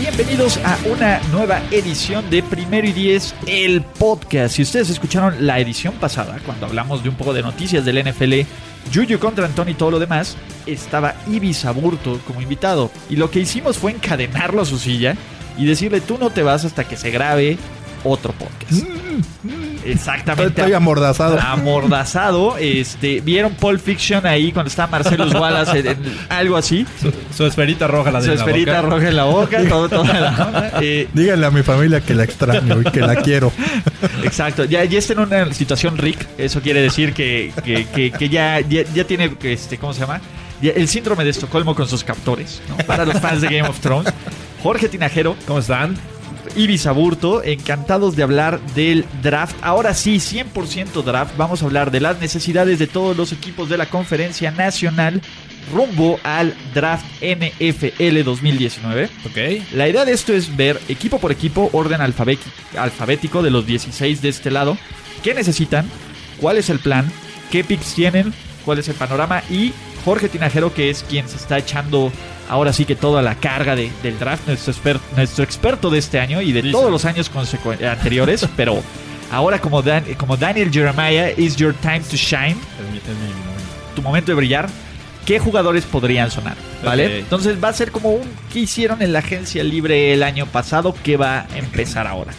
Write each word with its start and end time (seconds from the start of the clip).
Bienvenidos 0.00 0.58
a 0.64 0.78
una 0.90 1.20
nueva 1.32 1.60
edición 1.70 2.30
de 2.30 2.42
Primero 2.42 2.88
y 2.88 2.92
Diez, 2.92 3.34
el 3.46 3.82
podcast. 3.82 4.56
Si 4.56 4.62
ustedes 4.62 4.88
escucharon 4.88 5.46
la 5.46 5.60
edición 5.60 5.92
pasada, 5.94 6.38
cuando 6.46 6.64
hablamos 6.64 7.02
de 7.02 7.10
un 7.10 7.14
poco 7.14 7.34
de 7.34 7.42
noticias 7.42 7.84
del 7.84 8.02
NFL, 8.02 8.40
Juju 8.94 9.18
contra 9.18 9.44
Anthony 9.44 9.72
y 9.72 9.74
todo 9.74 9.90
lo 9.90 9.98
demás, 9.98 10.38
estaba 10.64 11.14
Ibis 11.30 11.66
Aburto 11.66 12.18
como 12.26 12.40
invitado. 12.40 12.90
Y 13.10 13.16
lo 13.16 13.30
que 13.30 13.40
hicimos 13.40 13.76
fue 13.76 13.92
encadenarlo 13.92 14.62
a 14.62 14.64
su 14.64 14.78
silla 14.78 15.14
y 15.58 15.66
decirle, 15.66 16.00
tú 16.00 16.16
no 16.16 16.30
te 16.30 16.42
vas 16.42 16.64
hasta 16.64 16.88
que 16.88 16.96
se 16.96 17.10
grabe 17.10 17.58
otro 18.02 18.32
podcast. 18.32 18.82
Mm, 18.82 19.48
mm. 19.48 19.75
Exactamente. 19.86 20.60
Estoy 20.60 20.74
amordazado. 20.74 21.38
Amordazado. 21.40 22.56
Este, 22.58 23.20
¿Vieron 23.20 23.54
Pulp 23.54 23.80
Fiction 23.80 24.26
ahí 24.26 24.52
cuando 24.52 24.68
está 24.68 24.86
Marcelo 24.86 25.26
Wallace? 25.28 25.78
En, 25.78 25.98
algo 26.28 26.56
así. 26.56 26.86
Su, 27.34 27.46
esferita 27.46 27.86
roja 27.86 28.10
la 28.10 28.20
de 28.20 28.26
Su 28.26 28.32
esferita 28.32 28.82
roja 28.82 29.08
en 29.08 29.16
la 29.16 29.24
boca, 29.24 29.62
todo, 29.68 29.88
toda 29.88 30.20
la 30.20 30.72
eh, 30.80 31.08
Díganle 31.12 31.46
a 31.46 31.50
mi 31.50 31.62
familia 31.62 32.00
que 32.00 32.14
la 32.14 32.24
extraño 32.24 32.80
y 32.80 32.84
que 32.84 33.00
la 33.00 33.16
quiero. 33.16 33.52
Exacto. 34.22 34.64
Ya, 34.64 34.84
ya 34.84 34.98
está 34.98 35.12
en 35.14 35.20
una 35.20 35.52
situación 35.52 35.98
Rick. 35.98 36.26
Eso 36.38 36.60
quiere 36.60 36.80
decir 36.80 37.12
que, 37.12 37.52
que, 37.64 38.10
que, 38.10 38.28
ya, 38.28 38.60
ya, 38.60 39.04
tiene, 39.04 39.36
este, 39.42 39.78
¿cómo 39.78 39.92
se 39.92 40.00
llama? 40.00 40.20
el 40.62 40.88
síndrome 40.88 41.22
de 41.22 41.30
Estocolmo 41.30 41.74
con 41.74 41.86
sus 41.86 42.02
captores, 42.02 42.62
¿no? 42.68 42.78
Para 42.86 43.04
los 43.04 43.20
fans 43.20 43.42
de 43.42 43.48
Game 43.48 43.68
of 43.68 43.78
Thrones. 43.80 44.12
Jorge 44.62 44.88
Tinajero. 44.88 45.36
¿Cómo 45.46 45.58
están? 45.58 45.96
Ibis 46.56 46.86
Aburto, 46.86 47.44
encantados 47.44 48.16
de 48.16 48.22
hablar 48.22 48.60
del 48.74 49.04
draft. 49.22 49.56
Ahora 49.62 49.94
sí, 49.94 50.16
100% 50.16 51.02
draft. 51.04 51.36
Vamos 51.36 51.62
a 51.62 51.66
hablar 51.66 51.90
de 51.90 52.00
las 52.00 52.20
necesidades 52.20 52.78
de 52.78 52.86
todos 52.86 53.16
los 53.16 53.32
equipos 53.32 53.68
de 53.68 53.78
la 53.78 53.86
Conferencia 53.86 54.50
Nacional 54.50 55.20
rumbo 55.72 56.18
al 56.22 56.54
draft 56.74 57.04
NFL 57.20 58.22
2019. 58.24 59.10
Ok. 59.24 59.38
La 59.72 59.88
idea 59.88 60.04
de 60.04 60.12
esto 60.12 60.32
es 60.32 60.56
ver 60.56 60.80
equipo 60.88 61.18
por 61.18 61.32
equipo, 61.32 61.68
orden 61.72 62.00
alfabético 62.00 63.42
de 63.42 63.50
los 63.50 63.66
16 63.66 64.22
de 64.22 64.28
este 64.28 64.50
lado. 64.50 64.78
¿Qué 65.22 65.34
necesitan? 65.34 65.86
¿Cuál 66.40 66.56
es 66.56 66.70
el 66.70 66.78
plan? 66.78 67.10
¿Qué 67.50 67.64
picks 67.64 67.94
tienen? 67.94 68.32
¿Cuál 68.64 68.78
es 68.78 68.88
el 68.88 68.94
panorama? 68.94 69.42
Y 69.50 69.72
Jorge 70.04 70.28
Tinajero, 70.28 70.72
que 70.72 70.88
es 70.88 71.02
quien 71.02 71.28
se 71.28 71.36
está 71.36 71.58
echando 71.58 72.12
ahora 72.48 72.72
sí 72.72 72.84
que 72.84 72.96
toda 72.96 73.22
la 73.22 73.34
carga 73.34 73.76
del 73.76 74.18
draft, 74.18 74.46
nuestro, 74.46 75.00
nuestro 75.16 75.44
experto 75.44 75.90
de 75.90 75.98
este 75.98 76.20
año 76.20 76.40
y 76.40 76.52
de 76.52 76.70
todos 76.70 76.90
los 76.90 77.04
años 77.04 77.30
anteriores, 77.88 78.46
pero 78.56 78.82
ahora 79.30 79.60
como, 79.60 79.82
como 80.16 80.36
Daniel 80.36 80.70
Jeremiah, 80.70 81.30
is 81.36 81.56
your 81.56 81.74
time 81.74 82.00
to 82.00 82.16
shine. 82.16 82.56
Tu 83.94 84.02
momento 84.02 84.32
de 84.32 84.36
brillar. 84.36 84.68
¿Qué 85.24 85.40
jugadores 85.40 85.84
podrían 85.84 86.30
sonar? 86.30 86.56
¿Vale? 86.84 87.18
Entonces 87.18 87.62
va 87.62 87.70
a 87.70 87.72
ser 87.72 87.90
como 87.90 88.10
un 88.10 88.28
que 88.52 88.60
hicieron 88.60 89.02
en 89.02 89.12
la 89.12 89.18
agencia 89.18 89.64
libre 89.64 90.12
el 90.12 90.22
año 90.22 90.46
pasado 90.46 90.94
que 91.02 91.16
va 91.16 91.40
a 91.40 91.58
empezar 91.58 92.06
ahora. 92.06 92.32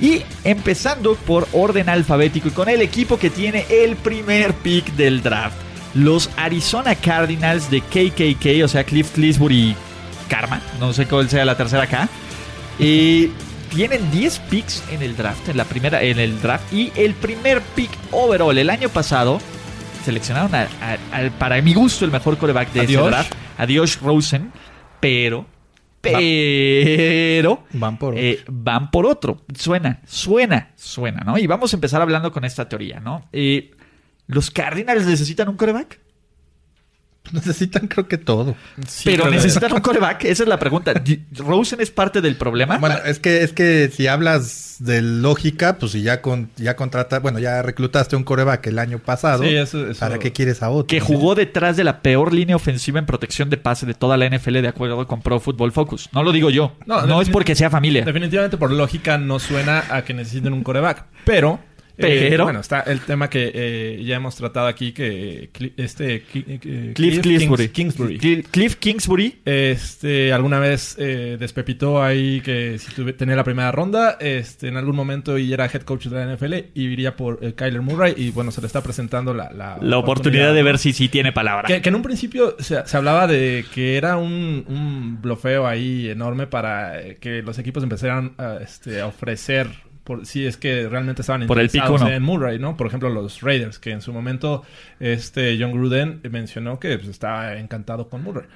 Y 0.00 0.22
empezando 0.42 1.14
por 1.14 1.46
orden 1.52 1.90
alfabético 1.90 2.48
y 2.48 2.52
con 2.52 2.70
el 2.70 2.80
equipo 2.80 3.18
que 3.18 3.28
tiene 3.28 3.66
el 3.68 3.96
primer 3.96 4.54
pick 4.54 4.94
del 4.94 5.22
draft 5.22 5.65
los 5.96 6.30
Arizona 6.36 6.94
Cardinals 6.94 7.70
de 7.70 7.80
KKK, 7.80 8.64
o 8.64 8.68
sea, 8.68 8.84
Cliff 8.84 9.12
Clisbury 9.12 9.74
Karma, 10.28 10.60
no 10.78 10.92
sé 10.92 11.06
cuál 11.06 11.28
sea 11.28 11.44
la 11.44 11.56
tercera 11.56 11.84
acá. 11.84 12.08
y 12.78 13.30
tienen 13.74 14.10
10 14.10 14.38
picks 14.50 14.84
en 14.90 15.02
el 15.02 15.16
draft, 15.16 15.48
en 15.48 15.56
la 15.56 15.64
primera, 15.64 16.02
en 16.02 16.18
el 16.18 16.40
draft, 16.40 16.72
y 16.72 16.92
el 16.94 17.14
primer 17.14 17.60
pick 17.74 17.90
overall 18.12 18.56
el 18.56 18.70
año 18.70 18.88
pasado 18.88 19.40
seleccionaron 20.04 20.52
para 21.38 21.60
mi 21.62 21.74
gusto 21.74 22.04
el 22.04 22.10
mejor 22.10 22.38
coreback 22.38 22.72
de 22.72 22.84
ese 22.84 22.96
draft, 22.96 23.32
Adiós 23.58 24.00
Rosen, 24.00 24.52
pero 25.00 25.46
pero 26.00 27.64
van 27.72 27.98
por, 27.98 28.16
eh, 28.16 28.44
van 28.48 28.90
por 28.90 29.06
otro. 29.06 29.42
Suena, 29.58 30.00
suena, 30.06 30.70
suena, 30.76 31.22
¿no? 31.24 31.36
Y 31.36 31.48
vamos 31.48 31.72
a 31.72 31.76
empezar 31.76 32.00
hablando 32.00 32.30
con 32.30 32.44
esta 32.44 32.68
teoría, 32.68 33.00
¿no? 33.00 33.28
Eh, 33.32 33.72
¿Los 34.26 34.50
Cardinals 34.50 35.06
necesitan 35.06 35.48
un 35.48 35.56
coreback? 35.56 36.00
Necesitan 37.32 37.88
creo 37.88 38.08
que 38.08 38.18
todo. 38.18 38.56
pero 39.04 39.30
necesitan 39.30 39.72
un 39.72 39.80
coreback, 39.80 40.24
esa 40.24 40.42
es 40.44 40.48
la 40.48 40.58
pregunta. 40.58 40.94
¿Rosen 41.36 41.80
es 41.80 41.90
parte 41.90 42.20
del 42.20 42.36
problema? 42.36 42.78
Bueno, 42.78 42.96
es 43.04 43.18
que, 43.18 43.42
es 43.42 43.52
que 43.52 43.90
si 43.92 44.06
hablas 44.06 44.76
de 44.78 45.02
lógica, 45.02 45.78
pues 45.78 45.92
si 45.92 46.02
ya 46.02 46.22
con, 46.22 46.50
ya 46.56 46.76
contratas, 46.76 47.22
bueno, 47.22 47.38
ya 47.38 47.62
reclutaste 47.62 48.16
un 48.16 48.24
coreback 48.24 48.66
el 48.66 48.78
año 48.78 48.98
pasado, 48.98 49.42
¿para 49.98 50.18
qué 50.18 50.32
quieres 50.32 50.62
a 50.62 50.70
otro? 50.70 50.86
Que 50.86 51.00
jugó 51.00 51.34
detrás 51.34 51.76
de 51.76 51.84
la 51.84 52.02
peor 52.02 52.32
línea 52.32 52.56
ofensiva 52.56 52.98
en 52.98 53.06
protección 53.06 53.50
de 53.50 53.56
pase 53.56 53.86
de 53.86 53.94
toda 53.94 54.16
la 54.16 54.28
NFL 54.28 54.60
de 54.60 54.68
acuerdo 54.68 55.06
con 55.06 55.22
Pro 55.22 55.40
Football 55.40 55.72
Focus. 55.72 56.08
No 56.12 56.22
lo 56.22 56.32
digo 56.32 56.50
yo. 56.50 56.76
No, 56.86 57.06
no 57.06 57.20
es 57.20 57.30
porque 57.30 57.54
sea 57.54 57.70
familia. 57.70 58.04
Definitivamente 58.04 58.56
por 58.56 58.70
lógica 58.70 59.18
no 59.18 59.38
suena 59.38 59.84
a 59.90 60.02
que 60.02 60.14
necesiten 60.14 60.52
un 60.52 60.62
coreback. 60.62 61.06
Pero 61.24 61.58
eh, 61.98 62.26
Pero... 62.30 62.44
bueno, 62.44 62.60
está 62.60 62.80
el 62.80 63.00
tema 63.00 63.30
que 63.30 63.50
eh, 63.54 64.02
ya 64.04 64.16
hemos 64.16 64.36
tratado 64.36 64.66
aquí, 64.66 64.92
que 64.92 65.50
este 65.76 66.22
eh, 66.34 66.92
Cliff, 66.94 67.20
Kingsbury. 67.20 68.18
Cliff 68.50 68.76
Kingsbury. 68.76 69.40
Este, 69.44 70.32
alguna 70.32 70.58
vez 70.58 70.96
despepitó 70.96 72.02
ahí 72.02 72.40
que 72.40 72.78
si 72.78 72.92
tuve, 72.92 73.12
tenía 73.12 73.36
la 73.36 73.44
primera 73.44 73.72
ronda, 73.72 74.18
este, 74.20 74.68
en 74.68 74.76
algún 74.76 74.96
momento 74.96 75.38
y 75.38 75.52
era 75.52 75.66
head 75.66 75.82
coach 75.82 76.06
de 76.06 76.16
la 76.16 76.34
NFL 76.34 76.54
y 76.74 76.86
iría 76.86 77.16
por 77.16 77.54
Kyler 77.54 77.82
Murray 77.82 78.14
y 78.16 78.30
bueno, 78.30 78.50
se 78.50 78.60
le 78.60 78.66
está 78.66 78.82
presentando 78.82 79.32
la... 79.32 79.50
La, 79.80 79.98
oportunidad, 79.98 80.52
de 80.52 80.62
ver 80.62 80.78
si 80.78 80.92
sí 80.92 81.08
tiene 81.08 81.32
palabra. 81.32 81.66
Que, 81.66 81.88
en 81.88 81.94
un 81.94 82.02
principio 82.02 82.56
se, 82.58 82.82
hablaba 82.92 83.26
de 83.26 83.64
que 83.74 83.96
era 83.96 84.16
un, 84.16 84.64
un 84.68 85.18
blofeo 85.22 85.66
ahí 85.66 86.08
enorme 86.08 86.46
para 86.46 87.14
que 87.20 87.42
los 87.42 87.58
equipos 87.58 87.82
empezaran 87.82 88.34
a, 88.38 88.58
este, 88.62 89.00
a 89.00 89.06
ofrecer 89.06 89.85
por, 90.06 90.24
si 90.24 90.46
es 90.46 90.56
que 90.56 90.88
realmente 90.88 91.22
estaban 91.22 91.42
interesados 91.42 92.00
en 92.02 92.22
Murray, 92.22 92.58
¿no? 92.58 92.76
Por 92.76 92.86
ejemplo, 92.86 93.10
los 93.10 93.42
Raiders, 93.42 93.78
que 93.78 93.90
en 93.90 94.00
su 94.00 94.12
momento 94.12 94.62
este 95.00 95.58
John 95.60 95.72
Gruden 95.72 96.20
mencionó 96.30 96.78
que 96.78 96.96
pues, 96.96 97.08
estaba 97.08 97.58
encantado 97.58 98.08
con 98.08 98.22
Murray. 98.22 98.46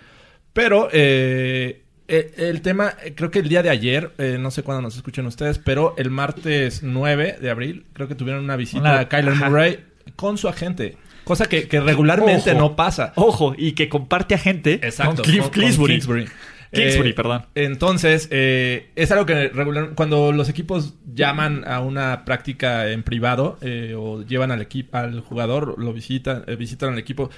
Pero 0.52 0.88
eh, 0.92 1.82
e, 2.06 2.34
el, 2.36 2.62
tema, 2.62 2.94
creo 3.16 3.30
que 3.30 3.40
el 3.40 3.48
día 3.48 3.62
de 3.62 3.70
ayer, 3.70 4.12
eh, 4.18 4.38
no 4.40 4.52
sé 4.52 4.62
cuándo 4.62 4.80
nos 4.80 4.96
escuchan 4.96 5.26
ustedes, 5.26 5.58
pero 5.58 5.94
el 5.98 6.10
martes 6.10 6.84
9 6.84 7.38
de 7.40 7.50
abril, 7.50 7.84
creo 7.92 8.06
que 8.06 8.14
tuvieron 8.14 8.44
una 8.44 8.56
visita 8.56 9.00
a 9.00 9.08
Kyler 9.08 9.34
Murray 9.34 9.84
con 10.14 10.38
su 10.38 10.48
agente. 10.48 10.96
Cosa 11.24 11.46
que, 11.46 11.66
regularmente 11.80 12.54
no 12.54 12.76
pasa. 12.76 13.12
Ojo, 13.16 13.54
y 13.58 13.72
que 13.72 13.88
comparte 13.88 14.36
agente 14.36 14.80
con 15.04 15.16
Cliff 15.16 15.50
Kingsbury. 15.50 16.28
Kingsbury, 16.72 17.10
eh, 17.10 17.14
perdón. 17.14 17.46
Entonces, 17.54 18.28
eh, 18.30 18.90
es 18.94 19.10
algo 19.10 19.26
que 19.26 19.48
regular, 19.48 19.90
cuando 19.94 20.30
los 20.32 20.48
equipos 20.48 20.94
llaman 21.12 21.64
a 21.66 21.80
una 21.80 22.24
práctica 22.24 22.88
en 22.88 23.02
privado 23.02 23.58
eh, 23.60 23.94
o 23.96 24.22
llevan 24.22 24.52
al 24.52 24.62
equipo 24.62 24.96
al 24.96 25.20
jugador, 25.20 25.82
lo 25.82 25.92
visitan, 25.92 26.44
visitan 26.58 26.92
al 26.92 26.98
equipo, 26.98 27.30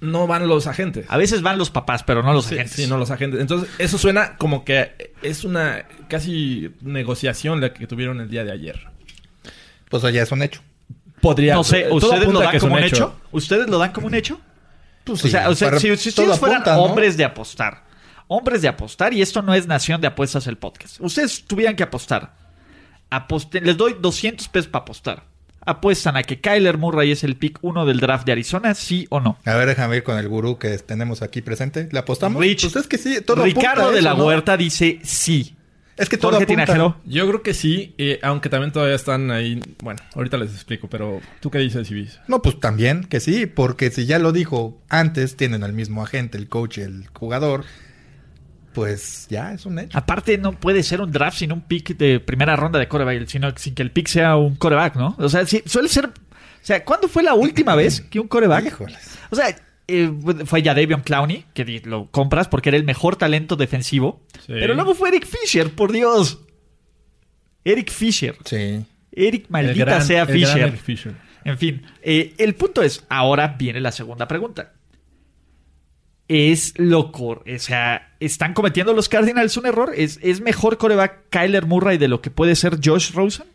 no 0.00 0.26
van 0.26 0.48
los 0.48 0.66
agentes. 0.66 1.04
A 1.08 1.18
veces 1.18 1.42
van 1.42 1.58
los 1.58 1.70
papás, 1.70 2.02
pero 2.02 2.22
no 2.22 2.32
los 2.32 2.46
agentes. 2.46 2.72
Sí, 2.72 2.86
no 2.86 2.96
los 2.96 3.10
agentes. 3.10 3.40
Entonces, 3.40 3.68
eso 3.78 3.98
suena 3.98 4.36
como 4.36 4.64
que 4.64 5.12
es 5.22 5.44
una 5.44 5.84
casi 6.08 6.70
negociación 6.80 7.60
la 7.60 7.74
que 7.74 7.86
tuvieron 7.86 8.20
el 8.20 8.30
día 8.30 8.44
de 8.44 8.52
ayer. 8.52 8.80
Pues 9.90 10.02
ya 10.02 10.22
es 10.22 10.32
un 10.32 10.42
hecho. 10.42 10.62
Podría. 11.20 11.54
No 11.54 11.64
sé, 11.64 11.88
¿ustedes 11.90 12.26
lo 12.26 12.40
dan 12.40 12.58
como 12.58 12.74
un 12.74 12.82
hecho? 12.82 13.20
¿Ustedes 13.32 13.68
lo 13.68 13.78
dan 13.78 13.92
como 13.92 14.06
un 14.06 14.14
hecho? 14.14 14.40
Pues 15.04 15.24
o 15.24 15.28
sea, 15.28 15.78
si, 15.78 15.90
ustedes 15.90 16.38
fueran 16.38 16.62
hombres 16.78 17.16
de 17.16 17.24
apostar 17.24 17.89
hombres 18.30 18.62
de 18.62 18.68
apostar, 18.68 19.12
y 19.12 19.22
esto 19.22 19.42
no 19.42 19.54
es 19.54 19.66
Nación 19.66 20.00
de 20.00 20.06
Apuestas 20.06 20.46
el 20.46 20.56
podcast. 20.56 21.00
Ustedes 21.00 21.42
tuvieran 21.44 21.74
que 21.74 21.82
apostar. 21.82 22.32
les 23.60 23.76
doy 23.76 23.96
200 24.00 24.48
pesos 24.48 24.68
para 24.68 24.82
apostar. 24.82 25.24
¿Apuestan 25.66 26.16
a 26.16 26.22
que 26.22 26.40
Kyler 26.40 26.78
Murray 26.78 27.10
es 27.10 27.24
el 27.24 27.36
pick 27.36 27.58
1 27.60 27.84
del 27.84 27.98
draft 27.98 28.24
de 28.24 28.32
Arizona, 28.32 28.74
sí 28.74 29.06
o 29.10 29.18
no? 29.18 29.36
A 29.44 29.54
ver, 29.56 29.66
déjame 29.66 29.96
ir 29.96 30.04
con 30.04 30.16
el 30.16 30.28
gurú 30.28 30.58
que 30.58 30.78
tenemos 30.78 31.22
aquí 31.22 31.42
presente. 31.42 31.88
¿Le 31.90 31.98
apostamos? 31.98 32.40
Rich, 32.40 32.72
pues 32.72 32.86
que 32.86 32.98
sí, 32.98 33.18
Ricardo 33.18 33.90
de 33.90 34.00
la 34.00 34.14
Huerta 34.14 34.56
dice 34.56 35.00
sí. 35.02 35.56
Es 35.96 36.08
que 36.08 36.16
todo 36.16 36.36
apunta. 36.36 36.96
Yo 37.04 37.28
creo 37.28 37.42
que 37.42 37.52
sí, 37.52 37.94
eh, 37.98 38.20
aunque 38.22 38.48
también 38.48 38.72
todavía 38.72 38.94
están 38.94 39.32
ahí. 39.32 39.60
Bueno, 39.82 40.00
ahorita 40.14 40.38
les 40.38 40.52
explico, 40.52 40.88
pero 40.88 41.20
¿tú 41.40 41.50
qué 41.50 41.58
dices, 41.58 41.90
Ibis? 41.90 42.20
No, 42.28 42.40
pues 42.40 42.60
también 42.60 43.04
que 43.04 43.18
sí, 43.18 43.46
porque 43.46 43.90
si 43.90 44.06
ya 44.06 44.20
lo 44.20 44.30
dijo 44.30 44.80
antes, 44.88 45.36
tienen 45.36 45.64
al 45.64 45.72
mismo 45.72 46.02
agente, 46.02 46.38
el 46.38 46.48
coach 46.48 46.78
y 46.78 46.82
el 46.82 47.08
jugador, 47.12 47.64
pues 48.72 49.26
ya 49.28 49.52
es 49.52 49.66
un 49.66 49.78
hecho. 49.78 49.96
Aparte, 49.96 50.38
no 50.38 50.52
puede 50.52 50.82
ser 50.82 51.00
un 51.00 51.10
draft 51.10 51.38
sin 51.38 51.52
un 51.52 51.62
pick 51.62 51.96
de 51.96 52.20
primera 52.20 52.56
ronda 52.56 52.78
de 52.78 52.88
coreback, 52.88 53.26
sino 53.26 53.52
sin 53.56 53.74
que 53.74 53.82
el 53.82 53.90
pick 53.90 54.08
sea 54.08 54.36
un 54.36 54.56
coreback, 54.56 54.96
¿no? 54.96 55.16
O 55.18 55.28
sea, 55.28 55.46
sí, 55.46 55.62
suele 55.66 55.88
ser. 55.88 56.06
O 56.06 56.62
sea, 56.62 56.84
¿cuándo 56.84 57.08
fue 57.08 57.22
la 57.22 57.34
última 57.34 57.74
vez 57.74 58.00
que 58.02 58.20
un 58.20 58.28
coreback? 58.28 58.80
O 59.30 59.36
sea, 59.36 59.56
eh, 59.88 60.12
fue 60.44 60.62
ya 60.62 60.74
Davion 60.74 61.00
Clowney, 61.00 61.46
que 61.54 61.64
lo 61.84 62.10
compras 62.10 62.48
porque 62.48 62.68
era 62.68 62.78
el 62.78 62.84
mejor 62.84 63.16
talento 63.16 63.56
defensivo. 63.56 64.22
Pero 64.46 64.74
luego 64.74 64.94
fue 64.94 65.08
Eric 65.08 65.26
Fisher, 65.26 65.70
por 65.70 65.90
Dios. 65.90 66.38
Eric 67.64 67.90
Fisher. 67.90 68.36
Sí. 68.44 68.84
Eric 69.12 69.46
maldita 69.48 70.00
sea 70.00 70.26
Fisher. 70.26 70.78
En 71.44 71.58
fin, 71.58 71.82
eh, 72.02 72.34
el 72.38 72.54
punto 72.54 72.82
es, 72.82 73.04
ahora 73.08 73.56
viene 73.58 73.80
la 73.80 73.92
segunda 73.92 74.28
pregunta. 74.28 74.74
Es 76.32 76.74
loco, 76.76 77.42
o 77.44 77.58
sea, 77.58 78.12
¿están 78.20 78.54
cometiendo 78.54 78.92
los 78.92 79.08
Cardinals 79.08 79.56
un 79.56 79.66
error? 79.66 79.92
¿Es, 79.96 80.20
¿Es 80.22 80.40
mejor 80.40 80.78
coreback 80.78 81.22
Kyler 81.28 81.66
Murray 81.66 81.98
de 81.98 82.06
lo 82.06 82.22
que 82.22 82.30
puede 82.30 82.54
ser 82.54 82.78
Josh 82.80 83.10
Rosen? 83.12 83.46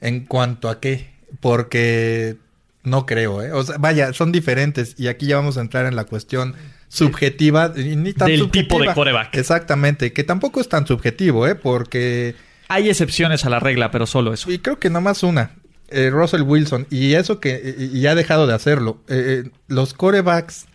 ¿En 0.00 0.24
cuanto 0.26 0.68
a 0.68 0.78
qué? 0.78 1.10
Porque 1.40 2.36
no 2.84 3.04
creo, 3.04 3.42
¿eh? 3.42 3.50
O 3.50 3.64
sea, 3.64 3.78
vaya, 3.78 4.12
son 4.12 4.30
diferentes. 4.30 4.94
Y 4.96 5.08
aquí 5.08 5.26
ya 5.26 5.38
vamos 5.38 5.58
a 5.58 5.60
entrar 5.60 5.86
en 5.86 5.96
la 5.96 6.04
cuestión 6.04 6.54
subjetiva. 6.86 7.72
Ni 7.76 8.12
tan 8.12 8.28
Del 8.28 8.48
tipo 8.48 8.80
de 8.80 8.94
coreback. 8.94 9.34
Exactamente. 9.34 10.12
Que 10.12 10.22
tampoco 10.22 10.60
es 10.60 10.68
tan 10.68 10.86
subjetivo, 10.86 11.48
¿eh? 11.48 11.56
Porque... 11.56 12.36
Hay 12.68 12.88
excepciones 12.88 13.44
a 13.44 13.50
la 13.50 13.58
regla, 13.58 13.90
pero 13.90 14.06
solo 14.06 14.32
eso. 14.32 14.52
Y 14.52 14.60
creo 14.60 14.78
que 14.78 14.88
nada 14.88 15.00
más 15.00 15.24
una. 15.24 15.56
Eh, 15.88 16.10
Russell 16.10 16.42
Wilson. 16.42 16.86
Y 16.90 17.14
eso 17.14 17.40
que... 17.40 17.74
Y, 17.92 18.06
ha 18.06 18.14
dejado 18.14 18.46
de 18.46 18.54
hacerlo. 18.54 19.00
Eh, 19.08 19.42
eh, 19.46 19.50
los 19.66 19.94
corebacks, 19.94 20.66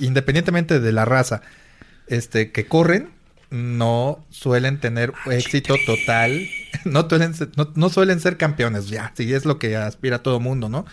independientemente 0.00 0.80
de 0.80 0.92
la 0.92 1.04
raza, 1.04 1.42
este, 2.06 2.52
que 2.52 2.66
corren, 2.66 3.10
no 3.50 4.24
suelen 4.30 4.80
tener 4.80 5.12
éxito 5.30 5.76
total. 5.86 6.48
No 6.84 7.08
suelen, 7.08 7.32
ser, 7.34 7.50
no, 7.76 7.88
suelen 7.90 8.18
ser 8.18 8.38
campeones, 8.38 8.88
ya. 8.88 9.12
Sí, 9.14 9.32
es 9.32 9.44
lo 9.44 9.60
que 9.60 9.76
aspira 9.76 10.20
todo 10.20 10.40
mundo, 10.40 10.68
¿no? 10.68 10.84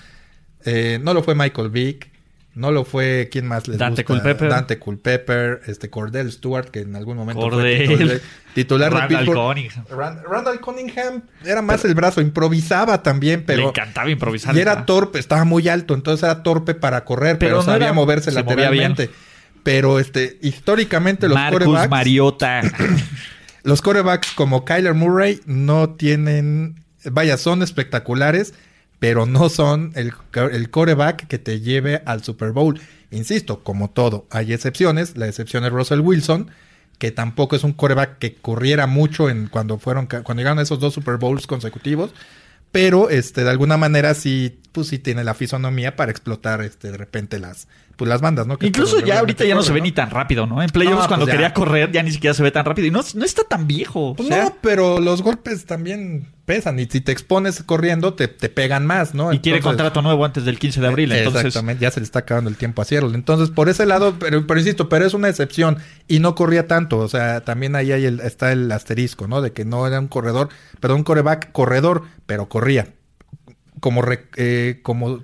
Eh, 0.65 0.99
no 1.01 1.15
lo 1.15 1.23
fue 1.23 1.33
Michael 1.33 1.69
Vick. 1.69 2.11
No 2.59 2.71
lo 2.71 2.83
fue, 2.83 3.29
¿quién 3.31 3.47
más 3.47 3.69
les 3.69 3.77
Dante 3.77 4.01
gusta? 4.03 4.15
Culpepper. 4.15 4.49
Dante 4.49 4.79
Culpepper, 4.79 5.61
este 5.67 5.89
Cordell 5.89 6.29
Stewart, 6.29 6.69
que 6.69 6.81
en 6.81 6.93
algún 6.93 7.15
momento 7.15 7.49
fue 7.49 8.19
titular, 8.53 8.91
Randall 8.91 9.25
Cunningham. 9.25 9.85
Randall 10.29 10.59
Cunningham 10.59 11.21
era 11.45 11.61
más 11.61 11.85
el 11.85 11.95
brazo, 11.95 12.19
improvisaba 12.19 13.01
también, 13.01 13.45
pero... 13.45 13.61
Le 13.61 13.67
encantaba 13.69 14.09
improvisar. 14.09 14.53
Y 14.57 14.59
era 14.59 14.85
torpe, 14.85 15.19
estaba 15.19 15.45
muy 15.45 15.69
alto, 15.69 15.93
entonces 15.93 16.23
era 16.23 16.43
torpe 16.43 16.75
para 16.75 17.05
correr, 17.05 17.39
pero, 17.39 17.61
sabía 17.61 17.93
moverse 17.93 18.29
lateralmente. 18.33 19.09
Pero 19.63 19.97
este, 19.97 20.37
históricamente 20.41 21.29
los 21.29 21.35
Marcus 21.35 21.59
corebacks... 21.59 21.89
Mariota. 21.89 22.61
los 23.63 23.81
corebacks 23.81 24.33
como 24.33 24.65
Kyler 24.65 24.95
Murray 24.95 25.39
no 25.45 25.91
tienen... 25.91 26.83
Vaya, 27.05 27.37
son 27.37 27.63
espectaculares 27.63 28.53
pero 28.99 29.25
no 29.25 29.49
son 29.49 29.91
el, 29.95 30.13
el 30.51 30.69
coreback 30.69 31.27
que 31.27 31.39
te 31.39 31.61
lleve 31.61 32.01
al 32.05 32.23
Super 32.23 32.51
Bowl. 32.51 32.79
Insisto, 33.11 33.63
como 33.63 33.89
todo, 33.89 34.27
hay 34.29 34.53
excepciones. 34.53 35.17
La 35.17 35.27
excepción 35.27 35.65
es 35.65 35.71
Russell 35.71 36.01
Wilson, 36.01 36.51
que 36.97 37.11
tampoco 37.11 37.55
es 37.55 37.63
un 37.63 37.73
coreback 37.73 38.19
que 38.19 38.35
corriera 38.35 38.85
mucho 38.85 39.29
en 39.29 39.47
cuando 39.47 39.79
fueron 39.79 40.07
cuando 40.07 40.35
llegaron 40.35 40.59
a 40.59 40.63
esos 40.63 40.79
dos 40.79 40.93
Super 40.93 41.17
Bowls 41.17 41.47
consecutivos, 41.47 42.13
pero 42.71 43.09
este 43.09 43.43
de 43.43 43.49
alguna 43.49 43.77
manera 43.77 44.13
sí 44.13 44.59
pues 44.71 44.87
sí 44.87 44.99
tiene 44.99 45.23
la 45.23 45.33
fisonomía 45.33 45.95
para 45.95 46.11
explotar 46.11 46.61
este 46.61 46.91
de 46.91 46.97
repente 46.97 47.39
las 47.39 47.67
pues 47.99 48.07
las 48.07 48.21
bandas, 48.21 48.47
¿no? 48.47 48.57
Incluso 48.61 49.01
ya 49.01 49.19
ahorita 49.19 49.43
ya 49.43 49.55
no 49.55 49.61
se 49.61 49.73
ve 49.73 49.81
ni 49.81 49.91
tan 49.91 50.09
rápido, 50.09 50.47
¿no? 50.47 50.63
En 50.63 50.69
playoffs 50.69 51.07
cuando 51.07 51.25
pues 51.25 51.35
quería 51.35 51.53
correr 51.53 51.91
ya 51.91 52.01
ni 52.01 52.11
siquiera 52.11 52.33
se 52.33 52.41
ve 52.41 52.49
tan 52.49 52.63
rápido 52.63 52.87
y 52.87 52.91
no, 52.91 53.01
no 53.13 53.25
está 53.25 53.43
tan 53.43 53.67
viejo. 53.67 54.15
Pues 54.15 54.29
no, 54.29 54.55
pero 54.61 55.01
los 55.01 55.21
golpes 55.21 55.65
también 55.65 56.27
pesan 56.45 56.79
y 56.79 56.85
si 56.85 57.01
te 57.01 57.11
expones 57.11 57.61
corriendo 57.61 58.13
te, 58.13 58.29
te 58.29 58.47
pegan 58.47 58.87
más, 58.87 59.13
¿no? 59.13 59.33
Y 59.33 59.39
quiere 59.39 59.59
contrato 59.59 60.01
nuevo 60.01 60.23
antes 60.23 60.45
del 60.45 60.57
15 60.57 60.79
de 60.79 60.87
abril, 60.87 61.11
entonces... 61.11 61.45
Exactamente, 61.45 61.83
ya 61.83 61.91
se 61.91 61.99
le 61.99 62.05
está 62.05 62.19
acabando 62.19 62.49
el 62.49 62.55
tiempo 62.55 62.81
a 62.81 62.85
Cierro. 62.85 63.13
Entonces, 63.13 63.49
por 63.49 63.67
ese 63.67 63.85
lado, 63.85 64.15
pero, 64.17 64.47
pero 64.47 64.59
insisto, 64.59 64.87
pero 64.87 65.05
es 65.05 65.13
una 65.13 65.27
excepción 65.27 65.77
y 66.07 66.19
no 66.19 66.35
corría 66.35 66.67
tanto, 66.67 66.99
o 66.99 67.09
sea, 67.09 67.41
también 67.41 67.75
ahí 67.75 67.91
hay 67.91 68.05
el, 68.05 68.21
está 68.21 68.53
el 68.53 68.71
asterisco, 68.71 69.27
¿no? 69.27 69.41
De 69.41 69.51
que 69.51 69.65
no 69.65 69.85
era 69.85 69.99
un 69.99 70.07
corredor, 70.07 70.47
perdón, 70.79 70.99
un 70.99 71.03
coreback 71.03 71.51
corredor, 71.51 72.03
pero 72.25 72.47
corría 72.47 72.87
como, 73.79 74.03
eh, 74.35 74.79
como 74.83 75.23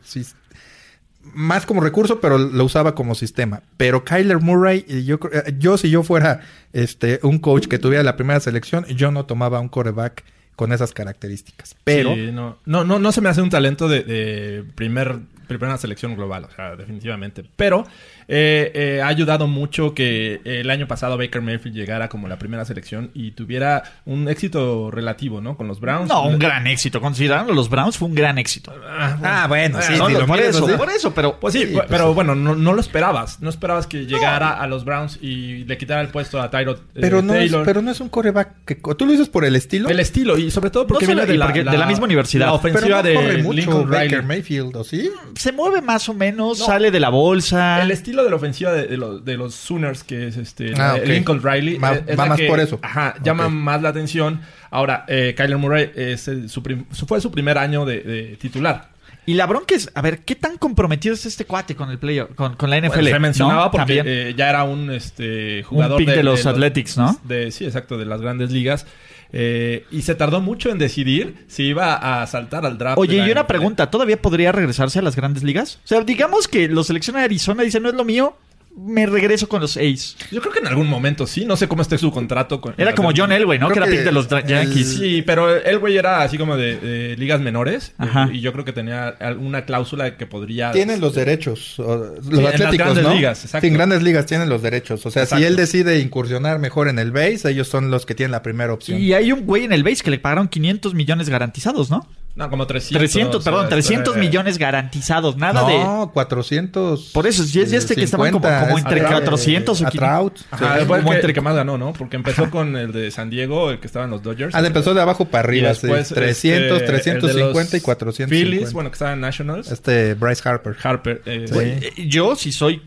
más 1.34 1.66
como 1.66 1.82
recurso, 1.82 2.20
pero 2.20 2.38
lo 2.38 2.64
usaba 2.66 2.96
como 2.96 3.16
sistema. 3.16 3.62
Pero 3.78 4.04
Kyler 4.04 4.40
Murray, 4.40 4.86
yo, 5.06 5.20
eh, 5.32 5.56
yo 5.58 5.78
si 5.78 5.90
yo 5.90 6.04
fuera 6.04 6.42
este, 6.74 7.20
un 7.24 7.40
coach 7.40 7.68
que 7.68 7.80
tuviera 7.80 8.04
la 8.04 8.16
primera 8.16 8.40
selección, 8.40 8.86
yo 8.86 9.12
no 9.12 9.26
tomaba 9.26 9.60
un 9.60 9.70
coreback 9.70 10.24
con 10.56 10.72
esas 10.72 10.94
características. 10.94 11.76
Pero 11.84 12.16
no, 12.16 12.58
no, 12.66 12.84
no, 12.84 13.00
no 13.00 13.12
se 13.12 13.22
me 13.22 13.30
hace 13.30 13.42
un 13.42 13.50
talento 13.50 13.88
de, 13.88 14.04
de 14.04 14.64
primer 14.76 15.20
primera 15.46 15.78
selección 15.78 16.16
global, 16.16 16.46
o 16.46 16.52
sea, 16.52 16.76
definitivamente. 16.76 17.44
Pero 17.56 17.86
eh, 18.28 18.72
eh, 18.74 19.02
ha 19.02 19.08
ayudado 19.08 19.48
mucho 19.48 19.94
que 19.94 20.42
el 20.44 20.70
año 20.70 20.88
pasado 20.88 21.18
Baker 21.18 21.42
Mayfield 21.42 21.76
llegara 21.76 22.10
como 22.10 22.28
la 22.28 22.38
primera 22.38 22.66
selección 22.66 23.12
y 23.14 23.32
tuviera 23.32 23.84
un 24.06 24.28
éxito 24.28 24.92
relativo, 24.92 25.42
¿no? 25.42 25.58
Con 25.58 25.68
los 25.68 25.80
Browns. 25.80 26.10
No, 26.10 26.28
un 26.28 26.40
gran 26.40 26.68
éxito. 26.68 27.02
Considerando 27.02 27.54
los 27.54 27.70
Browns 27.70 27.98
fue 27.98 28.08
un 28.08 28.16
gran 28.16 28.38
éxito. 28.38 28.74
Ah, 28.88 29.46
bueno, 29.48 29.78
ah, 29.78 29.82
sí, 29.82 29.94
por, 29.98 30.40
eso, 30.40 30.78
por 30.78 30.90
eso, 30.90 31.14
pero... 31.14 31.40
Pues 31.40 31.54
sí, 31.54 31.66
pues 31.72 31.86
pero 31.90 32.14
bueno, 32.14 32.36
no, 32.36 32.74
lo 32.74 32.80
esperabas. 32.80 33.42
No 33.42 33.50
esperabas 33.50 33.88
que 33.88 34.06
llegara 34.06 34.60
a 34.60 34.68
los 34.68 34.86
Browns 34.86 35.20
y 35.22 35.66
le 35.66 35.78
quitara 35.78 36.02
el 36.02 36.10
puesto 36.10 36.42
a 36.42 36.50
Tyrod 36.50 36.78
eh, 36.78 37.00
pero 37.02 37.22
no 37.22 37.34
Es, 37.36 37.54
pero 37.64 37.82
no 37.82 37.92
es 37.92 38.00
un 38.00 38.10
coreback 38.10 38.66
que... 38.66 38.76
¿Tú 38.76 39.06
lo 39.06 39.12
dices 39.12 39.30
por 39.30 39.46
el 39.46 39.56
estilo? 39.56 39.90
El 39.90 40.00
estilo 40.00 40.38
y 40.38 40.52
sobre 40.52 40.70
todo 40.70 40.88
porque 40.88 41.06
viene 41.06 41.26
de 41.26 41.38
la, 41.38 41.52
de 41.52 41.64
la, 41.64 41.86
misma 41.86 42.06
universidad. 42.06 42.48
La 42.48 42.54
ofensiva 42.54 43.04
de 43.04 43.44
Lincoln 43.44 43.90
Baker 43.90 44.24
Mayfield, 44.24 44.76
¿o 44.76 44.84
sí? 44.84 45.10
Se 45.36 45.52
mueve 45.52 45.82
más 45.82 46.08
o 46.10 46.14
menos, 46.14 46.60
sale 46.60 46.92
de 46.92 47.00
la 47.00 47.10
bolsa. 47.10 47.82
El 47.82 47.92
estilo 47.92 48.15
de 48.24 48.30
la 48.30 48.36
ofensiva 48.36 48.72
de 48.72 48.86
de, 48.88 49.38
los, 49.38 49.56
Sooners, 49.56 50.04
que 50.04 50.28
es 50.28 50.38
este 50.38 50.74
ah, 50.78 50.98
Lincoln 51.04 51.42
Riley. 51.44 51.78
Va, 51.78 52.02
más 52.16 52.42
por 52.42 52.60
eso. 52.60 52.80
Ajá, 52.82 53.16
llama 53.24 53.50
más 53.50 53.82
la 53.82 53.90
atención. 53.90 54.42
Ahora, 54.70 55.06
eh, 55.08 55.34
Kyler 55.36 55.58
Murray 55.58 55.92
es 55.96 56.30
su 56.48 56.64
fue 57.08 57.22
su 57.22 57.32
primer 57.32 57.58
año 57.58 57.86
de, 57.86 58.38
titular. 58.40 58.90
Y 59.28 59.34
la 59.34 59.48
bronca 59.48 59.74
es, 59.74 59.90
a 59.96 60.02
ver, 60.02 60.20
¿qué 60.20 60.36
tan 60.36 60.58
comprometido 60.58 61.16
es 61.16 61.26
este 61.26 61.46
cuate 61.46 61.76
con 61.76 61.90
el 61.90 61.98
playoff, 61.98 62.30
con, 62.36 62.70
la 62.70 62.80
NFL? 62.80 63.08
se 63.08 63.20
mencionaba 63.20 63.72
porque 63.72 64.04
eh, 64.06 64.34
ya 64.38 64.50
era 64.50 64.64
un 64.66 64.92
este, 64.92 65.64
jugador 65.64 66.06
de, 66.06 66.22
los 66.22 66.46
Athletics, 66.46 66.98
¿no? 66.98 67.20
De, 67.24 67.50
sí, 67.50 67.66
exacto, 67.66 67.98
de 67.98 68.06
las 68.06 68.22
grandes 68.22 68.52
ligas. 68.52 68.86
Eh, 69.32 69.86
y 69.92 70.04
se 70.04 70.16
tardó 70.16 70.42
mucho 70.42 70.70
en 70.70 70.78
decidir 70.78 71.46
si 71.48 71.64
iba 71.64 72.22
a 72.22 72.26
saltar 72.28 72.66
al 72.66 72.78
draft. 72.78 72.98
Oye, 72.98 73.18
y 73.26 73.32
una 73.32 73.48
pregunta, 73.48 73.90
¿todavía 73.90 74.22
podría 74.22 74.52
regresarse 74.52 75.00
a 75.00 75.02
las 75.02 75.16
grandes 75.16 75.44
ligas? 75.44 75.80
O 75.84 75.88
sea, 75.88 76.02
digamos 76.02 76.48
que 76.48 76.68
lo 76.68 76.84
selecciona 76.84 77.24
Arizona 77.24 77.64
y 77.64 77.68
dice, 77.68 77.80
no 77.80 77.90
es 77.90 77.96
lo 77.96 78.06
mío, 78.06 78.38
me 78.78 79.06
regreso 79.06 79.48
con 79.48 79.62
los 79.62 79.78
A's. 79.78 80.18
Yo 80.32 80.42
creo 80.42 80.54
que 80.54 80.60
en 80.60 80.68
algún 80.68 80.88
momento 80.88 81.26
sí. 81.28 81.46
No 81.46 81.56
sé 81.56 81.68
cómo 81.68 81.82
esté 81.82 81.98
su 81.98 82.12
contrato. 82.12 82.60
Con, 82.60 82.74
era 82.78 82.94
como 82.94 83.12
John 83.16 83.32
Elway, 83.32 83.58
¿no? 83.58 83.70
que 83.70 83.80
era 83.80 83.88
pick 83.88 84.02
de 84.02 84.12
los 84.12 84.28
Yankees. 84.28 84.98
Sí, 84.98 85.22
pero 85.22 85.56
Elway 85.56 85.98
era 85.98 86.22
así 86.22 86.38
como 86.38 86.58
de, 86.58 87.16
ligas 87.18 87.40
menores. 87.40 87.94
Ajá. 87.98 88.30
Y 88.32 88.42
yo 88.42 88.52
creo 88.52 88.66
que 88.66 88.74
tenía 88.74 89.08
alguna 89.08 89.66
cláusula 89.66 90.18
que 90.18 90.26
podría... 90.26 90.72
Tienen 90.72 91.00
los 91.00 91.16
derechos. 91.16 91.76
Los 91.78 92.46
atléticos, 92.46 92.78
grandes 92.78 93.08
ligas, 93.08 93.46
exacto. 93.46 93.66
Sí, 93.66 93.68
en 93.68 93.74
grandes 93.74 94.04
ligas 94.04 94.26
tienen 94.26 94.50
los 94.50 94.62
derechos. 94.62 95.06
O 95.06 95.12
sea, 95.12 95.26
si 95.26 95.44
él 95.44 95.56
decide 95.56 96.00
incursionar 96.00 96.60
mejor 96.60 96.88
en 96.88 97.00
el 97.00 97.12
base, 97.12 97.50
ellos 97.50 97.68
son 97.68 97.92
los 97.92 98.06
que 98.06 98.16
tienen 98.16 98.32
la 98.32 98.44
primera 98.44 98.74
opción. 98.74 99.00
Y 99.00 99.14
hay 99.14 99.32
un 99.32 99.46
güey 99.46 99.64
en 99.64 99.74
el 99.74 99.84
base 99.84 100.04
que 100.04 100.12
le 100.12 100.20
pagaron 100.20 100.48
500 100.48 100.94
millones 100.94 101.30
garantizados, 101.30 101.90
¿no? 101.90 102.08
No, 102.36 102.50
como 102.50 102.68
300. 102.68 103.00
300, 103.00 103.44
perdón, 103.46 103.70
300 103.70 104.18
millones 104.18 104.58
garantizados, 104.58 105.38
nada 105.38 105.66
de... 105.66 105.78
No, 105.78 106.12
400. 106.14 107.12
Por 107.14 107.28
eso, 107.28 107.46
si 107.46 107.62
es 107.62 107.72
este 107.72 107.96
que 107.96 108.04
estaban 108.04 108.30
como, 108.34 108.46
como 108.46 108.78
entre 108.78 109.04
400 109.04 109.82
o... 109.82 109.88
A 109.88 109.90
Trout. 109.90 110.40
Ajá, 110.52 110.80
sí. 110.80 110.86
como 110.86 111.14
entre 111.14 111.34
que 111.34 111.40
más 111.40 111.56
ganó, 111.56 111.78
¿no? 111.78 111.94
Porque 111.94 112.18
empezó 112.18 112.52
con 112.52 112.76
el 112.76 112.92
de 112.92 113.10
San 113.12 113.30
Diego, 113.30 113.72
el 113.72 113.80
que 113.80 113.88
estaba 113.88 114.04
en 114.04 114.12
los 114.12 114.22
Dodgers. 114.22 114.54
Ah, 114.54 114.60
empezó 114.60 114.94
de 114.94 115.02
abajo 115.02 115.26
para 115.26 115.48
arriba, 115.48 115.74
sí. 115.74 115.88
300, 115.88 116.84
350 116.84 117.78
y 117.78 117.80
450. 117.80 118.28
Phillies, 118.30 118.74
bueno, 118.74 118.90
que 118.90 118.96
estaba 118.96 119.14
en 119.14 119.22
Nationals. 119.22 119.72
Este, 119.72 120.14
Bryce 120.16 120.48
Harper. 120.48 120.76
Harper. 120.84 121.22
Eh, 121.26 121.92
Yo, 122.10 122.36
si 122.36 122.52
soy 122.52 122.82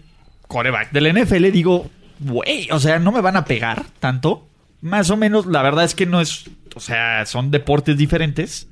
coreback 0.46 0.92
del 0.92 1.10
NFL, 1.14 1.50
digo, 1.52 1.88
güey, 2.20 2.68
o 2.70 2.78
sea, 2.78 2.98
no 2.98 3.12
me 3.12 3.22
van 3.22 3.36
a 3.36 3.46
pegar 3.46 3.86
tanto. 3.98 4.46
Más 4.82 5.08
o 5.08 5.16
menos, 5.16 5.46
la 5.46 5.62
verdad 5.62 5.84
es 5.84 5.94
que 5.94 6.04
no 6.04 6.20
es, 6.20 6.44
o 6.74 6.80
sea, 6.80 7.24
son 7.24 7.50
deportes 7.50 7.96
diferentes. 7.96 8.68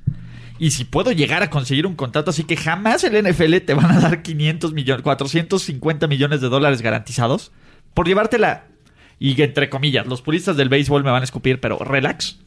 Y 0.59 0.71
si 0.71 0.85
puedo 0.85 1.11
llegar 1.11 1.43
a 1.43 1.49
conseguir 1.49 1.85
un 1.85 1.95
contrato 1.95 2.31
así 2.31 2.43
que 2.43 2.57
jamás 2.57 3.03
el 3.03 3.21
NFL 3.23 3.57
te 3.57 3.73
van 3.73 3.91
a 3.91 3.99
dar 3.99 4.21
500 4.21 4.73
millones, 4.73 5.03
450 5.03 6.07
millones 6.07 6.41
de 6.41 6.49
dólares 6.49 6.81
garantizados 6.81 7.51
por 7.93 8.07
llevártela. 8.07 8.65
Y 9.19 9.41
entre 9.41 9.69
comillas, 9.69 10.07
los 10.07 10.21
puristas 10.21 10.57
del 10.57 10.69
béisbol 10.69 11.03
me 11.03 11.11
van 11.11 11.21
a 11.21 11.25
escupir, 11.25 11.59
pero 11.59 11.79
relax 11.79 12.39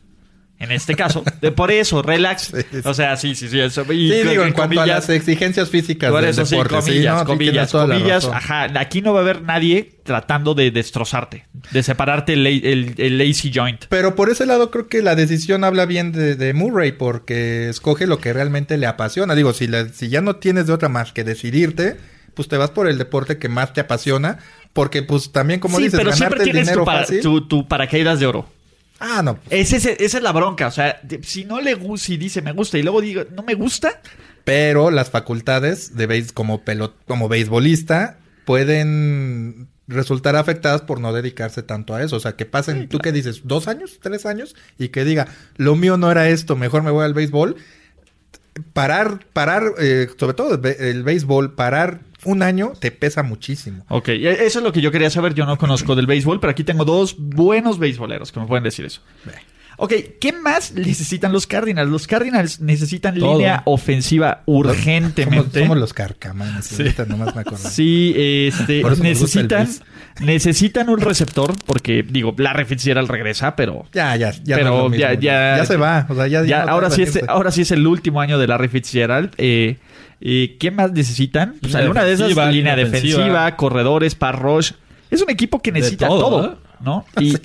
en 0.61 0.73
este 0.73 0.95
caso. 0.95 1.25
De 1.41 1.51
por 1.51 1.71
eso, 1.73 2.03
relax. 2.03 2.53
O 2.85 2.95
sea, 2.95 3.17
sí, 3.17 3.35
sí, 3.35 3.49
sí. 3.49 3.59
Eso. 3.59 3.83
Y 3.93 4.11
sí, 4.11 4.29
digo, 4.29 4.45
en 4.45 4.53
cuanto 4.53 4.81
a 4.81 4.87
las 4.87 5.09
exigencias 5.09 5.69
físicas 5.71 6.13
del 6.13 6.25
eso, 6.27 6.45
deporte. 6.45 6.83
Sí, 6.83 6.91
comillas, 6.91 7.25
comillas, 7.25 7.73
comillas. 7.73 8.25
Ajá, 8.27 8.69
aquí 8.79 9.03
no 9.03 9.13
va 9.13 9.21
a 9.21 9.23
haber 9.23 9.43
nadie 9.43 9.99
tratando 10.05 10.55
de 10.55 10.71
destrozarte, 10.71 11.47
de 11.71 11.83
separarte 11.83 12.35
el, 12.35 12.47
el, 12.47 13.19
lazy 13.19 13.51
joint. 13.55 13.85
Pero 13.89 14.15
por 14.15 14.31
ese 14.31 14.47
lado 14.47 14.71
creo 14.71 14.89
que 14.89 15.03
la 15.03 15.15
decisión 15.15 15.65
habla 15.65 15.87
bien 15.87 16.13
de, 16.13 16.55
Murray, 16.55 16.93
porque 16.93 17.69
escoge 17.69 18.07
lo 18.07 18.19
que 18.19 18.33
realmente 18.33 18.77
le 18.77 18.87
apasiona. 18.87 19.35
Digo, 19.35 19.53
si, 19.53 19.69
si 19.93 20.09
ya 20.09 20.21
no 20.21 20.37
tienes 20.37 20.67
de 20.67 20.73
otra 20.73 20.89
más 20.89 21.13
que 21.13 21.25
decidirte, 21.25 21.97
pues 22.35 22.49
te 22.49 22.57
vas 22.57 22.71
por 22.71 22.89
el 22.89 22.99
deporte 22.99 23.39
que 23.39 23.49
más 23.49 23.73
te 23.73 23.81
apasiona, 23.81 24.39
porque 24.73 25.03
pues 25.03 25.33
también 25.33 25.61
como 25.61 25.79
dices, 25.79 25.99
pero 25.99 26.13
siempre 26.13 26.45
tienes 26.45 26.71
tu, 26.73 26.85
tu, 27.23 27.49
tu 27.49 27.69
paracaídas 27.69 28.21
de 28.21 28.27
oro. 28.27 28.60
Ah, 29.01 29.23
no. 29.23 29.39
esa 29.49 29.77
es 29.77 30.23
la 30.23 30.33
bronca. 30.33 30.67
O 30.69 30.71
sea, 30.71 31.01
si 31.23 31.45
no 31.45 31.61
le 31.61 31.75
gusta, 31.75 32.07
si 32.07 32.17
dice 32.19 32.43
me 32.43 32.53
gusta 32.53 32.79
y 32.79 32.83
luego 32.83 33.01
digo 33.01 33.23
no 33.35 33.43
me 33.43 33.55
gusta. 33.55 34.01
Pero 34.45 34.91
las 34.91 35.11
facultades 35.11 35.97
de 35.97 36.07
base, 36.07 36.33
como, 36.33 36.63
pelot, 36.63 36.95
como 37.07 37.29
beisbolista 37.29 38.19
pueden 38.45 39.69
resultar 39.87 40.37
afectadas 40.37 40.83
por 40.83 41.01
no 41.01 41.13
dedicarse 41.13 41.63
tanto 41.63 41.95
a 41.95 42.03
eso. 42.03 42.17
O 42.17 42.21
sea, 42.21 42.37
que 42.37 42.47
pasen, 42.47 42.89
tú 42.89 42.99
qué 42.99 43.13
dices, 43.13 43.43
dos 43.45 43.69
años, 43.69 43.99
tres 44.03 44.27
años, 44.27 44.55
y 44.79 44.89
que 44.89 45.05
diga, 45.05 45.29
lo 45.57 45.77
mío 45.77 45.97
no 45.97 46.11
era 46.11 46.29
esto, 46.29 46.57
mejor 46.57 46.83
me 46.83 46.91
voy 46.91 47.05
al 47.05 47.15
béisbol. 47.15 47.57
Parar, 48.73 49.27
parar, 49.33 49.75
eh, 49.79 50.09
sobre 50.19 50.35
todo 50.35 50.61
el 50.63 51.03
béisbol, 51.03 51.55
parar 51.55 52.01
un 52.25 52.43
año 52.43 52.73
te 52.79 52.91
pesa 52.91 53.23
muchísimo. 53.23 53.85
Ok, 53.89 54.09
eso 54.09 54.59
es 54.59 54.65
lo 54.65 54.73
que 54.73 54.81
yo 54.81 54.91
quería 54.91 55.11
saber. 55.11 55.35
Yo 55.35 55.47
no 55.47 55.59
conozco 55.59 55.95
del 55.95 56.07
béisbol, 56.07 56.41
pero 56.41 56.51
aquí 56.51 56.65
tengo 56.65 56.85
dos 56.85 57.17
buenos 57.19 57.79
béisboleros 57.79 58.33
que 58.33 58.41
me 58.41 58.47
pueden 58.47 58.65
decir 58.65 58.85
eso. 58.85 59.01
Ok, 59.83 59.95
¿qué 60.21 60.35
más 60.35 60.73
necesitan 60.73 61.33
los 61.33 61.47
Cardinals? 61.47 61.91
Los 61.91 62.07
Cardinals 62.07 62.61
necesitan 62.61 63.19
línea 63.19 63.63
ofensiva 63.65 64.43
urgentemente. 64.45 65.61
Somos, 65.61 65.79
los 65.79 65.95
carcamanes, 65.95 66.67
sí. 66.67 66.85
nomás 67.09 67.35
me 67.35 67.41
acuerdo. 67.41 67.67
Sí, 67.67 68.13
este, 68.15 68.83
necesitan, 69.01 69.67
necesitan 70.21 70.91
un 70.91 71.01
receptor, 71.01 71.55
porque 71.65 72.03
digo, 72.03 72.35
la 72.37 72.63
Fitzgerald 72.67 73.09
regresa, 73.09 73.57
pero... 73.57 73.87
Ya, 73.95 74.15
ya, 74.17 74.33
ya. 74.45 74.57
Pero 74.57 74.93
ya, 74.93 75.15
ya, 75.15 75.57
ya, 75.57 75.65
se 75.65 75.79
va. 75.79 76.07
O 76.11 76.15
sea, 76.15 76.27
ya, 76.27 76.45
ya 76.45 76.65
ahora, 76.65 76.91
sí 76.91 77.05
es, 77.05 77.19
ahora 77.27 77.51
sí 77.51 77.63
es 77.63 77.71
el 77.71 77.87
último 77.87 78.21
año 78.21 78.39
de 78.39 78.47
la 78.49 78.59
Fitzgerald. 78.59 79.33
Eh, 79.39 79.79
¿Y 80.21 80.59
¿Qué 80.59 80.71
más 80.71 80.93
necesitan? 80.93 81.57
Pues 81.61 81.75
alguna 81.75 82.05
de 82.05 82.13
esas, 82.13 82.53
línea 82.53 82.77
defensiva, 82.77 83.57
corredores, 83.57 84.15
parrosh. 84.15 84.73
Es 85.11 85.23
un 85.23 85.31
equipo 85.31 85.61
que 85.61 85.73
necesita 85.73 86.09
todo, 86.09 86.59
¿no? 86.81 87.07
Y, 87.19 87.37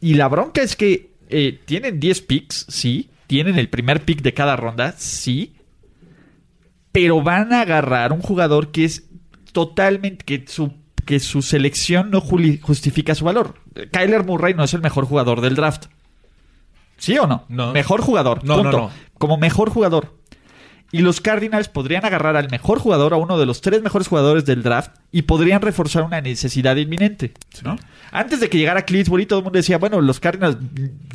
y, 0.00 0.14
la 0.14 0.28
bronca 0.28 0.62
es 0.62 0.76
que 0.76 1.12
eh, 1.28 1.60
tienen 1.64 2.00
10 2.00 2.20
picks, 2.22 2.66
sí. 2.68 3.08
Tienen 3.28 3.58
el 3.58 3.68
primer 3.68 4.04
pick 4.04 4.20
de 4.20 4.34
cada 4.34 4.56
ronda, 4.56 4.94
sí. 4.98 5.54
Pero 6.90 7.22
van 7.22 7.52
a 7.52 7.62
agarrar 7.62 8.12
un 8.12 8.20
jugador 8.20 8.72
que 8.72 8.84
es 8.84 9.04
totalmente. 9.52 10.24
que 10.24 10.44
su, 10.46 10.74
que 11.06 11.20
su 11.20 11.40
selección 11.40 12.10
no 12.10 12.20
justifica 12.20 13.14
su 13.14 13.24
valor. 13.24 13.54
Kyler 13.90 14.24
Murray 14.24 14.54
no 14.54 14.64
es 14.64 14.74
el 14.74 14.82
mejor 14.82 15.06
jugador 15.06 15.40
del 15.40 15.54
draft. 15.54 15.86
¿Sí 16.98 17.16
o 17.18 17.26
no? 17.26 17.44
No. 17.48 17.72
Mejor 17.72 18.02
jugador. 18.02 18.44
No, 18.44 18.62
punto. 18.62 18.90
Como 19.18 19.38
mejor 19.38 19.70
jugador. 19.70 20.21
Y 20.92 21.00
los 21.00 21.22
Cardinals 21.22 21.68
podrían 21.68 22.04
agarrar 22.04 22.36
al 22.36 22.50
mejor 22.50 22.78
jugador, 22.78 23.14
a 23.14 23.16
uno 23.16 23.38
de 23.38 23.46
los 23.46 23.62
tres 23.62 23.82
mejores 23.82 24.08
jugadores 24.08 24.44
del 24.44 24.62
draft, 24.62 24.94
y 25.10 25.22
podrían 25.22 25.62
reforzar 25.62 26.02
una 26.02 26.20
necesidad 26.20 26.76
inminente. 26.76 27.32
¿no? 27.64 27.78
Antes 28.10 28.40
de 28.40 28.50
que 28.50 28.58
llegara 28.58 28.82
Clinsbury, 28.82 29.24
todo 29.24 29.38
el 29.38 29.44
mundo 29.44 29.56
decía, 29.56 29.78
bueno, 29.78 30.02
los 30.02 30.20
Cardinals, 30.20 30.58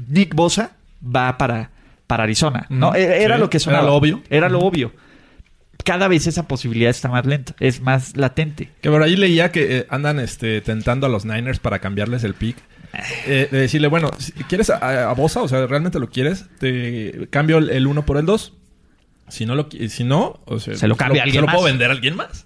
Nick 0.07 0.33
Bosa 0.33 0.71
va 1.03 1.37
para, 1.37 1.69
para 2.07 2.23
Arizona. 2.23 2.65
¿no? 2.69 2.95
E-, 2.95 3.23
era 3.23 3.37
lo 3.37 3.51
que 3.51 3.59
sonaba. 3.59 3.83
Era 3.83 3.91
lo 3.91 3.95
obvio. 3.95 4.23
Era 4.31 4.49
lo 4.49 4.59
obvio. 4.59 4.91
Cada 5.83 6.07
vez 6.07 6.25
esa 6.25 6.47
posibilidad 6.47 6.89
está 6.89 7.07
más 7.07 7.27
lenta, 7.27 7.53
es 7.59 7.79
más 7.79 8.17
latente. 8.17 8.71
Que 8.81 8.89
por 8.89 9.03
ahí 9.03 9.15
leía 9.15 9.51
que 9.51 9.77
eh, 9.77 9.87
andan 9.91 10.19
este, 10.19 10.59
tentando 10.61 11.05
a 11.05 11.09
los 11.09 11.23
Niners 11.23 11.59
para 11.59 11.77
cambiarles 11.79 12.23
el 12.23 12.33
pick. 12.33 12.57
Eh, 13.27 13.49
de 13.51 13.59
decirle, 13.59 13.89
bueno, 13.89 14.09
si 14.17 14.31
quieres 14.31 14.69
a, 14.69 15.13
Bosa, 15.13 15.41
o 15.41 15.47
sea, 15.47 15.67
realmente 15.67 15.99
lo 15.99 16.09
quieres, 16.09 16.45
te 16.57 17.27
cambio 17.29 17.57
el 17.57 17.85
1 17.85 18.05
por 18.05 18.17
el 18.17 18.25
2 18.25 18.56
si 19.27 19.45
no 19.45 19.55
lo 19.55 19.69
si 19.89 20.03
no, 20.03 20.41
o 20.45 20.59
sea, 20.59 20.75
se 20.75 20.87
lo 20.87 20.95
cambia 20.95 21.23
alguien 21.23 21.43
¿se 21.43 21.47
lo 21.47 21.51
puedo 21.51 21.65
vender 21.65 21.89
a 21.89 21.93
alguien 21.93 22.15
más? 22.15 22.45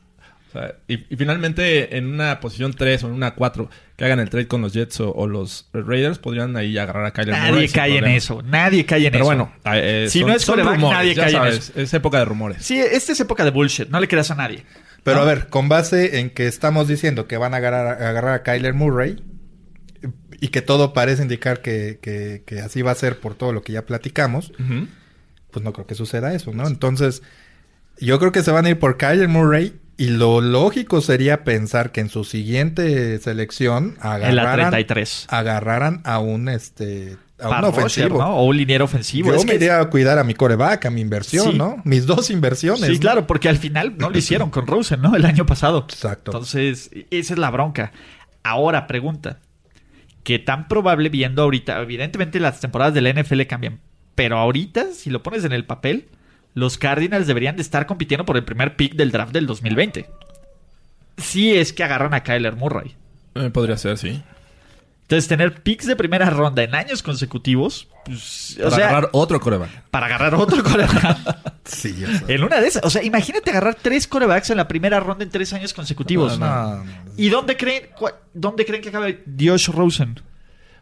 O 0.49 0.51
sea, 0.51 0.75
y, 0.87 0.97
finalmente 0.97 1.97
en 1.97 2.07
una 2.07 2.41
posición 2.41 2.73
3 2.73 3.05
o 3.05 3.07
en 3.07 3.13
una 3.13 3.35
4 3.35 3.69
que 3.95 4.05
hagan 4.05 4.19
el 4.19 4.29
trade 4.29 4.47
con 4.47 4.61
los 4.61 4.73
Jets 4.73 4.99
o, 4.99 5.27
los 5.27 5.69
Raiders 5.73 6.19
podrían 6.19 6.57
ahí 6.57 6.77
agarrar 6.77 7.05
a 7.05 7.11
Kyler 7.11 7.33
Nadie 7.33 7.69
cae 7.69 7.97
en 7.97 8.05
eso, 8.05 8.41
nadie 8.41 8.85
cae 8.85 9.05
en 9.05 9.11
Pero 9.13 9.23
eso. 9.23 9.25
bueno, 9.25 9.53
eh, 9.65 10.07
si 10.09 10.23
no 10.23 10.33
es 10.33 10.45
coreback, 10.45 10.79
nadie 10.79 11.15
cae 11.15 11.35
en 11.35 11.43
eso. 11.45 11.71
Es 11.75 11.93
época 11.93 12.19
de 12.19 12.25
rumores. 12.25 12.65
Sí, 12.65 12.79
esta 12.79 13.13
es 13.13 13.19
época 13.19 13.45
de 13.45 13.51
bullshit, 13.51 13.89
no 13.89 13.99
le 13.99 14.07
creas 14.07 14.31
a 14.31 14.35
nadie. 14.35 14.65
Pero 15.03 15.21
a 15.21 15.25
ver, 15.25 15.47
con 15.47 15.69
base 15.69 16.19
en 16.19 16.29
que 16.29 16.47
estamos 16.47 16.87
diciendo 16.87 17.27
que 17.27 17.37
van 17.37 17.53
a 17.53 17.57
agarrar, 17.57 17.87
a, 17.87 18.09
agarrar 18.09 18.33
a 18.35 18.43
Kyler 18.43 18.73
Murray 18.73 19.23
y 20.39 20.49
que 20.49 20.61
todo 20.61 20.93
parece 20.93 21.21
indicar 21.21 21.61
que, 21.61 21.99
que, 22.01 22.59
así 22.59 22.81
va 22.81 22.91
a 22.91 22.95
ser 22.95 23.19
por 23.19 23.35
todo 23.35 23.53
lo 23.53 23.61
que 23.61 23.73
ya 23.73 23.85
platicamos, 23.85 24.51
pues 25.51 25.63
no 25.63 25.73
creo 25.73 25.85
que 25.85 25.95
suceda 25.95 26.33
eso, 26.33 26.51
¿no? 26.53 26.67
Entonces, 26.67 27.21
yo 27.99 28.19
creo 28.19 28.31
que 28.31 28.43
se 28.43 28.51
van 28.51 28.65
a 28.65 28.69
ir 28.69 28.79
por 28.79 28.97
Kyler 28.97 29.27
Murray 29.27 29.79
y 29.97 30.07
lo 30.07 30.41
lógico 30.41 31.01
sería 31.01 31.43
pensar 31.43 31.91
que 31.91 32.01
en 32.01 32.09
su 32.09 32.23
siguiente 32.23 33.19
selección 33.19 33.97
agarraran, 33.99 34.73
agarraran 35.27 36.01
a 36.05 36.19
un 36.19 36.49
este 36.49 37.17
a 37.39 37.59
un 37.59 37.65
ofensivo 37.65 38.23
o 38.23 38.45
un 38.45 38.57
liniero 38.57 38.85
ofensivo. 38.85 39.33
Yo 39.33 39.43
me 39.43 39.55
iría 39.55 39.79
a 39.79 39.89
cuidar 39.89 40.17
a 40.17 40.23
mi 40.23 40.33
coreback, 40.33 40.85
a 40.85 40.89
mi 40.89 41.01
inversión, 41.01 41.57
¿no? 41.57 41.81
Mis 41.85 42.05
dos 42.05 42.29
inversiones. 42.29 42.85
Sí, 42.87 42.99
claro, 42.99 43.27
porque 43.27 43.49
al 43.49 43.57
final 43.57 43.95
no 43.97 44.09
lo 44.09 44.17
hicieron 44.17 44.49
con 44.49 44.67
Rosen, 44.67 45.01
¿no? 45.01 45.15
El 45.15 45.25
año 45.25 45.45
pasado. 45.45 45.85
Exacto. 45.89 46.31
Entonces, 46.31 46.89
esa 47.11 47.33
es 47.33 47.39
la 47.39 47.49
bronca. 47.49 47.91
Ahora, 48.43 48.87
pregunta. 48.87 49.39
¿Qué 50.23 50.37
tan 50.39 50.67
probable 50.67 51.09
viendo 51.09 51.41
ahorita? 51.41 51.81
Evidentemente 51.81 52.39
las 52.39 52.59
temporadas 52.59 52.93
de 52.93 53.01
la 53.01 53.11
NFL 53.11 53.41
cambian, 53.43 53.79
pero 54.15 54.37
ahorita, 54.37 54.93
si 54.93 55.09
lo 55.09 55.23
pones 55.23 55.43
en 55.45 55.51
el 55.51 55.65
papel, 55.65 56.07
los 56.53 56.77
Cardinals 56.77 57.27
deberían 57.27 57.55
de 57.55 57.61
estar 57.61 57.85
compitiendo 57.85 58.25
por 58.25 58.37
el 58.37 58.43
primer 58.43 58.75
pick 58.75 58.95
del 58.95 59.11
draft 59.11 59.33
del 59.33 59.47
2020. 59.47 60.07
Si 61.17 61.55
es 61.55 61.73
que 61.73 61.83
agarran 61.83 62.13
a 62.13 62.23
Kyler 62.23 62.55
Murray. 62.55 62.95
Eh, 63.35 63.49
podría 63.49 63.77
ser, 63.77 63.97
sí. 63.97 64.21
Entonces, 65.03 65.27
tener 65.27 65.61
picks 65.61 65.87
de 65.87 65.97
primera 65.97 66.29
ronda 66.29 66.63
en 66.63 66.73
años 66.73 67.03
consecutivos. 67.03 67.89
Pues, 68.05 68.57
para 68.61 68.75
agarrar 68.75 69.09
otro 69.11 69.41
coreback. 69.41 69.69
Para 69.91 70.05
agarrar 70.05 70.35
otro 70.35 70.63
coreback. 70.63 71.61
sí, 71.65 72.03
En 72.29 72.43
una 72.43 72.61
de 72.61 72.67
esas. 72.67 72.83
O 72.85 72.89
sea, 72.89 73.03
imagínate 73.03 73.49
agarrar 73.49 73.75
tres 73.75 74.07
corebacks 74.07 74.49
en 74.51 74.57
la 74.57 74.69
primera 74.69 75.01
ronda 75.01 75.25
en 75.25 75.29
tres 75.29 75.51
años 75.51 75.73
consecutivos. 75.73 76.39
¿Y 77.17 77.27
dónde 77.27 77.57
creen, 77.57 77.89
dónde 78.33 78.65
creen 78.65 78.81
que 78.81 78.87
acabe 78.87 79.23
Josh 79.37 79.67
Rosen? 79.69 80.21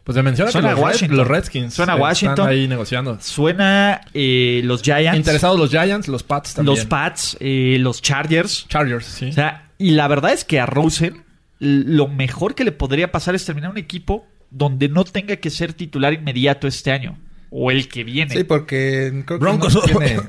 Pues 0.04 0.16
se 0.16 0.22
menciona 0.22 0.50
Suena 0.50 0.74
que 0.74 0.80
los, 0.80 1.10
los, 1.10 1.26
Redskins 1.26 1.74
Suena 1.74 1.94
Washington. 1.94 2.32
están 2.32 2.48
ahí 2.48 2.66
negociando. 2.66 3.18
Suena 3.20 4.00
eh, 4.14 4.62
los 4.64 4.82
Giants. 4.82 5.16
Interesados 5.16 5.58
los 5.58 5.70
Giants, 5.70 6.08
los 6.08 6.22
Pats 6.22 6.54
también. 6.54 6.76
Los 6.76 6.86
Pats, 6.86 7.36
eh, 7.40 7.76
los 7.80 8.00
Chargers. 8.00 8.66
Chargers, 8.68 9.04
sí. 9.04 9.28
O 9.28 9.32
sea, 9.32 9.70
y 9.78 9.90
la 9.90 10.08
verdad 10.08 10.32
es 10.32 10.44
que 10.44 10.58
a 10.58 10.66
Rosen 10.66 11.24
lo 11.58 12.08
mejor 12.08 12.54
que 12.54 12.64
le 12.64 12.72
podría 12.72 13.12
pasar 13.12 13.34
es 13.34 13.44
terminar 13.44 13.70
un 13.70 13.78
equipo 13.78 14.26
donde 14.50 14.88
no 14.88 15.04
tenga 15.04 15.36
que 15.36 15.50
ser 15.50 15.74
titular 15.74 16.12
inmediato 16.12 16.66
este 16.66 16.90
año. 16.90 17.18
O 17.50 17.70
el 17.70 17.88
que 17.88 18.04
viene. 18.04 18.34
Sí, 18.34 18.44
porque 18.44 19.22
creo 19.26 19.38
que 19.38 19.44
Broncos. 19.44 19.74
No, 19.74 19.82
tiene, 19.82 20.20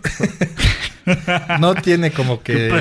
no 1.60 1.76
tiene 1.76 2.12
como 2.12 2.42
que... 2.42 2.72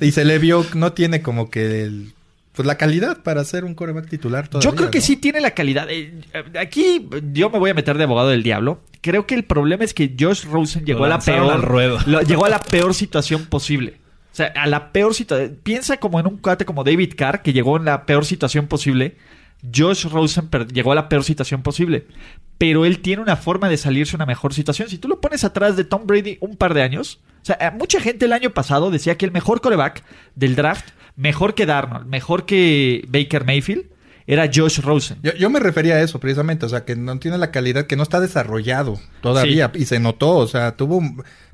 y 0.00 0.12
se 0.12 0.24
le 0.24 0.38
vio, 0.38 0.66
no 0.74 0.92
tiene 0.92 1.22
como 1.22 1.50
que 1.50 1.82
el 1.82 2.14
pues 2.60 2.66
la 2.66 2.76
calidad 2.76 3.22
para 3.22 3.42
ser 3.44 3.64
un 3.64 3.74
coreback 3.74 4.08
titular 4.08 4.48
todavía, 4.48 4.70
Yo 4.70 4.76
creo 4.76 4.90
que 4.90 5.00
sí 5.00 5.16
tiene 5.16 5.40
la 5.40 5.52
calidad. 5.52 5.86
Eh, 5.88 6.20
aquí 6.58 7.08
yo 7.32 7.48
me 7.50 7.58
voy 7.58 7.70
a 7.70 7.74
meter 7.74 7.96
de 7.96 8.04
abogado 8.04 8.28
del 8.28 8.42
diablo. 8.42 8.80
Creo 9.00 9.26
que 9.26 9.34
el 9.34 9.44
problema 9.44 9.84
es 9.84 9.94
que 9.94 10.14
Josh 10.18 10.44
Rosen 10.44 10.84
llegó 10.84 11.04
a 11.04 11.08
la 11.08 11.18
peor 11.18 12.26
llegó 12.26 12.44
a 12.44 12.50
la 12.50 12.60
peor 12.60 12.94
situación 12.94 13.46
posible. 13.46 13.98
O 14.32 14.36
sea, 14.36 14.52
a 14.54 14.66
la 14.66 14.92
peor 14.92 15.14
situación. 15.14 15.58
Piensa 15.62 15.96
como 15.96 16.20
en 16.20 16.26
un 16.26 16.36
cuate 16.36 16.64
como 16.64 16.84
David 16.84 17.14
Carr 17.16 17.42
que 17.42 17.52
llegó 17.52 17.76
en 17.78 17.86
la 17.86 18.04
peor 18.04 18.24
situación 18.24 18.66
posible 18.66 19.16
Josh 19.62 20.06
Rosen 20.06 20.48
llegó 20.72 20.92
a 20.92 20.94
la 20.94 21.08
peor 21.08 21.24
situación 21.24 21.62
posible. 21.62 22.06
Pero 22.58 22.84
él 22.84 23.00
tiene 23.00 23.22
una 23.22 23.36
forma 23.36 23.68
de 23.68 23.76
salirse 23.76 24.16
a 24.16 24.18
una 24.18 24.26
mejor 24.26 24.54
situación. 24.54 24.88
Si 24.88 24.98
tú 24.98 25.08
lo 25.08 25.20
pones 25.20 25.44
atrás 25.44 25.76
de 25.76 25.84
Tom 25.84 26.06
Brady 26.06 26.38
un 26.40 26.56
par 26.56 26.74
de 26.74 26.82
años, 26.82 27.20
o 27.42 27.44
sea, 27.44 27.74
mucha 27.78 28.00
gente 28.00 28.26
el 28.26 28.32
año 28.32 28.50
pasado 28.50 28.90
decía 28.90 29.16
que 29.16 29.24
el 29.24 29.32
mejor 29.32 29.60
coreback 29.60 30.02
del 30.34 30.56
draft, 30.56 30.90
mejor 31.20 31.54
que 31.54 31.66
Darnold, 31.66 32.06
mejor 32.06 32.46
que 32.46 33.04
Baker 33.08 33.44
Mayfield, 33.44 33.84
era 34.26 34.48
Josh 34.52 34.80
Rosen. 34.80 35.18
Yo, 35.22 35.50
me 35.50 35.60
refería 35.60 35.94
a 35.94 36.00
eso 36.00 36.20
precisamente, 36.20 36.64
o 36.64 36.68
sea, 36.68 36.84
que 36.84 36.96
no 36.96 37.18
tiene 37.18 37.36
la 37.36 37.50
calidad, 37.50 37.86
que 37.86 37.96
no 37.96 38.02
está 38.02 38.20
desarrollado 38.20 38.98
todavía 39.20 39.70
y 39.74 39.86
se 39.86 39.98
notó, 39.98 40.36
o 40.36 40.46
sea, 40.46 40.76
tuvo 40.76 41.02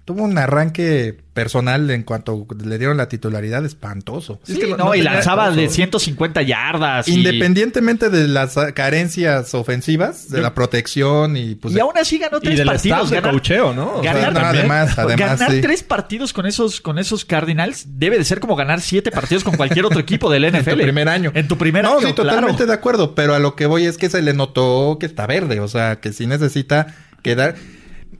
tuvo 0.07 0.23
un 0.23 0.39
arranque 0.39 1.19
personal 1.35 1.91
en 1.91 2.05
cuanto 2.05 2.47
le 2.65 2.79
dieron 2.79 2.97
la 2.97 3.09
titularidad 3.09 3.65
espantoso. 3.65 4.41
Sí, 4.45 4.61
no, 4.79 4.95
y 4.95 5.03
lanzaba 5.03 5.51
de 5.51 5.69
150 5.69 6.43
yardas. 6.43 7.09
Independientemente 7.09 8.09
de 8.09 8.29
las 8.29 8.55
carencias 8.73 9.53
ofensivas, 9.53 10.31
de 10.31 10.41
la 10.41 10.55
protección 10.55 11.37
y 11.37 11.57
pues... 11.57 11.75
Y 11.75 11.81
aún 11.81 11.99
así 11.99 12.19
ganó 12.19 12.41
tres 12.41 12.63
partidos. 12.63 13.11
de 13.11 13.21
cocheo, 13.21 13.75
¿no? 13.75 14.01
Ganar, 14.01 14.39
además, 14.39 14.93
además, 14.97 15.41
ganar 15.41 15.61
tres 15.61 15.83
partidos 15.83 16.33
con 16.33 16.47
esos, 16.47 16.81
con 16.81 17.01
esos 17.01 17.25
Cardinals 17.25 17.99
debe 17.99 18.17
de 18.17 18.25
ser 18.25 18.39
como 18.39 18.55
ganar 18.55 18.81
siete 18.81 19.11
partidos 19.11 19.43
con 19.43 19.57
cualquier 19.57 19.87
otro 19.87 19.99
equipo 19.99 20.31
del 20.31 20.49
NFL. 20.49 20.71
en 20.71 20.77
tu 20.79 20.83
primer 20.85 21.09
año. 21.09 21.33
En 21.35 21.49
tu 21.49 21.59
primer 21.59 21.85
año, 21.85 22.01
No, 22.01 22.07
sí, 22.07 22.13
totalmente 22.15 22.65
de 22.65 22.73
acuerdo. 22.73 23.17
Pero 23.17 23.35
a 23.35 23.41
lo 23.41 23.57
que 23.57 23.67
voy 23.67 23.87
es 23.87 23.99
que 23.99 24.09
se 24.09 24.23
le 24.23 24.35
notó 24.35 24.99
que 25.01 25.07
está 25.07 25.27
verde. 25.27 25.59
O 25.59 25.67
sea, 25.67 25.97
que 25.97 26.13
sí 26.13 26.29
necesita 26.29 26.95
quedar... 27.23 27.57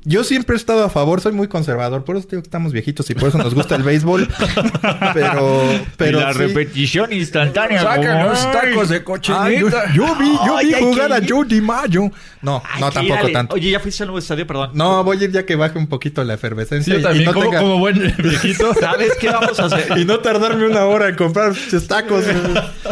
Yo 0.05 0.25
siempre 0.25 0.55
he 0.55 0.57
estado 0.57 0.85
a 0.85 0.91
favor, 0.91 1.21
soy 1.21 1.33
muy 1.33 1.49
conservador, 1.49 2.05
por 2.05 2.17
eso 2.17 2.29
digo 2.31 2.43
que 2.43 2.47
estamos 2.47 2.73
viejitos 2.73 3.09
y 3.11 3.15
por 3.15 3.29
eso 3.29 3.39
nos 3.39 3.55
gusta 3.55 3.75
el 3.77 3.83
béisbol. 3.83 4.29
pero, 5.15 5.63
pero. 5.97 6.21
la 6.21 6.33
repetición 6.33 7.13
instantánea. 7.13 7.83
Sacan 7.83 8.29
los 8.29 8.53
tacos 8.53 8.89
de 8.89 9.03
cochinita. 9.03 9.93
yo, 9.95 10.15
vi, 10.17 10.33
yo 10.47 10.59
vi 10.59 10.73
jugar 10.75 11.13
a 11.13 11.21
Joe 11.27 11.45
DiMaggio. 11.47 12.13
No, 12.43 12.63
no 12.79 12.93
tampoco 12.93 13.31
tanto. 13.33 13.55
Oye, 13.57 13.71
ya 13.71 13.81
fuiste 13.81 14.05
al 14.05 14.09
nuevo 14.09 14.19
estadio, 14.19 14.47
perdón. 14.47 14.71
No, 14.75 15.03
voy 15.03 15.21
a 15.21 15.25
ir 15.25 15.33
ya 15.33 15.45
que 15.45 15.57
baje 15.57 15.79
un 15.79 15.89
poquito 15.89 16.23
la 16.23 16.35
efervescencia. 16.35 16.95
yo 16.95 17.03
también, 17.03 17.23
y 17.23 17.27
no 17.27 17.33
como, 17.33 17.45
tenga... 17.47 17.61
como, 17.61 17.79
buen 17.79 18.15
viejito. 18.19 18.75
¿Sabes 18.75 19.13
qué 19.21 19.29
vamos 19.29 19.59
a 19.59 19.65
hacer? 19.65 19.99
y 19.99 20.05
no 20.05 20.21
tardarme 20.21 20.67
una 20.67 20.85
hora 20.85 21.09
en 21.09 21.17
comprar 21.17 21.55
tacos. 21.89 22.25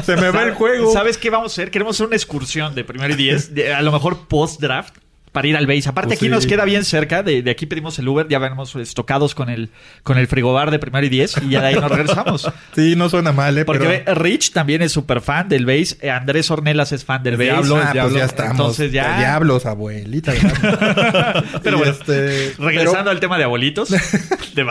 Se 0.05 0.17
me 0.17 0.31
va 0.31 0.43
el 0.43 0.55
juego. 0.55 0.93
¿Sabes 0.93 1.19
qué 1.19 1.31
vamos 1.31 1.53
a 1.53 1.55
hacer? 1.55 1.71
Queremos 1.71 1.97
hacer 1.97 2.07
una 2.07 2.17
excursión 2.17 2.75
de 2.75 2.85
primero 2.85 3.15
y 3.15 3.17
diez, 3.17 3.53
a 3.75 3.83
lo 3.83 3.93
mejor 3.93 4.27
post-draft 4.27 5.04
para 5.35 5.49
ir 5.49 5.57
al 5.57 5.67
base. 5.67 5.89
Aparte, 5.89 6.11
pues 6.11 6.21
aquí 6.21 6.29
nos 6.29 6.47
queda 6.47 6.65
bien 6.65 6.85
cerca. 6.85 7.25
De, 7.25 7.43
de, 7.43 7.51
aquí 7.51 7.67
pedimos 7.67 7.99
el 7.99 8.07
Uber. 8.07 8.29
Ya 8.29 8.39
venimos 8.39 8.77
estocados 8.77 9.35
con 9.35 9.51
el, 9.51 9.69
con 10.05 10.17
el 10.17 10.29
frigobar 10.29 10.71
de 10.71 10.79
primero 10.79 11.05
y 11.05 11.09
diez. 11.09 11.35
Y 11.43 11.51
ya 11.51 11.61
de 11.61 11.67
ahí 11.67 11.75
nos 11.75 11.91
regresamos. 11.91 12.49
sí, 12.77 12.95
no 12.95 13.09
suena 13.09 13.33
mal, 13.33 13.59
¿eh? 13.59 13.65
Porque 13.65 14.05
Rich 14.15 14.53
también 14.53 14.81
es 14.81 14.93
súper 14.93 15.21
fan 15.21 15.49
del 15.49 15.67
base. 15.67 15.97
Eh, 16.03 16.11
Andrés 16.11 16.49
Ornelas 16.53 16.93
es 16.93 17.05
fan 17.05 17.25
del 17.25 17.37
base. 17.37 17.47
Diablos, 17.47 17.81
ah, 17.83 17.93
pues 18.01 18.15
ya 18.15 18.25
estamos. 18.25 18.53
Entonces 18.53 18.93
ya. 18.93 19.19
Diablos, 19.19 19.67
abuelita. 19.67 20.33
pero 21.65 21.79
bueno, 21.79 21.93
este, 21.93 22.55
regresando 22.57 23.11
al 23.11 23.19
tema 23.19 23.37
de 23.37 23.43
abuelitos. 23.43 23.89
de 24.55 24.65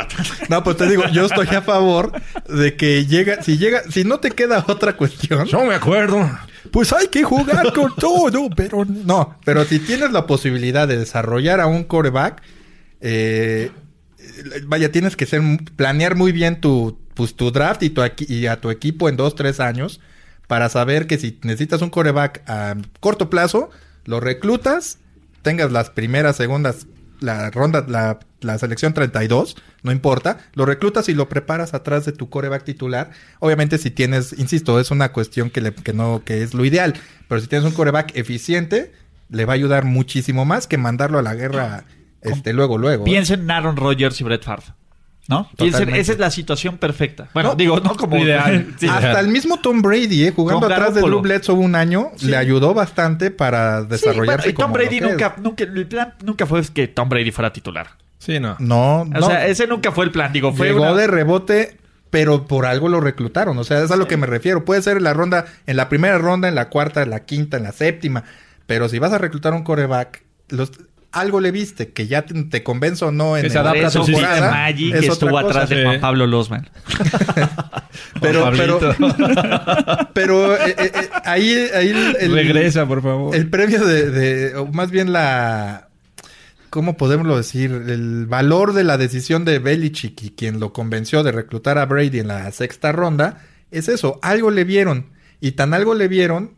no, 0.48 0.64
pues 0.64 0.78
te 0.78 0.88
digo, 0.88 1.04
yo 1.10 1.26
estoy 1.26 1.48
a 1.48 1.62
favor 1.62 2.14
de 2.48 2.78
que 2.78 3.06
llega. 3.06 3.44
Si 3.44 3.58
llega. 3.58 3.82
Si 3.92 4.06
no 4.06 4.22
te 4.22 4.32
queda 4.32 4.64
otra 4.66 4.96
cuestión. 4.96 5.46
No 5.52 5.66
me 5.66 5.76
acuerdo 5.76 6.26
pues 6.72 6.94
hay 6.94 7.08
que 7.08 7.24
jugar 7.24 7.74
con 7.74 7.96
todo, 8.00 8.50
pero 8.56 8.86
no. 8.86 9.38
Pero 9.46 9.66
si 9.66 9.80
tienes 9.80 10.12
la 10.12 10.26
posibilidad 10.28 10.88
de 10.88 10.98
desarrollar 10.98 11.60
a 11.60 11.68
un 11.68 11.84
coreback, 11.84 12.42
eh, 13.02 13.72
vaya, 14.66 14.92
tienes 14.92 15.16
que 15.16 15.26
ser, 15.26 15.42
planear 15.76 16.16
muy 16.16 16.32
bien 16.32 16.62
tu, 16.62 16.98
pues, 17.14 17.36
tu 17.36 17.52
draft 17.52 17.84
y, 17.84 17.90
tu, 17.90 18.02
y 18.20 18.48
a 18.48 18.62
tu 18.62 18.70
equipo 18.70 19.10
en 19.10 19.18
dos, 19.18 19.36
tres 19.36 19.60
años 19.60 20.00
para 20.48 20.70
saber 20.70 21.08
que 21.08 21.18
si 21.18 21.40
necesitas 21.44 21.82
un 21.82 21.90
coreback 21.90 22.48
a 22.48 22.76
corto 23.00 23.30
plazo, 23.30 23.70
lo 24.06 24.20
reclutas, 24.20 25.00
tengas 25.42 25.72
las 25.72 25.90
primeras, 25.90 26.36
segundas 26.36 26.88
la 27.20 27.50
ronda, 27.52 27.86
la, 27.88 28.20
la, 28.44 28.58
selección 28.58 28.94
32, 28.94 29.56
no 29.82 29.92
importa, 29.92 30.38
lo 30.54 30.66
reclutas 30.66 31.10
y 31.10 31.14
lo 31.14 31.30
preparas 31.30 31.74
atrás 31.74 32.06
de 32.06 32.12
tu 32.12 32.30
coreback 32.30 32.64
titular. 32.64 33.12
Obviamente 33.40 33.78
si 33.78 33.92
tienes, 33.92 34.34
insisto, 34.38 34.80
es 34.80 34.92
una 34.92 35.12
cuestión 35.12 35.50
que, 35.50 35.62
le, 35.62 35.74
que 35.74 35.94
no, 35.94 36.24
que 36.26 36.44
es 36.44 36.54
lo 36.54 36.66
ideal, 36.66 36.94
pero 37.28 37.42
si 37.42 37.48
tienes 37.48 37.68
un 37.68 37.74
coreback 37.74 38.16
eficiente, 38.16 38.94
le 39.30 39.46
va 39.46 39.54
a 39.54 39.56
ayudar 39.56 39.86
muchísimo 39.86 40.46
más 40.46 40.68
que 40.68 40.78
mandarlo 40.78 41.20
a 41.20 41.22
la 41.22 41.36
guerra 41.36 41.86
este, 42.22 42.54
luego, 42.54 42.78
luego. 42.78 43.04
¿eh? 43.04 43.06
Piensen 43.06 43.42
en 43.42 43.52
Aaron 43.52 43.76
Rodgers 43.76 44.20
y 44.22 44.24
Brett 44.24 44.44
Favre. 44.44 44.66
¿No? 45.30 45.50
esa 45.58 45.84
es 45.84 46.20
la 46.20 46.30
situación 46.30 46.78
perfecta. 46.78 47.30
Bueno, 47.34 47.56
digo, 47.56 47.80
no 47.80 47.96
como 47.96 48.18
ideal. 48.18 48.76
Hasta 48.90 49.22
el 49.22 49.30
mismo 49.30 49.58
Tom 49.62 49.82
Brady, 49.82 50.26
¿eh? 50.26 50.34
jugando 50.36 50.66
atrás 50.66 50.96
de 50.96 51.02
Drew 51.02 51.22
Bledsoe 51.22 51.56
un 51.56 51.76
año, 51.76 52.12
le 52.22 52.36
ayudó 52.36 52.74
bastante 52.74 53.32
para 53.32 53.84
desarrollarse. 53.84 54.50
y 54.50 54.54
Tom 54.54 54.74
Brady 54.74 55.00
nunca, 55.00 55.36
nunca, 55.42 55.64
el 55.64 55.88
plan 55.88 56.16
nunca 56.24 56.46
fue 56.46 56.62
que 56.74 56.90
Tom 56.90 57.08
Brady 57.08 57.32
fuera 57.32 57.54
titular. 57.54 57.92
Sí, 58.24 58.40
no. 58.40 58.56
No, 58.60 59.02
O 59.02 59.28
sea, 59.28 59.48
ese 59.48 59.68
nunca 59.68 59.92
fue 59.92 60.06
el 60.06 60.12
plan. 60.12 60.32
Digo, 60.32 60.54
fue 60.54 60.68
Llegó 60.68 60.96
de 60.96 61.08
rebote, 61.08 61.78
pero 62.10 62.48
por 62.48 62.66
algo 62.66 62.88
lo 62.88 63.02
reclutaron. 63.02 63.58
O 63.58 63.66
sea, 63.66 63.84
es 63.84 63.92
a 63.92 63.98
lo 63.98 64.08
que 64.08 64.16
me 64.16 64.28
refiero. 64.28 64.64
Puede 64.64 64.82
ser 64.82 64.96
en 64.96 65.04
la 65.04 65.14
ronda, 65.14 65.46
en 65.68 65.76
la 65.76 65.90
primera 65.90 66.18
ronda, 66.18 66.48
en 66.48 66.56
la 66.56 66.70
cuarta, 66.70 67.02
en 67.02 67.10
la 67.10 67.26
quinta, 67.26 67.58
en 67.58 67.64
la 67.64 67.74
séptima. 67.74 68.24
Pero 68.66 68.88
si 68.88 68.98
vas 68.98 69.12
a 69.12 69.18
reclutar 69.18 69.52
un 69.52 69.64
coreback, 69.64 70.24
los, 70.48 70.72
algo 71.12 71.42
le 71.42 71.52
viste, 71.52 71.92
que 71.92 72.08
ya 72.08 72.24
te, 72.24 72.64
convenzo 72.64 73.08
o 73.08 73.12
no 73.12 73.36
en 73.36 73.44
que 73.44 73.50
se 73.50 73.60
adapta 73.60 73.88
a 73.88 73.90
su 73.90 74.08
Magic 74.08 75.00
que 75.02 75.06
estuvo 75.06 75.38
atrás 75.38 75.68
de 75.68 75.84
Juan 75.84 76.00
Pablo 76.00 76.26
Losman. 76.26 76.70
pero, 78.22 78.50
pero, 78.56 78.80
pero 80.14 80.56
eh, 80.56 80.76
eh, 80.78 80.92
eh, 80.96 81.10
ahí, 81.26 81.52
ahí 81.76 82.16
el, 82.22 82.32
regresa, 82.32 82.86
por 82.86 83.02
favor. 83.02 83.36
El 83.36 83.50
premio 83.50 83.84
de, 83.86 84.10
de 84.10 84.66
más 84.72 84.92
bien 84.92 85.12
la 85.12 85.90
¿cómo 86.74 86.98
podemos 86.98 87.38
decir? 87.38 87.72
El 87.72 88.26
valor 88.26 88.74
de 88.74 88.84
la 88.84 88.98
decisión 88.98 89.46
de 89.46 89.60
Belichick 89.60 90.24
y 90.24 90.30
quien 90.32 90.60
lo 90.60 90.74
convenció 90.74 91.22
de 91.22 91.32
reclutar 91.32 91.78
a 91.78 91.86
Brady 91.86 92.18
en 92.18 92.30
la 92.30 92.52
sexta 92.52 92.92
ronda 92.92 93.44
es 93.70 93.90
eso, 93.90 94.18
algo 94.24 94.50
le 94.50 94.64
vieron 94.64 95.12
y 95.40 95.52
tan 95.52 95.76
algo 95.76 95.94
le 95.94 96.08
vieron 96.08 96.56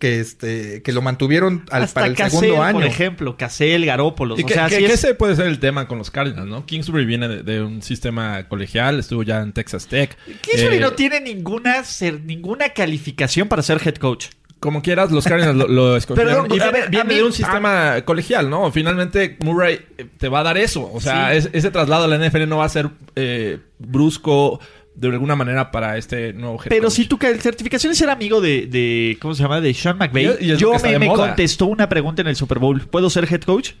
que 0.00 0.18
este 0.18 0.82
que 0.82 0.90
lo 0.90 1.02
mantuvieron 1.02 1.66
al, 1.70 1.86
para 1.86 2.08
el 2.08 2.16
segundo 2.16 2.64
año. 2.64 2.80
Por 2.80 2.84
ejemplo, 2.84 3.36
Cassell, 3.36 3.86
Garópolos. 3.86 4.42
o 4.42 4.48
sea, 4.48 4.68
que, 4.68 4.84
ese 4.86 5.14
puede 5.14 5.36
ser 5.36 5.46
el 5.46 5.60
tema 5.60 5.86
con 5.86 5.98
los 5.98 6.10
Cardinals, 6.10 6.48
¿no? 6.48 6.66
Kingsbury 6.66 7.04
viene 7.06 7.28
de, 7.28 7.62
un 7.62 7.80
sistema 7.80 8.48
colegial, 8.48 8.98
estuvo 8.98 9.22
ya 9.22 9.40
en 9.40 9.52
Texas 9.52 9.86
Tech. 9.86 10.18
Kingsbury 10.40 10.78
eh, 10.78 10.80
no 10.80 10.94
tiene 10.94 11.20
ninguna, 11.20 11.84
ninguna 12.24 12.70
calificación 12.70 13.46
para 13.46 13.62
ser 13.62 13.80
head 13.84 13.98
coach. 13.98 14.26
Como 14.64 14.80
quieras, 14.80 15.10
los 15.10 15.26
Cardinals 15.26 15.68
lo, 15.68 15.94
escogieron. 15.98 16.46
y 16.46 16.58
viene, 16.88 17.14
de 17.16 17.22
un 17.22 17.34
sistema 17.34 18.00
colegial, 18.06 18.48
¿no? 18.48 18.72
Finalmente, 18.72 19.36
Murray 19.44 19.78
te 20.16 20.30
va 20.30 20.40
a 20.40 20.42
dar 20.42 20.56
eso. 20.56 20.90
O 20.90 21.02
sea, 21.02 21.34
ese 21.34 21.70
traslado 21.70 22.04
a 22.04 22.08
la 22.08 22.16
NFL 22.16 22.48
no 22.48 22.56
va 22.56 22.64
a 22.64 22.70
ser 22.70 22.88
eh, 23.14 23.58
brusco 23.78 24.60
de 24.94 25.08
alguna 25.08 25.36
manera 25.36 25.70
para 25.70 25.98
este 25.98 26.32
nuevo 26.32 26.54
head 26.62 26.70
Pero 26.70 26.88
si 26.88 27.04
tu 27.04 27.18
certificación 27.18 27.92
es 27.92 27.98
ser 27.98 28.08
amigo 28.08 28.40
de, 28.40 28.66
de, 28.66 29.18
¿cómo 29.20 29.34
se 29.34 29.42
llama? 29.42 29.60
De 29.60 29.74
Sean 29.74 29.98
McVay. 29.98 30.56
yo 30.56 30.72
me, 30.82 31.08
contestó 31.08 31.66
una 31.66 31.86
pregunta 31.90 32.22
en 32.22 32.28
el 32.28 32.36
Super 32.36 32.58
Bowl. 32.58 32.80
¿Puedo 32.86 33.10
ser 33.10 33.30
head 33.30 33.42
coach? 33.42 33.72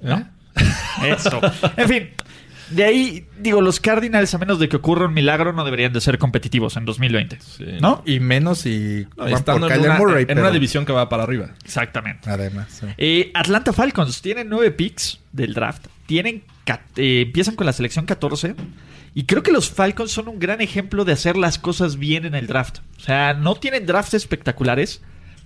¿No? 0.00 0.16
¿Eh? 0.16 0.24
Eso. 1.16 1.40
En 1.76 1.88
fin. 1.88 2.10
De 2.72 2.84
ahí, 2.84 3.26
digo, 3.38 3.60
los 3.60 3.80
Cardinals, 3.80 4.34
a 4.34 4.38
menos 4.38 4.58
de 4.58 4.68
que 4.68 4.76
ocurra 4.76 5.06
un 5.06 5.14
milagro, 5.14 5.52
no 5.52 5.64
deberían 5.64 5.92
de 5.92 6.00
ser 6.00 6.18
competitivos 6.18 6.76
en 6.76 6.84
2020. 6.84 7.38
¿No? 7.80 8.02
Y 8.06 8.20
menos 8.20 8.60
si 8.60 9.06
estando 9.26 9.70
en, 9.70 9.80
una, 9.80 9.98
Murray, 9.98 10.26
en 10.28 10.38
una 10.38 10.50
división 10.50 10.84
que 10.84 10.92
va 10.92 11.08
para 11.08 11.22
arriba. 11.22 11.50
Exactamente. 11.64 12.30
Además. 12.30 12.82
Eh, 12.98 13.30
Atlanta 13.34 13.72
Falcons 13.72 14.22
tienen 14.22 14.48
nueve 14.48 14.70
picks 14.70 15.20
del 15.32 15.54
draft. 15.54 15.86
Tienen 16.06 16.42
eh, 16.96 17.22
empiezan 17.26 17.56
con 17.56 17.66
la 17.66 17.72
selección 17.72 18.06
14 18.06 18.54
y 19.14 19.24
creo 19.24 19.42
que 19.42 19.52
los 19.52 19.70
Falcons 19.70 20.12
son 20.12 20.28
un 20.28 20.38
gran 20.38 20.60
ejemplo 20.60 21.04
de 21.04 21.12
hacer 21.12 21.36
las 21.36 21.58
cosas 21.58 21.96
bien 21.96 22.24
en 22.24 22.34
el 22.34 22.46
draft. 22.46 22.78
O 22.96 23.00
sea, 23.00 23.34
no 23.34 23.56
tienen 23.56 23.84
drafts 23.84 24.14
espectaculares, 24.14 25.02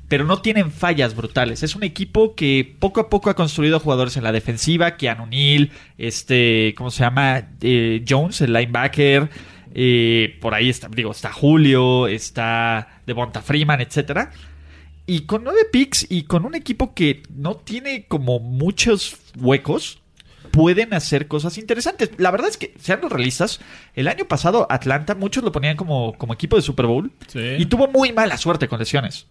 pero 0.08 0.24
no 0.24 0.40
tienen 0.40 0.70
fallas 0.70 1.16
brutales. 1.16 1.62
Es 1.62 1.74
un 1.74 1.82
equipo 1.82 2.34
que 2.34 2.76
poco 2.78 3.00
a 3.00 3.08
poco 3.08 3.30
ha 3.30 3.34
construido 3.34 3.80
jugadores 3.80 4.16
en 4.16 4.24
la 4.24 4.32
defensiva, 4.32 4.96
Keanu 4.96 5.26
Neal, 5.26 5.70
este, 5.98 6.74
¿cómo 6.76 6.90
se 6.90 7.02
llama? 7.02 7.48
Eh, 7.60 8.04
Jones, 8.08 8.40
el 8.40 8.52
linebacker. 8.52 9.28
Eh, 9.74 10.38
por 10.40 10.54
ahí 10.54 10.70
está, 10.70 10.88
digo, 10.88 11.10
está 11.10 11.32
Julio, 11.32 12.06
está 12.06 13.00
Devonta 13.06 13.42
Freeman, 13.42 13.80
etcétera. 13.80 14.30
Y 15.06 15.20
con 15.22 15.44
nueve 15.44 15.60
picks 15.70 16.06
y 16.08 16.22
con 16.22 16.44
un 16.44 16.54
equipo 16.54 16.94
que 16.94 17.22
no 17.34 17.56
tiene 17.56 18.06
como 18.06 18.38
muchos 18.40 19.16
huecos, 19.38 20.00
pueden 20.50 20.94
hacer 20.94 21.28
cosas 21.28 21.58
interesantes. 21.58 22.10
La 22.16 22.30
verdad 22.30 22.48
es 22.48 22.56
que, 22.56 22.74
sean 22.80 23.00
los 23.02 23.12
realistas, 23.12 23.60
el 23.94 24.08
año 24.08 24.24
pasado 24.26 24.66
Atlanta, 24.70 25.14
muchos 25.14 25.44
lo 25.44 25.52
ponían 25.52 25.76
como, 25.76 26.14
como 26.16 26.32
equipo 26.32 26.56
de 26.56 26.62
Super 26.62 26.86
Bowl 26.86 27.12
y 27.34 27.66
tuvo 27.66 27.88
muy 27.88 28.12
mala 28.12 28.36
suerte 28.36 28.66
con 28.68 28.78
lesiones. 28.78 29.26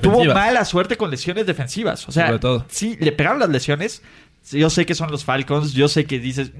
Tuvo 0.00 0.24
mala 0.24 0.64
suerte 0.64 0.96
con 0.96 1.10
lesiones 1.10 1.46
defensivas. 1.46 2.08
O 2.08 2.12
sea, 2.12 2.38
sí, 2.68 2.96
le 3.00 3.12
pegaron 3.12 3.38
las 3.38 3.50
lesiones. 3.50 4.02
Yo 4.50 4.70
sé 4.70 4.86
que 4.86 4.94
son 4.94 5.10
los 5.10 5.24
Falcons, 5.24 5.72
yo 5.72 5.88
sé 5.88 6.04
que 6.04 6.18
dices, 6.18 6.50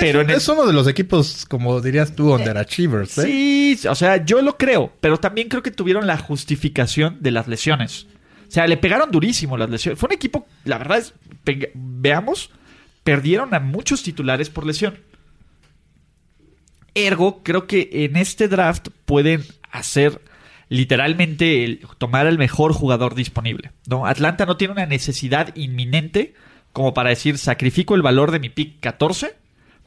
Pero 0.00 0.22
es, 0.22 0.48
uno 0.48 0.66
de 0.66 0.72
los 0.72 0.88
equipos, 0.88 1.46
como 1.48 1.80
dirías 1.80 2.14
tú, 2.16 2.34
underachievers. 2.34 3.18
¿eh? 3.18 3.22
Sí, 3.22 3.88
o 3.88 3.94
sea, 3.94 4.24
yo 4.24 4.42
lo 4.42 4.56
creo, 4.56 4.92
pero 5.00 5.18
también 5.18 5.48
creo 5.48 5.62
que 5.62 5.70
tuvieron 5.70 6.06
la 6.06 6.18
justificación 6.18 7.18
de 7.20 7.30
las 7.30 7.46
lesiones. 7.46 8.06
O 8.48 8.50
sea, 8.50 8.66
le 8.66 8.76
pegaron 8.76 9.10
durísimo 9.10 9.56
las 9.56 9.70
lesiones. 9.70 10.00
Fue 10.00 10.08
un 10.08 10.14
equipo, 10.14 10.46
la 10.64 10.78
verdad 10.78 10.98
es, 10.98 11.14
veamos, 11.74 12.50
perdieron 13.04 13.54
a 13.54 13.60
muchos 13.60 14.02
titulares 14.02 14.50
por 14.50 14.66
lesión. 14.66 14.98
Ergo, 16.94 17.42
creo 17.44 17.66
que 17.66 17.88
en 17.92 18.16
este 18.16 18.48
draft 18.48 18.88
pueden 19.04 19.44
hacer 19.70 20.20
literalmente 20.68 21.64
el, 21.64 21.80
tomar 21.98 22.26
el 22.26 22.38
mejor 22.38 22.72
jugador 22.72 23.14
disponible. 23.14 23.72
¿no? 23.86 24.06
Atlanta 24.06 24.46
no 24.46 24.56
tiene 24.56 24.72
una 24.72 24.86
necesidad 24.86 25.54
inminente 25.56 26.34
como 26.72 26.94
para 26.94 27.10
decir 27.10 27.38
sacrifico 27.38 27.94
el 27.94 28.02
valor 28.02 28.30
de 28.30 28.40
mi 28.40 28.48
pick 28.50 28.80
14 28.80 29.36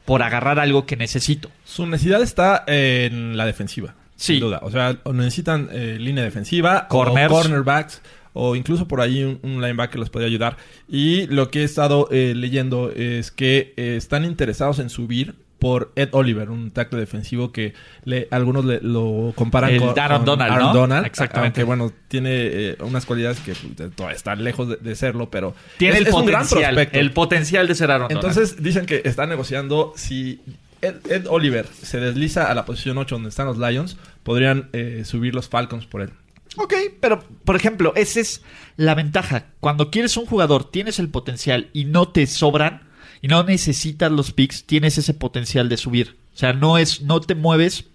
por 0.05 0.23
agarrar 0.23 0.59
algo 0.59 0.85
que 0.85 0.97
necesito. 0.97 1.51
Su 1.63 1.85
necesidad 1.85 2.21
está 2.21 2.63
en 2.67 3.37
la 3.37 3.45
defensiva. 3.45 3.95
Sin 4.15 4.39
duda. 4.39 4.59
O 4.63 4.69
sea, 4.69 4.99
necesitan 5.13 5.69
eh, 5.71 5.97
línea 5.99 6.23
defensiva, 6.23 6.87
Corners. 6.87 7.31
o 7.31 7.35
cornerbacks, 7.35 8.01
o 8.33 8.55
incluso 8.55 8.87
por 8.87 9.01
ahí 9.01 9.23
un, 9.23 9.61
linebacker 9.61 9.99
les 9.99 10.09
puede 10.09 10.25
ayudar. 10.25 10.57
Y 10.87 11.25
lo 11.27 11.49
que 11.49 11.61
he 11.61 11.63
estado 11.63 12.07
eh, 12.11 12.33
leyendo 12.35 12.91
es 12.91 13.31
que 13.31 13.73
eh, 13.77 13.95
están 13.97 14.25
interesados 14.25 14.79
en 14.79 14.89
subir 14.89 15.35
por 15.61 15.91
Ed 15.95 16.09
Oliver, 16.13 16.49
un 16.49 16.71
tackle 16.71 16.99
defensivo 16.99 17.51
que 17.51 17.75
le, 18.03 18.27
algunos 18.31 18.65
le, 18.65 18.81
lo 18.81 19.31
comparan 19.35 19.77
con, 19.77 19.97
Aaron 19.97 20.25
Donald, 20.25 20.51
Aaron 20.53 20.73
Donald. 20.73 21.05
Exactamente. 21.05 21.61
Aunque, 21.61 21.63
bueno, 21.63 21.93
tiene 22.07 22.29
eh, 22.31 22.77
unas 22.79 23.05
cualidades 23.05 23.39
que 23.41 23.53
pues, 23.53 23.95
todavía 23.95 24.17
están 24.17 24.43
lejos 24.43 24.81
de, 24.81 24.95
serlo, 24.95 25.29
pero 25.29 25.53
tiene 25.77 25.99
el 25.99 26.07
potencial, 26.07 26.89
el 26.91 27.11
potencial 27.11 27.67
de 27.67 27.75
ser 27.75 27.91
Aaron 27.91 28.07
Donald. 28.07 28.25
Entonces 28.25 28.63
dicen 28.63 28.87
que 28.87 29.03
está 29.05 29.27
negociando 29.27 29.93
si 29.95 30.41
Ed, 30.81 31.27
Oliver 31.29 31.67
se 31.67 31.99
desliza 31.99 32.49
a 32.49 32.55
la 32.55 32.65
posición 32.65 32.97
8 32.97 33.13
donde 33.13 33.29
están 33.29 33.45
los 33.45 33.59
Lions, 33.59 33.97
podrían 34.23 34.67
eh, 34.73 35.03
subir 35.05 35.35
los 35.35 35.47
Falcons 35.47 35.85
por 35.85 36.01
él. 36.01 36.09
Ok, 36.57 36.73
pero 36.99 37.23
por 37.45 37.55
ejemplo, 37.55 37.93
esa 37.95 38.19
es 38.19 38.41
la 38.77 38.95
ventaja. 38.95 39.45
Cuando 39.59 39.91
quieres 39.91 40.17
un 40.17 40.25
jugador, 40.25 40.71
tienes 40.71 40.97
el 40.97 41.09
potencial 41.09 41.69
y 41.71 41.85
no 41.85 42.07
te 42.07 42.25
sobran 42.25 42.89
y 43.21 43.27
no 43.27 43.43
necesitas 43.43 44.11
los 44.11 44.31
picks, 44.31 44.65
tienes 44.65 44.97
ese 44.97 45.13
potencial 45.13 45.69
de 45.69 45.77
subir. 45.77 46.17
O 46.33 46.37
sea, 46.37 46.53
no 46.53 46.77
es, 46.77 47.01
no 47.01 47.21
te 47.21 47.35
mueves 47.35 47.85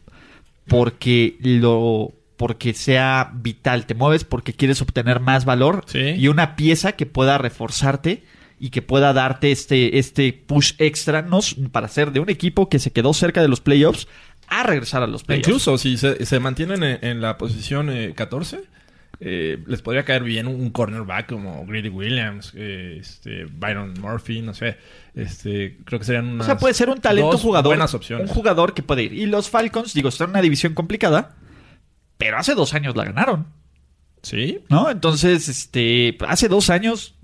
porque 0.67 1.37
lo 1.41 2.13
porque 2.37 2.75
sea 2.75 3.33
vital, 3.35 3.87
te 3.87 3.95
mueves 3.95 4.25
porque 4.25 4.53
quieres 4.53 4.83
obtener 4.83 5.21
más 5.21 5.47
valor 5.47 5.87
y 5.95 6.29
una 6.29 6.55
pieza 6.55 6.93
que 6.93 7.07
pueda 7.07 7.39
reforzarte 7.39 8.25
y 8.61 8.69
que 8.69 8.83
pueda 8.83 9.15
darte 9.15 9.53
este, 9.53 9.99
este 9.99 10.33
push 10.35 10.75
extra 10.79 11.23
no, 11.23 11.41
para 11.73 11.89
ser 11.89 12.13
de 12.13 12.21
un 12.21 12.29
equipo 12.29 12.69
que 12.69 12.79
se 12.79 12.91
quedó 12.93 13.15
cerca 13.15 13.41
de 13.41 13.49
los 13.49 13.61
playoffs 13.63 14.07
a 14.49 14.63
regresar 14.63 15.03
a 15.03 15.07
los 15.07 15.25
playoffs. 15.25 15.49
Incluso 15.49 15.79
si 15.79 15.97
se, 15.97 16.41
mantienen 16.41 16.83
en, 16.83 17.21
la 17.23 17.39
posición 17.39 17.91
14, 18.15 18.65
eh, 19.19 19.63
les 19.67 19.81
podría 19.81 20.05
caer 20.05 20.23
bien 20.23 20.47
un, 20.47 20.71
cornerback 20.71 21.29
como 21.31 21.65
Greedy 21.67 21.89
Williams, 21.89 22.53
eh, 22.55 22.99
este, 23.01 23.47
Byron 23.47 23.95
Murphy, 24.01 24.43
no 24.43 24.53
sé. 24.53 24.77
Este, 25.15 25.79
creo 25.85 25.99
que 25.99 26.05
serían 26.05 26.27
unas 26.27 26.47
O 26.47 26.51
sea, 26.51 26.59
puede 26.59 26.75
ser 26.75 26.91
un 26.91 27.01
talento 27.01 27.39
jugador. 27.39 27.71
Buenas 27.71 27.95
opciones. 27.95 28.29
Un 28.29 28.35
jugador 28.35 28.75
que 28.75 28.83
puede 28.83 29.05
ir. 29.05 29.15
Y 29.15 29.27
los 29.27 29.49
Falcons, 29.49 29.95
digo, 29.95 30.11
están 30.11 30.27
en 30.27 30.31
una 30.33 30.43
división 30.43 30.75
complicada, 30.75 31.37
pero 32.19 32.37
hace 32.37 32.55
dos 32.55 32.75
años 32.75 32.95
la 32.95 33.05
ganaron. 33.05 33.47
Sí. 34.23 34.61
¿No? 34.69 34.91
Entonces, 34.91 35.49
este, 35.49 36.19
hace 36.27 36.49
dos 36.49 36.69
años, 36.69 37.15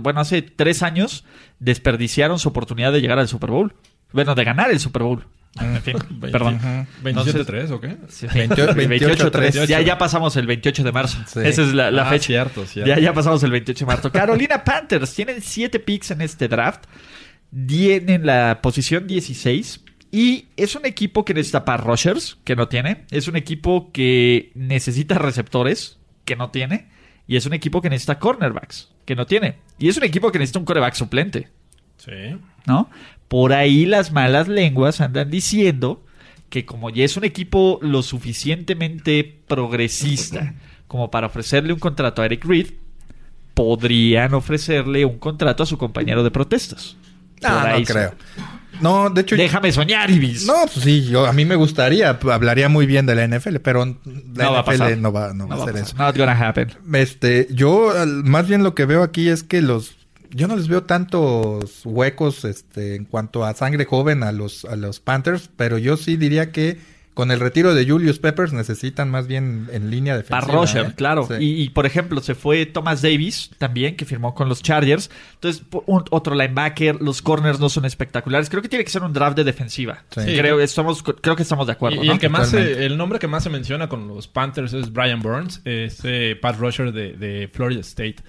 bueno, 0.00 0.20
hace 0.20 0.40
tres 0.40 0.82
años, 0.82 1.24
desperdiciaron 1.58 2.38
su 2.38 2.48
oportunidad 2.48 2.92
de 2.92 3.00
llegar 3.00 3.18
al 3.18 3.28
Super 3.28 3.50
Bowl. 3.50 3.74
Bueno, 4.12 4.34
de 4.34 4.44
ganar 4.44 4.70
el 4.70 4.80
Super 4.80 5.02
Bowl. 5.02 5.26
En 5.60 5.82
fin, 5.82 5.96
perdón. 6.20 6.60
¿27-3 7.02 7.70
o 7.70 7.80
qué? 7.80 7.96
28-3. 7.98 9.66
Ya, 9.66 9.80
ya 9.80 9.98
pasamos 9.98 10.36
el 10.36 10.46
28 10.46 10.84
de 10.84 10.92
marzo. 10.92 11.18
Esa 11.40 11.62
es 11.62 11.74
la, 11.74 11.88
ah, 11.88 12.10
fecha. 12.10 12.26
Cierto, 12.26 12.66
cierto. 12.66 12.88
Ya, 12.88 12.98
ya 12.98 13.12
pasamos 13.12 13.42
el 13.42 13.50
28 13.50 13.84
de 13.84 13.86
marzo. 13.86 14.12
Carolina 14.12 14.62
Panthers 14.64 15.14
tienen 15.14 15.40
7 15.40 15.78
picks 15.80 16.10
en 16.10 16.20
este 16.20 16.48
draft. 16.48 16.84
Tienen 17.66 18.26
la 18.26 18.60
posición 18.62 19.06
16. 19.06 19.84
Y 20.10 20.46
es 20.56 20.74
un 20.74 20.86
equipo 20.86 21.24
que 21.24 21.34
necesita 21.34 21.64
para 21.64 21.82
rushers, 21.82 22.38
que 22.44 22.56
no 22.56 22.68
tiene. 22.68 23.04
Es 23.10 23.28
un 23.28 23.36
equipo 23.36 23.92
que 23.92 24.52
necesita 24.54 25.16
receptores, 25.16 25.98
que 26.24 26.36
no 26.36 26.50
tiene. 26.50 26.88
Y 27.26 27.36
es 27.36 27.44
un 27.44 27.52
equipo 27.52 27.82
que 27.82 27.90
necesita 27.90 28.18
cornerbacks, 28.18 28.90
que 29.04 29.14
no 29.14 29.26
tiene. 29.26 29.58
Y 29.78 29.88
es 29.88 29.96
un 29.98 30.04
equipo 30.04 30.32
que 30.32 30.38
necesita 30.38 30.58
un 30.60 30.64
coreback 30.64 30.94
suplente. 30.94 31.48
Sí. 31.98 32.38
¿No? 32.66 32.88
Por 33.28 33.52
ahí 33.52 33.86
las 33.86 34.12
malas 34.12 34.48
lenguas 34.48 35.00
andan 35.00 35.30
diciendo 35.30 36.04
que 36.48 36.64
como 36.64 36.90
ya 36.90 37.04
es 37.04 37.16
un 37.16 37.24
equipo 37.24 37.78
lo 37.82 38.02
suficientemente 38.02 39.40
progresista 39.46 40.54
como 40.86 41.10
para 41.10 41.26
ofrecerle 41.26 41.72
un 41.74 41.78
contrato 41.78 42.22
a 42.22 42.24
Eric 42.24 42.44
Reed, 42.46 42.68
podrían 43.54 44.34
ofrecerle 44.34 45.04
un 45.04 45.18
contrato 45.18 45.62
a 45.62 45.66
su 45.66 45.76
compañero 45.76 46.24
de 46.24 46.30
protestas. 46.30 46.96
No, 47.42 47.78
no 47.78 47.84
creo. 47.84 48.14
No, 48.80 49.10
de 49.10 49.22
hecho. 49.22 49.36
Déjame 49.36 49.72
soñar, 49.72 50.10
Ibis. 50.10 50.46
No, 50.46 50.54
pues 50.72 50.84
sí, 50.84 51.04
yo, 51.06 51.26
a 51.26 51.32
mí 51.32 51.44
me 51.44 51.56
gustaría, 51.56 52.10
hablaría 52.10 52.68
muy 52.68 52.86
bien 52.86 53.06
de 53.06 53.14
la 53.14 53.26
NFL, 53.26 53.56
pero 53.56 53.84
la 53.84 53.94
no 54.44 54.62
NFL 54.62 54.82
va 54.82 54.96
no 54.96 55.12
va, 55.12 55.34
no 55.34 55.48
va 55.48 55.56
a 55.56 55.62
hacer 55.62 55.76
eso. 55.76 55.96
Not 55.96 56.16
gonna 56.16 56.48
happen. 56.48 56.72
Este, 56.94 57.48
yo 57.50 57.92
más 58.24 58.48
bien 58.48 58.62
lo 58.62 58.74
que 58.74 58.86
veo 58.86 59.02
aquí 59.02 59.28
es 59.28 59.42
que 59.42 59.60
los 59.60 59.97
yo 60.30 60.48
no 60.48 60.56
les 60.56 60.68
veo 60.68 60.84
tantos 60.84 61.84
huecos 61.84 62.44
este, 62.44 62.94
en 62.94 63.04
cuanto 63.04 63.44
a 63.44 63.54
sangre 63.54 63.84
joven 63.84 64.22
a 64.22 64.32
los, 64.32 64.64
a 64.64 64.76
los 64.76 65.00
Panthers, 65.00 65.50
pero 65.56 65.78
yo 65.78 65.96
sí 65.96 66.16
diría 66.16 66.52
que 66.52 66.78
con 67.18 67.32
el 67.32 67.40
retiro 67.40 67.74
de 67.74 67.84
Julius 67.84 68.20
Peppers 68.20 68.52
necesitan 68.52 69.10
más 69.10 69.26
bien 69.26 69.68
en 69.72 69.90
línea 69.90 70.16
defensiva. 70.16 70.40
Para 70.40 70.52
Roger, 70.52 70.86
¿eh? 70.86 70.92
claro. 70.94 71.26
Y, 71.40 71.68
por 71.70 71.84
ejemplo, 71.84 72.20
se 72.20 72.36
fue 72.36 72.64
Thomas 72.64 73.02
Davis 73.02 73.50
también, 73.58 73.96
que 73.96 74.04
firmó 74.04 74.36
con 74.36 74.48
los 74.48 74.62
Chargers. 74.62 75.10
Entonces, 75.34 75.64
otro 75.84 76.36
linebacker, 76.36 77.02
los 77.02 77.20
corners 77.20 77.58
no 77.58 77.70
son 77.70 77.86
espectaculares. 77.86 78.48
Creo 78.48 78.62
que 78.62 78.68
tiene 78.68 78.84
que 78.84 78.90
ser 78.92 79.02
un 79.02 79.12
draft 79.12 79.36
de 79.36 79.42
defensiva. 79.42 80.04
Creo, 80.10 80.60
estamos, 80.60 81.02
creo 81.02 81.34
que 81.34 81.42
estamos 81.42 81.66
de 81.66 81.72
acuerdo. 81.72 82.04
Y, 82.04 82.08
el, 82.08 82.20
que 82.20 82.28
más 82.28 82.54
el 82.54 82.96
nombre 82.96 83.18
que 83.18 83.26
más 83.26 83.42
se 83.42 83.50
menciona 83.50 83.88
con 83.88 84.06
los 84.06 84.28
Panthers 84.28 84.72
es 84.72 84.92
Brian 84.92 85.18
Burns, 85.18 85.60
ese 85.64 86.36
Pat 86.40 86.56
Rusher 86.56 86.92
de, 86.92 87.14
de 87.14 87.50
Florida 87.52 87.80
State. 87.80 88.22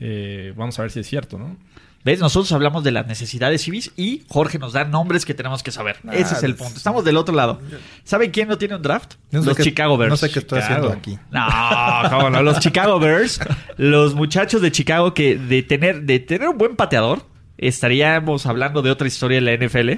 Eh, 0.00 0.52
vamos 0.56 0.78
a 0.78 0.82
ver 0.82 0.90
si 0.90 1.00
es 1.00 1.06
cierto, 1.06 1.38
¿no? 1.38 1.56
¿Ves? 2.04 2.20
Nosotros 2.20 2.52
hablamos 2.52 2.84
de 2.84 2.90
las 2.90 3.06
necesidades 3.06 3.62
civis 3.62 3.90
y 3.96 4.24
Jorge 4.28 4.58
nos 4.58 4.74
da 4.74 4.84
nombres 4.84 5.24
que 5.24 5.32
tenemos 5.32 5.62
que 5.62 5.70
saber. 5.70 5.96
Ah, 6.06 6.14
Ese 6.14 6.34
es 6.34 6.42
el 6.42 6.54
punto. 6.54 6.76
Estamos 6.76 7.02
del 7.02 7.16
otro 7.16 7.34
lado. 7.34 7.62
¿Saben 8.04 8.30
quién 8.30 8.46
no 8.46 8.58
tiene 8.58 8.76
un 8.76 8.82
draft? 8.82 9.14
los 9.30 9.56
Chicago 9.56 9.96
Bears. 9.96 10.10
No 10.10 10.16
sé 10.18 10.30
qué 10.30 10.40
estoy 10.40 10.60
haciendo 10.60 10.92
aquí. 10.92 11.18
No, 11.30 11.46
cómo 12.10 12.28
no. 12.28 12.42
Los 12.42 12.60
Chicago 12.60 13.00
Bears, 13.00 13.40
los 13.78 14.14
muchachos 14.14 14.60
de 14.60 14.70
Chicago 14.70 15.14
que 15.14 15.38
de 15.38 15.62
tener, 15.62 16.02
de 16.02 16.18
tener 16.20 16.46
un 16.50 16.58
buen 16.58 16.76
pateador, 16.76 17.24
estaríamos 17.56 18.44
hablando 18.44 18.82
de 18.82 18.90
otra 18.90 19.08
historia 19.08 19.38
en 19.38 19.46
la 19.46 19.56
NFL. 19.56 19.92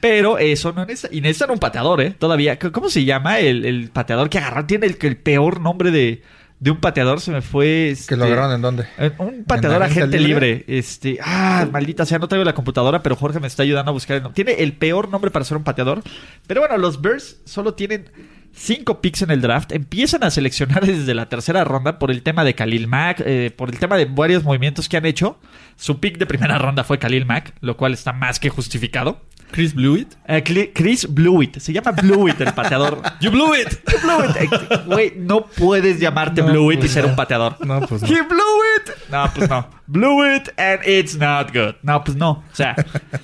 Pero 0.00 0.38
eso 0.38 0.72
no 0.72 0.84
necesita. 0.84 1.14
Y 1.14 1.20
necesitan 1.20 1.52
un 1.52 1.60
pateador, 1.60 2.00
¿eh? 2.00 2.10
Todavía. 2.10 2.58
¿Cómo 2.58 2.90
se 2.90 3.04
llama 3.04 3.38
el, 3.38 3.90
pateador 3.92 4.28
que 4.28 4.38
agarraron? 4.38 4.66
Tiene 4.66 4.86
el 4.86 5.16
peor 5.16 5.60
nombre 5.60 5.92
de 5.92 6.22
de 6.60 6.70
un 6.70 6.78
pateador 6.78 7.20
se 7.20 7.30
me 7.30 7.42
fue. 7.42 7.90
Este, 7.90 8.14
¿Que 8.14 8.16
lo 8.16 8.24
agarraron 8.24 8.52
en 8.52 8.62
dónde? 8.62 8.86
Un 9.18 9.44
pateador 9.44 9.82
agente 9.82 10.18
libre? 10.18 10.64
Este. 10.66 11.18
Ah, 11.22 11.68
maldita 11.70 12.06
sea, 12.06 12.18
no 12.18 12.28
traigo 12.28 12.44
la 12.44 12.54
computadora, 12.54 13.02
pero 13.02 13.16
Jorge 13.16 13.40
me 13.40 13.46
está 13.46 13.62
ayudando 13.62 13.90
a 13.90 13.92
buscar 13.92 14.16
el 14.16 14.22
nombre. 14.22 14.42
Tiene 14.42 14.62
el 14.62 14.72
peor 14.72 15.08
nombre 15.08 15.30
para 15.30 15.44
ser 15.44 15.56
un 15.56 15.64
pateador. 15.64 16.02
Pero 16.46 16.60
bueno, 16.60 16.76
los 16.78 17.02
Bears 17.02 17.40
solo 17.44 17.74
tienen 17.74 18.10
cinco 18.54 19.00
picks 19.00 19.22
en 19.22 19.30
el 19.30 19.40
draft. 19.40 19.72
Empiezan 19.72 20.24
a 20.24 20.30
seleccionar 20.30 20.86
desde 20.86 21.14
la 21.14 21.28
tercera 21.28 21.64
ronda 21.64 21.98
por 21.98 22.10
el 22.10 22.22
tema 22.22 22.44
de 22.44 22.54
Khalil 22.54 22.86
Mack, 22.86 23.22
eh, 23.24 23.52
por 23.54 23.68
el 23.70 23.78
tema 23.78 23.96
de 23.96 24.06
varios 24.06 24.44
movimientos 24.44 24.88
que 24.88 24.96
han 24.96 25.06
hecho. 25.06 25.38
Su 25.76 26.00
pick 26.00 26.18
de 26.18 26.26
primera 26.26 26.58
ronda 26.58 26.84
fue 26.84 26.98
Khalil 26.98 27.26
Mack, 27.26 27.54
lo 27.60 27.76
cual 27.76 27.92
está 27.92 28.12
más 28.12 28.38
que 28.38 28.48
justificado. 28.48 29.20
Chris 29.54 29.72
Blewett. 29.72 30.16
Eh, 30.26 30.72
Chris 30.74 31.06
Blewett. 31.08 31.60
Se 31.60 31.72
llama 31.72 31.92
Blewett 31.92 32.40
el 32.40 32.52
pateador. 32.52 33.00
you 33.20 33.30
blew 33.30 33.54
it. 33.54 33.68
You 33.88 33.98
blew 34.02 34.24
it. 34.24 34.84
Güey, 34.86 35.12
no 35.16 35.46
puedes 35.46 36.00
llamarte 36.00 36.42
no, 36.42 36.48
Blewett 36.48 36.78
y 36.78 36.80
pues 36.80 36.90
ser 36.90 37.06
un 37.06 37.14
pateador. 37.14 37.64
No, 37.64 37.80
pues 37.86 38.02
no. 38.02 38.08
He 38.08 38.20
blew 38.22 38.64
it. 38.76 38.90
No, 39.12 39.30
pues 39.32 39.48
no. 39.48 39.68
blew 39.86 40.34
it 40.34 40.48
and 40.58 40.80
it's 40.84 41.16
not 41.16 41.54
good. 41.54 41.76
No, 41.82 42.02
pues 42.02 42.16
no. 42.16 42.30
O 42.30 42.42
sea, 42.54 42.74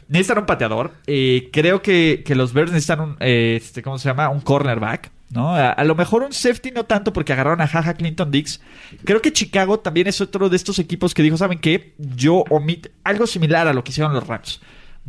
necesitan 0.06 0.38
un 0.38 0.46
pateador. 0.46 0.92
Eh, 1.08 1.50
creo 1.52 1.82
que, 1.82 2.22
que, 2.24 2.36
los 2.36 2.52
Bears 2.52 2.70
necesitan 2.70 3.00
un, 3.00 3.16
eh, 3.18 3.58
este, 3.60 3.82
¿cómo 3.82 3.98
se 3.98 4.08
llama? 4.08 4.28
Un 4.28 4.40
cornerback. 4.40 5.10
¿no? 5.30 5.56
A, 5.56 5.82
lo 5.82 5.96
mejor 5.96 6.22
un 6.22 6.32
safety 6.32 6.70
no 6.70 6.84
tanto 6.84 7.12
porque 7.12 7.32
agarraron 7.32 7.60
a 7.60 7.66
Jaja 7.66 7.94
Clinton 7.94 8.30
Dix. 8.30 8.60
Creo 9.02 9.20
que 9.20 9.32
Chicago 9.32 9.80
también 9.80 10.06
es 10.06 10.20
otro 10.20 10.48
de 10.48 10.56
estos 10.56 10.78
equipos 10.78 11.12
que 11.12 11.24
dijo, 11.24 11.36
¿saben 11.36 11.58
qué? 11.58 11.94
Yo 11.98 12.44
omit 12.50 12.86
algo 13.02 13.26
similar 13.26 13.66
a 13.66 13.72
lo 13.72 13.82
que 13.82 13.90
hicieron 13.90 14.12
los 14.12 14.28
Rams 14.28 14.60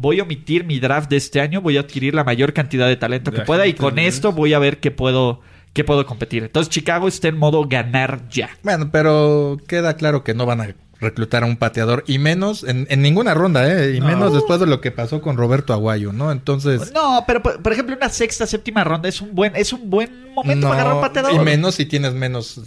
voy 0.02 0.20
a 0.20 0.24
omitir 0.24 0.66
mi 0.66 0.80
draft 0.80 1.10
de 1.10 1.18
este 1.18 1.40
año, 1.40 1.62
voy 1.62 1.78
a 1.78 1.82
adquirir 1.82 2.16
la 2.16 2.24
mayor 2.24 2.54
cantidad 2.54 2.88
de 2.88 2.98
talento 2.98 3.32
que 3.32 3.42
pueda 3.42 3.68
y 3.68 3.74
con 3.74 4.00
esto 4.00 4.32
voy 4.32 4.54
a 4.54 4.60
ver 4.60 4.80
qué 4.80 4.92
puedo 4.92 5.42
qué 5.74 5.84
puedo 5.84 6.06
competir. 6.06 6.44
Entonces 6.44 6.70
Chicago 6.70 7.08
está 7.08 7.28
en 7.28 7.38
modo 7.38 7.66
ganar 7.66 8.28
ya. 8.30 8.50
Bueno, 8.64 8.90
pero 8.92 9.58
queda 9.68 9.96
claro 9.96 10.24
que 10.24 10.34
no 10.34 10.46
van 10.46 10.62
a 10.62 10.66
reclutar 11.02 11.44
a 11.44 11.48
un 11.48 11.58
pateador 11.58 12.04
y 12.08 12.20
menos 12.20 12.64
en, 12.64 12.88
ninguna 13.02 13.34
ronda, 13.34 13.68
¿eh? 13.68 13.96
Y 13.96 14.02
menos 14.02 14.34
después 14.34 14.60
de 14.60 14.68
lo 14.68 14.80
que 14.80 14.92
pasó 14.92 15.20
con 15.22 15.36
Roberto 15.36 15.74
Aguayo, 15.74 16.14
¿no? 16.14 16.32
Entonces... 16.32 16.94
No, 16.94 17.24
pero 17.26 17.42
por, 17.42 17.74
ejemplo 17.74 17.96
una 17.96 18.10
sexta, 18.10 18.46
séptima 18.46 18.84
ronda 18.84 19.10
es 19.10 19.20
un 19.20 19.34
buen 19.34 19.56
es 19.56 19.74
un 19.74 19.90
buen 19.90 20.32
momento 20.34 20.70
para 20.70 20.82
agarrar 20.82 20.96
un 20.96 21.02
pateador. 21.02 21.34
Y 21.34 21.40
menos 21.40 21.76
si 21.76 21.86
tienes 21.86 22.14
menos 22.14 22.62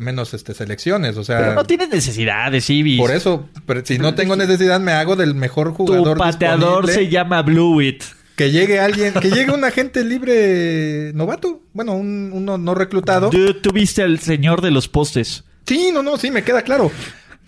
menos 0.00 0.34
este 0.34 0.54
selecciones, 0.54 1.16
o 1.16 1.24
sea... 1.24 1.38
Pero 1.38 1.54
no 1.54 1.64
tienes 1.64 1.88
necesidad 1.88 2.52
de 2.52 2.60
Civis. 2.60 3.00
Por 3.00 3.10
eso, 3.10 3.48
si 3.84 3.98
no 3.98 4.14
tengo 4.14 4.36
necesidad 4.36 4.78
me 4.78 4.92
hago 4.92 5.16
del 5.16 5.34
mejor 5.34 5.72
jugador 5.72 6.16
Tu 6.16 6.22
pateador 6.22 6.88
se 6.88 7.08
llama 7.08 7.42
Blueit. 7.42 8.04
Que 8.36 8.50
llegue 8.50 8.80
alguien, 8.80 9.12
que 9.14 9.30
llegue 9.30 9.52
un 9.52 9.64
agente 9.64 10.02
libre 10.02 11.12
novato, 11.14 11.60
bueno, 11.74 11.92
un, 11.92 12.30
uno 12.32 12.56
no 12.56 12.74
reclutado. 12.74 13.28
Tú, 13.28 13.70
viste 13.72 14.02
al 14.02 14.18
señor 14.18 14.62
de 14.62 14.70
los 14.70 14.88
postes. 14.88 15.44
Sí, 15.66 15.90
no, 15.92 16.02
no, 16.02 16.16
sí, 16.16 16.30
me 16.30 16.42
queda 16.42 16.62
claro. 16.62 16.90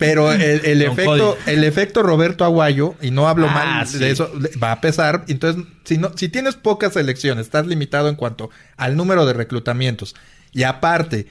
Pero 0.05 0.31
el, 0.33 0.81
efecto, 0.81 1.37
el 1.45 1.63
efecto 1.63 2.03
Roberto 2.03 2.43
Aguayo, 2.43 2.95
y 3.01 3.11
no 3.11 3.27
hablo 3.27 3.47
ah, 3.49 3.53
mal 3.53 3.99
de 3.99 4.11
eso, 4.11 4.31
va 4.61 4.73
a 4.73 4.81
pesar. 4.81 5.23
Entonces, 5.27 5.63
si 5.85 5.97
no, 5.97 6.11
si 6.15 6.29
tienes 6.29 6.55
pocas 6.55 6.95
elecciones, 6.95 7.45
estás 7.45 7.67
limitado 7.67 8.09
en 8.09 8.15
cuanto 8.15 8.49
al 8.77 8.97
número 8.97 9.25
de 9.25 9.33
reclutamientos. 9.33 10.15
Y 10.51 10.63
aparte, 10.63 11.27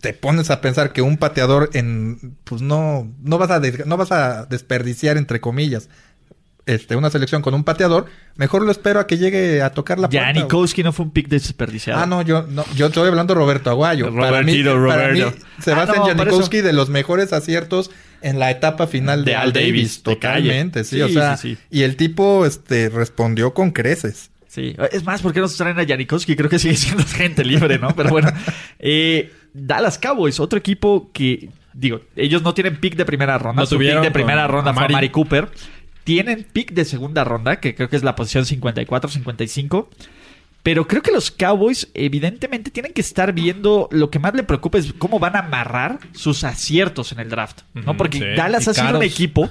te 0.00 0.14
pones 0.14 0.50
a 0.50 0.60
pensar 0.60 0.92
que 0.92 1.02
un 1.02 1.18
pateador 1.18 1.70
en 1.74 2.36
pues 2.44 2.62
no, 2.62 3.12
no 3.22 3.38
vas 3.38 3.50
a 3.50 3.60
no 3.84 3.96
vas 3.96 4.12
a 4.12 4.46
desperdiciar 4.46 5.16
entre 5.16 5.40
comillas 5.40 5.88
este, 6.66 6.96
una 6.96 7.10
selección 7.10 7.42
con 7.42 7.54
un 7.54 7.64
pateador, 7.64 8.06
mejor 8.36 8.62
lo 8.62 8.70
espero 8.70 9.00
a 9.00 9.06
que 9.06 9.18
llegue 9.18 9.62
a 9.62 9.70
tocar 9.70 9.98
la 9.98 10.08
puerta. 10.08 10.26
Janikowski 10.26 10.82
no 10.82 10.92
fue 10.92 11.06
un 11.06 11.10
pick 11.10 11.28
desperdiciado. 11.28 12.00
Ah, 12.00 12.06
no, 12.06 12.22
yo, 12.22 12.42
no, 12.48 12.64
yo 12.74 12.86
estoy 12.86 13.08
hablando 13.08 13.34
de 13.34 13.40
Roberto 13.40 13.70
Aguayo. 13.70 14.14
para 14.14 14.42
mí, 14.42 14.62
para 14.62 15.08
mí, 15.12 15.22
Sebastián 15.60 16.02
ah, 16.04 16.14
Janikowski 16.14 16.60
de 16.60 16.72
los 16.72 16.88
mejores 16.88 17.32
aciertos 17.32 17.90
en 18.22 18.38
la 18.38 18.50
etapa 18.50 18.86
final 18.86 19.24
de, 19.24 19.34
Al 19.34 19.52
Davis. 19.52 20.02
totalmente, 20.02 20.84
sí, 20.84 21.00
o 21.00 21.08
sea, 21.08 21.38
y 21.70 21.82
el 21.82 21.96
tipo 21.96 22.46
este, 22.46 22.88
respondió 22.88 23.54
con 23.54 23.70
creces. 23.70 24.30
Sí, 24.46 24.74
es 24.90 25.04
más, 25.04 25.22
¿por 25.22 25.32
qué 25.32 25.38
no 25.38 25.46
se 25.46 25.56
traen 25.56 25.78
a 25.78 25.86
Janikowski? 25.86 26.34
Creo 26.34 26.50
que 26.50 26.58
sigue 26.58 26.76
siendo 26.76 27.04
gente 27.06 27.44
libre, 27.44 27.78
¿no? 27.78 27.94
Pero 27.94 28.10
bueno, 28.10 28.32
eh, 28.80 29.32
Dallas 29.54 29.96
Cowboys, 29.96 30.40
otro 30.40 30.58
equipo 30.58 31.10
que, 31.12 31.50
digo, 31.72 32.00
ellos 32.16 32.42
no 32.42 32.52
tienen 32.52 32.76
pick 32.80 32.96
de 32.96 33.04
primera 33.04 33.38
ronda. 33.38 33.62
No 33.62 33.66
su 33.66 33.78
pick 33.78 34.00
de 34.00 34.10
primera 34.10 34.48
ronda 34.48 34.74
fue 34.74 34.88
Mari 34.88 35.10
Cooper 35.10 35.48
tienen 36.04 36.46
pick 36.50 36.72
de 36.72 36.84
segunda 36.84 37.24
ronda, 37.24 37.60
que 37.60 37.74
creo 37.74 37.88
que 37.88 37.96
es 37.96 38.02
la 38.02 38.16
posición 38.16 38.44
54-55. 38.44 39.88
Pero 40.62 40.86
creo 40.86 41.00
que 41.00 41.10
los 41.10 41.30
Cowboys 41.30 41.88
evidentemente 41.94 42.70
tienen 42.70 42.92
que 42.92 43.00
estar 43.00 43.32
viendo 43.32 43.88
lo 43.90 44.10
que 44.10 44.18
más 44.18 44.34
le 44.34 44.42
preocupa 44.42 44.76
es 44.76 44.92
cómo 44.92 45.18
van 45.18 45.34
a 45.36 45.38
amarrar 45.38 45.98
sus 46.12 46.44
aciertos 46.44 47.12
en 47.12 47.20
el 47.20 47.30
draft, 47.30 47.62
¿no? 47.72 47.96
Porque 47.96 48.34
Dallas 48.34 48.68
ha 48.68 48.74
sido 48.74 48.98
un 48.98 49.02
equipo 49.02 49.48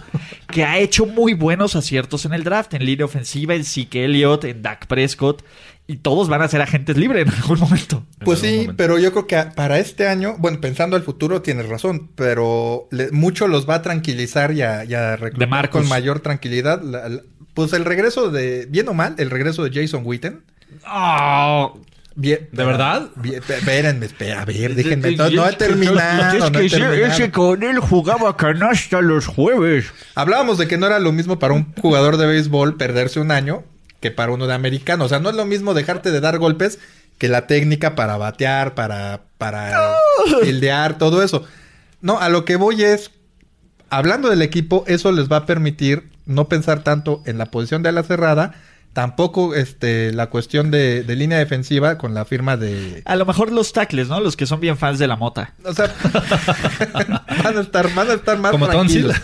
que 0.51 0.65
ha 0.65 0.77
hecho 0.77 1.07
muy 1.07 1.33
buenos 1.33 1.75
aciertos 1.75 2.25
en 2.25 2.33
el 2.33 2.43
draft, 2.43 2.75
en 2.75 2.85
línea 2.85 3.05
ofensiva, 3.05 3.55
en 3.55 3.65
Zeke 3.65 4.05
Elliott, 4.05 4.43
en 4.43 4.61
Dak 4.61 4.85
Prescott, 4.85 5.43
y 5.89 5.97
todos 5.97 6.29
van 6.29 6.43
a 6.43 6.47
ser 6.47 6.61
agentes 6.61 6.95
libres 6.97 7.27
en 7.27 7.33
algún 7.33 7.59
momento. 7.61 8.05
Pues 8.23 8.37
sí, 8.37 8.69
pero 8.77 8.99
yo 8.99 9.11
creo 9.11 9.25
que 9.25 9.51
para 9.55 9.79
este 9.79 10.07
año, 10.07 10.35
bueno, 10.37 10.61
pensando 10.61 10.95
al 10.95 11.01
futuro 11.01 11.41
tienes 11.41 11.67
razón, 11.67 12.11
pero 12.13 12.87
mucho 13.11 13.47
los 13.47 13.67
va 13.67 13.75
a 13.75 13.81
tranquilizar 13.81 14.51
y 14.51 14.61
a, 14.61 15.15
reclutar 15.15 15.71
con 15.71 15.89
mayor 15.89 16.19
tranquilidad. 16.19 16.79
pues 17.55 17.73
el 17.73 17.85
regreso 17.85 18.29
de, 18.29 18.67
bien 18.69 18.87
o 18.87 18.93
mal, 18.93 19.15
el 19.17 19.31
regreso 19.31 19.63
de 19.63 19.81
Jason 19.81 20.03
Witten. 20.05 20.43
Oh, 20.87 21.79
Bien, 22.15 22.49
¿De 22.51 22.65
verdad? 22.65 23.09
espérenme, 23.23 24.05
espera, 24.05 24.41
a 24.41 24.45
ver, 24.45 24.75
déjenme. 24.75 25.15
No, 25.15 25.29
no 25.31 25.47
he 25.47 25.53
terminado. 25.53 26.59
Es 26.59 26.73
que 26.73 27.03
ese 27.05 27.31
con 27.31 27.63
él 27.63 27.79
jugaba 27.79 28.37
canasta 28.37 29.01
los 29.01 29.25
jueves. 29.25 29.91
Hablábamos 30.13 30.59
de 30.59 30.67
que 30.67 30.77
no 30.77 30.85
era 30.85 30.99
lo 30.99 31.13
mismo 31.13 31.39
para 31.39 31.55
un 31.55 31.73
jugador 31.81 32.17
de 32.17 32.27
béisbol 32.27 32.75
perderse 32.75 33.19
un 33.19 33.31
año 33.31 33.63
que 33.99 34.11
para 34.11 34.31
uno 34.31 34.47
de 34.47 34.53
americano. 34.53 35.05
O 35.05 35.09
sea, 35.09 35.19
no 35.19 35.29
es 35.29 35.35
lo 35.35 35.45
mismo 35.45 35.73
dejarte 35.73 36.11
de 36.11 36.21
dar 36.21 36.37
golpes 36.37 36.79
que 37.17 37.27
la 37.27 37.47
técnica 37.47 37.95
para 37.95 38.17
batear, 38.17 38.75
para, 38.75 39.21
para 39.37 39.95
todo 40.97 41.21
eso. 41.21 41.43
No, 42.01 42.19
a 42.19 42.29
lo 42.29 42.45
que 42.45 42.55
voy 42.55 42.83
es, 42.83 43.11
hablando 43.89 44.29
del 44.29 44.41
equipo, 44.41 44.83
eso 44.87 45.11
les 45.11 45.29
va 45.29 45.37
a 45.37 45.45
permitir 45.45 46.09
no 46.25 46.47
pensar 46.47 46.83
tanto 46.83 47.21
en 47.25 47.37
la 47.37 47.47
posición 47.47 47.83
de 47.83 47.91
la 47.91 48.03
cerrada, 48.03 48.55
Tampoco 48.93 49.53
este, 49.53 50.11
la 50.11 50.29
cuestión 50.29 50.71
de, 50.71 51.03
línea 51.07 51.37
defensiva 51.37 51.97
con 51.97 52.13
la 52.13 52.25
firma 52.25 52.57
de... 52.57 53.03
A 53.05 53.15
lo 53.15 53.25
mejor 53.25 53.51
los 53.51 53.71
tackles, 53.71 54.07
¿no? 54.07 54.19
Los 54.19 54.35
que 54.35 54.47
son 54.47 54.59
bien 54.59 54.77
fans 54.77 54.97
de 54.97 55.07
la 55.07 55.15
mota. 55.15 55.53
O 55.63 55.73
sea, 55.73 55.93
van, 57.43 57.57
a 57.57 57.61
estar, 57.61 57.93
van 57.93 58.09
a 58.09 58.13
estar 58.13 58.39
más 58.39 58.51
Como 58.51 58.67
tranquilos. 58.67 59.15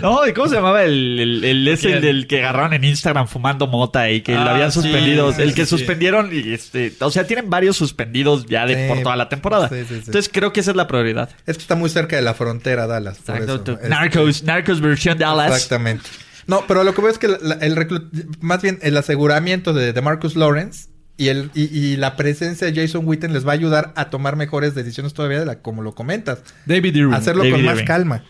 no, 0.00 0.26
¿y 0.26 0.32
cómo 0.32 0.48
se 0.48 0.54
llamaba 0.54 0.84
el, 0.84 1.18
el, 1.18 1.44
el 1.44 1.68
ese 1.68 2.00
del 2.00 2.28
que 2.28 2.38
agarraron 2.38 2.72
en 2.72 2.84
Instagram 2.84 3.26
fumando 3.26 3.66
mota 3.66 4.10
y 4.10 4.20
que 4.20 4.32
lo 4.34 4.40
ah, 4.40 4.54
habían 4.54 4.70
suspendido? 4.70 5.34
el 5.36 5.54
que 5.54 5.66
suspendieron 5.66 6.30
y 6.32 6.52
este... 6.52 6.94
O 7.00 7.10
sea, 7.10 7.26
tienen 7.26 7.50
varios 7.50 7.76
suspendidos 7.76 8.46
ya 8.46 8.64
de, 8.64 8.88
por 8.88 9.02
toda 9.02 9.16
la 9.16 9.28
temporada. 9.28 9.68
Entonces 9.72 10.30
creo 10.32 10.52
que 10.52 10.60
esa 10.60 10.70
es 10.70 10.76
la 10.76 10.86
prioridad. 10.86 11.30
Es 11.46 11.56
que 11.56 11.62
está 11.62 11.74
muy 11.74 11.90
cerca 11.90 12.14
de 12.14 12.22
la 12.22 12.34
frontera 12.34 12.86
Dallas. 12.86 13.18
Exacto. 13.18 13.78
Narcos, 13.88 14.44
Narcos 14.44 14.80
versión 14.80 15.18
Dallas. 15.18 15.52
Exactamente. 15.52 16.08
No, 16.48 16.64
pero 16.66 16.82
lo 16.82 16.94
que 16.94 17.02
veo 17.02 17.10
es 17.10 17.18
que 17.18 17.26
el 17.26 18.02
más 18.40 18.62
bien 18.62 18.78
el 18.82 18.96
aseguramiento 18.96 19.74
de, 19.74 19.92
de 19.92 20.02
Marcus 20.02 20.34
Lawrence 20.34 20.88
y, 21.18 21.28
el, 21.28 21.50
y, 21.54 21.96
la 21.96 22.16
presencia 22.16 22.70
de 22.70 22.80
Jason 22.80 23.06
Witten 23.06 23.32
les 23.32 23.46
va 23.46 23.50
a 23.50 23.54
ayudar 23.54 23.92
a 23.96 24.08
tomar 24.08 24.36
mejores 24.36 24.74
decisiones 24.74 25.12
todavía 25.12 25.40
de 25.40 25.46
la, 25.46 25.60
como 25.60 25.82
lo 25.82 25.94
comentas. 25.94 26.42
David 26.64 26.94
Irving. 26.94 27.12
Hacerlo 27.12 27.44
con 27.50 27.64
más 27.64 27.82
calma. 27.82 28.24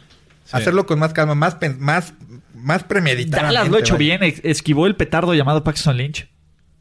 Hacerlo 0.51 0.87
con 0.87 0.99
más 0.99 1.13
calma, 1.13 1.35
más, 1.35 1.59
más, 1.79 2.15
más 2.55 2.85
premeditado. 2.85 3.45
Dallas 3.45 3.69
lo 3.69 3.77
ha 3.77 3.81
hecho 3.81 3.99
bien, 3.99 4.21
esquivó 4.23 4.87
el 4.87 4.97
petardo 4.97 5.35
llamado 5.35 5.63
Paxton 5.63 5.97
Lynch. 5.97 6.29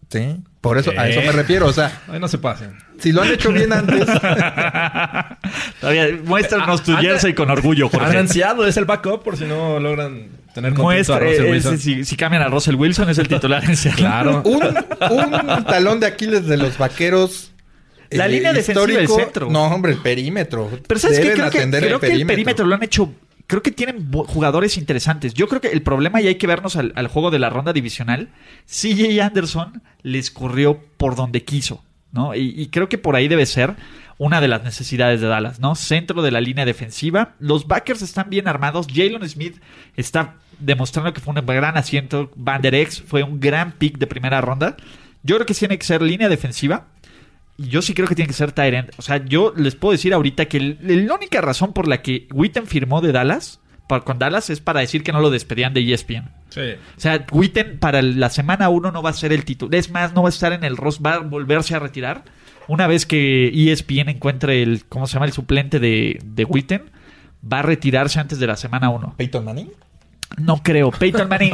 Sí, 0.10 0.38
por 0.62 0.78
eso, 0.78 0.92
a 0.98 1.10
eso 1.10 1.22
me 1.22 1.34
refiero, 1.34 1.68
o 1.68 1.74
sea... 1.74 2.02
Ay, 2.08 2.22
no 2.22 2.30
se 2.30 2.38
pasen. 2.38 2.78
Si 3.00 3.12
lo 3.12 3.24
han 3.24 3.32
hecho 3.34 3.52
bien 3.52 3.74
antes... 3.74 4.06
Todavía, 5.82 6.08
muéstranos 6.24 6.82
tu 6.84 6.96
jersey 6.96 7.34
con 7.34 7.50
orgullo, 7.50 7.90
Jorge. 7.90 8.06
Han 8.06 8.16
ansiado, 8.16 8.66
es 8.66 8.78
el 8.78 8.86
backup 8.86 9.22
por 9.24 9.36
si 9.36 9.44
no 9.44 9.82
logran 9.82 10.30
tener 10.62 10.74
Muestra, 10.74 11.18
a 11.18 11.20
Russell 11.20 11.52
Wilson. 11.52 11.80
si, 11.80 12.16
cambian 12.18 12.44
a 12.44 12.48
Russell 12.48 12.76
Wilson, 12.76 13.10
es 13.10 13.18
el 13.18 13.28
titular 13.28 13.64
Claro. 13.96 14.42
un, 14.46 14.64
un 15.34 15.64
talón 15.66 16.00
de 16.00 16.08
Aquiles 16.08 16.46
de 16.46 16.58
los 16.58 16.78
vaqueros 16.78 17.52
la 18.10 18.26
eh, 18.26 18.30
línea 18.30 18.54
defensiva 18.54 19.00
del 19.00 19.08
centro. 19.08 19.50
No, 19.50 19.66
hombre, 19.66 19.92
el 19.92 20.00
perímetro. 20.00 20.70
Pero 20.88 21.00
¿sabes 21.00 21.20
qué? 21.20 21.34
Creo, 21.34 21.50
que, 21.50 21.70
creo 21.70 22.00
que, 22.00 22.08
el 22.08 22.26
perímetro 22.26 22.66
lo 22.66 22.76
han 22.76 22.84
hecho 22.84 23.14
creo 23.48 23.64
que 23.64 23.72
tienen 23.72 24.12
jugadores 24.12 24.78
interesantes. 24.78 25.34
Yo 25.34 25.48
creo 25.48 25.62
que 25.62 25.70
el 25.70 25.82
problema, 25.82 26.22
y 26.22 26.28
hay 26.28 26.36
que 26.36 26.48
vernos 26.48 26.76
al, 26.76 27.08
juego 27.08 27.32
de 27.32 27.40
la 27.40 27.50
ronda 27.50 27.74
divisional, 27.74 28.30
CJ 28.66 29.22
Anderson 29.22 29.82
les 30.04 30.32
corrió 30.32 30.84
por 30.98 31.16
donde 31.16 31.44
quiso, 31.44 31.84
¿no? 32.12 32.36
Y, 32.36 32.68
creo 32.68 32.90
que 32.90 32.98
por 32.98 33.16
ahí 33.16 33.28
debe 33.28 33.46
ser 33.46 33.76
una 34.18 34.42
de 34.42 34.50
las 34.50 34.64
necesidades 34.64 35.22
de 35.22 35.28
Dallas, 35.28 35.60
¿no? 35.60 35.76
Centro 35.76 36.22
de 36.22 36.32
la 36.32 36.42
línea 36.42 36.66
defensiva. 36.66 37.36
Los 37.40 37.68
backers 37.68 38.02
están 38.02 38.30
bien 38.30 38.48
armados. 38.48 38.88
Jalen 38.94 39.28
Smith 39.30 39.62
está 39.96 40.36
demostrando 40.60 41.14
que 41.14 41.22
fue 41.22 41.34
un 41.34 41.46
gran 41.46 41.78
asiento. 41.78 42.32
Van 42.36 42.62
Der 42.62 42.76
Ex 42.76 43.02
fue 43.02 43.24
un 43.24 43.40
gran 43.40 43.74
pick 43.74 43.98
de 43.98 44.08
primera 44.08 44.42
ronda. 44.42 44.78
Yo 45.24 45.36
creo 45.36 45.46
que 45.46 45.54
tiene 45.54 45.78
que 45.78 45.86
ser 45.86 46.02
línea 46.02 46.30
defensiva 46.30 46.88
yo 47.58 47.82
sí 47.82 47.94
creo 47.94 48.08
que 48.08 48.16
tiene 48.16 48.28
que 48.28 48.34
ser 48.34 48.52
Tyrant. 48.52 48.92
O 48.98 49.02
sea, 49.02 49.24
yo 49.26 49.54
les 49.56 49.76
puedo 49.76 49.92
decir 49.92 50.14
ahorita 50.14 50.46
que 50.46 50.78
la 50.80 51.14
única 51.14 51.42
razón 51.42 51.74
por 51.74 51.88
la 51.88 52.02
que 52.02 52.28
Witten 52.32 52.68
firmó 52.68 53.02
de 53.02 53.12
Dallas, 53.12 53.60
con 54.04 54.20
Dallas, 54.20 54.50
es 54.50 54.60
para 54.60 54.82
decir 54.82 55.04
que 55.04 55.12
no 55.12 55.22
lo 55.22 55.30
despedían 55.30 55.74
de 55.74 55.94
ESPN. 55.94 56.30
Sí. 56.50 56.62
O 56.98 57.00
sea, 57.00 57.26
Witten 57.32 57.80
para 57.80 58.02
la 58.02 58.30
semana 58.30 58.70
1 58.70 58.92
no 58.92 59.02
va 59.02 59.10
a 59.10 59.14
ser 59.14 59.34
el 59.34 59.44
título. 59.44 59.76
Es 59.76 59.90
más, 59.90 60.14
no 60.14 60.22
va 60.22 60.30
a 60.30 60.30
estar 60.30 60.54
en 60.54 60.64
el 60.64 60.78
Ross, 60.78 61.00
va 61.04 61.16
a 61.16 61.20
volverse 61.20 61.76
a 61.76 61.80
retirar. 61.80 62.26
Una 62.68 62.86
vez 62.86 63.06
que 63.06 63.48
ESPN 63.48 64.10
encuentre 64.10 64.62
el, 64.62 64.86
¿cómo 64.86 65.08
se 65.08 65.14
llama? 65.14 65.26
El 65.26 65.32
suplente 65.32 65.80
de, 65.80 66.20
de 66.24 66.44
Witten, 66.44 66.92
va 67.42 67.60
a 67.60 67.64
retirarse 67.64 68.20
antes 68.20 68.40
de 68.40 68.48
la 68.48 68.58
semana 68.58 68.90
1. 68.90 69.16
¿Peyton 69.18 69.46
Manning? 69.46 69.72
No 70.36 70.62
creo. 70.62 70.92
Peyton 70.92 71.30
Manning, 71.30 71.54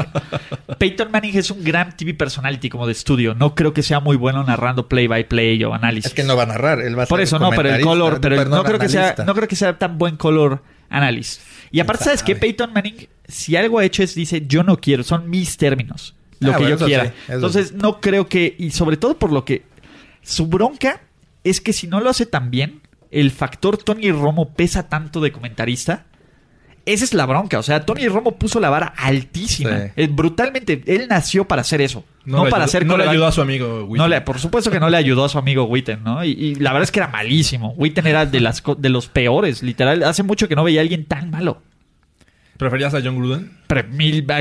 Peyton 0.78 1.12
Manning 1.12 1.38
es 1.38 1.52
un 1.52 1.64
gran 1.64 1.96
TV 1.96 2.14
personality 2.14 2.70
como 2.70 2.86
de 2.86 2.92
estudio. 2.92 3.36
No 3.36 3.56
creo 3.56 3.74
que 3.74 3.84
sea 3.84 4.00
muy 4.00 4.18
bueno 4.18 4.44
narrando 4.44 4.88
play 4.88 5.08
by 5.08 5.28
play 5.28 5.64
o 5.64 5.74
análisis. 5.74 6.08
Es 6.08 6.14
que 6.14 6.24
no 6.24 6.36
va 6.36 6.44
a 6.44 6.48
narrar, 6.48 6.82
él 6.82 6.98
va 6.98 7.04
a 7.04 7.06
Por 7.06 7.22
eso 7.22 7.40
no, 7.40 7.52
pero 7.52 7.70
el 7.74 7.82
color, 7.82 8.20
pero 8.20 8.46
no 8.46 8.64
creo 8.64 8.80
que 8.80 8.90
sea, 8.90 9.16
no 9.26 9.36
creo 9.36 9.48
que 9.48 9.56
sea 9.56 9.78
tan 9.78 9.98
buen 9.98 10.18
color 10.18 10.64
análisis. 10.90 11.42
Y 11.72 11.80
aparte, 11.80 12.06
¿sabes 12.06 12.24
qué? 12.24 12.36
Peyton 12.36 12.74
Manning, 12.74 13.08
si 13.28 13.56
algo 13.56 13.80
ha 13.80 13.86
hecho 13.86 14.04
es 14.04 14.16
dice, 14.16 14.46
yo 14.48 14.64
no 14.64 14.78
quiero, 14.78 15.04
son 15.04 15.30
mis 15.30 15.58
términos, 15.58 16.16
lo 16.40 16.54
ah, 16.54 16.58
que 16.58 16.70
yo 16.70 16.78
quiera. 16.78 17.14
Entonces, 17.28 17.74
no 17.74 18.02
creo 18.02 18.28
que, 18.28 18.56
y 18.58 18.72
sobre 18.72 18.98
todo 18.98 19.18
por 19.18 19.32
lo 19.32 19.46
que 19.46 19.64
su 20.22 20.48
bronca 20.48 21.02
es 21.44 21.62
que 21.62 21.74
si 21.74 21.88
no 21.88 22.00
lo 22.00 22.10
hace 22.10 22.26
tan 22.26 22.52
bien, 22.52 22.82
el 23.12 23.32
factor 23.32 23.78
Tony 23.78 24.12
Romo 24.12 24.54
pesa 24.54 24.90
tanto 24.90 25.22
de 25.22 25.32
comentarista 25.32 26.06
esa 26.86 27.06
es 27.06 27.14
la 27.14 27.26
bronca. 27.26 27.60
O 27.60 27.64
sea, 27.64 27.86
Tony 27.86 28.08
Romo 28.08 28.36
puso 28.36 28.60
la 28.60 28.70
vara 28.70 28.94
altísima. 28.98 29.92
Eh, 29.96 30.08
brutalmente. 30.08 30.84
Él 30.86 31.08
nació 31.10 31.46
para 31.46 31.62
hacer 31.62 31.82
eso. 31.82 32.04
No, 32.26 32.50
para 32.50 32.66
hacer 32.66 32.86
No 32.86 32.98
le 32.98 33.08
ayudó 33.08 33.28
a 33.28 33.32
su 33.32 33.42
amigo 33.42 33.86
Witten. 33.86 34.10
No 34.10 34.26
por 34.26 34.40
supuesto 34.40 34.70
que 34.70 34.80
no 34.80 34.90
le 34.90 34.98
ayudó 34.98 35.26
a 35.26 35.30
su 35.30 35.38
amigo 35.38 35.64
Witten, 35.64 36.04
¿no? 36.04 36.24
Y, 36.24 36.56
la 36.56 36.72
verdad 36.72 36.84
es 36.84 36.92
que 36.92 37.00
era 37.00 37.08
malísimo. 37.08 37.74
Witten 37.78 38.08
era 38.08 38.26
de, 38.26 38.40
las, 38.40 38.64
de 38.78 38.90
los 38.90 39.08
peores, 39.08 39.64
literal. 39.64 40.04
Hace 40.04 40.24
mucho 40.24 40.48
que 40.48 40.56
no 40.56 40.64
veía 40.64 40.82
a 40.82 40.84
alguien 40.84 41.06
tan 41.06 41.30
malo. 41.30 41.62
¿Preferías 42.58 42.94
a 42.94 43.02
John 43.02 43.18
Gruden? 43.18 43.52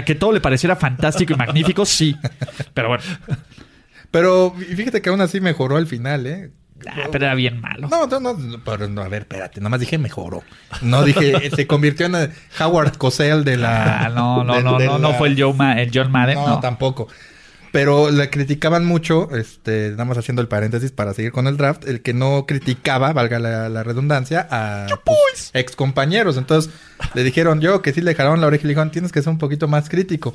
que 0.04 0.14
todo 0.14 0.32
le 0.32 0.40
pareciera 0.40 0.76
fantástico 0.76 1.32
y 1.32 1.36
magnífico, 1.36 1.86
sí. 1.86 2.16
Pero 2.74 2.88
bueno. 2.88 3.04
Pero 4.10 4.54
fíjate 4.54 5.00
que 5.00 5.08
aún 5.08 5.20
así 5.20 5.40
mejoró 5.40 5.76
al 5.76 5.86
final, 5.86 6.26
¿eh? 6.26 6.50
Ah, 6.88 7.08
pero 7.10 7.26
era 7.26 7.34
bien 7.34 7.60
malo. 7.60 7.88
No, 7.88 8.06
no, 8.06 8.20
no, 8.20 8.60
pero 8.64 8.88
no, 8.88 9.02
a 9.02 9.08
ver, 9.08 9.22
espérate, 9.22 9.60
nomás 9.60 9.80
dije 9.80 9.98
mejoró. 9.98 10.42
No 10.80 11.04
dije, 11.04 11.50
se 11.56 11.66
convirtió 11.66 12.06
en 12.06 12.32
Howard 12.60 12.96
Cosell 12.96 13.44
de 13.44 13.56
la. 13.56 14.06
Ah, 14.06 14.08
no, 14.08 14.44
no, 14.44 14.60
no, 14.60 14.78
no, 14.78 14.98
no 14.98 15.14
fue 15.14 15.28
el, 15.28 15.38
el 15.38 15.90
John 15.92 16.10
Madden. 16.10 16.36
No, 16.36 16.60
tampoco. 16.60 17.08
Pero 17.72 18.10
le 18.10 18.28
criticaban 18.28 18.84
mucho, 18.84 19.34
este, 19.34 19.92
nada 19.92 20.04
más 20.04 20.18
haciendo 20.18 20.42
el 20.42 20.48
paréntesis 20.48 20.92
para 20.92 21.14
seguir 21.14 21.32
con 21.32 21.46
el 21.46 21.56
draft, 21.56 21.88
el 21.88 22.02
que 22.02 22.12
no 22.12 22.44
criticaba, 22.46 23.14
valga 23.14 23.38
la, 23.38 23.82
redundancia, 23.82 24.46
a 24.50 24.88
pues, 25.04 25.50
ex 25.54 25.74
compañeros. 25.74 26.36
Entonces 26.36 26.70
le 27.14 27.24
dijeron, 27.24 27.62
yo 27.62 27.80
que 27.80 27.94
sí 27.94 28.02
le 28.02 28.14
jalaron 28.14 28.42
la 28.42 28.46
oreja 28.48 28.64
y 28.64 28.66
le 28.66 28.72
dijeron, 28.72 28.90
tienes 28.90 29.10
que 29.10 29.22
ser 29.22 29.30
un 29.30 29.38
poquito 29.38 29.68
más 29.68 29.88
crítico. 29.88 30.34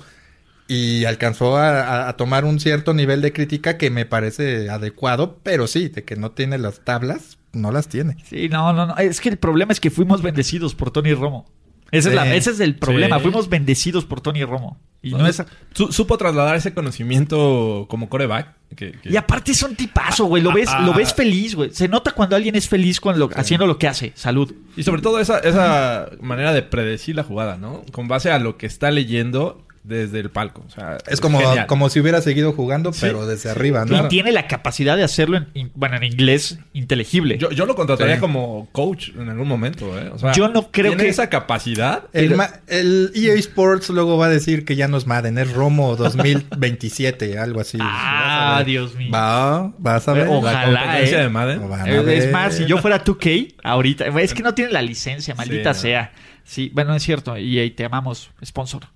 Y 0.68 1.06
alcanzó 1.06 1.58
a, 1.58 2.16
tomar 2.18 2.44
un 2.44 2.60
cierto 2.60 2.94
nivel 2.94 3.22
de 3.22 3.32
crítica 3.32 3.78
que 3.78 3.90
me 3.90 4.06
parece 4.06 4.70
adecuado, 4.70 5.40
pero 5.44 5.66
sí, 5.66 5.88
de 5.88 6.04
que 6.04 6.18
no 6.18 6.32
tiene 6.32 6.58
las 6.58 6.82
tablas, 6.82 7.38
no 7.54 7.72
las 7.72 7.88
tiene. 7.88 8.18
Sí, 8.30 8.50
no, 8.50 8.74
no, 8.74 8.86
no. 8.86 8.98
Es 8.98 9.22
que 9.22 9.30
el 9.30 9.38
problema 9.38 9.72
es 9.72 9.80
que 9.80 9.92
fuimos 9.92 10.22
bendecidos 10.22 10.76
por 10.76 10.92
Tony 10.92 11.14
Romo. 11.14 11.46
Ese, 11.92 12.10
es, 12.36 12.60
el 12.60 12.76
problema. 12.76 13.20
Fuimos 13.20 13.50
bendecidos 13.50 14.06
por 14.06 14.22
Tony 14.22 14.44
Romo. 14.44 14.78
Y 15.02 15.12
no, 15.12 15.26
es... 15.26 15.42
supo 15.74 16.18
trasladar 16.18 16.56
ese 16.56 16.74
conocimiento 16.74 17.86
como 17.90 18.10
coreback. 18.10 18.56
Y 19.04 19.16
aparte 19.16 19.54
es 19.54 19.64
un 19.64 19.76
tipazo, 19.76 20.26
güey. 20.26 20.44
Lo 20.44 20.52
ves, 20.52 20.70
lo 20.82 20.94
ves 20.94 21.14
feliz, 21.14 21.56
güey. 21.56 21.72
Se 21.72 21.88
nota 21.88 22.12
cuando 22.12 22.36
alguien 22.36 22.56
es 22.56 22.68
feliz 22.68 23.00
con 23.00 23.18
lo, 23.18 23.30
haciendo 23.36 23.66
lo 23.68 23.78
que 23.78 23.88
hace. 23.88 24.12
Salud. 24.16 24.54
Y 24.76 24.84
sobre 24.84 25.02
todo 25.02 25.20
esa, 25.20 25.40
esa 25.40 26.10
manera 26.20 26.52
de 26.52 26.62
predecir 26.62 27.16
la 27.16 27.24
jugada, 27.24 27.58
¿no? 27.58 27.84
Con 27.94 28.10
base 28.10 28.32
a 28.32 28.40
lo 28.40 28.58
que 28.58 28.66
está 28.66 28.92
leyendo 28.92 29.64
desde 29.88 30.20
el 30.20 30.30
palco. 30.30 30.64
O 30.68 30.70
sea, 30.70 30.98
es 31.08 31.22
como, 31.22 31.40
como 31.68 31.90
si 31.90 32.00
hubiera 32.00 32.22
seguido 32.22 32.52
jugando, 32.52 32.92
pero 33.00 33.26
desde 33.26 33.50
arriba, 33.50 33.86
¿no? 33.86 34.06
Y 34.06 34.10
tiene 34.10 34.32
la 34.32 34.48
capacidad 34.48 34.98
de 34.98 35.04
hacerlo 35.04 35.38
en, 35.38 35.72
bueno, 35.76 35.96
en 35.96 36.04
inglés 36.04 36.60
inteligible. 36.74 37.38
Yo, 37.38 37.66
lo 37.66 37.76
contrataría 37.76 38.20
como 38.20 38.70
coach 38.72 39.10
en 39.18 39.30
algún 39.30 39.48
momento, 39.48 39.98
¿eh? 39.98 40.12
yo 40.36 40.50
no 40.50 40.72
creo 40.72 40.92
¿tiene 40.92 41.04
que 41.04 41.10
esa 41.10 41.30
capacidad. 41.30 42.04
El, 42.14 42.36
el, 42.68 43.12
EA 43.16 43.34
Sports 43.36 43.90
luego 43.90 44.18
va 44.18 44.28
a 44.28 44.30
decir 44.30 44.66
que 44.66 44.76
ya 44.76 44.88
no 44.88 44.98
es 44.98 45.08
Madden, 45.08 45.38
es 45.38 45.52
Romo 45.54 45.96
2027, 45.96 47.38
algo 47.40 47.62
así. 47.62 47.78
Ah, 47.82 48.64
Dios 48.66 48.96
mío. 48.96 49.12
Va, 49.14 49.74
vas 49.78 50.08
a 50.08 50.14
ver. 50.14 50.28
Ojalá, 50.30 51.02
¿eh? 51.02 51.10
de 51.10 51.30
Madden. 51.30 51.62
Es 52.10 52.32
más, 52.32 52.56
si 52.56 52.66
yo 52.66 52.78
fuera 52.78 53.04
2K 53.04 53.56
ahorita, 53.64 54.06
es 54.20 54.34
que 54.34 54.44
no 54.44 54.54
tiene 54.54 54.72
la 54.72 54.82
licencia, 54.82 55.34
maldita 55.36 55.74
sea. 55.74 56.12
Sí, 56.44 56.72
bueno, 56.74 56.96
es 56.96 57.04
cierto. 57.04 57.36
EA, 57.36 57.70
te 57.76 57.84
amamos, 57.86 58.32
sponsor. 58.44 58.88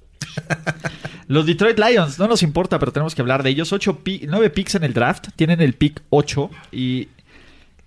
Los 1.28 1.46
Detroit 1.46 1.80
Lions, 1.80 2.20
no 2.20 2.28
nos 2.28 2.44
importa, 2.44 2.78
pero 2.78 2.92
tenemos 2.92 3.16
que 3.16 3.22
hablar 3.22 3.44
de 3.44 3.52
ellos. 3.52 3.72
Ocho 3.72 4.02
9 4.04 4.50
picks 4.50 4.76
en 4.76 4.84
el 4.84 4.94
draft, 4.94 5.30
tienen 5.36 5.62
el 5.62 5.74
pick 5.74 6.02
8 6.10 6.50
y... 6.72 7.08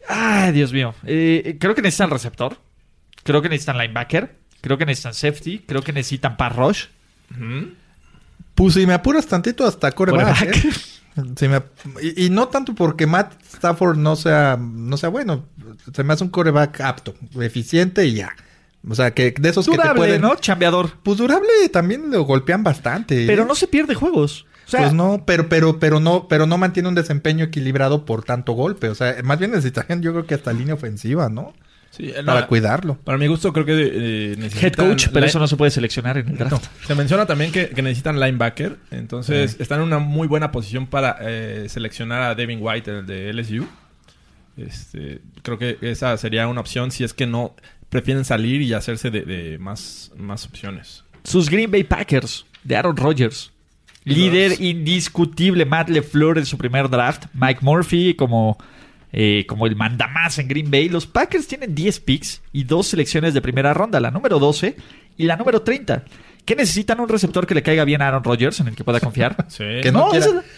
Ay, 0.09 0.53
Dios 0.53 0.73
mío. 0.73 0.95
Eh, 1.05 1.57
creo 1.59 1.75
que 1.75 1.83
necesitan 1.83 2.11
receptor, 2.11 2.59
creo 3.23 3.41
que 3.43 3.49
necesitan 3.49 3.79
linebacker, 3.79 4.37
creo 4.61 4.79
que 4.79 4.87
necesitan 4.87 5.15
safety, 5.15 5.61
creo 5.61 5.83
que 5.83 5.93
necesitan 5.93 6.37
pass 6.37 6.57
rush. 6.57 6.85
Pues 8.55 8.75
si 8.75 8.87
me 8.87 8.95
apuras 8.95 9.27
tantito 9.27 9.67
hasta 9.67 9.93
coreback. 9.93 10.43
¿eh? 10.43 10.73
y, 12.17 12.31
no 12.31 12.49
tanto 12.49 12.75
porque 12.75 13.07
Matt 13.07 13.35
Stafford 13.45 13.97
no 13.97 14.17
sea, 14.17 14.59
no 14.59 14.97
sea 14.97 15.09
bueno. 15.09 15.45
Se 15.95 16.05
me 16.05 16.13
hace 16.13 16.25
un 16.25 16.31
coreback 16.31 16.81
apto, 16.81 17.15
eficiente 17.41 18.07
y 18.07 18.15
ya. 18.15 18.35
O 18.89 18.95
sea, 18.95 19.13
que 19.13 19.35
de 19.39 19.49
esos 19.49 19.69
que 19.69 19.79
te 19.79 19.95
pueden... 19.95 20.21
¿no? 20.21 20.35
Chambeador. 20.37 20.91
Pues 21.03 21.19
durable 21.19 21.49
también 21.73 22.11
lo 22.11 22.23
golpean 22.25 22.63
bastante. 22.63 23.27
Pero 23.27 23.45
no 23.45 23.55
se 23.55 23.67
pierde 23.67 23.95
juegos. 23.95 24.47
pues 24.71 24.93
no, 24.93 25.23
pero, 25.27 25.49
pero, 25.49 25.79
pero 25.79 26.01
no, 26.01 26.29
pero 26.29 26.47
no 26.47 26.59
mantiene 26.59 26.89
un 26.89 26.95
desempeño 26.95 27.45
equilibrado 27.45 28.05
por 28.05 28.25
tanto 28.25 28.53
golpe. 28.53 28.89
O 28.89 28.95
sea, 28.95 29.17
más 29.23 29.39
bien 29.39 29.53
necesitan, 29.53 30.03
yo 30.03 30.13
creo 30.13 30.27
que 30.27 30.35
hasta 30.35 30.53
línea 30.53 30.75
ofensiva, 30.75 31.29
¿no? 31.29 31.55
Sí, 31.97 32.13
para 32.27 32.49
cuidarlo. 32.49 32.97
Para 32.97 33.19
mi 33.19 33.29
gusto, 33.29 33.53
creo 33.53 33.65
que 33.65 33.73
eh, 33.73 34.37
necesitan... 34.37 34.65
Head 34.65 34.75
coach, 34.75 35.07
pero 35.13 35.27
eso 35.27 35.39
no 35.39 35.47
se 35.47 35.57
puede 35.57 35.71
seleccionar 35.71 36.19
en 36.19 36.29
el 36.29 36.37
draft. 36.37 36.67
Se 36.87 36.95
menciona 36.97 37.25
también 37.25 37.53
que, 37.53 37.71
necesitan 37.77 38.19
linebacker. 38.19 38.79
Entonces, 38.91 39.57
están 39.61 39.79
en 39.79 39.87
una 39.87 40.01
muy 40.01 40.27
buena 40.27 40.51
posición 40.51 40.89
para 40.89 41.19
eh, 41.21 41.69
seleccionar 41.69 42.23
a 42.23 42.35
Devin 42.35 42.59
White, 42.61 42.91
el 42.91 43.07
de 43.07 43.33
LSU. 43.33 43.67
Este, 44.57 45.21
creo 45.43 45.59
que 45.59 45.79
esa 45.81 46.17
sería 46.17 46.47
una 46.47 46.61
opción 46.61 46.91
si 46.93 47.03
es 47.03 47.13
que 47.13 47.27
no 47.27 47.57
prefieren 47.95 48.25
salir 48.25 48.61
y 48.61 48.73
hacerse 48.73 49.09
de, 49.09 49.57
más, 49.61 50.11
más 50.17 50.47
opciones. 50.47 51.05
Sus 51.23 51.49
Green 51.49 51.71
Bay 51.71 51.85
Packers 51.85 52.45
de 52.65 52.75
Aaron 52.75 52.97
Rodgers. 52.97 53.53
Líder 54.03 54.61
indiscutible 54.61 55.65
Matt 55.65 55.91
LeFleur 55.91 56.39
en 56.39 56.45
su 56.45 56.59
primer 56.59 56.91
draft. 56.91 57.27
Mike 57.35 57.61
Murphy 57.63 58.15
como, 58.15 58.59
eh, 59.13 59.45
como 59.47 59.69
el 59.69 59.77
mandamás 59.77 60.41
en 60.41 60.49
Green 60.49 60.73
Bay. 60.73 60.89
Los 60.89 61.07
Packers 61.07 61.47
tienen 61.47 61.73
10 61.73 62.01
picks 62.01 62.43
y 62.53 62.65
dos 62.65 62.89
selecciones 62.89 63.33
de 63.33 63.41
primera 63.41 63.73
ronda, 63.73 64.01
la 64.01 64.11
número 64.11 64.41
12 64.41 64.75
y 65.17 65.27
la 65.27 65.37
número 65.37 65.63
30. 65.63 66.05
¿Qué 66.45 66.55
necesitan 66.57 67.01
un 67.01 67.09
receptor 67.09 67.47
que 67.47 67.55
le 67.55 67.63
caiga 67.63 67.85
bien 67.85 68.03
a 68.03 68.09
Aaron 68.09 68.23
Rodgers, 68.23 68.61
en 68.61 68.69
el 68.69 68.77
que 68.77 68.85
pueda 68.85 69.01
confiar? 69.01 69.37
Que, 69.57 69.93
no, 69.93 70.11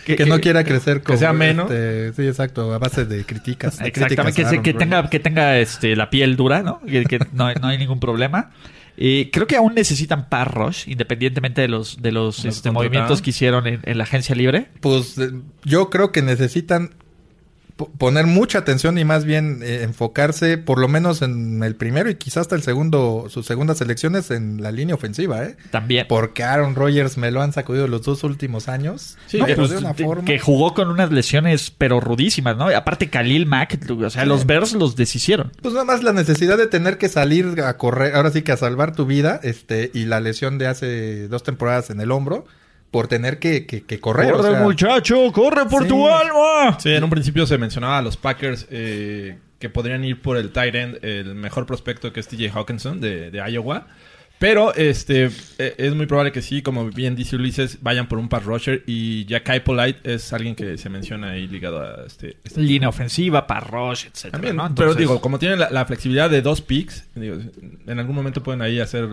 quiera, 0.05 0.27
no 0.27 0.41
quiera 0.41 0.65
crecer 0.65 1.03
con, 1.03 1.15
que 1.15 1.19
sea 1.19 1.33
menos. 1.33 1.71
Este, 1.71 2.13
sí, 2.15 2.29
exacto, 2.29 2.73
a 2.73 2.79
base 2.79 3.05
de 3.05 3.25
críticas. 3.25 3.81
Exactamente, 3.81 4.63
que, 4.63 4.75
tenga, 4.75 5.09
que 5.09 5.21
tenga 5.21 5.59
este, 5.59 5.95
la 5.97 6.11
piel 6.11 6.37
dura, 6.37 6.63
¿no? 6.63 6.81
Que, 6.81 7.19
no, 7.33 7.47
hay 7.47 7.79
ningún 7.79 8.01
problema. 8.01 8.51
Eh, 8.97 9.31
creo 9.33 9.47
que 9.47 9.57
aún 9.57 9.75
necesitan 9.75 10.29
par 10.29 10.55
rush, 10.55 10.89
independientemente 10.89 11.61
de 11.61 11.69
los, 11.69 12.01
de 12.01 12.13
los, 12.13 12.45
este, 12.45 12.71
movimientos 12.71 13.23
que 13.23 13.31
hicieron 13.31 13.67
en, 13.67 13.99
la 13.99 14.05
agencia 14.05 14.35
libre. 14.35 14.69
Pues 14.81 15.19
eh, 15.19 15.31
yo 15.65 15.91
creo 15.91 16.13
que 16.13 16.23
necesitan 16.23 16.95
poner 17.77 18.27
mucha 18.27 18.59
atención 18.59 18.97
y 18.97 19.05
más 19.05 19.25
bien 19.25 19.61
eh, 19.63 19.83
enfocarse 19.83 20.57
por 20.57 20.79
lo 20.79 20.89
menos 20.89 21.21
en 21.21 21.63
el 21.63 21.77
primero 21.77 22.09
y 22.09 22.15
quizás 22.15 22.43
hasta 22.43 22.55
el 22.55 22.63
segundo, 22.63 23.27
sus 23.29 23.47
segundas 23.47 23.81
elecciones 23.81 24.31
en 24.31 24.63
la 24.63 24.73
línea 24.73 24.95
ofensiva, 24.95 25.45
¿eh? 25.45 25.57
También. 25.71 26.07
Porque 26.09 26.43
Aaron 26.43 26.75
Rodgers 26.75 27.19
me 27.19 27.31
lo 27.31 27.43
han 27.43 27.53
sacudido 27.53 27.87
los 27.87 28.03
dos 28.03 28.25
últimos 28.25 28.69
años. 28.69 29.19
Sí, 29.27 29.39
que, 29.45 29.55
pues, 29.55 29.75
que 30.25 30.39
jugó 30.39 30.73
con 30.73 30.89
unas 30.89 31.13
lesiones 31.13 31.71
pero 31.71 32.01
rudísimas, 32.01 32.57
¿no? 32.57 32.71
Y 32.71 32.75
aparte 32.75 33.11
Khalil 33.11 33.47
Mack, 33.47 33.79
o 33.91 34.11
sea, 34.11 34.25
los 34.25 34.47
Bears 34.47 34.73
los 34.73 34.97
deshicieron. 34.97 35.53
Pues 35.61 35.75
nada 35.75 35.85
más 35.85 36.03
la 36.03 36.13
necesidad 36.13 36.57
de 36.57 36.67
tener 36.67 36.97
que 36.97 37.09
salir 37.09 37.61
a 37.61 37.77
correr, 37.77 38.15
ahora 38.15 38.31
sí 38.31 38.43
que 38.43 38.53
a 38.53 38.57
salvar 38.57 38.95
tu 38.95 39.05
vida, 39.05 39.39
este, 39.43 39.91
y 39.93 40.07
la 40.07 40.21
lesión 40.21 40.57
de 40.57 40.67
hace 40.67 41.29
dos 41.29 41.43
temporadas 41.43 41.91
en 41.91 42.01
el 42.01 42.11
hombro 42.11 42.47
por 42.91 43.09
tener 43.09 43.39
que, 43.39 43.67
que, 43.67 44.01
correr. 44.01 44.33
Corre, 44.33 44.61
muchacho, 44.61 45.33
corre 45.33 45.67
por 45.67 45.87
tu 45.87 46.09
alma. 46.09 46.79
Sí, 46.81 46.93
en 46.93 47.05
un 47.05 47.11
principio 47.11 47.47
se 47.47 47.59
mencionaba 47.59 47.99
a 47.99 48.03
los 48.03 48.17
Packers 48.17 48.67
eh, 48.71 49.39
que 49.59 49.69
podrían 49.69 50.05
ir 50.05 50.21
por 50.23 50.37
el 50.37 50.51
tight 50.51 50.75
end, 50.75 51.05
el 51.05 51.35
mejor 51.35 51.67
prospecto 51.67 52.13
que 52.13 52.21
es 52.21 52.29
TJ 52.29 52.51
Hawkinson 52.55 53.01
de, 53.01 53.43
Iowa. 53.51 53.87
Pero 54.39 54.75
este 54.75 55.31
e, 55.57 55.75
es 55.79 55.95
muy 55.95 56.05
probable 56.05 56.31
que 56.31 56.43
sí, 56.43 56.61
como 56.61 56.91
bien 56.91 57.17
dice 57.17 57.37
Ulises, 57.37 57.79
vayan 57.81 58.07
por 58.07 58.19
un 58.19 58.29
pass 58.29 58.45
rusher 58.45 58.83
y 58.87 59.25
Jack 59.25 59.63
Polite 59.63 60.01
es 60.05 60.31
alguien 60.35 60.55
que 60.55 60.77
se 60.77 60.91
menciona 60.91 61.31
ahí 61.31 61.47
ligado 61.47 61.81
a 61.81 62.05
este, 62.07 62.37
este 62.45 62.61
línea 62.61 62.91
ofensiva, 62.91 63.47
pass 63.47 63.67
rush, 63.67 64.07
etcétera. 64.13 64.71
Pero 64.77 64.95
digo, 64.95 65.23
como 65.23 65.39
tienen 65.39 65.59
la, 65.59 65.87
flexibilidad 65.87 66.29
de 66.29 66.43
dos 66.43 66.61
picks, 66.61 67.07
en 67.17 67.99
algún 67.99 68.15
momento 68.15 68.43
pueden 68.43 68.61
ahí 68.61 68.79
hacer 68.79 69.09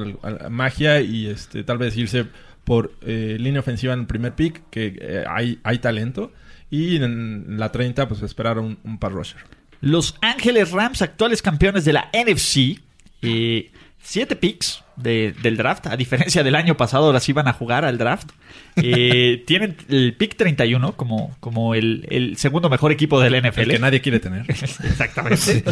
magia 0.49 0.99
y 0.99 1.27
este 1.27 1.63
tal 1.63 1.77
vez 1.77 1.95
irse 1.95 2.25
por 2.63 2.93
eh, 3.01 3.37
línea 3.39 3.59
ofensiva 3.59 3.93
en 3.93 4.01
el 4.01 4.05
primer 4.05 4.35
pick, 4.35 4.61
que 4.69 4.97
eh, 4.99 5.23
hay, 5.27 5.59
hay 5.63 5.79
talento. 5.79 6.31
Y 6.69 6.95
en 6.95 7.59
la 7.59 7.71
30, 7.71 8.07
pues 8.07 8.21
esperar 8.23 8.57
un, 8.57 8.79
un 8.83 8.97
par 8.97 9.11
rusher. 9.11 9.41
Los 9.79 10.15
Ángeles 10.21 10.71
Rams, 10.71 11.01
actuales 11.01 11.41
campeones 11.41 11.85
de 11.85 11.93
la 11.93 12.09
NFC, 12.13 12.81
eh, 13.21 13.71
siete 14.01 14.35
picks 14.35 14.81
del 14.95 15.57
draft, 15.57 15.87
a 15.87 15.97
diferencia 15.97 16.43
del 16.43 16.55
año 16.55 16.77
pasado, 16.77 17.05
ahora 17.05 17.19
sí 17.19 17.33
van 17.33 17.47
a 17.47 17.53
jugar 17.53 17.83
al 17.85 17.97
draft. 17.97 18.31
tienen 18.75 19.75
el 19.89 20.15
pick 20.17 20.35
31 20.35 20.95
como, 20.95 21.35
como 21.39 21.75
el, 21.75 22.35
segundo 22.37 22.69
mejor 22.69 22.91
equipo 22.91 23.19
del 23.19 23.39
NFL. 23.39 23.61
El 23.61 23.69
que 23.71 23.79
nadie 23.79 24.01
quiere 24.01 24.19
tener. 24.19 24.45
Exactamente. 24.49 25.63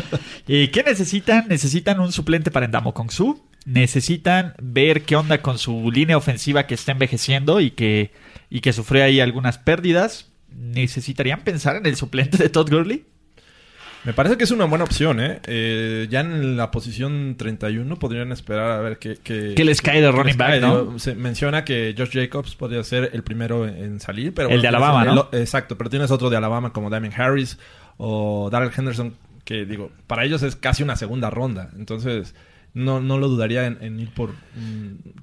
¿Qué 0.46 0.84
necesitan? 0.86 1.48
Necesitan 1.48 2.00
un 2.00 2.12
suplente 2.12 2.52
para 2.52 2.66
Endamo 2.66 2.94
Kong 2.94 3.12
Su 3.12 3.42
necesitan 3.66 4.54
ver 4.62 5.04
qué 5.04 5.16
onda 5.16 5.42
con 5.42 5.58
su 5.58 5.92
línea 5.92 6.18
ofensiva 6.18 6.68
que 6.68 6.74
está 6.74 6.92
envejeciendo 6.92 7.60
y 7.60 7.72
que, 7.72 8.12
y 8.50 8.62
que 8.62 8.74
sufrió 8.74 9.04
ahí 9.04 9.20
algunas 9.20 9.58
pérdidas. 9.58 10.32
¿Necesitarían 10.50 11.42
pensar 11.42 11.78
en 11.78 11.86
el 11.86 11.96
suplente 11.96 12.38
de 12.38 12.50
Todd 12.50 12.70
Gurley? 12.70 13.06
Me 14.04 14.14
parece 14.14 14.36
que 14.36 14.46
es 14.46 14.52
una 14.52 14.66
buena 14.66 14.84
opción, 14.84 15.20
¿eh? 15.20 15.42
¿eh? 15.46 16.08
ya 16.10 16.22
en 16.22 16.58
la 16.58 16.72
posición 16.72 17.36
31 17.38 18.00
podrían 18.00 18.32
esperar 18.32 18.72
a 18.72 18.80
ver 18.80 18.98
qué... 18.98 19.18
¿Qué 19.24 19.64
les 19.64 19.82
cae 19.82 20.02
de 20.02 20.12
running 20.12 20.38
back, 20.38 20.60
¿no? 20.60 20.98
Se 20.98 21.14
menciona 21.14 21.64
que 21.64 21.94
Josh 21.96 22.10
Jacobs 22.12 22.56
podría 22.56 22.84
ser 22.84 23.12
el 23.14 23.22
primero 23.22 23.68
en 23.68 24.00
salir, 24.00 24.34
pero... 24.34 24.50
El 24.50 24.62
de 24.62 24.68
Alabama, 24.68 25.06
¿no? 25.06 25.30
exacto, 25.34 25.78
pero 25.78 25.92
tienes 25.92 26.10
otro 26.10 26.32
de 26.32 26.38
Alabama 26.38 26.74
como 26.74 26.90
Damien 26.90 27.14
Harris 27.16 27.60
o 27.98 28.50
Darrell 28.52 28.72
Henderson, 28.76 29.14
que 29.46 29.66
digo, 29.66 29.92
para 30.08 30.26
ellos 30.26 30.42
es 30.42 30.56
casi 30.56 30.82
una 30.82 30.96
segunda 30.96 31.30
ronda. 31.30 31.70
Entonces, 31.78 32.34
no, 32.74 33.02
no 33.02 33.18
lo 33.18 33.28
dudaría 33.28 33.66
en, 33.66 34.00
ir 34.00 34.14
por 34.14 34.32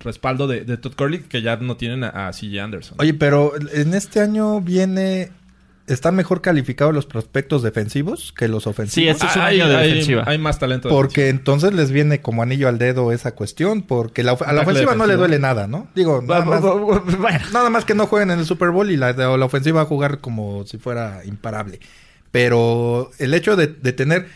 respaldo 0.00 0.46
de, 0.46 0.76
Todd 0.76 0.94
Curley, 0.94 1.20
que 1.20 1.42
ya 1.42 1.56
no 1.56 1.76
tienen 1.76 2.04
a, 2.04 2.28
a 2.28 2.32
CJ 2.32 2.60
Anderson. 2.60 2.96
Oye, 3.00 3.14
pero 3.14 3.52
en 3.72 3.94
este 3.94 4.20
año 4.20 4.60
viene 4.60 5.30
están 5.88 6.14
mejor 6.14 6.42
calificados 6.42 6.94
los 6.94 7.06
prospectos 7.06 7.62
defensivos 7.62 8.32
que 8.36 8.48
los 8.48 8.66
ofensivos. 8.66 8.94
Sí, 8.94 9.08
este 9.08 9.26
es 9.26 9.36
un 9.36 9.42
año 9.42 9.68
de 9.68 9.76
defensiva. 9.76 10.24
Hay 10.26 10.38
más 10.38 10.58
talento. 10.58 10.88
Porque 10.88 11.28
entonces 11.28 11.72
les 11.72 11.90
viene 11.90 12.20
como 12.20 12.42
anillo 12.42 12.68
al 12.68 12.78
dedo 12.78 13.10
esa 13.12 13.34
cuestión, 13.34 13.82
porque 13.82 14.22
la, 14.22 14.32
a 14.32 14.52
la 14.52 14.62
ofensiva 14.62 14.94
no 14.94 15.06
le 15.06 15.16
duele 15.16 15.38
nada, 15.38 15.66
¿no? 15.66 15.88
Digo, 15.94 16.22
nada 16.22 16.44
más, 16.44 16.62
nada 17.52 17.70
más 17.70 17.84
que 17.84 17.94
no 17.94 18.06
jueguen 18.06 18.30
en 18.30 18.40
el 18.40 18.44
Super 18.44 18.70
Bowl 18.70 18.90
y 18.90 18.96
la, 18.96 19.12
la 19.12 19.44
ofensiva 19.44 19.76
va 19.76 19.82
a 19.82 19.86
jugar 19.86 20.18
como 20.18 20.66
si 20.66 20.78
fuera 20.78 21.22
imparable. 21.24 21.80
Pero 22.30 23.10
el 23.18 23.32
hecho 23.32 23.56
de, 23.56 23.68
de 23.68 23.92
tener 23.92 24.26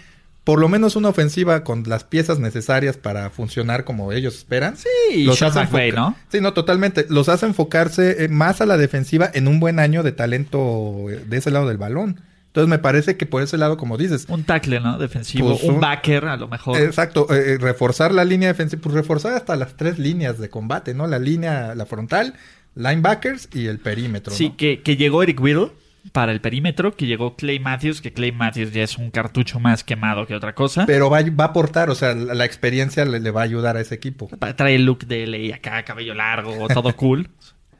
por 0.44 0.58
lo 0.58 0.68
menos 0.68 0.96
una 0.96 1.08
ofensiva 1.08 1.62
con 1.62 1.84
las 1.86 2.04
piezas 2.04 2.40
necesarias 2.40 2.96
para 2.96 3.30
funcionar 3.30 3.84
como 3.84 4.12
ellos 4.12 4.34
esperan. 4.34 4.76
Sí, 4.76 5.24
los 5.24 5.40
hace 5.40 5.92
¿no? 5.92 6.16
Sí, 6.30 6.40
no, 6.40 6.52
totalmente. 6.52 7.06
Los 7.08 7.28
hace 7.28 7.46
enfocarse 7.46 8.24
eh, 8.24 8.28
más 8.28 8.60
a 8.60 8.66
la 8.66 8.76
defensiva 8.76 9.30
en 9.32 9.46
un 9.46 9.60
buen 9.60 9.78
año 9.78 10.02
de 10.02 10.12
talento 10.12 11.06
eh, 11.10 11.24
de 11.26 11.36
ese 11.36 11.50
lado 11.50 11.68
del 11.68 11.78
balón. 11.78 12.20
Entonces 12.48 12.68
me 12.68 12.78
parece 12.78 13.16
que 13.16 13.24
por 13.24 13.40
ese 13.42 13.56
lado, 13.56 13.76
como 13.76 13.96
dices. 13.96 14.26
Un 14.28 14.44
tackle, 14.44 14.80
¿no? 14.80 14.98
Defensivo. 14.98 15.50
Pues 15.50 15.62
un, 15.62 15.80
backer, 15.80 16.24
a 16.26 16.36
lo 16.36 16.48
mejor. 16.48 16.78
Exacto. 16.78 17.32
Eh, 17.32 17.56
reforzar 17.58 18.12
la 18.12 18.24
línea 18.24 18.48
defensiva. 18.48 18.82
Pues 18.82 18.94
reforzar 18.94 19.34
hasta 19.34 19.56
las 19.56 19.76
tres 19.76 19.98
líneas 19.98 20.38
de 20.38 20.50
combate, 20.50 20.92
¿no? 20.92 21.06
La 21.06 21.18
línea, 21.18 21.74
la 21.74 21.86
frontal, 21.86 22.34
linebackers 22.74 23.48
y 23.54 23.68
el 23.68 23.78
perímetro. 23.78 24.34
Sí, 24.34 24.50
que, 24.50 24.82
que 24.82 24.96
llegó 24.96 25.22
Eric 25.22 25.40
Whittle 25.40 25.70
para 26.10 26.32
el 26.32 26.40
perímetro, 26.40 26.96
que 26.96 27.06
llegó 27.06 27.36
Clay 27.36 27.60
Matthews, 27.60 28.00
que 28.00 28.12
Clay 28.12 28.32
Matthews 28.32 28.72
ya 28.72 28.82
es 28.82 28.98
un 28.98 29.10
cartucho 29.10 29.60
más 29.60 29.84
quemado 29.84 30.26
que 30.26 30.34
otra 30.34 30.54
cosa. 30.54 30.84
Pero 30.86 31.08
va, 31.08 31.22
va 31.22 31.44
a 31.44 31.48
aportar, 31.48 31.90
o 31.90 31.94
sea, 31.94 32.14
la, 32.14 32.44
experiencia 32.44 33.04
le, 33.04 33.30
va 33.30 33.42
a 33.42 33.44
ayudar 33.44 33.76
a 33.76 33.80
ese 33.80 33.94
equipo. 33.94 34.28
Trae 34.56 34.74
el 34.74 34.84
look 34.84 35.06
de 35.06 35.26
LA 35.26 35.54
acá, 35.54 35.84
cabello 35.84 36.14
largo, 36.14 36.66
todo 36.68 36.94
cool. 36.96 37.30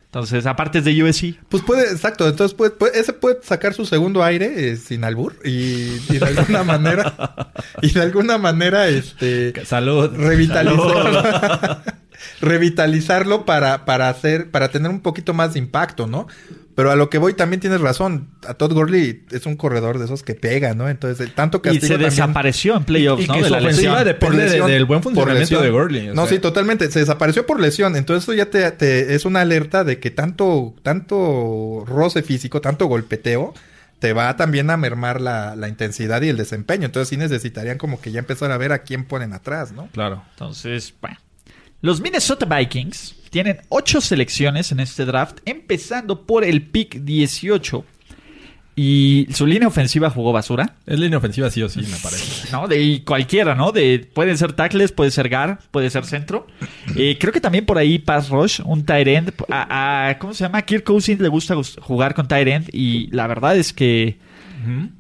Entonces, 0.05 0.45
aparte 0.45 0.79
es 0.79 0.85
de 0.85 1.03
USC. 1.03 1.39
Pues 1.49 1.63
puede, 1.63 1.91
exacto. 1.91 2.29
Entonces, 2.29 2.55
puede, 2.55 2.75
ese 3.01 3.15
puede 3.15 3.43
sacar 3.43 3.73
su 3.73 3.87
segundo 3.87 4.23
aire 4.23 4.69
eh, 4.69 4.77
sin 4.77 5.05
albur 5.05 5.37
y, 5.43 5.87
de 6.07 6.23
alguna 6.23 6.63
manera, 6.65 7.15
y 7.81 7.93
de 7.93 8.03
alguna 8.03 8.37
manera, 8.37 8.89
este. 8.89 9.55
Salud. 9.65 10.15
Revitalizarlo. 10.15 11.81
revitalizarlo 12.43 13.47
para, 13.47 13.87
para 13.87 14.11
hacer, 14.11 14.51
para 14.51 14.69
tener 14.69 14.91
un 14.91 15.01
poquito 15.01 15.33
más 15.33 15.55
de 15.55 15.61
impacto, 15.61 16.07
¿no? 16.07 16.27
Pero 16.75 16.91
a 16.91 16.97
lo 16.97 17.11
que 17.11 17.19
voy 17.19 17.35
también 17.35 17.61
tienes 17.61 17.81
razón. 17.81 18.31
A 18.47 18.55
Todd 18.55 18.73
Gurley 18.73 19.25
es 19.31 19.45
un 19.45 19.57
corredor 19.57 19.99
de 19.99 20.07
esos 20.07 20.23
que 20.23 20.35
pega, 20.35 20.75
¿no? 20.75 20.89
Entonces, 20.89 21.21
el 21.21 21.35
tanto 21.35 21.61
castigo 21.61 21.85
Y 21.85 21.89
se 21.89 21.99
desapareció 21.99 22.77
en 22.77 22.85
playoffs, 22.85 23.29
¿no? 23.29 23.35
de 23.35 23.51
la 23.51 23.59
ofensiva 23.59 24.05
depende 24.05 24.49
del 24.49 24.85
buen 24.87 25.03
funcionamiento 25.03 25.61
de 25.61 25.71
Gurley. 25.71 26.11
No, 26.15 26.27
sí, 26.27 26.39
totalmente. 26.39 26.91
Se 26.91 27.01
desapareció 27.01 27.47
por 27.47 27.61
lesión. 27.61 27.97
Entonces, 27.97 28.25
eso 28.25 28.33
ya 28.33 28.51
te, 28.51 29.15
es 29.15 29.25
una 29.25 29.43
alerta 29.43 29.85
de 29.85 30.01
que 30.01 30.11
tanto, 30.11 30.75
tanto 30.83 31.85
roce 31.87 32.23
físico, 32.23 32.61
tanto 32.63 32.87
golpeteo, 32.87 33.53
te 33.99 34.15
va 34.15 34.35
también 34.37 34.71
a 34.71 34.77
mermar 34.77 35.21
la, 35.21 35.55
la, 35.55 35.69
intensidad 35.69 36.23
y 36.23 36.29
el 36.29 36.37
desempeño. 36.37 36.87
Entonces, 36.87 37.11
sí 37.11 37.17
necesitarían 37.17 37.79
como 37.79 38.01
que 38.01 38.13
ya 38.13 38.21
empezar 38.21 38.51
a 38.51 38.57
ver 38.57 38.73
a 38.73 38.79
quién 38.79 39.05
ponen 39.05 39.33
atrás, 39.35 39.73
¿no? 39.73 39.89
Claro. 39.93 40.23
Entonces, 40.33 40.95
bueno. 41.01 41.19
Los 41.83 42.01
Minnesota 42.01 42.47
Vikings 42.47 43.17
tienen 43.31 43.59
ocho 43.69 44.01
selecciones 44.01 44.71
en 44.71 44.79
este 44.79 45.05
draft, 45.05 45.39
empezando 45.45 46.27
por 46.27 46.45
el 46.45 46.63
pick 46.63 47.01
18. 47.03 47.85
Y 48.77 49.27
su 49.33 49.49
línea 49.49 49.67
ofensiva 49.67 50.09
jugó 50.09 50.33
basura. 50.33 50.77
Es 50.87 51.01
línea 51.01 51.19
ofensiva 51.19 51.51
sí 51.51 51.61
o 51.61 51.69
sí, 51.69 51.81
me 51.81 51.97
parece. 52.01 52.49
No, 52.53 52.69
de 52.69 53.03
cualquiera, 53.05 53.57
¿no? 53.57 53.73
De, 53.73 54.09
pueden 54.15 54.39
ser 54.39 54.53
tackles, 54.53 54.93
puede 54.93 55.11
ser 55.11 55.29
guard, 55.29 55.59
puede 55.73 55.91
ser 55.91 56.05
centro. 56.05 56.47
Eh, 56.95 57.19
creo 57.19 57.33
que 57.33 57.41
también 57.41 57.67
por 57.67 57.79
ahí 57.79 57.99
pass 57.99 58.29
rush, 58.29 58.61
un 58.65 58.85
tight 58.85 59.09
end. 59.09 59.33
A, 59.51 60.17
¿Cómo 60.21 60.35
se 60.35 60.45
llama? 60.45 60.63
Kirk 60.63 60.85
Cousins 60.85 61.21
le 61.21 61.29
gusta 61.29 61.57
jugar 61.81 62.15
con 62.15 62.29
tight 62.29 62.47
end 62.47 62.69
y 62.73 63.09
la 63.09 63.27
verdad 63.27 63.57
es 63.57 63.73
que 63.73 64.19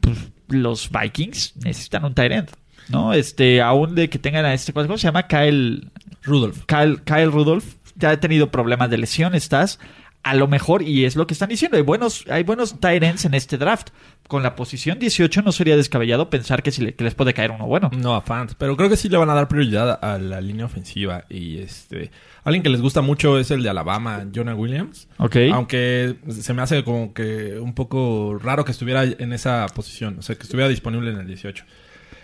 pues, 0.00 0.18
los 0.48 0.90
Vikings 0.90 1.54
necesitan 1.62 2.04
un 2.04 2.14
tight 2.14 2.32
end. 2.32 2.50
¿no? 2.88 3.14
Este, 3.14 3.62
aún 3.62 3.94
de 3.94 4.10
que 4.10 4.18
tengan 4.18 4.44
a 4.44 4.52
este, 4.52 4.72
¿cómo 4.72 4.98
se 4.98 5.04
llama? 5.04 5.28
Kyle 5.28 5.88
Rudolph. 6.22 6.64
Kyle, 6.66 7.00
Kyle 7.04 7.30
Rudolph. 7.30 7.64
Ya 7.96 8.10
ha 8.10 8.20
tenido 8.20 8.50
problemas 8.50 8.90
de 8.90 8.98
lesión, 8.98 9.34
estás. 9.34 9.78
A 10.24 10.34
lo 10.34 10.46
mejor, 10.46 10.82
y 10.82 11.04
es 11.04 11.16
lo 11.16 11.26
que 11.26 11.34
están 11.34 11.48
diciendo, 11.48 11.76
hay 11.76 11.82
buenos, 11.82 12.24
hay 12.30 12.44
buenos 12.44 12.78
tight 12.78 13.02
ends 13.02 13.24
en 13.24 13.34
este 13.34 13.58
draft. 13.58 13.88
Con 14.28 14.44
la 14.44 14.54
posición 14.54 15.00
18 15.00 15.42
no 15.42 15.50
sería 15.50 15.76
descabellado 15.76 16.30
pensar 16.30 16.62
que, 16.62 16.70
si 16.70 16.94
les 16.96 17.14
puede 17.14 17.34
caer 17.34 17.50
uno 17.50 17.66
bueno. 17.66 17.90
No, 17.92 18.14
a 18.14 18.20
fans, 18.20 18.54
pero 18.56 18.76
creo 18.76 18.88
que 18.88 18.96
sí 18.96 19.08
le 19.08 19.16
van 19.16 19.30
a 19.30 19.34
dar 19.34 19.48
prioridad 19.48 19.98
a 20.00 20.18
la 20.18 20.40
línea 20.40 20.64
ofensiva. 20.64 21.24
Y 21.28 21.58
este, 21.58 22.12
alguien 22.44 22.62
que 22.62 22.68
les 22.68 22.80
gusta 22.80 23.02
mucho 23.02 23.36
es 23.36 23.50
el 23.50 23.64
de 23.64 23.70
Alabama, 23.70 24.24
Jonah 24.32 24.54
Williams. 24.54 25.08
Ok. 25.18 25.36
Aunque 25.52 26.14
se 26.28 26.54
me 26.54 26.62
hace 26.62 26.84
como 26.84 27.12
que 27.12 27.58
un 27.58 27.74
poco 27.74 28.38
raro 28.40 28.64
que 28.64 28.70
estuviera 28.70 29.02
en 29.02 29.32
esa 29.32 29.66
posición, 29.74 30.20
o 30.20 30.22
sea, 30.22 30.36
que 30.36 30.44
estuviera 30.44 30.68
disponible 30.68 31.10
en 31.10 31.18
el 31.18 31.26
18. 31.26 31.64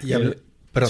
Y, 0.05 0.13
eh, 0.13 0.39
pero, 0.73 0.87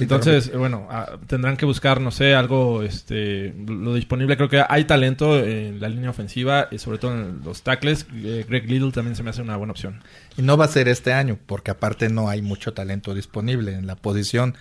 Entonces, 0.00 0.52
bueno, 0.56 0.86
ah, 0.90 1.18
tendrán 1.26 1.56
que 1.56 1.66
buscar, 1.66 2.00
no 2.00 2.10
sé, 2.10 2.34
algo, 2.34 2.82
este, 2.82 3.52
lo 3.66 3.94
disponible. 3.94 4.36
Creo 4.36 4.48
que 4.48 4.64
hay 4.66 4.84
talento 4.84 5.38
en 5.38 5.80
la 5.80 5.88
línea 5.88 6.10
ofensiva 6.10 6.68
y 6.70 6.78
sobre 6.78 6.98
todo 6.98 7.14
en 7.14 7.40
los 7.44 7.62
tackles. 7.62 8.06
Eh, 8.14 8.46
Greg 8.48 8.70
Little 8.70 8.92
también 8.92 9.16
se 9.16 9.22
me 9.22 9.30
hace 9.30 9.42
una 9.42 9.56
buena 9.56 9.72
opción. 9.72 10.02
Y 10.36 10.42
no 10.42 10.56
va 10.56 10.66
a 10.66 10.68
ser 10.68 10.88
este 10.88 11.12
año, 11.12 11.38
porque 11.46 11.70
aparte 11.70 12.08
no 12.08 12.28
hay 12.28 12.42
mucho 12.42 12.72
talento 12.72 13.12
disponible 13.12 13.74
en 13.74 13.86
la 13.86 13.96
posición. 13.96 14.56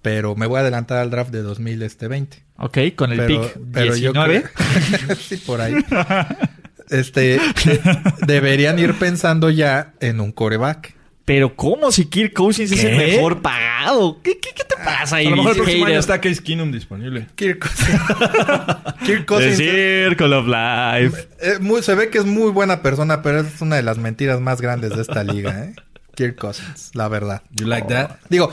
Pero 0.00 0.34
me 0.34 0.46
voy 0.46 0.58
a 0.58 0.60
adelantar 0.60 0.98
al 0.98 1.10
draft 1.10 1.30
de 1.30 1.42
2020. 1.42 2.42
Ok, 2.58 2.78
con 2.96 3.12
el 3.12 3.26
pick 3.26 3.58
pero 3.72 3.94
19. 3.94 4.44
sí, 5.18 5.36
por 5.38 5.60
ahí. 5.60 5.74
Este, 6.90 7.40
deberían 8.26 8.78
ir 8.78 8.94
pensando 8.98 9.50
ya 9.50 9.94
en 10.00 10.20
un 10.20 10.32
coreback. 10.32 10.94
Pero 11.24 11.56
¿cómo 11.56 11.90
si 11.90 12.04
Kirk 12.04 12.34
Cousins 12.34 12.70
es 12.70 12.84
el 12.84 12.96
mejor 12.96 13.40
pagado? 13.40 14.20
¿Qué, 14.22 14.38
qué, 14.38 14.50
qué 14.54 14.64
te 14.64 14.76
pasa 14.76 15.16
ahí? 15.16 15.26
A 15.26 15.30
lo 15.30 15.36
mejor 15.36 15.52
el 15.52 15.56
próximo 15.56 15.86
año 15.86 15.98
está 15.98 16.20
Case 16.20 16.42
Keenum 16.42 16.70
disponible. 16.70 17.28
Kirk 17.34 17.60
Cousins. 17.60 18.00
Kirk 19.06 19.24
Cousins. 19.24 19.56
The 19.56 20.06
Circle 20.08 20.34
of 20.34 20.46
Life. 20.46 21.28
Eh, 21.40 21.58
muy, 21.60 21.82
se 21.82 21.94
ve 21.94 22.10
que 22.10 22.18
es 22.18 22.26
muy 22.26 22.50
buena 22.50 22.82
persona, 22.82 23.22
pero 23.22 23.40
es 23.40 23.60
una 23.62 23.76
de 23.76 23.82
las 23.82 23.96
mentiras 23.96 24.40
más 24.40 24.60
grandes 24.60 24.94
de 24.94 25.00
esta 25.00 25.24
liga, 25.24 25.64
¿eh? 25.64 25.74
Kirk 26.14 26.36
Cousins, 26.36 26.90
la 26.94 27.08
verdad. 27.08 27.42
You 27.50 27.66
like 27.66 27.88
that? 27.88 28.16
Digo, 28.28 28.50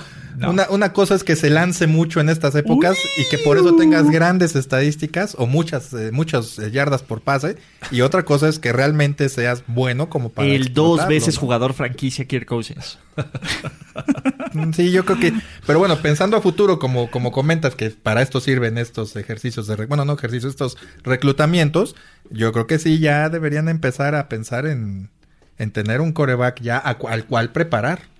una, 0.47 0.69
una, 0.69 0.93
cosa 0.93 1.15
es 1.15 1.23
que 1.23 1.35
se 1.35 1.49
lance 1.49 1.87
mucho 1.87 2.19
en 2.19 2.29
estas 2.29 2.55
épocas 2.55 2.97
y 3.17 3.29
que 3.29 3.37
por 3.37 3.57
eso 3.57 3.75
tengas 3.75 4.09
grandes 4.09 4.55
estadísticas 4.55 5.35
o 5.37 5.45
muchas, 5.45 5.93
eh, 5.93 6.11
muchas 6.11 6.57
eh, 6.59 6.71
yardas 6.71 7.03
por 7.03 7.21
pase. 7.21 7.57
Y 7.91 8.01
otra 8.01 8.23
cosa 8.23 8.49
es 8.49 8.59
que 8.59 8.73
realmente 8.73 9.29
seas 9.29 9.63
bueno 9.67 10.09
como 10.09 10.29
para. 10.29 10.47
El 10.47 10.73
dos 10.73 11.07
veces 11.07 11.37
jugador 11.37 11.73
franquicia 11.73 12.25
Kirk 12.25 12.47
Cousins. 12.47 12.97
sí, 14.73 14.91
yo 14.91 15.05
creo 15.05 15.19
que. 15.19 15.33
Pero 15.65 15.79
bueno, 15.79 15.97
pensando 16.01 16.37
a 16.37 16.41
futuro, 16.41 16.79
como, 16.79 17.09
como 17.11 17.31
comentas 17.31 17.75
que 17.75 17.89
para 17.89 18.21
esto 18.21 18.39
sirven 18.39 18.77
estos 18.77 19.15
ejercicios 19.15 19.67
de. 19.67 19.85
Bueno, 19.85 20.05
no 20.05 20.13
ejercicios, 20.13 20.51
estos 20.51 20.77
reclutamientos. 21.03 21.95
Yo 22.29 22.51
creo 22.51 22.67
que 22.67 22.79
sí, 22.79 22.99
ya 22.99 23.29
deberían 23.29 23.69
empezar 23.69 24.15
a 24.15 24.29
pensar 24.29 24.65
en 24.65 25.09
en 25.57 25.71
tener 25.71 26.01
un 26.01 26.11
coreback 26.11 26.61
ya 26.61 26.77
al 26.77 26.97
cual 27.25 27.51
preparar. 27.51 28.11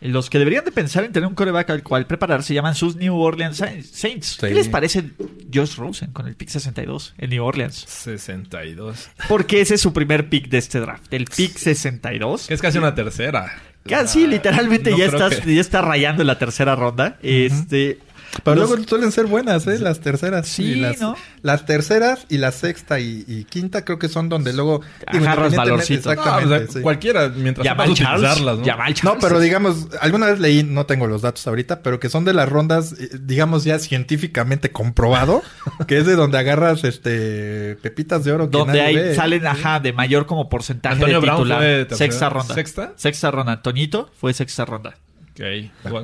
Los 0.00 0.30
que 0.30 0.38
deberían 0.38 0.64
de 0.64 0.72
pensar 0.72 1.04
en 1.04 1.12
tener 1.12 1.28
un 1.28 1.34
coreback 1.34 1.68
al 1.70 1.82
cual 1.82 2.06
preparar 2.06 2.42
se 2.42 2.54
llaman 2.54 2.74
sus 2.74 2.96
New 2.96 3.14
Orleans 3.18 3.58
Saints. 3.58 4.38
¿Qué 4.40 4.54
les 4.54 4.68
parece 4.68 5.10
Josh 5.52 5.76
Rosen 5.76 6.12
con 6.12 6.26
el 6.26 6.36
pick 6.36 6.48
62 6.48 7.14
en 7.18 7.30
New 7.30 7.44
Orleans? 7.44 7.84
62. 7.86 9.10
Porque 9.28 9.60
ese 9.60 9.74
es 9.74 9.80
su 9.82 9.92
primer 9.92 10.30
pick 10.30 10.48
de 10.48 10.56
este 10.56 10.80
draft. 10.80 11.12
El 11.12 11.26
pick 11.26 11.56
62. 11.56 12.50
Es 12.50 12.62
casi 12.62 12.78
una 12.78 12.94
tercera. 12.94 13.52
Casi, 13.86 14.26
literalmente 14.26 14.96
ya, 14.96 15.06
estás, 15.06 15.44
ya 15.44 15.60
está 15.60 15.82
rayando 15.82 16.22
en 16.22 16.28
la 16.28 16.38
tercera 16.38 16.76
ronda. 16.76 17.18
Este, 17.22 17.98
pero 18.44 18.56
luego 18.56 18.76
suelen 18.86 19.12
ser 19.12 19.26
buenas, 19.26 19.66
¿eh? 19.66 19.78
Las 19.78 20.00
terceras. 20.00 20.46
Sí, 20.46 20.76
las, 20.76 21.00
¿no? 21.00 21.16
Las 21.42 21.66
terceras 21.66 22.26
y 22.28 22.38
la 22.38 22.52
sexta 22.52 23.00
y, 23.00 23.46
quinta 23.48 23.84
creo 23.84 23.98
que 23.98 24.08
son 24.08 24.28
donde 24.28 24.52
luego... 24.52 24.80
Agarras 25.06 25.54
valorcito. 25.54 26.12
Exactamente. 26.12 26.82
Cualquiera, 26.82 27.28
mientras 27.28 27.66
sepas 27.66 27.88
utilizarlas, 27.90 28.58
¿no? 28.58 28.64
No, 29.02 29.18
pero 29.18 29.40
digamos, 29.40 29.88
alguna 30.00 30.26
vez 30.26 30.38
leí, 30.38 30.62
no 30.62 30.86
tengo 30.86 31.06
los 31.06 31.22
datos 31.22 31.46
ahorita, 31.46 31.82
pero 31.82 32.00
que 32.00 32.08
son 32.08 32.24
de 32.24 32.32
las 32.32 32.48
rondas, 32.48 32.94
eh, 32.98 33.10
digamos 33.20 33.64
ya 33.64 33.78
científicamente 33.78 34.70
comprobado, 34.70 35.42
que 35.86 35.98
es 35.98 36.06
de 36.06 36.16
donde 36.16 36.38
agarras 36.38 36.84
este 36.84 37.76
pepitas 37.82 38.24
de 38.24 38.32
oro. 38.32 38.46
donde 38.46 38.80
ahí 38.80 39.14
salen, 39.14 39.46
ajá, 39.46 39.80
de 39.80 39.92
mayor 39.92 40.26
como 40.26 40.48
porcentaje 40.48 40.94
Antonio 40.94 41.20
de 41.20 41.30
titular. 41.30 41.96
sexta 41.96 42.28
ronda. 42.28 42.54
¿Sexta? 42.54 42.92
Sexta 42.96 43.30
ronda. 43.30 43.62
Toñito 43.62 44.10
fue 44.18 44.32
sexta 44.32 44.64
ronda. 44.64 44.94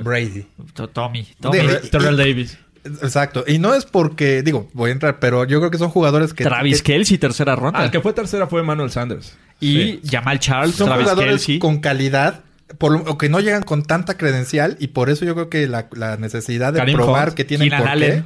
Brady. 0.03 0.45
Tommy. 0.93 1.27
Tommy. 1.39 1.59
Terrell 1.91 2.17
Davis. 2.17 2.57
Exacto. 2.85 3.43
Y 3.47 3.59
no 3.59 3.73
es 3.73 3.85
porque, 3.85 4.41
digo, 4.41 4.69
voy 4.73 4.89
a 4.89 4.93
entrar, 4.93 5.19
pero 5.19 5.45
yo 5.45 5.59
creo 5.59 5.71
que 5.71 5.77
son 5.77 5.89
jugadores 5.89 6.33
que. 6.33 6.43
Travis 6.43 6.81
Kelsey, 6.81 7.17
tercera 7.17 7.55
ronda. 7.55 7.79
Ah, 7.79 7.85
el 7.85 7.91
que 7.91 8.01
fue 8.01 8.13
tercera 8.13 8.47
fue 8.47 8.63
Manuel 8.63 8.91
Sanders. 8.91 9.37
Y 9.59 9.99
Jamal 10.09 10.39
Charles, 10.39 10.75
son 10.75 10.89
jugadores 10.89 11.47
con 11.59 11.79
calidad, 11.79 12.43
por, 12.77 12.95
o 12.95 13.17
que 13.17 13.29
no 13.29 13.39
llegan 13.39 13.63
con 13.63 13.83
tanta 13.83 14.17
credencial 14.17 14.77
y 14.79 14.87
por 14.87 15.09
eso 15.09 15.25
yo 15.25 15.33
creo 15.33 15.49
que 15.49 15.67
la, 15.67 16.17
necesidad 16.17 16.73
de 16.73 16.81
probar 16.93 17.33
que 17.33 17.45
tienen 17.45 17.69
por 17.69 17.87
Allen. 17.87 18.25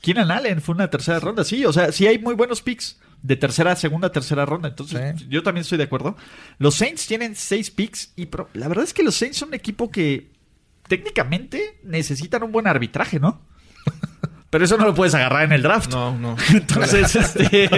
Keenan 0.00 0.30
Allen 0.30 0.60
fue 0.60 0.76
una 0.76 0.88
tercera 0.88 1.18
ronda, 1.18 1.42
sí, 1.42 1.64
o 1.64 1.72
sea, 1.72 1.90
sí 1.90 2.06
hay 2.06 2.20
muy 2.20 2.34
buenos 2.34 2.62
picks 2.62 2.98
de 3.22 3.36
tercera, 3.36 3.74
segunda, 3.76 4.12
tercera 4.12 4.46
ronda. 4.46 4.68
Entonces, 4.68 5.28
yo 5.28 5.42
también 5.42 5.62
estoy 5.62 5.78
de 5.78 5.84
acuerdo. 5.84 6.16
Los 6.58 6.76
Saints 6.76 7.06
tienen 7.06 7.34
seis 7.34 7.70
picks 7.70 8.12
y 8.16 8.28
la 8.54 8.68
verdad 8.68 8.84
es 8.84 8.94
que 8.94 9.02
los 9.02 9.14
Saints 9.14 9.38
son 9.38 9.48
un 9.48 9.54
equipo 9.54 9.90
que 9.90 10.30
técnicamente 10.86 11.80
necesitan 11.84 12.42
un 12.42 12.52
buen 12.52 12.66
arbitraje, 12.66 13.20
¿no? 13.20 13.40
Pero 14.50 14.64
eso 14.64 14.78
no 14.78 14.86
lo 14.86 14.94
puedes 14.94 15.14
agarrar 15.14 15.44
en 15.44 15.52
el 15.52 15.62
draft. 15.62 15.92
No, 15.92 16.16
no. 16.16 16.36
Entonces, 16.50 17.14
este. 17.16 17.68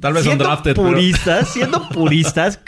Tal 0.00 0.12
vez 0.12 0.24
son 0.24 0.38
drafted. 0.38 0.74
Puristas, 0.74 1.52
siendo 1.52 1.88
puristas, 1.90 2.60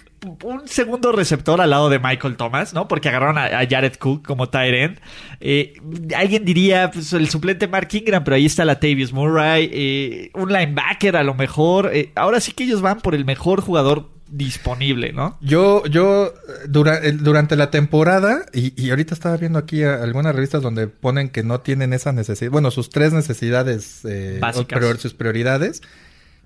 un 0.42 0.66
segundo 0.66 1.12
receptor 1.12 1.60
al 1.60 1.70
lado 1.70 1.88
de 1.88 1.98
Michael 1.98 2.36
Thomas, 2.36 2.74
¿no? 2.74 2.88
Porque 2.88 3.08
agarraron 3.08 3.38
a, 3.38 3.48
Jared 3.68 3.94
Cook 3.96 4.26
como 4.26 4.48
tight 4.48 4.74
end. 4.74 5.00
Eh, 5.40 5.74
alguien 6.16 6.44
diría, 6.44 6.90
pues, 6.90 7.12
el 7.12 7.28
suplente 7.28 7.68
Mark 7.68 7.88
Ingram, 7.92 8.24
pero 8.24 8.36
ahí 8.36 8.46
está 8.46 8.64
la 8.64 8.80
Tavius 8.80 9.12
Murray. 9.12 9.70
Eh, 9.72 10.30
un 10.34 10.52
linebacker 10.52 11.16
a 11.16 11.22
lo 11.22 11.34
mejor. 11.34 11.90
Eh, 11.92 12.10
ahora 12.16 12.40
sí 12.40 12.52
que 12.52 12.64
ellos 12.64 12.80
van 12.80 13.00
por 13.00 13.14
el 13.14 13.24
mejor 13.24 13.60
jugador 13.60 14.10
disponible, 14.30 15.12
¿no? 15.12 15.38
Yo, 15.40 15.86
yo, 15.86 16.34
durante 16.68 17.56
la 17.56 17.70
temporada, 17.70 18.44
y, 18.52 18.90
ahorita 18.90 19.14
estaba 19.14 19.36
viendo 19.38 19.58
aquí 19.58 19.84
algunas 19.84 20.34
revistas 20.34 20.62
donde 20.62 20.86
ponen 20.86 21.30
que 21.30 21.42
no 21.42 21.60
tienen 21.60 21.94
esa 21.94 22.12
necesidad, 22.12 22.50
bueno, 22.50 22.70
sus 22.70 22.90
tres 22.90 23.14
necesidades, 23.14 24.02
Básicas. 24.38 25.00
sus 25.00 25.14
prioridades, 25.14 25.80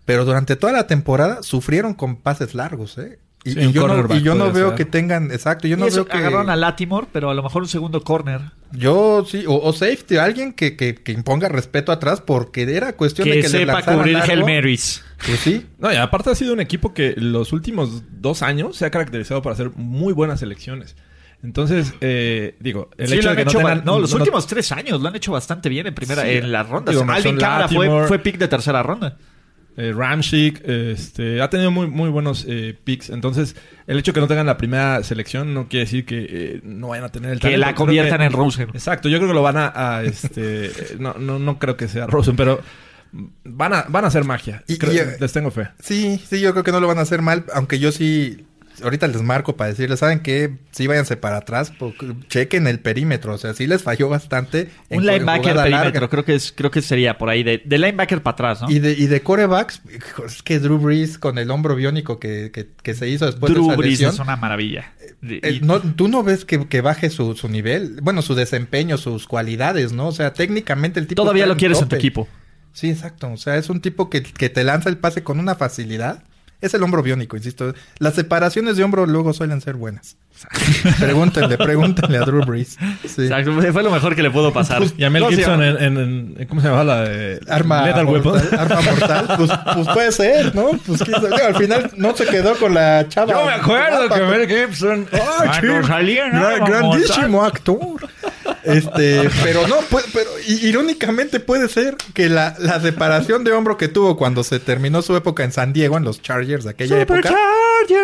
pero 0.04 0.24
durante 0.24 0.54
toda 0.54 0.72
la 0.72 0.86
temporada 0.86 1.42
sufrieron 1.42 1.94
con 1.94 2.16
pases 2.16 2.54
largos, 2.54 2.98
¿eh? 2.98 3.18
Y, 3.44 3.72
yo 3.72 3.88
no, 3.88 4.14
y, 4.14 4.22
yo 4.22 4.36
no, 4.36 4.52
veo 4.52 4.76
que 4.76 4.84
tengan, 4.84 5.32
exacto, 5.32 5.66
yo 5.66 5.76
no 5.76 5.86
veo 5.90 6.06
que... 6.06 6.16
Agarraron 6.16 6.48
a 6.48 6.54
Latimore, 6.54 7.08
pero 7.12 7.28
a 7.28 7.34
lo 7.34 7.42
mejor 7.42 7.62
un 7.62 7.68
segundo 7.68 8.02
corner. 8.02 8.40
Yo 8.70 9.24
sí, 9.26 9.44
o, 9.48 9.72
safety, 9.72 10.16
alguien 10.16 10.52
que, 10.52 10.76
que, 10.76 10.94
que, 10.94 11.12
imponga 11.12 11.48
respeto 11.48 11.90
atrás 11.90 12.20
porque 12.20 12.62
era 12.62 12.92
cuestión 12.92 13.28
de 13.28 13.40
que 13.40 13.48
sepa 13.48 13.80
le 13.80 13.84
cubrir 13.84 14.18
Hell 14.28 14.44
Marys. 14.44 15.04
Pues 15.26 15.40
sí. 15.40 15.66
No, 15.78 15.92
y 15.92 15.96
aparte 15.96 16.30
ha 16.30 16.34
sido 16.36 16.52
un 16.52 16.60
equipo 16.60 16.94
que 16.94 17.14
los 17.16 17.52
últimos 17.52 18.04
dos 18.20 18.42
años 18.42 18.76
se 18.76 18.86
ha 18.86 18.90
caracterizado 18.90 19.42
por 19.42 19.52
hacer 19.52 19.70
muy 19.74 20.12
buenas 20.12 20.40
elecciones. 20.42 20.94
Entonces, 21.42 21.92
eh, 22.00 22.54
digo, 22.60 22.90
el 22.96 23.12
hecho 23.12 23.30
de 23.30 23.36
que 23.36 23.44
no, 23.44 23.50
tengan, 23.50 23.82
no, 23.84 23.98
los 23.98 24.12
últimos 24.12 24.46
tres 24.46 24.70
años 24.70 25.02
lo 25.02 25.08
han 25.08 25.16
hecho 25.16 25.32
bastante 25.32 25.68
bien 25.68 25.88
en 25.88 25.94
primera, 25.94 26.30
en 26.30 26.52
las 26.52 26.68
rondas. 26.68 26.96
Alvin 26.96 27.36
Kamara 27.36 27.66
fue, 27.66 28.06
fue 28.06 28.20
pick 28.20 28.38
de 28.38 28.46
tercera 28.46 28.84
ronda 28.84 29.18
eh, 29.76 29.92
Ramchick, 29.94 30.62
este, 30.68 31.40
ha 31.40 31.48
tenido 31.48 31.70
muy, 31.70 31.86
muy 31.86 32.10
buenos 32.10 32.44
eh, 32.48 32.76
picks. 32.84 33.10
Entonces, 33.10 33.56
el 33.86 33.98
hecho 33.98 34.12
de 34.12 34.14
que 34.14 34.20
no 34.20 34.28
tengan 34.28 34.46
la 34.46 34.58
primera 34.58 35.02
selección 35.02 35.54
no 35.54 35.68
quiere 35.68 35.84
decir 35.84 36.04
que 36.04 36.26
eh, 36.28 36.60
no 36.62 36.88
vayan 36.88 37.04
a 37.04 37.08
tener 37.10 37.32
el 37.32 37.40
talento. 37.40 37.54
Que 37.54 37.58
la 37.58 37.74
conviertan 37.74 38.20
en 38.22 38.32
Rosen. 38.32 38.68
Exacto, 38.74 39.08
yo 39.08 39.18
creo 39.18 39.28
que 39.28 39.34
lo 39.34 39.42
van 39.42 39.56
a, 39.56 40.02
este, 40.04 40.70
no, 40.98 41.14
no, 41.14 41.38
no 41.38 41.58
creo 41.58 41.76
que 41.76 41.88
sea 41.88 42.06
Rosen, 42.06 42.36
pero 42.36 42.60
van 43.44 43.72
a, 43.72 43.86
van 43.88 44.04
a 44.04 44.08
hacer 44.08 44.24
magia. 44.24 44.62
Y, 44.68 44.78
les 44.78 45.32
tengo 45.32 45.50
fe. 45.50 45.68
Sí, 45.80 46.20
sí, 46.28 46.40
yo 46.40 46.52
creo 46.52 46.64
que 46.64 46.72
no 46.72 46.80
lo 46.80 46.86
van 46.86 46.98
a 46.98 47.02
hacer 47.02 47.22
mal, 47.22 47.44
aunque 47.54 47.78
yo 47.78 47.92
sí 47.92 48.44
ahorita 48.82 49.08
les 49.08 49.22
marco 49.22 49.56
para 49.56 49.70
decirles, 49.70 49.98
¿saben 49.98 50.20
qué? 50.20 50.56
Sí, 50.70 50.86
váyanse 50.86 51.16
para 51.16 51.38
atrás, 51.38 51.72
chequen 52.28 52.66
el 52.66 52.80
perímetro. 52.80 53.34
O 53.34 53.38
sea, 53.38 53.54
sí 53.54 53.66
les 53.66 53.82
falló 53.82 54.08
bastante. 54.08 54.70
Un 54.88 55.04
linebacker 55.04 55.54
perímetro, 55.54 56.08
creo 56.08 56.24
que, 56.24 56.34
es, 56.34 56.52
creo 56.52 56.70
que 56.70 56.82
sería 56.82 57.18
por 57.18 57.28
ahí, 57.28 57.42
de, 57.42 57.62
linebacker 57.66 58.22
para 58.22 58.32
atrás, 58.32 58.62
¿no? 58.62 58.70
Y 58.70 58.78
de, 58.78 58.92
y 58.92 59.06
de 59.06 59.22
corebacks, 59.22 59.82
es 60.26 60.42
que 60.42 60.58
Drew 60.58 60.78
Brees 60.78 61.18
con 61.18 61.38
el 61.38 61.50
hombro 61.50 61.74
biónico 61.74 62.18
que, 62.18 62.50
que, 62.50 62.94
se 62.94 63.08
hizo 63.08 63.26
después 63.26 63.52
de 63.54 63.60
esa 63.60 63.76
Brees 63.76 64.00
es 64.00 64.18
una 64.18 64.36
maravilla. 64.36 64.92
Eh, 65.22 65.40
eh, 65.42 65.60
no, 65.62 65.80
tú 65.80 66.08
no 66.08 66.22
ves 66.22 66.44
que, 66.44 66.66
que 66.66 66.80
baje 66.80 67.10
su, 67.10 67.34
su, 67.34 67.48
nivel, 67.48 68.00
bueno, 68.02 68.22
su 68.22 68.34
desempeño, 68.34 68.98
sus 68.98 69.26
cualidades, 69.26 69.92
¿no? 69.92 70.08
O 70.08 70.12
sea, 70.12 70.32
técnicamente 70.32 70.98
el 71.00 71.06
tipo... 71.06 71.22
Todavía 71.22 71.46
lo 71.46 71.56
quieres 71.56 71.80
en 71.80 71.88
tu 71.88 71.96
equipo. 71.96 72.28
Sí, 72.72 72.90
exacto. 72.90 73.30
O 73.30 73.36
sea, 73.36 73.56
es 73.56 73.68
un 73.68 73.80
tipo 73.80 74.08
que, 74.08 74.22
que 74.22 74.48
te 74.48 74.64
lanza 74.64 74.88
el 74.88 74.96
pase 74.96 75.22
con 75.22 75.38
una 75.38 75.54
facilidad 75.54 76.24
es 76.62 76.72
el 76.74 76.82
hombro 76.82 77.02
biónico, 77.02 77.36
insisto. 77.36 77.74
Las 77.98 78.14
separaciones 78.14 78.76
de 78.76 78.84
hombro 78.84 79.04
luego 79.04 79.32
suelen 79.32 79.60
ser 79.60 79.74
buenas. 79.74 80.16
pregúntenle, 80.98 81.58
pregúntenle 81.58 82.18
a 82.18 82.20
Drew 82.22 82.44
Brees. 82.44 82.78
Exacto, 83.04 83.52
fue 83.72 83.82
lo 83.82 83.90
mejor 83.90 84.16
que 84.16 84.22
le 84.22 84.30
pudo 84.30 84.52
pasar. 84.52 84.78
Pues, 84.78 84.94
y 84.96 85.04
a 85.04 85.10
Mel 85.10 85.26
Gibson 85.26 85.62
en, 85.62 86.46
¿Cómo 86.48 86.60
se 86.60 86.68
llama 86.68 86.84
la 86.84 87.02
de 87.02 87.40
Arma 87.48 87.82
mortal, 88.04 88.58
Arma 88.58 88.80
mortal. 88.80 89.28
Pues, 89.36 89.50
pues, 89.74 89.88
puede 89.88 90.12
ser, 90.12 90.54
¿no? 90.54 90.70
Pues 90.86 91.02
al 91.02 91.56
final 91.56 91.90
no 91.96 92.16
se 92.16 92.26
quedó 92.26 92.56
con 92.56 92.74
la 92.74 93.06
chava. 93.08 93.32
Yo 93.32 93.44
me 93.44 93.52
acuerdo 93.52 94.08
que 94.08 94.20
Mel 94.22 94.48
Gibson. 94.48 95.08
¡Ay, 95.12 95.60
grandísimo 96.64 97.44
actor! 97.44 98.08
Este, 98.64 99.28
pero 99.42 99.66
no, 99.66 99.76
pero 99.90 100.30
irónicamente 100.46 101.40
puede 101.40 101.68
ser 101.68 101.96
que 102.14 102.28
la, 102.28 102.54
la, 102.58 102.80
separación 102.80 103.42
de 103.42 103.52
hombro 103.52 103.76
que 103.76 103.88
tuvo 103.88 104.16
cuando 104.16 104.44
se 104.44 104.60
terminó 104.60 105.02
su 105.02 105.16
época 105.16 105.42
en 105.42 105.52
San 105.52 105.72
Diego, 105.72 105.96
en 105.96 106.04
los 106.04 106.22
Chargers 106.22 106.64
de 106.64 106.70
aquella 106.70 107.00
época, 107.00 107.34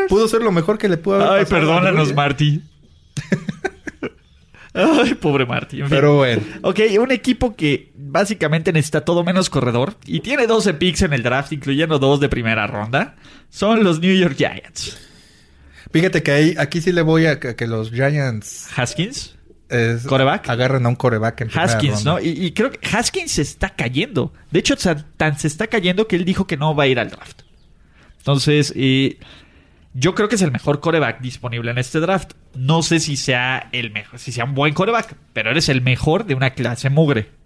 pudo 0.09 0.27
ser 0.27 0.43
lo 0.43 0.51
mejor 0.51 0.79
que 0.79 0.89
le 0.89 0.97
pudo 0.97 1.23
haber 1.23 1.41
Ay, 1.41 1.47
perdónanos, 1.47 2.13
Marty. 2.13 2.63
Ay, 4.75 5.15
pobre 5.15 5.47
Marty. 5.47 5.83
Pero 5.89 6.17
bueno. 6.17 6.43
Ok, 6.63 6.81
un 7.01 7.13
equipo 7.13 7.55
que 7.55 7.93
básicamente 7.97 8.73
necesita 8.73 9.05
todo 9.05 9.23
menos 9.23 9.51
corredor 9.51 9.95
y 10.07 10.21
tiene 10.21 10.47
12 10.47 10.75
picks 10.75 11.03
en 11.03 11.13
el 11.13 11.23
draft, 11.23 11.53
incluyendo 11.53 11.99
dos 11.99 12.21
de 12.21 12.29
primera 12.29 12.67
ronda, 12.67 13.17
son 13.49 13.85
los 13.85 14.01
New 14.01 14.15
York 14.15 14.35
Giants. 14.37 14.99
Fíjate 15.93 16.23
que 16.23 16.33
ahí, 16.33 16.55
aquí 16.59 16.81
sí 16.81 16.93
le 16.93 17.03
voy 17.03 17.27
a 17.27 17.39
que 17.39 17.67
los 17.67 17.91
Giants. 17.91 18.69
Haskins 18.77 19.38
coreback. 20.07 20.49
Agarran 20.49 20.87
a 20.87 20.89
un 20.89 20.97
coreback 20.97 21.43
en 21.43 21.51
Haskins, 21.53 22.05
¿no? 22.05 22.19
Y, 22.21 22.53
creo 22.53 22.71
que 22.71 22.81
Haskins 22.89 23.33
se 23.33 23.43
está 23.43 23.71
cayendo. 23.71 24.33
De 24.51 24.61
hecho, 24.61 24.77
tan 25.17 25.39
se 25.39 25.47
está 25.47 25.67
cayendo 25.67 26.07
que 26.09 26.17
él 26.17 26.25
dijo 26.25 26.47
que 26.47 26.57
no 26.57 26.75
va 26.75 26.85
a 26.85 26.87
ir 26.87 26.99
al 26.99 27.11
draft. 27.11 27.43
Entonces, 28.19 28.75
yo 29.95 30.15
creo 30.15 30.29
que 30.29 30.37
es 30.37 30.43
el 30.43 30.53
mejor 30.53 30.81
coreback 30.81 31.21
disponible 31.21 31.71
en 31.71 31.79
este 31.79 32.01
draft. 32.01 32.33
No 32.55 32.83
sé 32.83 33.01
si 33.01 33.17
sea 33.17 33.69
el 33.73 33.91
mejor, 33.91 34.19
si 34.19 34.33
sea 34.33 34.45
un 34.45 34.55
buen 34.55 34.75
coreback, 34.75 35.17
pero 35.33 35.51
eres 35.51 35.69
el 35.69 35.83
mejor 35.83 36.27
de 36.27 36.35
una 36.35 36.51
clase 36.51 36.91
mugre. 36.91 37.38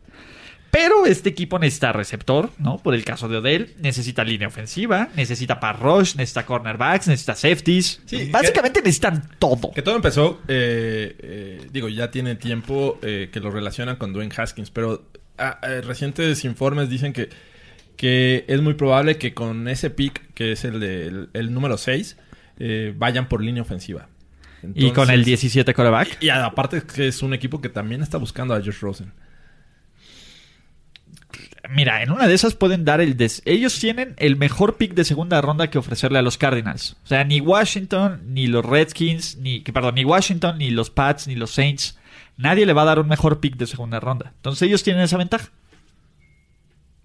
Pero 0.72 1.04
este 1.04 1.28
equipo 1.28 1.58
necesita 1.58 1.92
receptor, 1.92 2.48
¿no? 2.56 2.78
Por 2.78 2.94
el 2.94 3.04
caso 3.04 3.28
de 3.28 3.36
Odell, 3.36 3.74
necesita 3.82 4.24
línea 4.24 4.48
ofensiva, 4.48 5.10
necesita 5.14 5.60
pass 5.60 5.78
rush, 5.78 6.16
necesita 6.16 6.46
cornerbacks, 6.46 7.08
necesita 7.08 7.34
safeties. 7.34 8.00
Básicamente 8.30 8.80
necesitan 8.80 9.22
todo. 9.38 9.70
Que 9.72 9.82
todo 9.82 9.96
empezó, 9.96 10.40
eh, 10.48 11.14
eh, 11.18 11.66
digo, 11.70 11.90
ya 11.90 12.10
tiene 12.10 12.36
tiempo 12.36 12.98
eh, 13.02 13.28
que 13.30 13.38
lo 13.38 13.50
relacionan 13.50 13.96
con 13.96 14.14
Dwayne 14.14 14.32
Haskins, 14.34 14.70
pero 14.70 15.04
ah, 15.36 15.60
recientes 15.84 16.42
informes 16.46 16.88
dicen 16.88 17.12
que, 17.12 17.28
que 17.96 18.46
es 18.48 18.62
muy 18.62 18.72
probable 18.72 19.18
que 19.18 19.34
con 19.34 19.68
ese 19.68 19.90
pick, 19.90 20.32
que 20.32 20.52
es 20.52 20.64
el, 20.64 20.80
de, 20.80 21.26
el, 21.34 21.52
número 21.52 21.76
6, 21.76 22.16
vayan 22.96 23.28
por 23.28 23.42
línea 23.42 23.60
ofensiva. 23.60 24.08
y 24.74 24.90
con 24.92 25.10
el 25.10 25.22
17 25.22 25.74
coreback. 25.74 26.16
Y, 26.22 26.28
y 26.28 26.30
aparte 26.30 26.80
que 26.80 27.08
es 27.08 27.22
un 27.22 27.34
equipo 27.34 27.60
que 27.60 27.68
también 27.68 28.00
está 28.00 28.16
buscando 28.16 28.54
a 28.54 28.56
Josh 28.56 28.80
Rosen 28.80 29.12
mira, 31.70 32.02
en 32.02 32.10
una 32.10 32.26
de 32.26 32.34
esas 32.34 32.54
pueden 32.54 32.84
dar 32.84 33.00
el... 33.00 33.16
Des 33.16 33.42
Ellos 33.44 33.78
tienen 33.78 34.14
el 34.18 34.36
mejor 34.36 34.76
pick 34.76 34.94
de 34.94 35.04
segunda 35.04 35.40
ronda 35.40 35.70
que 35.70 35.78
ofrecerle 35.78 36.18
a 36.18 36.22
los 36.22 36.38
Cardinals. 36.38 36.96
O 37.04 37.06
sea, 37.06 37.24
ni 37.24 37.40
Washington, 37.40 38.22
ni 38.28 38.46
los 38.46 38.64
Redskins, 38.64 39.36
ni... 39.36 39.60
Perdón, 39.60 39.94
ni 39.94 40.04
Washington, 40.04 40.58
ni 40.58 40.70
los 40.70 40.90
Pats, 40.90 41.26
ni 41.26 41.34
los 41.34 41.52
Saints. 41.52 41.98
Nadie 42.36 42.66
le 42.66 42.72
va 42.72 42.82
a 42.82 42.86
dar 42.86 42.98
un 42.98 43.08
mejor 43.08 43.40
pick 43.40 43.56
de 43.56 43.66
segunda 43.66 44.00
ronda. 44.00 44.32
Entonces 44.36 44.62
ellos 44.62 44.82
tienen 44.82 45.02
esa 45.02 45.16
ventaja. 45.16 45.48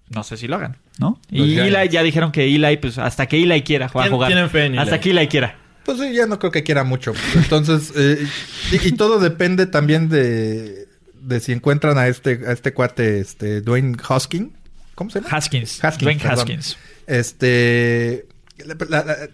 No 0.09 0.23
sé 0.23 0.37
si 0.37 0.47
lo 0.47 0.55
hagan, 0.55 0.77
¿no? 0.99 1.19
y 1.29 1.59
Eli 1.59 1.89
ya 1.89 2.01
dijeron 2.01 2.31
que 2.31 2.45
Eli, 2.45 2.77
pues 2.77 2.97
hasta 2.97 3.25
que 3.25 3.43
Eli 3.43 3.61
quiera 3.63 3.89
jugar. 3.89 4.09
Tienen 4.27 4.49
fe 4.49 4.65
en 4.65 4.79
Hasta 4.79 5.01
que 5.01 5.09
Eli 5.11 5.27
quiera. 5.27 5.57
Pues 5.83 5.99
sí, 5.99 6.13
ya 6.13 6.27
no 6.27 6.39
creo 6.39 6.51
que 6.51 6.63
quiera 6.63 6.83
mucho. 6.83 7.13
Entonces, 7.35 7.93
eh, 7.95 8.25
y, 8.71 8.91
todo 8.93 9.19
depende 9.19 9.67
también 9.67 10.09
de, 10.09 10.86
de 11.27 11.39
si 11.41 11.51
encuentran 11.51 11.97
a 11.97 12.07
este, 12.07 12.41
a 12.47 12.53
este 12.53 12.73
cuate, 12.73 13.19
este, 13.19 13.61
Dwayne 13.61 13.97
Hosking. 14.07 14.53
¿Cómo 14.95 15.09
se 15.09 15.19
llama? 15.19 15.35
Haskins. 15.35 15.79
Dwayne 15.99 16.21
Haskins. 16.23 16.77
Este. 17.05 18.25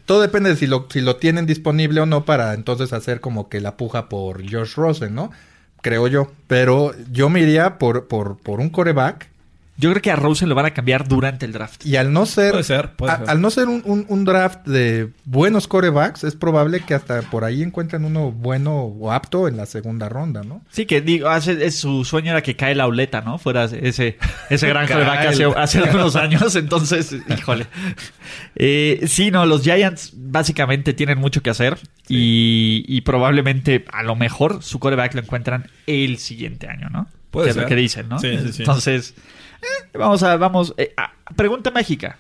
todo 0.06 0.22
depende 0.22 0.50
de 0.50 0.56
si 0.56 0.68
lo, 0.68 0.88
si 0.90 1.02
lo 1.02 1.16
tienen 1.16 1.46
disponible 1.46 2.02
o 2.02 2.06
no 2.06 2.26
para 2.26 2.54
entonces 2.54 2.92
hacer 2.92 3.22
como 3.22 3.48
que 3.48 3.62
la 3.62 3.78
puja 3.78 4.10
por 4.10 4.42
Josh 4.50 4.76
Rosen, 4.76 5.14
¿no? 5.14 5.32
Creo 5.82 6.08
yo. 6.08 6.32
Pero 6.48 6.94
yo 7.12 7.30
me 7.30 7.42
iría 7.42 7.78
por, 7.78 8.08
por, 8.08 8.38
por 8.38 8.60
un 8.60 8.70
coreback 8.70 9.30
Yo 9.76 9.90
creo 9.90 10.02
que 10.02 10.12
a 10.12 10.16
Rosen 10.16 10.50
lo 10.50 10.56
van 10.56 10.68
a 10.68 10.72
cambiar 10.72 11.08
durante 11.08 11.46
el 11.46 11.52
draft. 11.52 11.86
Y 11.86 11.96
al 11.96 12.14
no 12.14 12.26
ser, 12.26 12.52
puede 12.52 12.64
ser, 12.64 12.92
al 13.28 13.42
no 13.42 13.50
ser 13.50 13.68
un, 13.68 14.26
draft 14.26 14.68
de 14.68 15.10
buenos 15.26 15.68
corebacks, 15.68 16.24
es 16.24 16.36
probable 16.36 16.82
que 16.82 16.94
hasta 16.94 17.24
por 17.24 17.44
ahí 17.44 17.64
encuentren 17.64 18.06
uno 18.06 18.32
bueno 18.32 18.76
o 18.76 19.12
apto 19.12 19.48
en 19.48 19.58
la 19.58 19.66
segunda 19.66 20.10
ronda, 20.10 20.44
¿no? 20.44 20.62
Sí, 20.70 20.86
que 20.86 21.02
digo, 21.02 21.28
hace, 21.30 21.72
su 21.72 22.06
sueño 22.06 22.32
era 22.32 22.44
que 22.44 22.56
cae 22.56 22.76
la 22.76 22.86
oleta, 22.86 23.22
¿no? 23.22 23.40
Fuera 23.40 23.66
ese, 23.66 24.18
ese 24.50 24.68
gran 24.68 24.88
coreback 24.88 25.28
hace, 25.28 25.46
hace 25.46 25.80
algunos 25.80 26.16
años, 26.16 26.56
entonces, 26.56 27.16
híjole. 27.36 27.68
Eh, 28.56 29.04
sí, 29.08 29.32
no, 29.32 29.46
los 29.46 29.64
Giants 29.64 30.14
básicamente 30.16 30.94
tienen 30.94 31.18
mucho 31.18 31.42
que 31.42 31.50
hacer 31.50 31.80
y, 32.08 33.02
probablemente 33.02 33.86
a 33.92 34.04
lo 34.04 34.16
mejor 34.16 34.64
su 34.64 34.80
coreback 34.80 35.14
lo 35.16 35.22
encuentran 35.22 35.70
el 35.88 36.18
siguiente 36.18 36.68
año, 36.68 36.90
¿no? 36.90 37.08
Puede 37.34 37.52
ser. 37.52 37.64
Es 37.64 37.64
lo 37.64 37.68
que 37.68 37.76
dicen, 37.76 38.08
¿no? 38.08 38.20
Sí, 38.20 38.38
sí, 38.38 38.54
sí. 38.54 38.62
Entonces... 38.62 39.16
Eh, 39.64 39.98
vamos 39.98 40.22
a, 40.24 40.38
vamos. 40.38 40.74
Eh, 40.78 40.94
pregunta 41.36 41.72
mágica. 41.72 42.20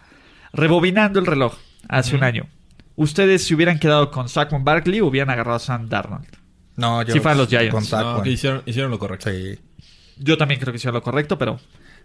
Rebobinando 0.53 1.20
el 1.20 1.26
reloj 1.26 1.55
hace 1.88 2.16
un 2.16 2.24
año. 2.24 2.47
¿Ustedes 2.95 3.45
se 3.45 3.53
hubieran 3.53 3.80
quedado 3.80 4.11
con 4.11 4.28
Saquon 4.28 4.64
Barkley 4.64 5.01
o 5.01 5.07
hubieran 5.07 5.30
agarrado 5.30 5.57
a 5.57 5.59
Sam 5.59 5.88
Darnold? 5.88 6.28
No, 6.76 7.03
yo. 7.03 7.14
Sí, 7.14 7.20
fueron 7.20 7.38
los 7.39 7.47
Giants. 7.47 7.91
no, 7.91 8.26
hicieron, 8.26 8.64
hicieron 8.66 8.89
lo 8.89 8.97
correcto. 8.97 9.30
Sí. 9.30 9.59
Yo 10.18 10.38
también 10.38 10.59
creo 10.59 10.74
que 10.74 10.78
hicieron 10.78 10.95
lo 10.95 11.03
correcto, 11.03 11.38
pero. 11.38 11.59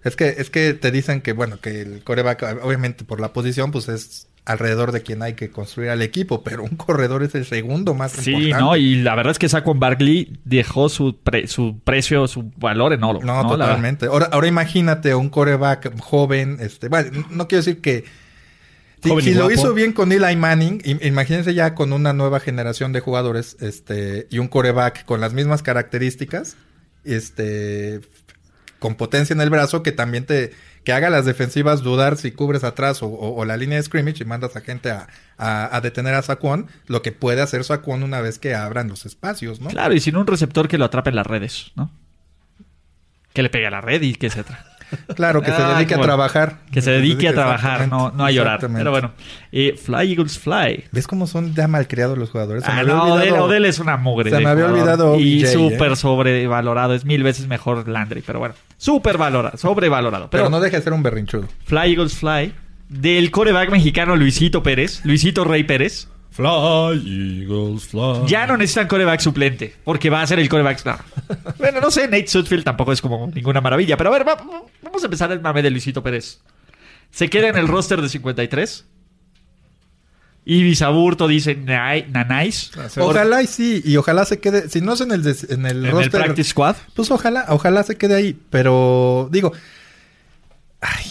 Es 0.05 0.17
que, 0.17 0.29
es 0.29 0.51
que 0.51 0.75
te 0.75 0.91
dicen 0.91 1.23
que, 1.23 1.33
bueno, 1.33 1.61
que 1.61 1.81
el 1.81 2.05
coreback, 2.05 2.61
obviamente 2.63 3.05
por 3.05 3.21
la 3.21 3.33
posición, 3.33 3.71
pues 3.71 3.89
es 3.89 4.28
alrededor 4.49 4.93
de 4.93 5.03
quien 5.03 5.23
hay 5.23 5.35
que 5.35 5.51
construir 5.51 5.91
al 5.91 6.03
equipo, 6.03 6.43
pero 6.43 6.65
un 6.65 6.77
corredor 6.77 7.23
es 7.23 7.35
el 7.35 7.45
segundo 7.45 7.95
más 7.95 8.13
sí, 8.13 8.33
importante. 8.33 8.59
Sí, 8.59 8.65
no, 8.65 8.77
y 8.77 8.97
la 8.97 9.15
verdad 9.15 9.33
es 9.33 9.39
que 9.39 9.49
Saquon 9.49 9.79
Barkley 9.79 10.39
dejó 10.45 10.89
su, 10.89 11.19
su 11.47 11.79
precio, 11.85 12.27
su 12.27 12.51
valor 12.57 12.95
en 12.95 13.05
oro. 13.05 13.21
No, 13.23 13.47
totalmente. 13.47 14.07
Ahora, 14.07 14.29
ahora 14.33 14.47
imagínate 14.47 15.15
un 15.15 15.29
coreback 15.29 16.01
joven, 16.01 16.57
este, 16.61 16.89
bueno, 16.89 17.27
no 17.31 17.47
quiero 17.47 17.63
decir 17.63 17.81
que 17.81 18.05
si, 19.03 19.35
lo 19.35 19.51
hizo 19.51 19.75
bien 19.75 19.93
con 19.93 20.11
Eli 20.11 20.35
Manning, 20.35 20.83
imagínense 21.03 21.55
ya 21.55 21.75
con 21.75 21.93
una 21.93 22.13
nueva 22.13 22.41
generación 22.41 22.93
de 22.93 23.01
jugadores, 23.01 23.57
este, 23.61 24.27
y 24.31 24.39
un 24.39 24.49
coreback 24.49 25.05
con 25.05 25.21
las 25.21 25.35
mismas 25.35 25.63
características, 25.63 26.57
este, 27.05 28.01
con 28.79 28.97
potencia 28.97 29.35
en 29.35 29.41
el 29.41 29.51
brazo, 29.51 29.83
que 29.83 29.93
también 29.93 30.25
te, 30.25 30.53
que 30.89 30.95
haga 30.95 31.11
las 31.11 31.27
defensivas 31.27 31.83
dudar 31.83 32.17
si 32.17 32.33
cubres 32.33 32.65
atrás 32.65 33.01
o, 33.03 33.45
la 33.45 33.59
línea 33.59 33.77
de 33.77 33.83
scrimmage 33.83 34.23
y 34.23 34.25
mandas 34.25 34.57
a 34.57 34.63
gente 34.63 34.91
a, 34.91 35.81
detener 35.83 36.15
a 36.15 36.23
Saquon, 36.23 36.67
lo 36.87 37.03
que 37.03 37.13
puede 37.13 37.43
hacer 37.43 37.63
Saquon 37.63 38.03
una 38.03 38.23
vez 38.23 38.39
que 38.39 38.55
abran 38.55 38.89
los 38.89 39.05
espacios, 39.05 39.61
¿no? 39.61 39.69
Claro, 39.69 39.93
y 39.93 40.01
sin 40.01 40.17
un 40.17 40.27
receptor 40.27 40.67
que 40.67 40.79
lo 40.79 40.87
atrape 40.87 41.11
en 41.11 41.17
las 41.17 41.27
redes, 41.27 41.73
¿no? 41.77 41.91
Que 43.35 43.43
le 43.43 43.51
pegue 43.51 43.67
a 43.67 43.71
la 43.71 43.83
red 43.83 44.01
y 44.01 44.15
que 44.15 44.31
se 44.31 44.45
Claro, 45.15 45.43
que 45.43 45.51
se 45.51 45.63
ah, 45.63 45.75
dedique 45.75 45.95
a 45.95 46.01
trabajar. 46.01 46.59
Que 46.71 46.83
se 46.83 46.91
dedique, 46.91 47.29
a 47.29 47.35
trabajar, 47.35 47.89
no, 47.89 48.11
no 48.11 48.25
a 48.25 48.31
llorar. 48.31 48.61
Pero 48.61 48.91
bueno, 48.91 49.13
eh, 49.53 49.77
Fly 49.77 50.13
Eagles 50.13 50.39
Fly. 50.39 50.85
¿Ves 50.93 51.07
cómo 51.07 51.27
son 51.27 51.55
ya 51.55 51.69
malcriados 51.69 52.17
los 52.17 52.31
jugadores? 52.31 52.65
ah, 52.67 52.83
no, 52.83 53.15
Odell, 53.15 53.65
es 53.65 53.79
una 53.79 53.97
mugre. 53.97 54.31
Se 54.31 54.39
me 54.39 54.49
había 54.49 54.67
olvidado. 54.67 55.17
Y 55.17 55.47
súper 55.47 55.93
¿eh? 55.93 55.97
sobrevalorado. 55.97 56.95
Es 56.95 57.05
mil 57.05 57.23
veces 57.23 57.47
mejor 57.49 57.89
Landry, 57.89 58.23
pero 58.27 58.39
bueno. 58.39 58.55
Súper 58.77 59.19
valorado, 59.19 59.57
sobrevalorado. 59.57 60.29
Pero, 60.31 60.49
no 60.51 60.61
deje 60.61 60.77
de 60.77 60.83
ser 60.83 60.93
un 60.93 61.03
berrinchudo. 61.03 61.49
Fly 61.65 61.93
Eagles 61.93 62.15
Fly. 62.15 62.53
Del 62.89 63.31
coreback 63.31 63.71
mexicano 63.71 64.17
Luisito 64.17 64.63
Pérez. 64.63 65.05
Luisito 65.05 65.45
Rey 65.45 65.65
Pérez. 65.65 66.09
Fly, 66.39 67.43
Eagles, 67.43 67.89
fly. 67.89 68.29
Ya 68.29 68.47
no 68.47 68.57
necesitan 68.57 68.87
coreback 68.87 69.19
suplente, 69.19 69.75
porque 69.83 70.09
va 70.09 70.23
a 70.23 70.27
ser 70.29 70.39
el 70.39 70.49
coreback. 70.49 70.79
bueno, 71.59 71.81
no 71.81 71.91
sé, 71.91 72.07
Nate 72.07 72.29
Sudfield 72.29 72.63
tampoco 72.63 72.93
es 72.93 73.03
como 73.03 73.27
ninguna 73.27 73.61
maravilla, 73.61 73.97
pero 73.97 74.15
a 74.15 74.19
ver, 74.19 74.25
vamos 74.25 75.03
a 75.03 75.07
empezar 75.07 75.33
el 75.33 75.41
mame 75.41 75.63
de 75.63 75.71
Luisito 75.71 76.01
Pérez. 76.01 76.39
Se 77.11 77.29
queda 77.29 77.49
en 77.49 77.57
el 77.57 77.67
roster 77.67 78.01
de 78.01 78.09
53. 78.09 78.85
Y 80.45 80.63
Bisaburto 80.63 81.27
dice 81.27 81.57
Nanais. 81.57 82.71
Ojalá 82.99 83.43
y 83.43 83.49
sí, 83.49 83.83
y 83.85 83.97
ojalá 83.97 84.25
se 84.25 84.39
quede. 84.39 84.69
Si 84.69 84.81
no 84.81 84.93
es 84.93 85.01
en 85.01 85.11
el, 85.11 85.27
en 85.27 85.67
el 85.67 85.87
¿En 85.87 85.91
roster. 85.91 86.21
El 86.21 86.27
practice 86.27 86.51
squad. 86.51 86.77
Pues 86.95 87.11
ojalá, 87.11 87.47
ojalá 87.49 87.83
se 87.83 87.97
quede 87.97 88.15
ahí. 88.15 88.39
Pero 88.49 89.29
digo. 89.33 89.53
Ay, 90.81 91.11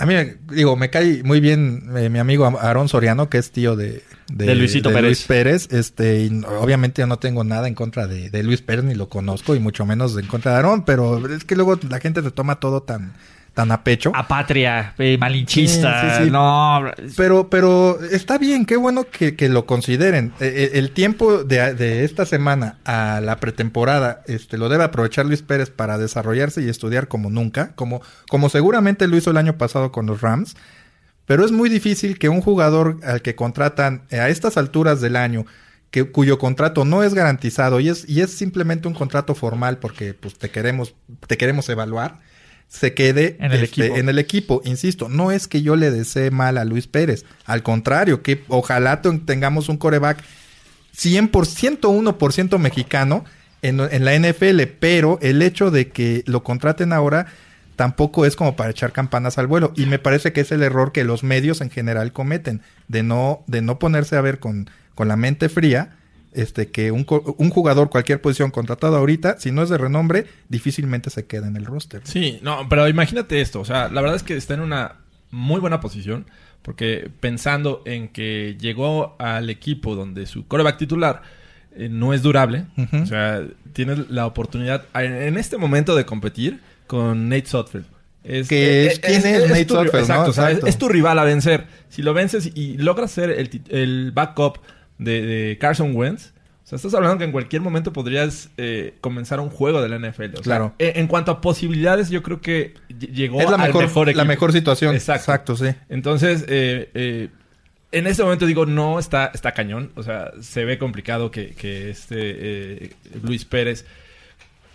a 0.00 0.06
mí, 0.06 0.14
digo, 0.50 0.76
me 0.76 0.88
cae 0.88 1.22
muy 1.24 1.40
bien 1.40 1.90
eh, 1.94 2.08
mi 2.08 2.18
amigo 2.18 2.46
Aarón 2.46 2.88
Soriano, 2.88 3.28
que 3.28 3.36
es 3.36 3.50
tío 3.50 3.76
de, 3.76 4.02
de, 4.32 4.54
Luisito 4.54 4.88
Pérez. 4.88 5.04
Luis 5.04 5.22
Pérez. 5.24 5.68
Este, 5.70 6.22
y 6.22 6.42
obviamente 6.58 7.02
yo 7.02 7.06
no 7.06 7.18
tengo 7.18 7.44
nada 7.44 7.68
en 7.68 7.74
contra 7.74 8.06
de, 8.06 8.42
Luis 8.42 8.62
Pérez, 8.62 8.84
ni 8.84 8.94
lo 8.94 9.10
conozco, 9.10 9.54
y 9.54 9.60
mucho 9.60 9.84
menos 9.84 10.16
en 10.16 10.26
contra 10.26 10.52
de 10.52 10.56
Aarón, 10.56 10.86
pero 10.86 11.28
es 11.28 11.44
que 11.44 11.54
luego 11.54 11.78
la 11.88 12.00
gente 12.00 12.22
se 12.22 12.30
toma 12.30 12.60
todo 12.60 12.82
tan, 12.82 13.12
tan 13.54 13.72
a 13.72 13.82
pecho. 13.84 14.12
A 14.14 14.26
patria, 14.26 14.94
eh, 14.98 15.16
malinchista. 15.18 16.20
No. 16.30 16.90
Pero, 17.16 17.50
pero 17.50 17.98
está 18.10 18.38
bien, 18.38 18.64
qué 18.64 18.76
bueno 18.76 19.04
que, 19.10 19.48
lo 19.48 19.66
consideren. 19.66 20.32
E, 20.40 20.70
e, 20.74 20.78
el, 20.78 20.92
tiempo 20.92 21.42
de, 21.44 22.04
esta 22.04 22.26
semana 22.26 22.78
a 22.84 23.20
la 23.20 23.36
pretemporada 23.36 24.22
este, 24.26 24.58
lo 24.58 24.68
debe 24.68 24.84
aprovechar 24.84 25.26
Luis 25.26 25.42
Pérez 25.42 25.70
para 25.70 25.98
desarrollarse 25.98 26.62
y 26.62 26.68
estudiar 26.68 27.08
como 27.08 27.30
nunca, 27.30 27.72
como, 27.74 28.02
como 28.28 28.48
seguramente 28.48 29.08
lo 29.08 29.16
hizo 29.16 29.30
el 29.30 29.36
año 29.36 29.58
pasado 29.58 29.92
con 29.92 30.06
los 30.06 30.20
Rams. 30.20 30.56
Pero 31.26 31.44
es 31.44 31.52
muy 31.52 31.68
difícil 31.68 32.18
que 32.18 32.28
un 32.28 32.40
jugador 32.40 32.98
al 33.04 33.22
que 33.22 33.36
contratan 33.36 34.02
a 34.10 34.28
estas 34.28 34.56
alturas 34.56 35.00
del 35.00 35.16
año, 35.16 35.46
que, 35.90 36.10
cuyo 36.10 36.38
contrato 36.38 36.84
no 36.84 37.02
es 37.02 37.14
garantizado 37.14 37.80
y 37.80 37.88
es, 37.88 38.08
y 38.08 38.20
es 38.20 38.36
simplemente 38.36 38.88
un 38.88 38.94
contrato 38.94 39.34
formal 39.34 39.78
porque 39.78 40.14
pues, 40.14 40.34
te, 40.38 40.50
queremos, 40.50 40.94
te 41.26 41.36
queremos 41.36 41.68
evaluar, 41.68 42.20
se 42.70 42.94
quede 42.94 43.36
en 43.40 43.52
el, 43.52 43.64
este, 43.64 43.82
equipo. 43.82 43.96
en 43.96 44.08
el 44.08 44.18
equipo. 44.18 44.62
Insisto, 44.64 45.08
no 45.08 45.32
es 45.32 45.48
que 45.48 45.60
yo 45.60 45.74
le 45.74 45.90
desee 45.90 46.30
mal 46.30 46.56
a 46.56 46.64
Luis 46.64 46.86
Pérez. 46.86 47.24
Al 47.44 47.64
contrario, 47.64 48.22
que 48.22 48.44
ojalá 48.48 49.02
tengamos 49.02 49.68
un 49.68 49.76
coreback 49.76 50.22
100%, 50.96 51.30
101% 51.80 52.58
mexicano 52.58 53.24
en, 53.60 53.80
en 53.80 54.04
la 54.04 54.16
NFL, 54.16 54.62
pero 54.78 55.18
el 55.20 55.42
hecho 55.42 55.72
de 55.72 55.88
que 55.88 56.22
lo 56.26 56.44
contraten 56.44 56.92
ahora 56.92 57.26
tampoco 57.74 58.24
es 58.24 58.36
como 58.36 58.54
para 58.54 58.70
echar 58.70 58.92
campanas 58.92 59.36
al 59.36 59.48
vuelo. 59.48 59.72
Y 59.74 59.86
me 59.86 59.98
parece 59.98 60.32
que 60.32 60.42
es 60.42 60.52
el 60.52 60.62
error 60.62 60.92
que 60.92 61.02
los 61.02 61.24
medios 61.24 61.60
en 61.60 61.70
general 61.70 62.12
cometen, 62.12 62.62
de 62.86 63.02
no, 63.02 63.42
de 63.48 63.62
no 63.62 63.80
ponerse 63.80 64.14
a 64.14 64.20
ver 64.20 64.38
con, 64.38 64.70
con 64.94 65.08
la 65.08 65.16
mente 65.16 65.48
fría 65.48 65.96
este, 66.32 66.70
que 66.70 66.92
un, 66.92 67.06
un, 67.08 67.50
jugador, 67.50 67.90
cualquier 67.90 68.20
posición 68.20 68.50
contratado 68.50 68.96
ahorita, 68.96 69.38
si 69.40 69.50
no 69.50 69.62
es 69.62 69.68
de 69.68 69.78
renombre, 69.78 70.26
difícilmente 70.48 71.10
se 71.10 71.26
queda 71.26 71.48
en 71.48 71.56
el 71.56 71.66
roster. 71.66 72.02
Sí, 72.04 72.38
no, 72.42 72.68
pero 72.68 72.88
imagínate 72.88 73.40
esto, 73.40 73.60
o 73.60 73.64
sea, 73.64 73.88
la 73.88 74.00
verdad 74.00 74.16
es 74.16 74.22
que 74.22 74.36
está 74.36 74.54
en 74.54 74.60
una 74.60 74.96
muy 75.30 75.60
buena 75.60 75.80
posición, 75.80 76.26
porque 76.62 77.10
pensando 77.20 77.82
en 77.84 78.08
que 78.08 78.56
llegó 78.60 79.16
al 79.18 79.50
equipo 79.50 79.94
donde 79.94 80.26
su 80.26 80.46
coreback 80.46 80.78
titular 80.78 81.22
eh, 81.74 81.88
no 81.88 82.12
es 82.12 82.22
durable, 82.22 82.66
o 82.92 83.06
sea, 83.06 83.44
tienes 83.72 84.10
la 84.10 84.26
oportunidad 84.26 84.84
en, 84.94 85.36
este 85.36 85.56
momento 85.56 85.96
de 85.96 86.04
competir 86.04 86.60
con 86.86 87.28
Nate 87.28 87.46
Sotfield. 87.46 87.86
Es, 88.22 88.48
que 88.48 88.86
es, 88.86 88.98
¿quién 88.98 89.24
es, 89.24 89.48
Nate 89.48 89.64
tu, 89.64 89.80
exacto, 89.80 90.46
es, 90.46 90.76
tu 90.76 90.88
rival 90.88 91.18
a 91.18 91.24
vencer. 91.24 91.66
Si 91.88 92.02
lo 92.02 92.12
vences 92.12 92.50
y 92.54 92.76
logras 92.76 93.10
ser 93.10 93.30
el, 93.30 93.62
el 93.70 94.12
backup 94.12 94.58
de, 95.00 95.56
Carson 95.60 95.94
Wentz. 95.94 96.32
O 96.64 96.68
sea, 96.70 96.76
estás 96.76 96.94
hablando 96.94 97.18
que 97.18 97.24
en 97.24 97.32
cualquier 97.32 97.62
momento 97.62 97.92
podrías 97.92 98.50
eh, 98.56 98.94
comenzar 99.00 99.40
un 99.40 99.50
juego 99.50 99.82
de 99.82 99.88
la 99.88 99.98
NFL. 99.98 100.40
claro. 100.42 100.74
en, 100.78 101.06
cuanto 101.08 101.32
a 101.32 101.40
posibilidades, 101.40 102.10
yo 102.10 102.22
creo 102.22 102.40
que 102.40 102.74
llegó 102.88 103.40
es 103.40 103.50
la 103.50 103.58
mejor, 103.58 104.14
La 104.14 104.24
mejor 104.24 104.52
situación. 104.52 104.94
Exacto, 104.94 105.56
sí. 105.56 105.66
Entonces, 105.88 106.44
eh, 106.48 106.90
eh, 106.94 107.28
en 107.90 108.06
este 108.06 108.22
momento 108.22 108.46
digo, 108.46 108.66
no 108.66 109.00
está, 109.00 109.32
está 109.34 109.52
cañón. 109.52 109.90
O 109.96 110.04
sea, 110.04 110.30
se 110.40 110.64
ve 110.64 110.78
complicado 110.78 111.32
que, 111.32 111.54
que 111.54 111.90
este 111.90 112.92
Luis 113.20 113.44
Pérez 113.44 113.84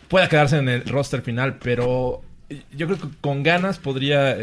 pueda 0.09 0.27
quedarse 0.27 0.57
en 0.57 0.67
el 0.67 0.83
roster 0.85 1.21
final, 1.21 1.59
pero 1.61 2.23
yo 2.75 2.87
creo 2.87 2.99
que 2.99 3.07
con 3.21 3.41
ganas 3.41 3.79
podría... 3.79 4.35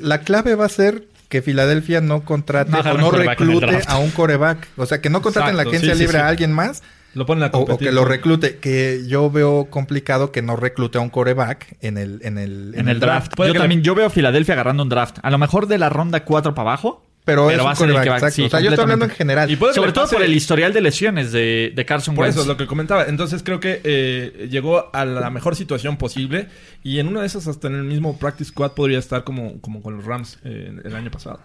La 0.00 0.22
clave 0.22 0.56
va 0.56 0.66
a 0.66 0.70
ser 0.70 1.06
que 1.28 1.42
Filadelfia 1.42 2.00
no 2.00 2.24
contrate 2.24 2.76
o 2.76 2.98
no 2.98 3.10
reclute 3.10 3.80
a 3.86 3.98
un 3.98 4.10
coreback. 4.10 4.68
O 4.76 4.86
sea, 4.86 5.00
que 5.00 5.10
no 5.10 5.22
contraten 5.22 5.50
en 5.50 5.56
la 5.56 5.62
agencia 5.62 5.94
libre 5.94 6.18
a 6.18 6.28
alguien 6.28 6.52
más. 6.52 6.82
Lo 7.14 7.24
ponen 7.24 7.44
a 7.44 7.50
o, 7.52 7.78
que 7.78 7.92
lo 7.92 8.04
reclute. 8.04 8.58
Que 8.58 9.04
yo 9.06 9.30
veo 9.30 9.68
complicado 9.70 10.32
que 10.32 10.42
no 10.42 10.54
reclute 10.54 10.98
a 10.98 11.00
un 11.00 11.08
coreback 11.08 11.76
en 11.80 11.96
el, 11.96 12.20
en 12.22 12.36
el, 12.36 12.74
en, 12.76 12.88
el 12.88 13.00
draft. 13.00 13.32
Yo 13.38 13.54
también 13.54 13.82
yo 13.82 13.94
veo 13.94 14.06
a 14.06 14.10
Filadelfia 14.10 14.54
agarrando 14.54 14.82
un 14.82 14.90
draft. 14.90 15.18
A 15.22 15.30
lo 15.30 15.38
mejor 15.38 15.66
de 15.66 15.78
la 15.78 15.88
ronda 15.88 16.24
4 16.24 16.54
para 16.54 16.70
abajo. 16.70 17.06
Pero, 17.26 17.50
es 17.50 17.58
va 17.58 17.72
a 17.72 17.74
ser 17.74 17.90
el 17.90 18.00
que 18.00 18.08
va, 18.08 18.18
exacto. 18.18 18.44
o 18.44 18.48
sea, 18.48 18.60
yo 18.60 18.70
estoy 18.70 18.84
hablando 18.84 19.04
en 19.04 19.10
general. 19.10 19.50
Y 19.50 19.56
Sobre 19.56 19.90
todo 19.90 20.08
por 20.08 20.22
el 20.22 20.32
historial 20.32 20.72
de 20.72 20.80
lesiones 20.80 21.32
de, 21.32 21.72
de 21.74 21.84
Carson 21.84 22.14
Por 22.14 22.28
eso 22.28 22.42
es 22.42 22.46
lo 22.46 22.56
que 22.56 22.68
comentaba. 22.68 23.06
Entonces 23.06 23.42
creo 23.42 23.58
que 23.58 23.80
eh, 23.82 24.46
llegó 24.48 24.94
a 24.94 25.04
la 25.04 25.28
mejor 25.28 25.56
situación 25.56 25.96
posible. 25.96 26.46
Y 26.84 27.00
en 27.00 27.08
una 27.08 27.22
de 27.22 27.26
esas, 27.26 27.48
hasta 27.48 27.66
en 27.66 27.74
el 27.74 27.82
mismo 27.82 28.16
practice 28.16 28.50
squad, 28.50 28.74
podría 28.74 29.00
estar 29.00 29.24
como, 29.24 29.60
como 29.60 29.82
con 29.82 29.96
los 29.96 30.04
Rams 30.04 30.38
eh, 30.44 30.72
el 30.84 30.94
año 30.94 31.10
pasado. 31.10 31.40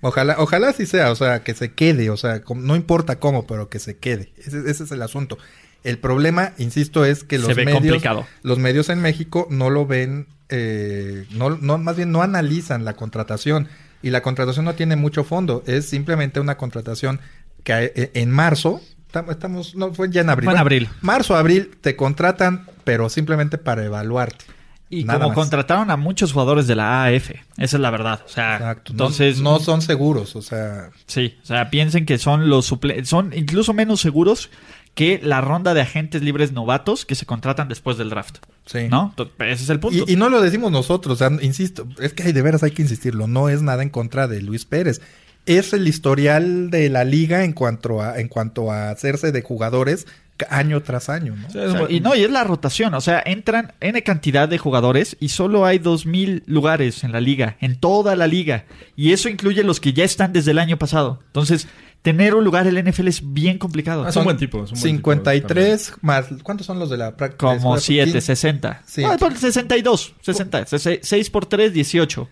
Ojalá, 0.00 0.36
ojalá 0.38 0.72
sí 0.72 0.86
sea, 0.86 1.10
o 1.10 1.14
sea, 1.14 1.42
que 1.42 1.52
se 1.52 1.74
quede, 1.74 2.08
o 2.08 2.16
sea, 2.16 2.40
no 2.54 2.74
importa 2.74 3.20
cómo, 3.20 3.46
pero 3.46 3.68
que 3.68 3.78
se 3.78 3.98
quede. 3.98 4.32
Ese, 4.38 4.60
ese 4.60 4.84
es 4.84 4.92
el 4.92 5.02
asunto. 5.02 5.36
El 5.84 5.98
problema, 5.98 6.52
insisto, 6.56 7.04
es 7.04 7.22
que 7.22 7.38
los 7.38 7.54
medios, 7.54 8.02
los 8.42 8.58
medios 8.58 8.88
en 8.88 9.02
México 9.02 9.46
no 9.50 9.68
lo 9.68 9.84
ven 9.84 10.26
eh, 10.48 11.26
no, 11.32 11.50
no, 11.50 11.76
más 11.78 11.96
bien 11.96 12.12
no 12.12 12.22
analizan 12.22 12.84
la 12.84 12.94
contratación 12.94 13.68
y 14.02 14.10
la 14.10 14.22
contratación 14.22 14.64
no 14.64 14.74
tiene 14.74 14.96
mucho 14.96 15.24
fondo, 15.24 15.62
es 15.66 15.88
simplemente 15.88 16.40
una 16.40 16.56
contratación 16.56 17.20
que 17.64 17.92
eh, 17.94 18.10
en 18.14 18.30
marzo, 18.30 18.80
estamos, 19.28 19.74
no 19.74 19.92
fue 19.92 20.10
ya 20.10 20.20
en 20.20 20.30
abril. 20.30 20.50
en 20.50 20.56
abril. 20.56 20.88
Marzo, 21.00 21.36
abril, 21.36 21.76
te 21.80 21.96
contratan, 21.96 22.66
pero 22.84 23.08
simplemente 23.08 23.58
para 23.58 23.84
evaluarte. 23.84 24.44
Y 24.88 25.04
como 25.04 25.34
contrataron 25.34 25.90
a 25.90 25.96
muchos 25.96 26.32
jugadores 26.32 26.68
de 26.68 26.76
la 26.76 27.06
AF, 27.06 27.30
esa 27.30 27.42
es 27.56 27.80
la 27.80 27.90
verdad. 27.90 28.20
O 28.24 28.28
sea, 28.28 28.76
entonces 28.86 29.40
no, 29.40 29.58
son 29.58 29.82
seguros, 29.82 30.36
o 30.36 30.42
sea, 30.42 30.90
sí, 31.06 31.36
o 31.42 31.46
sea, 31.46 31.70
piensen 31.70 32.06
que 32.06 32.18
son 32.18 32.48
los 32.48 32.72
son 33.02 33.32
incluso 33.34 33.72
menos 33.74 34.00
seguros 34.00 34.48
que 34.96 35.20
la 35.22 35.42
ronda 35.42 35.74
de 35.74 35.82
agentes 35.82 36.22
libres 36.22 36.52
novatos 36.52 37.04
que 37.04 37.14
se 37.14 37.26
contratan 37.26 37.68
después 37.68 37.98
del 37.98 38.08
draft. 38.08 38.38
Sí. 38.64 38.88
¿No? 38.90 39.14
ese 39.40 39.62
es 39.62 39.68
el 39.68 39.78
punto. 39.78 40.04
Y, 40.08 40.16
no 40.16 40.30
lo 40.30 40.40
decimos 40.40 40.72
nosotros, 40.72 41.20
o 41.20 41.28
sea, 41.28 41.38
insisto, 41.42 41.86
es 42.00 42.14
que 42.14 42.22
hay 42.22 42.32
de 42.32 42.40
veras 42.40 42.62
hay 42.62 42.70
que 42.70 42.80
insistirlo, 42.80 43.26
no 43.26 43.50
es 43.50 43.60
nada 43.60 43.82
en 43.82 43.90
contra 43.90 44.26
de 44.26 44.40
Luis 44.40 44.64
Pérez. 44.64 45.02
Es 45.44 45.74
el 45.74 45.86
historial 45.86 46.70
de 46.70 46.88
la 46.88 47.04
liga 47.04 47.44
en 47.44 47.52
cuanto 47.52 48.00
a, 48.00 48.18
en 48.18 48.28
cuanto 48.28 48.72
a 48.72 48.88
hacerse 48.88 49.32
de 49.32 49.42
jugadores 49.42 50.06
año 50.48 50.82
tras 50.82 51.08
año, 51.08 51.34
¿no? 51.36 51.88
y 51.88 52.00
no, 52.00 52.14
y 52.14 52.24
es 52.24 52.30
la 52.30 52.44
rotación, 52.44 52.94
o 52.94 53.00
sea, 53.00 53.22
entran 53.24 53.72
N 53.80 54.02
cantidad 54.02 54.48
de 54.48 54.58
jugadores 54.58 55.16
y 55.20 55.28
solo 55.28 55.64
hay 55.64 55.78
dos 55.78 56.04
mil 56.04 56.42
lugares 56.46 57.04
en 57.04 57.12
la 57.12 57.20
liga, 57.20 57.56
en 57.60 57.78
toda 57.78 58.16
la 58.16 58.26
liga. 58.26 58.64
Y 58.96 59.12
eso 59.12 59.28
incluye 59.28 59.62
los 59.62 59.80
que 59.80 59.92
ya 59.92 60.04
están 60.04 60.32
desde 60.32 60.50
el 60.50 60.58
año 60.58 60.78
pasado. 60.78 61.20
Entonces, 61.26 61.68
tener 62.02 62.34
un 62.34 62.44
lugar 62.44 62.66
en 62.66 62.76
el 62.76 62.90
NFL 62.90 63.08
es 63.08 63.32
bien 63.32 63.58
complicado. 63.58 64.04
Ah, 64.04 64.10
es 64.10 64.16
un 64.16 64.24
buen 64.24 64.36
tipo. 64.36 64.64
Es 64.64 64.72
un 64.72 64.76
53 64.76 65.94
más. 66.02 66.26
¿Cuántos 66.42 66.66
son 66.66 66.78
los 66.78 66.90
de 66.90 66.96
la 66.96 67.16
práctica? 67.16 67.46
Como 67.56 67.76
7, 67.78 68.20
60. 68.20 68.82
Sí. 68.86 69.02
Ah, 69.04 69.16
62, 69.18 70.14
60. 70.20 70.64
6 71.02 71.30
por 71.30 71.46
3, 71.46 71.72
18. 71.72 72.28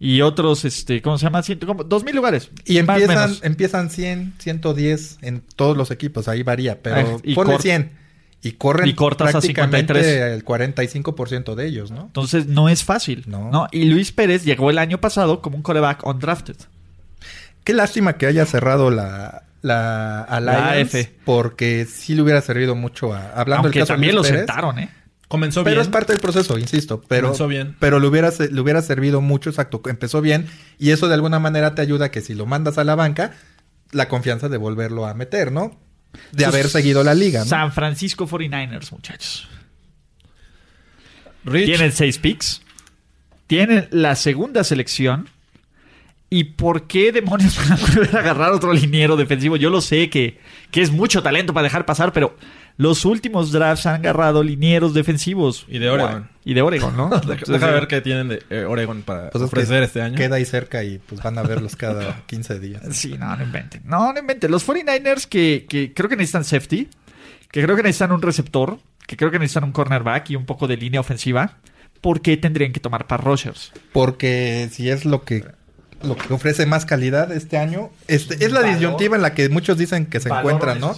Y 0.00 0.20
otros, 0.20 0.64
este, 0.64 1.02
¿cómo 1.02 1.18
se 1.18 1.24
llama? 1.24 1.42
Como 1.66 1.82
dos 1.82 2.04
mil 2.04 2.14
lugares. 2.14 2.50
Y 2.64 2.78
empiezan, 2.78 3.34
empiezan 3.42 3.90
100, 3.90 4.34
110 4.38 5.18
en 5.22 5.42
todos 5.56 5.76
los 5.76 5.90
equipos. 5.90 6.28
Ahí 6.28 6.42
varía, 6.42 6.80
pero 6.82 7.16
ah, 7.16 7.20
y 7.24 7.34
ponle 7.34 7.58
100. 7.58 7.98
Y 8.40 8.52
corren 8.52 8.88
y 8.88 8.94
cortas 8.94 9.32
prácticamente 9.32 10.22
a 10.22 10.32
el 10.32 10.44
45% 10.44 11.56
de 11.56 11.66
ellos, 11.66 11.90
¿no? 11.90 12.02
Entonces 12.02 12.46
no 12.46 12.68
es 12.68 12.84
fácil. 12.84 13.24
No. 13.26 13.50
¿no? 13.50 13.66
Y 13.72 13.86
Luis 13.86 14.12
Pérez 14.12 14.44
llegó 14.44 14.70
el 14.70 14.78
año 14.78 15.00
pasado 15.00 15.42
como 15.42 15.56
un 15.56 15.62
coreback 15.62 16.06
undrafted. 16.06 16.56
Qué 17.68 17.74
lástima 17.74 18.14
que 18.14 18.24
haya 18.24 18.46
cerrado 18.46 18.90
la, 18.90 19.42
la 19.60 20.22
Alliance. 20.22 21.12
Porque 21.26 21.84
sí 21.84 22.14
le 22.14 22.22
hubiera 22.22 22.40
servido 22.40 22.74
mucho 22.74 23.12
a... 23.12 23.28
Hablando 23.32 23.66
Aunque 23.66 23.80
del 23.80 23.88
también 23.88 24.14
lo 24.14 24.24
sentaron, 24.24 24.78
¿eh? 24.78 24.88
Comenzó 25.28 25.64
pero 25.64 25.74
bien. 25.74 25.74
Pero 25.74 25.82
es 25.82 25.88
parte 25.88 26.12
del 26.14 26.20
proceso, 26.22 26.56
insisto. 26.56 27.02
Pero, 27.08 27.26
Comenzó 27.26 27.46
bien. 27.46 27.76
Pero 27.78 28.00
le 28.00 28.06
hubiera, 28.06 28.30
le 28.38 28.58
hubiera 28.58 28.80
servido 28.80 29.20
mucho, 29.20 29.50
exacto. 29.50 29.82
Empezó 29.84 30.22
bien. 30.22 30.46
Y 30.78 30.92
eso 30.92 31.08
de 31.08 31.14
alguna 31.14 31.40
manera 31.40 31.74
te 31.74 31.82
ayuda 31.82 32.06
a 32.06 32.10
que 32.10 32.22
si 32.22 32.34
lo 32.34 32.46
mandas 32.46 32.78
a 32.78 32.84
la 32.84 32.94
banca, 32.94 33.34
la 33.92 34.08
confianza 34.08 34.48
de 34.48 34.56
volverlo 34.56 35.04
a 35.04 35.12
meter, 35.12 35.52
¿no? 35.52 35.78
De 36.32 36.46
haber 36.46 36.70
seguido 36.70 37.04
la 37.04 37.12
liga, 37.12 37.40
¿no? 37.40 37.44
San 37.50 37.72
Francisco 37.74 38.26
49ers, 38.26 38.92
muchachos. 38.92 39.46
Tienen 41.44 41.92
seis 41.92 42.16
picks. 42.16 42.62
Tienen 43.46 43.88
la 43.90 44.16
segunda 44.16 44.64
selección 44.64 45.28
¿Y 46.30 46.44
por 46.44 46.86
qué 46.86 47.10
demonios 47.12 47.56
van 47.68 47.72
a 47.72 47.76
volver 47.76 48.16
a 48.16 48.20
agarrar 48.20 48.52
otro 48.52 48.72
liniero 48.72 49.16
defensivo? 49.16 49.56
Yo 49.56 49.70
lo 49.70 49.80
sé 49.80 50.10
que, 50.10 50.38
que 50.70 50.82
es 50.82 50.90
mucho 50.90 51.22
talento 51.22 51.54
para 51.54 51.64
dejar 51.64 51.86
pasar, 51.86 52.12
pero 52.12 52.36
los 52.76 53.04
últimos 53.04 53.50
drafts 53.50 53.86
han 53.86 53.96
agarrado 53.96 54.42
linieros 54.42 54.94
defensivos. 54.94 55.64
Y 55.68 55.78
de 55.78 55.90
Oregon. 55.90 56.28
Y 56.44 56.54
de 56.54 56.62
Oregon, 56.62 56.96
¿no? 56.96 57.10
Deja 57.46 57.70
ver 57.70 57.88
qué 57.88 58.00
tienen 58.00 58.28
de 58.28 58.42
eh, 58.50 58.64
Oregon 58.64 59.02
para 59.02 59.30
pues 59.30 59.42
ofrecer 59.42 59.82
este 59.82 60.00
año. 60.00 60.16
Queda 60.16 60.36
ahí 60.36 60.44
cerca 60.44 60.84
y 60.84 60.98
pues 60.98 61.22
van 61.22 61.38
a 61.38 61.42
verlos 61.42 61.76
cada 61.76 62.22
15 62.26 62.60
días. 62.60 62.82
Sí, 62.92 63.16
no, 63.18 63.34
no 63.34 63.42
inventen. 63.42 63.82
No, 63.84 64.12
no 64.12 64.18
inventen. 64.20 64.50
Los 64.50 64.66
49ers 64.66 65.26
que, 65.26 65.66
que 65.68 65.92
creo 65.92 66.08
que 66.08 66.16
necesitan 66.16 66.44
safety, 66.44 66.88
que 67.50 67.64
creo 67.64 67.74
que 67.74 67.82
necesitan 67.82 68.12
un 68.12 68.22
receptor, 68.22 68.78
que 69.06 69.16
creo 69.16 69.30
que 69.30 69.38
necesitan 69.38 69.64
un 69.64 69.72
cornerback 69.72 70.30
y 70.30 70.36
un 70.36 70.46
poco 70.46 70.68
de 70.68 70.76
línea 70.76 71.00
ofensiva. 71.00 71.56
¿Por 72.00 72.20
qué 72.20 72.36
tendrían 72.36 72.72
que 72.72 72.78
tomar 72.78 73.08
para 73.08 73.24
Rogers? 73.24 73.72
Porque 73.92 74.68
si 74.70 74.88
es 74.88 75.04
lo 75.04 75.24
que 75.24 75.44
lo 76.02 76.16
que 76.16 76.32
ofrece 76.32 76.66
más 76.66 76.84
calidad 76.84 77.32
este 77.32 77.58
año. 77.58 77.90
Este, 78.06 78.44
es 78.44 78.52
la 78.52 78.62
disyuntiva 78.62 79.16
en 79.16 79.22
la 79.22 79.34
que 79.34 79.48
muchos 79.48 79.78
dicen 79.78 80.06
que 80.06 80.20
se 80.20 80.28
encuentran, 80.28 80.80
¿no? 80.80 80.96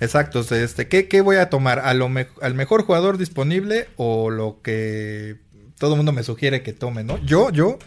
Exacto, 0.00 0.40
este, 0.40 0.88
¿qué, 0.88 1.08
¿qué, 1.08 1.20
voy 1.20 1.36
a 1.36 1.50
tomar? 1.50 1.80
¿A 1.80 1.92
lo 1.92 2.08
¿Al 2.40 2.54
mejor 2.54 2.84
jugador 2.84 3.18
disponible 3.18 3.88
o 3.96 4.30
lo 4.30 4.60
que 4.62 5.36
todo 5.78 5.92
el 5.92 5.96
mundo 5.98 6.12
me 6.12 6.22
sugiere 6.22 6.62
que 6.62 6.72
tome, 6.72 7.04
¿no? 7.04 7.18
Yo, 7.24 7.50
yo, 7.50 7.78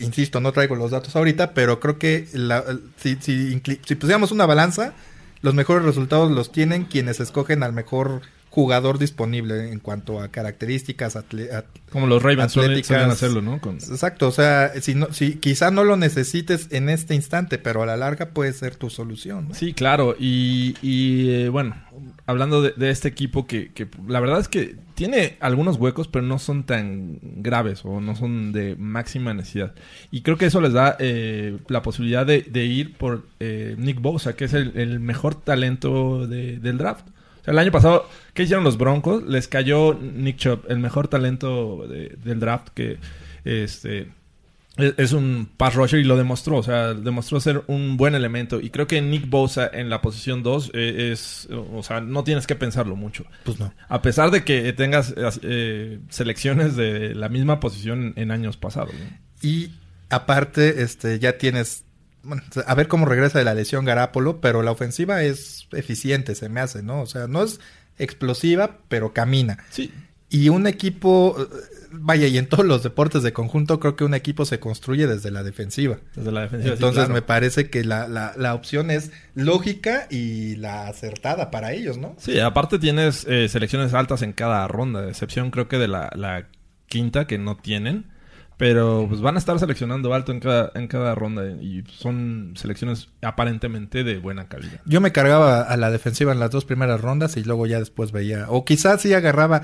insisto, 0.00 0.40
no 0.40 0.52
traigo 0.52 0.74
los 0.74 0.90
datos 0.90 1.14
ahorita, 1.14 1.54
pero 1.54 1.78
creo 1.78 1.98
que 1.98 2.26
la, 2.32 2.64
si, 2.96 3.16
si, 3.20 3.60
si 3.84 3.94
pusiéramos 3.94 4.32
una 4.32 4.44
balanza, 4.44 4.92
los 5.40 5.54
mejores 5.54 5.84
resultados 5.84 6.30
los 6.32 6.50
tienen 6.50 6.84
quienes 6.84 7.20
escogen 7.20 7.62
al 7.62 7.72
mejor 7.72 8.22
jugador 8.52 8.98
disponible 8.98 9.72
en 9.72 9.78
cuanto 9.78 10.20
a 10.20 10.28
características 10.28 11.16
como 11.90 12.06
los 12.06 12.22
Ravens 12.22 12.52
suelen 12.52 12.82
hacerlo, 13.10 13.40
¿no? 13.40 13.54
Exacto, 13.54 14.28
o 14.28 14.30
sea, 14.30 14.72
si 14.82 14.94
no, 14.94 15.10
si 15.10 15.36
quizá 15.36 15.70
no 15.70 15.84
lo 15.84 15.96
necesites 15.96 16.68
en 16.70 16.90
este 16.90 17.14
instante, 17.14 17.56
pero 17.56 17.82
a 17.82 17.86
la 17.86 17.96
larga 17.96 18.30
puede 18.34 18.52
ser 18.52 18.76
tu 18.76 18.90
solución. 18.90 19.48
Sí, 19.54 19.72
claro, 19.72 20.16
y, 20.18 20.74
y 20.82 21.30
eh, 21.30 21.48
bueno, 21.48 21.76
hablando 22.26 22.60
de, 22.60 22.90
este 22.90 23.08
equipo 23.08 23.46
que, 23.46 23.72
que, 23.72 23.88
la 24.06 24.20
verdad 24.20 24.40
es 24.40 24.48
que 24.48 24.76
tiene 24.96 25.38
algunos 25.40 25.78
huecos, 25.78 26.08
pero 26.08 26.26
no 26.26 26.38
son 26.38 26.64
tan 26.64 27.20
graves 27.22 27.86
o 27.86 28.02
no 28.02 28.14
son 28.16 28.52
de 28.52 28.76
máxima 28.76 29.32
necesidad. 29.32 29.74
Y 30.10 30.20
creo 30.20 30.36
que 30.36 30.44
eso 30.44 30.60
les 30.60 30.74
da 30.74 30.96
eh, 30.98 31.56
la 31.68 31.80
posibilidad 31.80 32.26
de, 32.26 32.64
ir 32.66 32.98
por 32.98 33.26
eh, 33.40 33.76
Nick 33.78 34.02
Bosa, 34.02 34.36
que 34.36 34.44
es 34.44 34.52
el, 34.52 35.00
mejor 35.00 35.36
talento 35.36 36.26
del 36.26 36.76
draft 36.76 37.06
el 37.46 37.58
año 37.58 37.72
pasado, 37.72 38.08
¿qué 38.34 38.44
hicieron 38.44 38.64
los 38.64 38.78
Broncos? 38.78 39.22
Les 39.24 39.48
cayó 39.48 39.94
Nick 39.94 40.36
Chubb, 40.36 40.64
el 40.68 40.78
mejor 40.78 41.08
talento 41.08 41.86
del 41.88 42.40
draft 42.40 42.68
que 42.74 42.98
este 43.44 44.08
es, 44.76 45.12
un 45.12 45.50
pass 45.56 45.74
rusher 45.74 46.00
y 46.00 46.04
lo 46.04 46.16
demostró, 46.16 46.56
o 46.56 46.62
sea, 46.62 46.94
demostró 46.94 47.40
ser 47.40 47.62
un 47.66 47.96
buen 47.98 48.14
elemento. 48.14 48.60
Y 48.60 48.70
creo 48.70 48.86
que 48.86 49.02
Nick 49.02 49.28
Bosa 49.28 49.70
en 49.70 49.90
la 49.90 50.00
posición 50.00 50.42
2 50.42 50.70
eh, 50.72 51.10
es, 51.12 51.48
o 51.50 51.82
sea, 51.82 52.00
no 52.00 52.24
tienes 52.24 52.46
que 52.46 52.54
pensarlo 52.54 52.96
mucho. 52.96 53.24
Pues 53.44 53.60
no. 53.60 53.74
A 53.88 54.00
pesar 54.00 54.30
de 54.30 54.44
que 54.44 54.72
tengas 54.72 55.14
eh, 55.42 55.98
selecciones 56.08 56.74
de 56.74 57.14
la 57.14 57.28
misma 57.28 57.60
posición 57.60 58.14
en 58.16 58.30
años 58.30 58.56
pasados. 58.56 58.94
Y 59.42 59.72
aparte, 60.08 60.82
este, 60.82 61.18
ya 61.18 61.36
tienes 61.36 61.84
bueno, 62.22 62.42
a 62.66 62.74
ver 62.74 62.88
cómo 62.88 63.06
regresa 63.06 63.38
de 63.38 63.44
la 63.44 63.54
lesión 63.54 63.84
Garapolo, 63.84 64.40
pero 64.40 64.62
la 64.62 64.70
ofensiva 64.70 65.22
es 65.22 65.66
eficiente, 65.72 66.34
se 66.34 66.48
me 66.48 66.60
hace, 66.60 66.82
¿no? 66.82 67.02
O 67.02 67.06
sea, 67.06 67.26
no 67.26 67.42
es 67.42 67.60
explosiva, 67.98 68.78
pero 68.88 69.12
camina. 69.12 69.58
Sí. 69.70 69.92
Y 70.30 70.48
un 70.48 70.66
equipo, 70.66 71.36
vaya, 71.90 72.26
y 72.26 72.38
en 72.38 72.46
todos 72.46 72.64
los 72.64 72.82
deportes 72.82 73.22
de 73.22 73.34
conjunto, 73.34 73.78
creo 73.78 73.96
que 73.96 74.04
un 74.04 74.14
equipo 74.14 74.46
se 74.46 74.58
construye 74.58 75.06
desde 75.06 75.30
la 75.30 75.42
defensiva. 75.42 75.98
Desde 76.16 76.32
la 76.32 76.40
defensiva. 76.42 76.72
Entonces 76.72 77.10
me 77.10 77.20
parece 77.20 77.68
que 77.68 77.84
la, 77.84 78.08
la, 78.08 78.32
la, 78.38 78.54
opción 78.54 78.90
es 78.90 79.10
lógica 79.34 80.06
y 80.10 80.56
la 80.56 80.86
acertada 80.86 81.50
para 81.50 81.72
ellos, 81.72 81.98
¿no? 81.98 82.16
Sí, 82.18 82.40
aparte 82.40 82.78
tienes 82.78 83.26
eh, 83.28 83.46
selecciones 83.50 83.92
altas 83.92 84.22
en 84.22 84.32
cada 84.32 84.66
ronda, 84.68 85.02
de 85.02 85.10
excepción 85.10 85.50
creo 85.50 85.68
que 85.68 85.76
de 85.76 85.88
la, 85.88 86.10
la 86.14 86.48
quinta 86.86 87.26
que 87.26 87.36
no 87.36 87.58
tienen. 87.58 88.06
Pero 88.56 89.06
pues 89.08 89.20
van 89.20 89.36
a 89.36 89.38
estar 89.38 89.58
seleccionando 89.58 90.14
alto 90.14 90.30
en 90.30 90.40
cada, 90.40 90.70
en 90.74 90.86
cada 90.86 91.14
ronda 91.14 91.46
y 91.60 91.84
son 91.88 92.52
selecciones 92.56 93.08
aparentemente 93.22 94.04
de 94.04 94.18
buena 94.18 94.48
calidad. 94.48 94.80
Yo 94.84 95.00
me 95.00 95.12
cargaba 95.12 95.62
a 95.62 95.76
la 95.76 95.90
defensiva 95.90 96.32
en 96.32 96.38
las 96.38 96.50
dos 96.50 96.64
primeras 96.64 97.00
rondas 97.00 97.36
y 97.36 97.44
luego 97.44 97.66
ya 97.66 97.78
después 97.78 98.12
veía, 98.12 98.46
o 98.48 98.64
quizás 98.64 99.00
sí 99.00 99.14
agarraba 99.14 99.62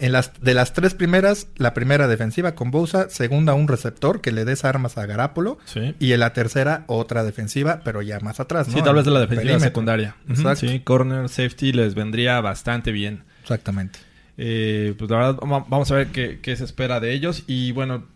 en 0.00 0.12
las 0.12 0.32
de 0.40 0.54
las 0.54 0.72
tres 0.72 0.94
primeras, 0.94 1.48
la 1.56 1.74
primera 1.74 2.08
defensiva 2.08 2.54
con 2.54 2.70
Bosa, 2.70 3.10
segunda 3.10 3.52
un 3.54 3.68
receptor 3.68 4.22
que 4.22 4.32
le 4.32 4.46
des 4.46 4.64
armas 4.64 4.96
a 4.96 5.04
Garapolo 5.04 5.58
y 5.98 6.12
en 6.12 6.20
la 6.20 6.32
tercera 6.32 6.84
otra 6.86 7.22
defensiva, 7.22 7.82
pero 7.84 8.00
ya 8.00 8.18
más 8.20 8.40
atrás, 8.40 8.68
¿no? 8.68 8.74
Sí, 8.74 8.82
tal 8.82 8.94
vez 8.94 9.04
de 9.04 9.10
la 9.10 9.20
defensiva 9.20 9.60
secundaria. 9.60 10.16
Sí, 10.56 10.80
corner, 10.80 11.28
safety 11.28 11.72
les 11.72 11.94
vendría 11.94 12.40
bastante 12.40 12.92
bien. 12.92 13.24
Exactamente. 13.42 13.98
Eh, 14.38 14.94
pues 14.98 15.10
la 15.10 15.18
verdad, 15.18 15.38
vamos 15.42 15.90
a 15.90 15.94
ver 15.94 16.06
qué, 16.08 16.40
qué, 16.40 16.56
se 16.56 16.64
espera 16.64 16.98
de 16.98 17.12
ellos. 17.12 17.44
Y 17.46 17.72
bueno, 17.72 18.06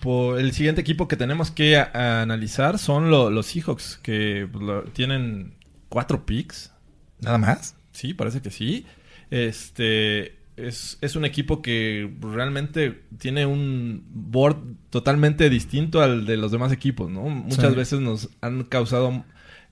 por, 0.00 0.40
el 0.40 0.52
siguiente 0.52 0.80
equipo 0.80 1.06
que 1.06 1.16
tenemos 1.16 1.52
que 1.52 1.76
analizar 1.76 2.78
son 2.80 3.10
los 3.10 3.46
Seahawks, 3.46 4.00
que 4.02 4.48
pues, 4.50 4.92
tienen 4.92 5.54
cuatro 5.88 6.26
picks. 6.26 6.72
¿Nada 7.20 7.38
más? 7.38 7.76
Sí, 7.92 8.12
parece 8.12 8.42
que 8.42 8.50
sí. 8.50 8.86
Este 9.30 10.36
es, 10.56 10.98
es, 11.00 11.14
un 11.14 11.24
equipo 11.24 11.62
que 11.62 12.12
realmente 12.20 13.02
tiene 13.18 13.46
un 13.46 14.04
board 14.10 14.56
totalmente 14.90 15.48
distinto 15.48 16.02
al 16.02 16.26
de 16.26 16.36
los 16.36 16.50
demás 16.50 16.72
equipos, 16.72 17.08
¿no? 17.08 17.22
Muchas 17.22 17.76
veces 17.76 18.00
nos 18.00 18.30
han 18.40 18.64
causado 18.64 19.24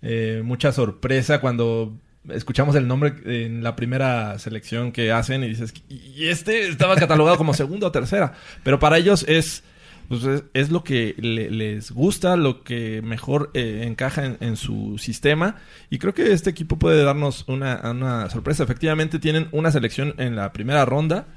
eh, 0.02 0.42
mucha 0.44 0.70
sorpresa 0.70 1.40
cuando 1.40 1.98
escuchamos 2.28 2.76
el 2.76 2.86
nombre 2.86 3.14
en 3.24 3.64
la 3.64 3.74
primera 3.74 4.38
selección 4.38 4.92
que 4.92 5.10
hacen 5.10 5.42
y 5.42 5.48
dices, 5.48 5.74
y 5.88 6.26
este 6.28 6.68
estaba 6.68 6.94
catalogado 6.94 7.36
como 7.36 7.54
segunda 7.54 7.88
o 7.88 7.92
tercera. 7.92 8.34
Pero 8.62 8.78
para 8.78 8.98
ellos 8.98 9.24
es, 9.26 9.64
pues 10.10 10.42
es, 10.54 10.70
lo 10.70 10.82
que 10.82 11.14
les 11.18 11.92
gusta, 11.92 12.36
lo 12.36 12.64
que 12.64 13.00
mejor 13.00 13.52
eh, 13.54 13.84
encaja 13.86 14.24
en, 14.40 14.56
su 14.56 14.98
sistema. 14.98 15.54
Y 15.88 16.00
creo 16.00 16.14
que 16.14 16.32
este 16.32 16.50
equipo 16.50 16.80
puede 16.80 17.04
darnos 17.04 17.44
una, 17.46 17.80
una 17.88 18.28
sorpresa. 18.28 18.64
Efectivamente 18.64 19.20
tienen 19.20 19.46
una 19.52 19.70
selección 19.70 20.16
en 20.18 20.34
la 20.34 20.52
primera 20.52 20.84
ronda, 20.84 21.28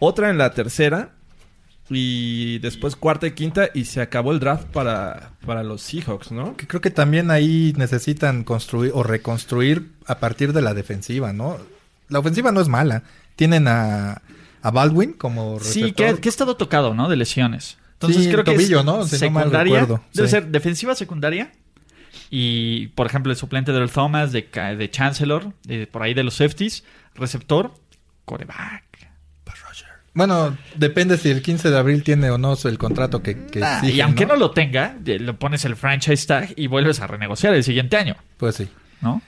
otra 0.00 0.30
en 0.30 0.38
la 0.38 0.52
tercera 0.52 1.12
y 1.90 2.58
después 2.58 2.96
cuarta 2.96 3.28
y 3.28 3.32
quinta 3.32 3.68
y 3.72 3.84
se 3.84 4.00
acabó 4.00 4.32
el 4.32 4.40
draft 4.40 4.66
para, 4.72 5.34
para 5.46 5.62
los 5.62 5.82
Seahawks, 5.82 6.32
¿no? 6.32 6.56
creo 6.56 6.80
que 6.80 6.90
también 6.90 7.30
ahí 7.30 7.72
necesitan 7.76 8.42
construir 8.42 8.90
o 8.96 9.04
reconstruir 9.04 9.92
a 10.06 10.18
partir 10.18 10.52
de 10.52 10.62
la 10.62 10.74
defensiva, 10.74 11.32
¿no? 11.32 11.56
La 12.08 12.18
ofensiva 12.18 12.50
no 12.50 12.60
es 12.60 12.66
mala. 12.66 13.04
Tienen 13.36 13.68
a, 13.68 14.22
a 14.60 14.70
Baldwin 14.72 15.12
como 15.12 15.60
Sí, 15.60 15.92
que, 15.92 16.06
ha 16.06 16.18
estado 16.24 16.56
tocado, 16.56 16.94
¿no? 16.94 17.08
De 17.08 17.14
lesiones. 17.14 17.78
Entonces 18.02 18.32
creo 18.32 18.44
que 18.44 18.54
es 18.54 18.70
¿no? 18.84 19.06
secundaria. 19.06 19.86
debe 20.12 20.28
ser 20.28 20.48
defensiva 20.48 20.94
secundaria. 20.94 21.52
Y, 22.30 22.88
por 22.88 23.06
ejemplo, 23.06 23.30
el 23.30 23.36
suplente 23.36 23.72
del 23.72 23.90
Thomas, 23.90 24.32
de, 24.32 24.48
de 24.78 24.90
Chancellor, 24.90 25.52
por 25.90 26.02
ahí 26.02 26.14
de 26.14 26.24
los 26.24 26.34
safeties, 26.34 26.84
receptor, 27.14 27.74
coreback. 28.24 28.92
Bueno, 30.14 30.58
depende 30.76 31.16
si 31.16 31.30
el 31.30 31.40
15 31.40 31.70
de 31.70 31.78
abril 31.78 32.02
tiene 32.02 32.30
o 32.30 32.36
no 32.36 32.54
el 32.64 32.76
contrato 32.76 33.22
que, 33.22 33.46
que 33.46 33.62
Y 33.84 34.00
aunque 34.02 34.26
¿no? 34.26 34.36
lo 34.36 34.50
tenga, 34.50 34.96
le 35.02 35.32
pones 35.32 35.64
el 35.64 35.74
franchise 35.74 36.26
tag 36.26 36.52
y 36.56 36.66
vuelves 36.66 37.00
a 37.00 37.06
renegociar 37.06 37.54
el 37.54 37.64
siguiente 37.64 37.96
año. 37.96 38.16
Pues 38.36 38.56
sí. 38.56 38.68
¿No? 39.00 39.22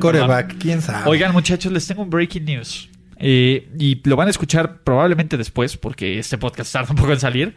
Coreback, 0.00 0.58
quién 0.58 0.80
sabe. 0.80 1.10
Oigan, 1.10 1.32
muchachos, 1.32 1.72
les 1.72 1.86
tengo 1.86 2.02
un 2.02 2.10
breaking 2.10 2.44
news. 2.44 2.88
Eh, 3.18 3.68
y 3.78 4.00
lo 4.08 4.16
van 4.16 4.28
a 4.28 4.30
escuchar 4.30 4.78
probablemente 4.82 5.36
después, 5.36 5.76
porque 5.76 6.18
este 6.18 6.38
podcast 6.38 6.72
tarda 6.72 6.90
un 6.90 6.96
poco 6.96 7.12
en 7.12 7.20
salir. 7.20 7.56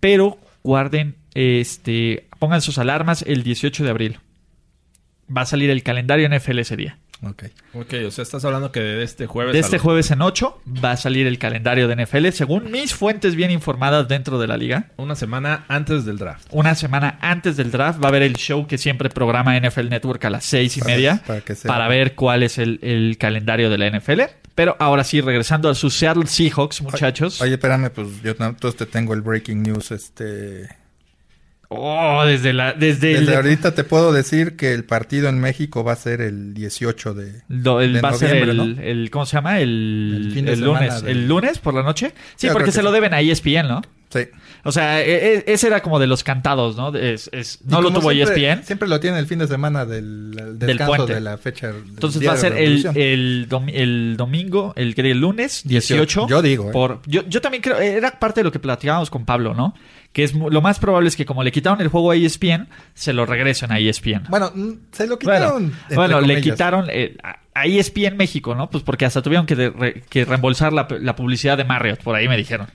Pero 0.00 0.38
guarden, 0.62 1.16
este, 1.34 2.26
pongan 2.38 2.62
sus 2.62 2.78
alarmas 2.78 3.22
el 3.22 3.42
18 3.42 3.84
de 3.84 3.90
abril. 3.90 4.18
Va 5.34 5.42
a 5.42 5.46
salir 5.46 5.70
el 5.70 5.82
calendario 5.82 6.28
NFL 6.28 6.58
ese 6.60 6.76
día. 6.76 6.98
Ok. 7.22 7.44
Ok, 7.74 7.94
o 8.06 8.10
sea, 8.10 8.22
estás 8.22 8.44
hablando 8.44 8.70
que 8.70 8.80
de 8.80 9.02
este 9.02 9.26
jueves. 9.26 9.52
De 9.52 9.58
este 9.58 9.78
jueves 9.78 10.10
en 10.10 10.22
8 10.22 10.62
va 10.84 10.92
a 10.92 10.96
salir 10.96 11.26
el 11.26 11.38
calendario 11.38 11.88
de 11.88 12.04
NFL, 12.04 12.28
según 12.28 12.70
mis 12.70 12.94
fuentes 12.94 13.34
bien 13.34 13.50
informadas 13.50 14.06
dentro 14.06 14.38
de 14.38 14.46
la 14.46 14.56
liga. 14.56 14.90
Una 14.96 15.16
semana 15.16 15.64
antes 15.68 16.04
del 16.04 16.18
draft. 16.18 16.46
Una 16.52 16.74
semana 16.74 17.18
antes 17.20 17.56
del 17.56 17.72
draft 17.72 18.00
va 18.00 18.06
a 18.06 18.08
haber 18.08 18.22
el 18.22 18.36
show 18.36 18.66
que 18.66 18.78
siempre 18.78 19.08
programa 19.08 19.58
NFL 19.58 19.88
Network 19.88 20.24
a 20.24 20.30
las 20.30 20.44
seis 20.44 20.76
y 20.76 20.82
media 20.82 21.22
para, 21.66 21.88
ver 21.88 22.14
cuál 22.14 22.42
es 22.44 22.58
el, 22.58 23.16
calendario 23.18 23.68
de 23.68 23.78
la 23.78 23.90
NFL. 23.90 24.20
Pero 24.58 24.74
ahora 24.80 25.04
sí, 25.04 25.20
regresando 25.20 25.68
a 25.68 25.74
sus 25.76 25.94
Seattle 25.94 26.26
Seahawks, 26.26 26.82
muchachos. 26.82 27.40
Oye, 27.40 27.52
espérame, 27.52 27.90
pues 27.90 28.08
yo 28.24 28.34
entonces 28.40 28.74
te 28.74 28.86
tengo 28.86 29.14
el 29.14 29.20
breaking 29.20 29.62
news, 29.62 29.92
este 29.92 30.68
Oh, 31.68 32.24
desde 32.26 32.52
la 32.52 32.72
desde, 32.72 33.36
ahorita 33.36 33.76
te 33.76 33.84
puedo 33.84 34.12
decir 34.12 34.56
que 34.56 34.72
el 34.72 34.82
partido 34.84 35.28
en 35.28 35.38
México 35.38 35.84
va 35.84 35.92
a 35.92 35.96
ser 35.96 36.20
el 36.22 36.54
18 36.54 37.14
de, 37.14 37.42
el, 37.48 38.04
va 38.04 38.08
a 38.08 38.14
ser 38.14 38.36
el, 38.36 39.10
¿cómo 39.12 39.26
se 39.26 39.36
llama? 39.36 39.60
El, 39.60 40.32
el, 40.34 40.60
lunes, 40.60 41.04
el 41.06 41.28
lunes 41.28 41.60
por 41.60 41.74
la 41.74 41.84
noche. 41.84 42.12
Sí, 42.34 42.48
porque 42.52 42.72
se 42.72 42.82
lo 42.82 42.90
deben 42.90 43.14
a 43.14 43.20
ESPN, 43.20 43.68
¿no? 43.68 43.82
Sí. 44.12 44.26
O 44.68 44.72
sea, 44.72 45.00
e, 45.00 45.38
e, 45.38 45.44
ese 45.46 45.66
era 45.66 45.80
como 45.80 45.98
de 45.98 46.06
los 46.06 46.22
cantados, 46.22 46.76
¿no? 46.76 46.94
Es, 46.94 47.30
no 47.64 47.80
lo 47.80 47.90
tuvo 47.90 48.10
ESPN. 48.10 48.64
Siempre 48.64 48.86
lo 48.86 49.00
tiene 49.00 49.18
el 49.18 49.26
fin 49.26 49.38
de 49.38 49.48
semana 49.48 49.86
del, 49.86 50.58
del 50.58 50.78
puente. 50.78 51.14
de 51.14 51.22
la 51.22 51.38
fecha. 51.38 51.70
Entonces 51.70 52.26
va 52.26 52.34
a 52.34 52.36
ser 52.36 52.52
el, 52.52 52.86
el, 52.94 54.16
domingo, 54.18 54.74
el, 54.76 54.92
el 54.94 55.18
lunes 55.18 55.62
18. 55.64 56.26
Yo 56.28 56.42
digo. 56.42 56.68
¿eh? 56.68 56.72
Por, 56.72 57.00
yo, 57.06 57.26
yo 57.26 57.40
también 57.40 57.62
creo, 57.62 57.78
era 57.78 58.18
parte 58.18 58.40
de 58.40 58.44
lo 58.44 58.52
que 58.52 58.58
platicábamos 58.58 59.08
con 59.08 59.24
Pablo, 59.24 59.54
¿no? 59.54 59.74
que 60.12 60.24
es 60.24 60.34
lo 60.34 60.60
más 60.62 60.78
probable 60.78 61.08
es 61.08 61.16
que 61.16 61.26
como 61.26 61.42
le 61.42 61.52
quitaron 61.52 61.80
el 61.80 61.88
juego 61.88 62.10
a 62.10 62.16
ESPN, 62.16 62.68
se 62.94 63.12
lo 63.12 63.24
regresen 63.24 63.72
a 63.72 63.78
ESPN. 63.78 64.24
Bueno, 64.28 64.50
mm, 64.54 64.72
se 64.90 65.06
lo 65.06 65.18
quitaron. 65.18 65.72
Bueno, 65.94 66.20
le 66.20 66.40
quitaron 66.40 66.86
eh, 66.90 67.16
a 67.58 67.66
ESPN 67.66 68.16
México, 68.16 68.54
¿no? 68.54 68.70
Pues 68.70 68.84
porque 68.84 69.04
hasta 69.04 69.22
tuvieron 69.22 69.46
que, 69.46 70.02
que 70.08 70.24
reembolsar 70.24 70.72
la, 70.72 70.86
publicidad 71.16 71.56
de 71.56 71.64
Marriott, 71.64 72.02
por 72.02 72.14
ahí 72.14 72.28
me 72.28 72.36
dijeron. 72.36 72.68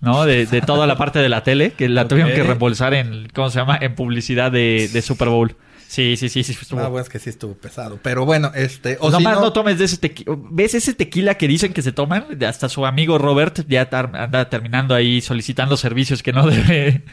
¿No? 0.00 0.24
De, 0.24 0.46
toda 0.62 0.86
la 0.86 0.96
parte 0.96 1.18
de 1.18 1.28
la 1.28 1.42
tele, 1.42 1.72
que 1.72 1.88
la 1.88 2.08
tuvieron 2.08 2.32
que 2.32 2.42
reembolsar 2.42 2.94
en, 2.94 3.28
¿cómo 3.34 3.50
se 3.50 3.58
llama? 3.58 3.78
En 3.80 3.94
publicidad 3.94 4.52
de, 4.52 4.88
de 4.92 5.02
Super 5.02 5.28
Bowl. 5.28 5.56
Sí, 5.88 6.18
sí, 6.18 6.28
sí, 6.28 6.44
sí. 6.44 6.52
Estuvo. 6.52 6.80
Ah, 6.80 6.88
bueno, 6.88 7.02
es 7.02 7.08
que 7.08 7.18
sí 7.18 7.30
estuvo 7.30 7.54
pesado. 7.54 7.98
Pero 8.02 8.26
bueno, 8.26 8.52
este. 8.54 8.98
O 9.00 9.10
Nomás 9.10 9.40
no... 9.40 9.54
tomes 9.54 9.78
de 9.78 9.86
ese 9.86 9.96
tequila. 9.96 10.36
¿Ves 10.50 10.74
ese 10.74 10.92
tequila 10.92 11.36
que 11.36 11.48
dicen 11.48 11.72
que 11.72 11.80
se 11.80 11.92
toman? 11.92 12.26
Hasta 12.46 12.68
su 12.68 12.84
amigo 12.84 13.16
Robert 13.16 13.66
ya 13.66 13.88
anda 13.90 14.50
terminando 14.50 14.94
ahí 14.94 15.22
solicitando 15.22 15.78
servicios 15.78 16.22
que 16.22 16.34
no 16.34 16.46
debe. 16.50 17.04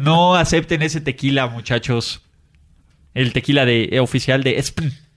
no 0.00 0.36
acepten 0.36 0.82
ese 0.82 1.00
tequila, 1.00 1.46
muchachos. 1.46 2.20
El 3.14 3.32
tequila 3.32 3.64
de 3.64 3.88
eh, 3.90 4.00
oficial 4.00 4.42
de. 4.42 4.62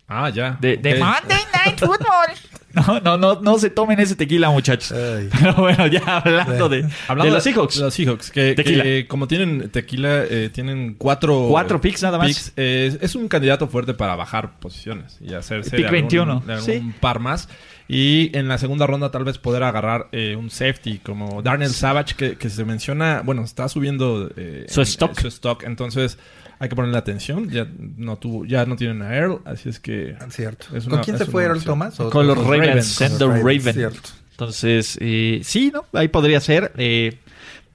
Ah, 0.08 0.30
ya. 0.30 0.58
De, 0.62 0.78
Monday 0.78 1.44
Night 1.54 1.80
Football. 1.80 2.28
No, 2.88 3.00
no, 3.00 3.18
no, 3.18 3.40
no 3.42 3.60
se 3.60 3.70
tomen 3.70 4.00
ese 4.00 4.16
tequila, 4.16 4.50
muchachos. 4.50 4.94
Pero 5.40 5.54
bueno, 5.56 5.86
ya 5.88 6.18
hablando 6.18 6.70
de, 6.70 6.90
hablando 7.08 7.26
de 7.26 7.36
los 7.36 7.44
Seahawks. 7.44 7.78
Los 7.78 7.94
Seahawks, 7.94 8.32
que, 8.32 8.56
tequila. 8.56 8.84
como 9.08 9.28
tienen 9.28 9.70
tequila, 9.70 10.24
eh, 10.24 10.50
tienen 10.52 10.96
cuatro... 10.98 11.48
Cuatro 11.50 11.80
picks 11.80 12.02
nada 12.02 12.18
más. 12.18 12.52
Eh, 12.58 12.98
es 13.00 13.16
un 13.16 13.28
candidato 13.28 13.68
fuerte 13.68 13.94
para 13.94 14.16
bajar 14.16 14.60
posiciones 14.60 15.18
y 15.22 15.34
hacerse 15.34 15.76
Pick 15.76 15.92
21. 15.92 16.44
un 16.80 16.94
par 16.94 17.20
más. 17.20 17.48
Y 17.88 18.36
en 18.36 18.48
la 18.48 18.58
segunda 18.58 18.88
ronda 18.88 19.12
tal 19.12 19.24
vez 19.24 19.38
poder 19.38 19.62
agarrar 19.62 20.08
eh, 20.12 20.36
un 20.36 20.50
safety 20.50 21.00
como 21.00 21.42
Darnell 21.44 21.70
Savage, 21.70 22.16
que, 22.16 22.38
que, 22.38 22.50
se 22.50 22.66
menciona, 22.66 23.22
bueno, 23.24 23.44
está 23.44 23.68
subiendo 23.68 24.32
su, 24.68 24.82
stock. 24.82 25.20
su 25.20 25.28
stock. 25.28 25.64
Entonces 25.64 26.18
hay 26.60 26.70
que 26.70 26.76
ponerle 26.76 26.98
atención. 26.98 27.50
Ya 27.50 27.68
no 27.98 28.18
tuvo, 28.18 28.46
ya 28.46 28.66
no 28.66 28.76
tienen 28.76 29.02
a 29.02 29.16
Earl, 29.16 29.42
así 29.46 29.70
es 29.70 29.80
que. 29.80 30.16
Cierto. 30.30 30.68
¿Con 30.90 31.00
quién 31.02 31.18
se 31.18 31.26
fue 31.26 31.44
Earl 31.44 31.64
Thomas? 31.64 31.96
Con 31.96 32.28
los 32.28 32.38
Ravens, 32.38 32.88
Sender 32.88 33.30
Raven. 33.30 33.92
Entonces, 34.32 34.98
eh, 35.00 35.42
sí, 35.44 35.72
¿no? 35.72 35.86
Ahí 35.94 36.08
podría 36.08 36.40
ser. 36.40 36.72
Eh, 36.78 37.20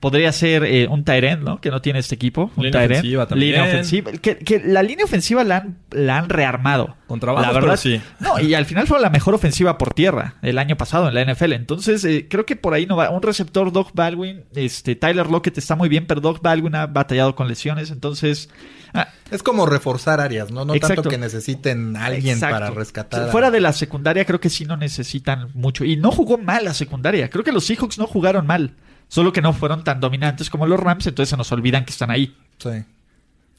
podría 0.00 0.30
ser 0.32 0.64
eh, 0.64 0.86
un 0.88 1.04
Tyrant, 1.04 1.42
¿no? 1.42 1.60
Que 1.60 1.70
no 1.70 1.80
tiene 1.80 1.98
este 1.98 2.14
equipo. 2.14 2.50
Un 2.56 2.64
línea 2.64 2.84
ofensiva 2.84 3.26
también. 3.26 3.52
Línea 3.52 3.68
ofensiva. 3.68 4.12
Que, 4.12 4.62
la 4.64 4.82
línea 4.82 5.04
ofensiva 5.04 5.44
la 5.44 5.58
han, 5.58 5.78
la 5.90 6.18
han 6.18 6.28
rearmado. 6.28 6.96
Con 7.06 7.20
trabajo, 7.20 7.46
la 7.46 7.52
verdad, 7.52 7.76
sí. 7.76 8.00
No, 8.20 8.38
y 8.38 8.54
al 8.54 8.66
final 8.66 8.86
fue 8.86 9.00
la 9.00 9.10
mejor 9.10 9.34
ofensiva 9.34 9.78
por 9.78 9.94
tierra 9.94 10.34
el 10.42 10.58
año 10.58 10.76
pasado 10.76 11.08
en 11.08 11.14
la 11.14 11.24
NFL. 11.24 11.52
Entonces, 11.52 12.04
eh, 12.04 12.26
creo 12.28 12.46
que 12.46 12.54
por 12.54 12.74
ahí 12.74 12.86
no 12.86 12.96
va. 12.96 13.10
Un 13.10 13.22
receptor, 13.22 13.72
Doug 13.72 13.88
Baldwin. 13.94 14.44
Este, 14.54 14.94
Tyler 14.94 15.28
Lockett 15.28 15.58
está 15.58 15.74
muy 15.74 15.88
bien, 15.88 16.06
pero 16.06 16.20
Doug 16.20 16.40
Baldwin 16.42 16.74
ha 16.74 16.86
batallado 16.86 17.34
con 17.34 17.48
lesiones. 17.48 17.90
Entonces. 17.90 18.50
Ah. 18.94 19.08
es 19.30 19.42
como 19.42 19.66
reforzar 19.66 20.18
áreas, 20.18 20.50
¿no? 20.50 20.64
No 20.64 20.74
tanto 20.76 21.02
que 21.10 21.18
necesiten 21.18 21.94
a 21.96 22.06
alguien 22.06 22.38
para 22.40 22.70
rescatar. 22.70 23.30
Fuera 23.30 23.50
de 23.50 23.60
la 23.60 23.72
secundaria, 23.72 24.24
creo 24.24 24.40
que 24.40 24.48
sí 24.48 24.64
no 24.64 24.76
necesitan 24.76 25.50
mucho. 25.54 25.84
Y 25.84 25.96
no 25.96 26.12
jugó 26.12 26.38
mal 26.38 26.64
la 26.64 26.74
secundaria. 26.74 27.28
Creo 27.30 27.44
que 27.44 27.52
los 27.52 27.64
Seahawks 27.64 27.98
no 27.98 28.06
jugaron 28.06 28.46
mal. 28.46 28.74
Solo 29.08 29.32
que 29.32 29.40
no 29.40 29.52
fueron 29.52 29.84
tan 29.84 30.00
dominantes 30.00 30.50
como 30.50 30.66
los 30.66 30.78
Rams, 30.78 31.06
entonces 31.06 31.30
se 31.30 31.36
nos 31.36 31.50
olvidan 31.52 31.84
que 31.84 31.90
están 31.90 32.10
ahí. 32.10 32.36
Sí. 32.58 32.84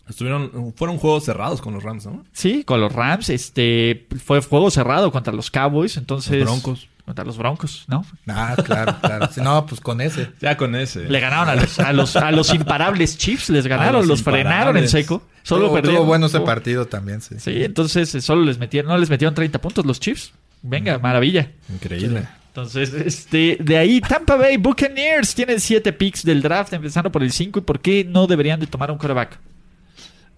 Estuvieron, 0.09 0.73
fueron 0.75 0.97
juegos 0.97 1.25
cerrados 1.25 1.61
con 1.61 1.73
los 1.73 1.83
Rams, 1.83 2.05
¿no? 2.07 2.25
Sí, 2.33 2.63
con 2.63 2.81
los 2.81 2.91
Rams, 2.91 3.29
este, 3.29 4.07
fue 4.23 4.41
juego 4.41 4.71
cerrado 4.71 5.11
contra 5.11 5.31
los 5.33 5.51
Cowboys, 5.51 5.97
entonces. 5.97 6.39
Los 6.39 6.47
Broncos. 6.47 6.87
Contra 7.05 7.25
los 7.25 7.37
Broncos, 7.37 7.85
¿no? 7.87 8.05
Ah, 8.27 8.55
claro, 8.63 8.95
claro. 9.01 9.29
no, 9.37 9.65
pues 9.65 9.81
con 9.81 9.99
ese. 10.01 10.31
Ya 10.41 10.57
con 10.57 10.75
ese. 10.75 11.09
Le 11.09 11.19
ganaron 11.19 11.49
a 11.49 11.55
los, 11.55 11.79
a 11.79 11.93
los, 11.93 12.15
a 12.15 12.31
los 12.31 12.53
imparables 12.53 13.17
Chiefs, 13.17 13.49
les 13.49 13.65
ganaron, 13.65 14.07
los, 14.07 14.21
frenaron 14.21 14.77
en 14.77 14.87
seco. 14.87 15.23
Solo 15.41 15.73
perdieron. 15.73 16.01
Tuvo 16.01 16.07
bueno 16.07 16.27
ese 16.27 16.39
partido 16.41 16.85
también, 16.85 17.21
sí. 17.21 17.35
Sí, 17.39 17.63
entonces 17.63 18.13
eh, 18.13 18.21
solo 18.21 18.43
les 18.43 18.59
metieron, 18.59 18.91
no 18.91 18.97
les 18.97 19.09
metieron 19.09 19.33
30 19.33 19.59
puntos 19.59 19.85
los 19.85 19.99
Chiefs. 19.99 20.33
Venga, 20.61 20.99
maravilla. 20.99 21.51
Increíble. 21.69 22.27
Entonces, 22.49 22.93
este, 22.93 23.57
de 23.59 23.77
ahí 23.77 24.01
Tampa 24.01 24.35
Bay 24.35 24.57
Buccaneers 24.57 25.35
tienen 25.35 25.59
7 25.59 25.93
picks 25.93 26.23
del 26.23 26.41
draft, 26.41 26.73
empezando 26.73 27.11
por 27.11 27.21
el 27.21 27.31
5. 27.31 27.59
¿Y 27.59 27.61
por 27.61 27.79
qué 27.79 28.03
no 28.03 28.25
deberían 28.27 28.59
de 28.59 28.67
tomar 28.67 28.91
un 28.91 28.97
quarterback? 28.97 29.39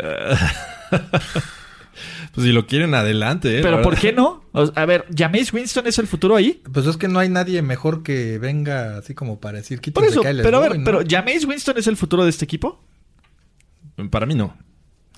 pues 0.89 2.45
si 2.45 2.51
lo 2.51 2.67
quieren 2.67 2.93
adelante, 2.95 3.59
¿eh? 3.59 3.61
Pero 3.61 3.81
¿por 3.81 3.97
qué 3.97 4.11
no? 4.11 4.43
a 4.53 4.85
ver, 4.85 5.05
¿Jameis 5.15 5.53
Winston 5.53 5.87
es 5.87 5.97
el 5.99 6.07
futuro 6.07 6.35
ahí? 6.35 6.61
Pues 6.71 6.85
es 6.85 6.97
que 6.97 7.07
no 7.07 7.19
hay 7.19 7.29
nadie 7.29 7.61
mejor 7.61 8.03
que 8.03 8.39
venga 8.39 8.97
así 8.97 9.13
como 9.13 9.39
para 9.39 9.59
decir 9.59 9.79
Por 9.93 10.05
eso, 10.05 10.21
pero 10.21 10.57
a 10.57 10.67
ver, 10.67 10.81
pero 10.83 11.01
¿Jameis 11.07 11.45
Winston 11.45 11.77
es 11.77 11.87
el 11.87 11.97
futuro 11.97 12.23
de 12.23 12.29
este 12.29 12.45
equipo? 12.45 12.83
Para 14.09 14.25
mí 14.25 14.35
no. 14.35 14.57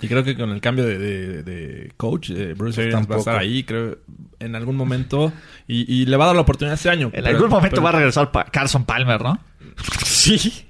Y 0.00 0.08
creo 0.08 0.22
que 0.22 0.36
con 0.36 0.50
el 0.50 0.60
cambio 0.60 0.84
de, 0.86 1.92
coach, 1.96 2.30
eh, 2.30 2.54
Bruce 2.54 2.82
Arians 2.82 3.10
va 3.10 3.16
a 3.16 3.18
estar 3.18 3.36
ahí, 3.38 3.64
creo, 3.64 3.98
en 4.38 4.54
algún 4.54 4.76
momento. 4.76 5.32
Y, 5.66 6.06
le 6.06 6.16
va 6.16 6.24
a 6.24 6.26
dar 6.28 6.36
la 6.36 6.42
oportunidad 6.42 6.74
este 6.74 6.90
año. 6.90 7.10
En 7.12 7.26
algún 7.26 7.50
momento 7.50 7.82
va 7.82 7.90
a 7.90 7.92
regresar 7.92 8.30
Carson 8.52 8.84
Palmer, 8.84 9.20
¿no? 9.22 9.38
sí. 10.04 10.66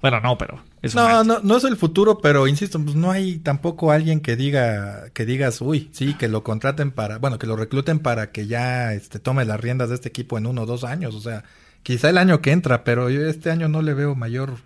Bueno, 0.00 0.20
no, 0.20 0.38
pero 0.38 0.62
no, 0.94 1.24
no, 1.24 1.40
no 1.42 1.56
es 1.56 1.64
el 1.64 1.76
futuro, 1.76 2.20
pero 2.20 2.46
insisto, 2.46 2.82
pues 2.82 2.96
no 2.96 3.10
hay 3.10 3.38
tampoco 3.38 3.92
alguien 3.92 4.20
que 4.20 4.34
diga, 4.34 5.10
que 5.12 5.26
digas, 5.26 5.60
uy, 5.60 5.90
sí, 5.92 6.14
que 6.14 6.28
lo 6.28 6.42
contraten 6.42 6.90
para, 6.90 7.18
bueno, 7.18 7.38
que 7.38 7.46
lo 7.46 7.54
recluten 7.54 7.98
para 7.98 8.32
que 8.32 8.46
ya 8.46 8.94
este, 8.94 9.18
tome 9.18 9.44
las 9.44 9.60
riendas 9.60 9.90
de 9.90 9.96
este 9.96 10.08
equipo 10.08 10.38
en 10.38 10.46
uno 10.46 10.62
o 10.62 10.66
dos 10.66 10.84
años. 10.84 11.14
O 11.14 11.20
sea, 11.20 11.44
quizá 11.82 12.08
el 12.08 12.16
año 12.16 12.40
que 12.40 12.52
entra, 12.52 12.82
pero 12.82 13.10
yo 13.10 13.26
este 13.26 13.50
año 13.50 13.68
no 13.68 13.82
le 13.82 13.92
veo 13.92 14.14
mayor. 14.14 14.56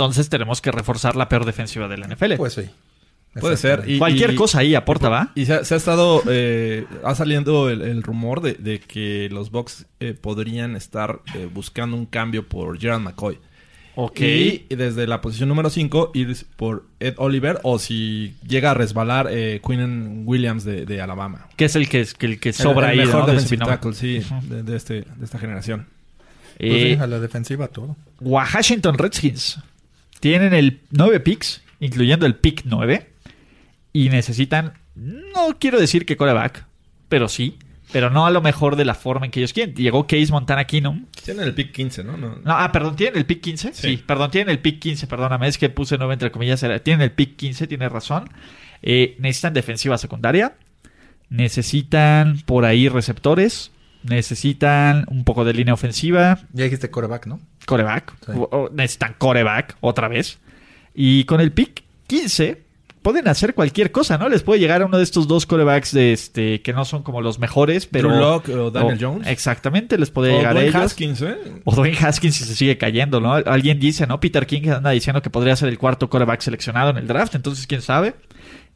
Entonces 0.00 0.30
tenemos 0.30 0.62
que 0.62 0.72
reforzar 0.72 1.14
la 1.14 1.28
peor 1.28 1.44
defensiva 1.44 1.86
de 1.86 1.98
la 1.98 2.08
NFL. 2.08 2.36
Pues 2.36 2.54
sí. 2.54 2.62
Puede 3.38 3.58
ser. 3.58 3.84
Y, 3.86 3.98
Cualquier 3.98 4.34
cosa 4.34 4.60
ahí 4.60 4.74
aporta, 4.74 5.10
¿va? 5.10 5.30
Y 5.34 5.44
se 5.44 5.52
ha, 5.52 5.58
estado, 5.60 6.22
eh, 6.26 6.86
ha 7.04 7.14
saliendo 7.14 7.68
el, 7.68 8.02
rumor 8.02 8.40
de, 8.40 8.80
que 8.80 9.28
los 9.30 9.50
Bucks 9.50 9.84
eh, 10.00 10.14
podrían 10.14 10.74
estar 10.74 11.20
eh, 11.34 11.46
buscando 11.52 11.98
un 11.98 12.06
cambio 12.06 12.48
por 12.48 12.80
Gerald 12.80 13.04
McCoy. 13.04 13.38
Ok. 13.94 14.20
Y 14.20 14.74
desde 14.74 15.06
la 15.06 15.20
posición 15.20 15.50
número 15.50 15.68
5 15.68 16.12
ir 16.14 16.34
por 16.56 16.86
Ed 16.98 17.14
Oliver 17.18 17.60
o 17.62 17.78
si 17.78 18.34
llega 18.48 18.70
a 18.70 18.74
resbalar 18.74 19.28
eh, 19.30 19.60
Quinn 19.64 20.22
Williams 20.24 20.64
de, 20.64 21.00
Alabama. 21.02 21.46
Que 21.56 21.66
es 21.66 21.76
el 21.76 21.90
que, 21.90 22.06
el 22.20 22.40
que 22.40 22.54
sobra 22.54 22.94
el, 22.94 23.00
ahí. 23.00 23.06
Mejor 23.06 23.26
de 23.26 23.38
sí, 23.92 24.22
de, 24.48 24.76
este, 24.76 25.02
de 25.02 25.24
esta 25.24 25.38
generación. 25.38 25.86
Pues 26.58 27.00
a 27.00 27.06
la 27.06 27.20
defensiva 27.20 27.68
todo. 27.68 27.96
Washington 28.20 28.96
Redskins 28.98 29.58
tienen 30.20 30.54
el 30.54 30.80
9 30.90 31.20
picks, 31.20 31.62
incluyendo 31.80 32.26
el 32.26 32.36
pick 32.36 32.62
9 32.64 33.10
y 33.92 34.08
necesitan, 34.10 34.74
no 34.94 35.58
quiero 35.58 35.80
decir 35.80 36.06
que 36.06 36.16
coreback, 36.16 36.66
pero 37.08 37.28
sí, 37.28 37.58
pero 37.92 38.10
no 38.10 38.26
a 38.26 38.30
lo 38.30 38.40
mejor 38.40 38.76
de 38.76 38.84
la 38.84 38.94
forma 38.94 39.26
en 39.26 39.32
que 39.32 39.40
ellos 39.40 39.52
quieren. 39.52 39.74
Llegó 39.74 40.06
Case 40.06 40.30
Montana 40.30 40.64
Keenum. 40.64 41.06
Tienen 41.24 41.44
el 41.44 41.54
pick 41.54 41.72
15, 41.72 42.04
¿no? 42.04 42.16
No, 42.16 42.38
ah, 42.46 42.70
perdón, 42.72 42.96
¿tienen 42.96 43.18
el 43.18 43.26
pick 43.26 43.40
15? 43.40 43.72
Sí. 43.72 43.96
perdón, 43.96 44.30
tienen 44.30 44.50
el 44.50 44.60
pick 44.60 44.78
15, 44.78 45.06
perdóname, 45.06 45.48
es 45.48 45.58
que 45.58 45.70
puse 45.70 45.98
9 45.98 46.12
entre 46.12 46.30
comillas. 46.30 46.60
Tienen 46.82 47.02
el 47.02 47.10
pick 47.10 47.36
15, 47.36 47.66
tiene 47.66 47.88
razón. 47.88 48.30
Eh, 48.82 49.16
necesitan 49.18 49.54
defensiva 49.54 49.98
secundaria. 49.98 50.54
Necesitan 51.28 52.40
por 52.46 52.64
ahí 52.64 52.88
receptores. 52.88 53.72
Necesitan 54.02 55.04
un 55.08 55.24
poco 55.24 55.44
de 55.44 55.52
línea 55.52 55.74
ofensiva. 55.74 56.38
Ya 56.52 56.64
dijiste 56.64 56.90
coreback, 56.90 57.26
¿no? 57.26 57.40
Coreback. 57.66 58.14
necesitan 58.72 59.14
coreback 59.18 59.76
otra 59.80 60.08
vez. 60.08 60.38
Y 60.94 61.24
con 61.24 61.40
el 61.40 61.52
pick 61.52 61.84
15 62.06 62.70
pueden 63.02 63.28
hacer 63.28 63.54
cualquier 63.54 63.92
cosa, 63.92 64.18
¿no? 64.18 64.28
Les 64.28 64.42
puede 64.42 64.60
llegar 64.60 64.82
a 64.82 64.86
uno 64.86 64.98
de 64.98 65.04
estos 65.04 65.26
dos 65.26 65.46
corebacks 65.46 65.92
de 65.92 66.12
este 66.12 66.62
que 66.62 66.72
no 66.72 66.84
son 66.84 67.02
como 67.02 67.22
los 67.22 67.38
mejores, 67.38 67.86
pero 67.86 68.08
Drew 68.42 68.60
o 68.66 68.70
Daniel 68.70 68.98
Jones. 69.00 69.26
Exactamente, 69.26 69.98
les 69.98 70.10
puede 70.10 70.32
llegar 70.32 70.56
a 70.56 70.62
ellos. 70.62 70.74
Haskins, 70.74 71.22
¿eh? 71.22 71.36
O 71.64 71.74
Dwayne 71.74 71.96
Haskins 71.98 72.34
si 72.36 72.44
se 72.44 72.54
sigue 72.54 72.78
cayendo, 72.78 73.20
¿no? 73.20 73.34
Alguien 73.34 73.78
dice, 73.78 74.06
¿no? 74.06 74.20
Peter 74.20 74.46
King 74.46 74.68
anda 74.68 74.90
diciendo 74.90 75.22
que 75.22 75.30
podría 75.30 75.56
ser 75.56 75.68
el 75.68 75.78
cuarto 75.78 76.10
coreback 76.10 76.40
seleccionado 76.40 76.90
en 76.90 76.98
el 76.98 77.06
draft, 77.06 77.34
entonces 77.34 77.66
quién 77.66 77.82
sabe. 77.82 78.14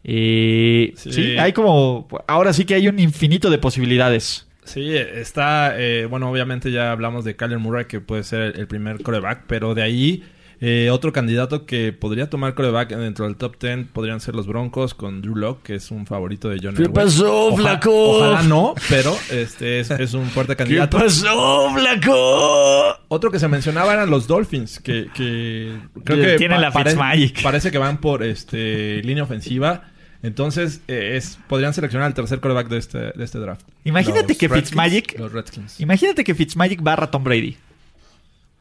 Eh, 0.07 0.93
sí. 0.97 1.39
hay 1.39 1.55
como 1.55 2.09
ahora 2.27 2.53
sí 2.53 2.66
que 2.66 2.75
hay 2.75 2.89
un 2.89 2.99
infinito 2.99 3.51
de 3.51 3.59
posibilidades. 3.59 4.43
Sí, 4.65 4.97
está, 4.97 5.79
eh, 5.79 6.07
bueno, 6.07 6.31
obviamente 6.31 6.73
ya 6.73 6.91
hablamos 6.91 7.25
de 7.25 7.37
Kyler 7.37 7.59
Murray 7.59 7.85
que 7.85 8.01
puede 8.01 8.25
ser 8.25 8.59
el 8.59 8.67
primer 8.67 9.03
coreback, 9.03 9.45
pero 9.47 9.75
de 9.75 9.83
ahí 9.83 10.25
eh, 10.61 10.89
otro 10.91 11.12
candidato 11.12 11.67
que 11.67 11.93
podría 11.93 12.31
tomar 12.31 12.55
coreback 12.55 12.97
dentro 12.97 13.27
del 13.27 13.37
top 13.37 13.57
10 13.61 13.89
podrían 13.93 14.21
ser 14.21 14.35
los 14.35 14.47
Broncos 14.47 14.95
con 14.95 15.21
Drew 15.21 15.37
Locke, 15.37 15.62
que 15.62 15.75
es 15.75 15.91
un 15.91 16.07
favorito 16.07 16.49
de 16.49 16.59
John 16.62 16.75
¿Qué 16.75 16.89
pasó, 16.89 17.55
flaco? 17.55 17.93
Ojalá 17.93 18.43
no, 18.45 18.75
pero 18.89 19.15
este 19.31 19.81
es, 19.81 20.15
un 20.15 20.27
fuerte 20.27 20.57
candidato. 20.57 20.97
¿Qué 20.97 21.05
pasó, 21.05 21.71
flaco? 21.75 22.97
Otro 23.09 23.31
que 23.31 23.39
se 23.39 23.49
mencionaba 23.49 23.93
eran 23.93 24.09
los 24.09 24.27
Dolphins, 24.27 24.81
que, 24.81 25.09
creo 25.12 26.19
que 26.23 26.37
tienen 26.39 26.61
la 26.61 26.73
Fitzmagic. 26.73 27.43
Parece 27.43 27.71
que 27.71 27.79
van 27.79 27.99
por 27.99 28.23
este 28.23 29.03
línea 29.03 29.25
ofensiva. 29.25 29.91
Entonces, 30.25 30.81
eh, 30.89 31.16
es, 31.16 31.39
podrían 31.49 31.75
seleccionar 31.75 32.09
el 32.09 32.14
tercer 32.14 32.41
coreback 32.41 32.68
de 32.68 32.79
este, 32.79 32.99
de 33.12 33.25
este 33.25 33.39
draft. 33.39 33.66
Imagínate 33.85 34.35
que 34.35 34.49
Fitzmagic. 34.49 35.18
Los 35.18 35.31
Redskins. 35.33 35.79
Imagínate 35.81 36.25
que 36.25 36.35
Fitzmagic 36.35 36.83
barra 36.83 37.11
Tom 37.11 37.22
Brady. 37.22 37.59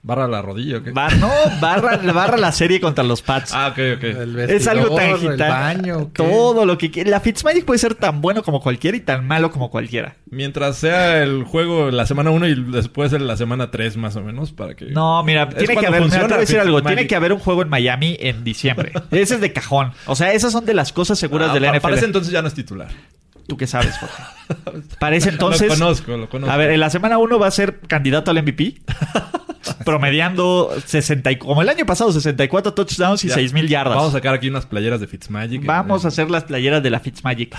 ¿Barra 0.06 0.28
la 0.28 0.42
rodilla 0.42 0.80
o 0.80 0.84
qué? 0.84 0.92
no, 0.92 1.32
barra, 1.62 1.96
barra 2.12 2.36
la 2.36 2.52
serie 2.52 2.82
contra 2.82 3.06
los 3.06 3.22
Pats. 3.22 3.54
Ah, 3.54 3.70
ok, 3.70 3.80
ok. 3.96 4.04
es 4.50 4.68
algo 4.68 4.94
tan 4.94 5.18
gitano. 5.18 6.12
Todo 6.14 6.66
lo 6.66 6.78
que 6.78 6.92
quiere. 6.92 7.10
La 7.10 7.22
Fitzmagic 7.22 7.64
puede 7.64 7.78
ser 7.78 7.96
tan 7.96 8.20
bueno 8.20 8.44
como 8.44 8.62
cualquiera 8.62 8.98
y 8.98 9.00
tan 9.00 9.26
malo 9.26 9.50
como 9.50 9.72
cualquiera. 9.72 10.18
Mientras 10.30 10.76
sea 10.76 11.24
el 11.24 11.46
juego 11.46 11.90
la 11.90 12.06
semana 12.06 12.32
1 12.32 12.48
y 12.50 12.64
después 12.72 13.14
la 13.14 13.38
semana 13.38 13.72
3 13.72 13.96
más 13.96 14.18
o 14.18 14.22
menos 14.22 14.52
para 14.52 14.76
que... 14.76 14.88
No, 14.88 15.24
mira, 15.24 15.48
tiene 15.48 15.78
que 15.78 15.88
haber... 15.88 16.04
decir 16.04 16.60
algo. 16.60 16.84
Tiene 16.84 17.08
que 17.08 17.16
haber 17.16 17.32
un 17.32 17.40
juego 17.40 17.62
en 17.62 17.70
Miami 17.70 18.18
en 18.20 18.44
diciembre. 18.44 18.92
Ese 19.12 19.36
es 19.36 19.42
de 19.42 19.54
cajón. 19.54 19.94
O 20.06 20.18
sea, 20.18 20.34
esas 20.34 20.52
son 20.52 20.66
de 20.66 20.74
las 20.74 20.92
cosas 20.92 21.18
seguras 21.18 21.52
ah, 21.52 21.54
de 21.54 21.62
la 21.62 21.72
NFL. 21.72 21.82
Parece 21.82 22.06
entonces 22.06 22.34
ya 22.34 22.42
no 22.42 22.50
es 22.50 22.54
titular. 22.54 22.90
¿Tú 23.48 23.56
qué 23.56 23.68
sabes, 23.68 23.98
Jorge? 23.98 24.24
Parece 25.00 25.30
entonces... 25.30 25.70
Lo 25.70 25.76
conozco, 25.76 26.18
lo 26.18 26.28
conozco. 26.28 26.52
A 26.52 26.58
ver, 26.58 26.72
en 26.72 26.82
la 26.82 26.90
semana 26.90 27.18
1 27.20 27.40
va 27.40 27.48
a 27.48 27.52
ser 27.52 27.80
candidato 27.80 28.32
al 28.32 28.44
MVP. 28.44 28.82
promediando 29.84 30.72
60, 30.86 31.40
como 31.40 31.62
el 31.62 31.70
año 31.70 31.86
pasado, 31.86 32.12
64 32.12 32.74
touchdowns 32.74 33.24
y 33.24 33.30
6 33.30 33.54
mil 33.54 33.68
yardas. 33.68 33.96
Vamos 33.96 34.14
a 34.14 34.18
sacar 34.18 34.34
aquí 34.34 34.50
unas 34.50 34.66
playeras 34.66 35.00
de 35.00 35.08
Fitzmagic. 35.08 35.66
Vamos 35.66 36.06
a 36.06 36.10
hacer 36.10 36.30
las 36.30 36.44
playeras 36.44 36.82
de 36.82 36.90
la 36.90 37.00
Fitzmagic. 37.00 37.56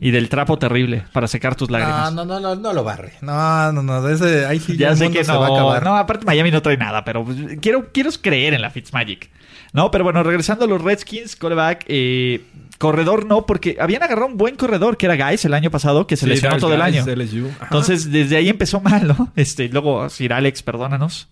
y 0.00 0.10
del 0.10 0.28
trapo 0.28 0.58
terrible 0.58 1.04
para 1.12 1.28
secar 1.28 1.54
tus 1.54 1.70
lágrimas. 1.70 2.12
No, 2.12 2.24
no, 2.24 2.40
no, 2.40 2.56
no, 2.56 2.72
lo 2.72 2.84
barre. 2.84 3.14
No, 3.20 3.72
no, 3.72 3.82
no. 3.82 4.08
Ese, 4.08 4.46
ahí 4.46 4.58
sí 4.58 4.76
ya 4.76 4.96
sé 4.96 5.10
que 5.10 5.22
no. 5.24 5.40
Va 5.40 5.46
a 5.46 5.50
acabar. 5.50 5.84
No, 5.84 5.96
aparte 5.96 6.26
Miami 6.26 6.50
no 6.50 6.62
trae 6.62 6.76
nada, 6.76 7.04
pero 7.04 7.24
pues, 7.24 7.36
quiero, 7.60 7.90
quiero 7.92 8.10
creer 8.20 8.54
en 8.54 8.62
la 8.62 8.70
Fitzmagic. 8.70 9.30
No, 9.72 9.90
pero 9.90 10.04
bueno, 10.04 10.22
regresando 10.22 10.64
a 10.64 10.68
los 10.68 10.82
Redskins, 10.82 11.36
callback, 11.36 11.84
eh, 11.86 12.44
corredor 12.78 13.26
no, 13.26 13.46
porque 13.46 13.76
habían 13.78 14.02
agarrado 14.02 14.26
un 14.26 14.36
buen 14.36 14.56
corredor 14.56 14.96
que 14.96 15.06
era 15.06 15.14
Guys 15.14 15.44
el 15.44 15.54
año 15.54 15.70
pasado, 15.70 16.06
que 16.06 16.16
se 16.16 16.26
lesionó 16.26 16.56
todo 16.56 16.74
el 16.74 16.82
año. 16.82 17.04
Entonces, 17.06 18.10
desde 18.10 18.36
ahí 18.36 18.48
empezó 18.48 18.80
mal, 18.80 19.06
¿no? 19.06 19.32
Este, 19.36 19.68
luego, 19.68 20.08
Sir 20.08 20.32
Alex, 20.32 20.62
perdónanos. 20.62 21.28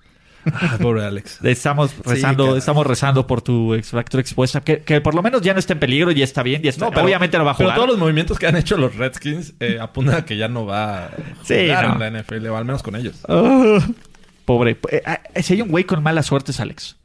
Ah, 0.54 0.78
pobre 0.80 1.04
Alex. 1.04 1.38
Estamos 1.44 1.94
rezando, 2.04 2.56
estamos 2.56 2.86
rezando 2.86 3.26
por 3.26 3.42
tu 3.42 3.78
fractura 3.82 4.20
expuesta. 4.20 4.60
Que, 4.60 5.00
por 5.00 5.14
lo 5.14 5.22
menos 5.22 5.42
ya 5.42 5.52
no 5.52 5.58
esté 5.58 5.74
en 5.74 5.78
peligro, 5.78 6.10
ya 6.10 6.24
está 6.24 6.42
bien, 6.42 6.62
ya 6.62 6.70
está. 6.70 6.90
No, 6.90 7.02
obviamente 7.02 7.38
no 7.38 7.44
va 7.44 7.52
a 7.52 7.54
jugar. 7.54 7.74
Pero 7.74 7.76
todos 7.76 7.90
los 7.90 7.98
movimientos 7.98 8.38
que 8.38 8.46
han 8.46 8.56
hecho 8.56 8.76
los 8.76 8.96
Redskins 8.96 9.54
eh, 9.60 9.78
apuntan 9.80 10.16
a 10.16 10.24
que 10.24 10.36
ya 10.36 10.48
no 10.48 10.66
va 10.66 11.06
a 11.06 11.10
jugar 11.46 11.84
en 11.84 11.98
la 11.98 12.22
NFL, 12.22 12.46
o 12.46 12.56
al 12.56 12.64
menos 12.64 12.82
con 12.82 12.96
ellos. 12.96 13.16
Ah, 13.28 13.78
pobre. 14.44 14.78
Eh, 14.90 15.02
ah, 15.04 15.20
si 15.42 15.54
hay 15.54 15.62
un 15.62 15.68
güey 15.68 15.84
con 15.84 16.02
mala 16.02 16.22
suerte 16.22 16.52
es 16.52 16.60
Alex. 16.60 16.96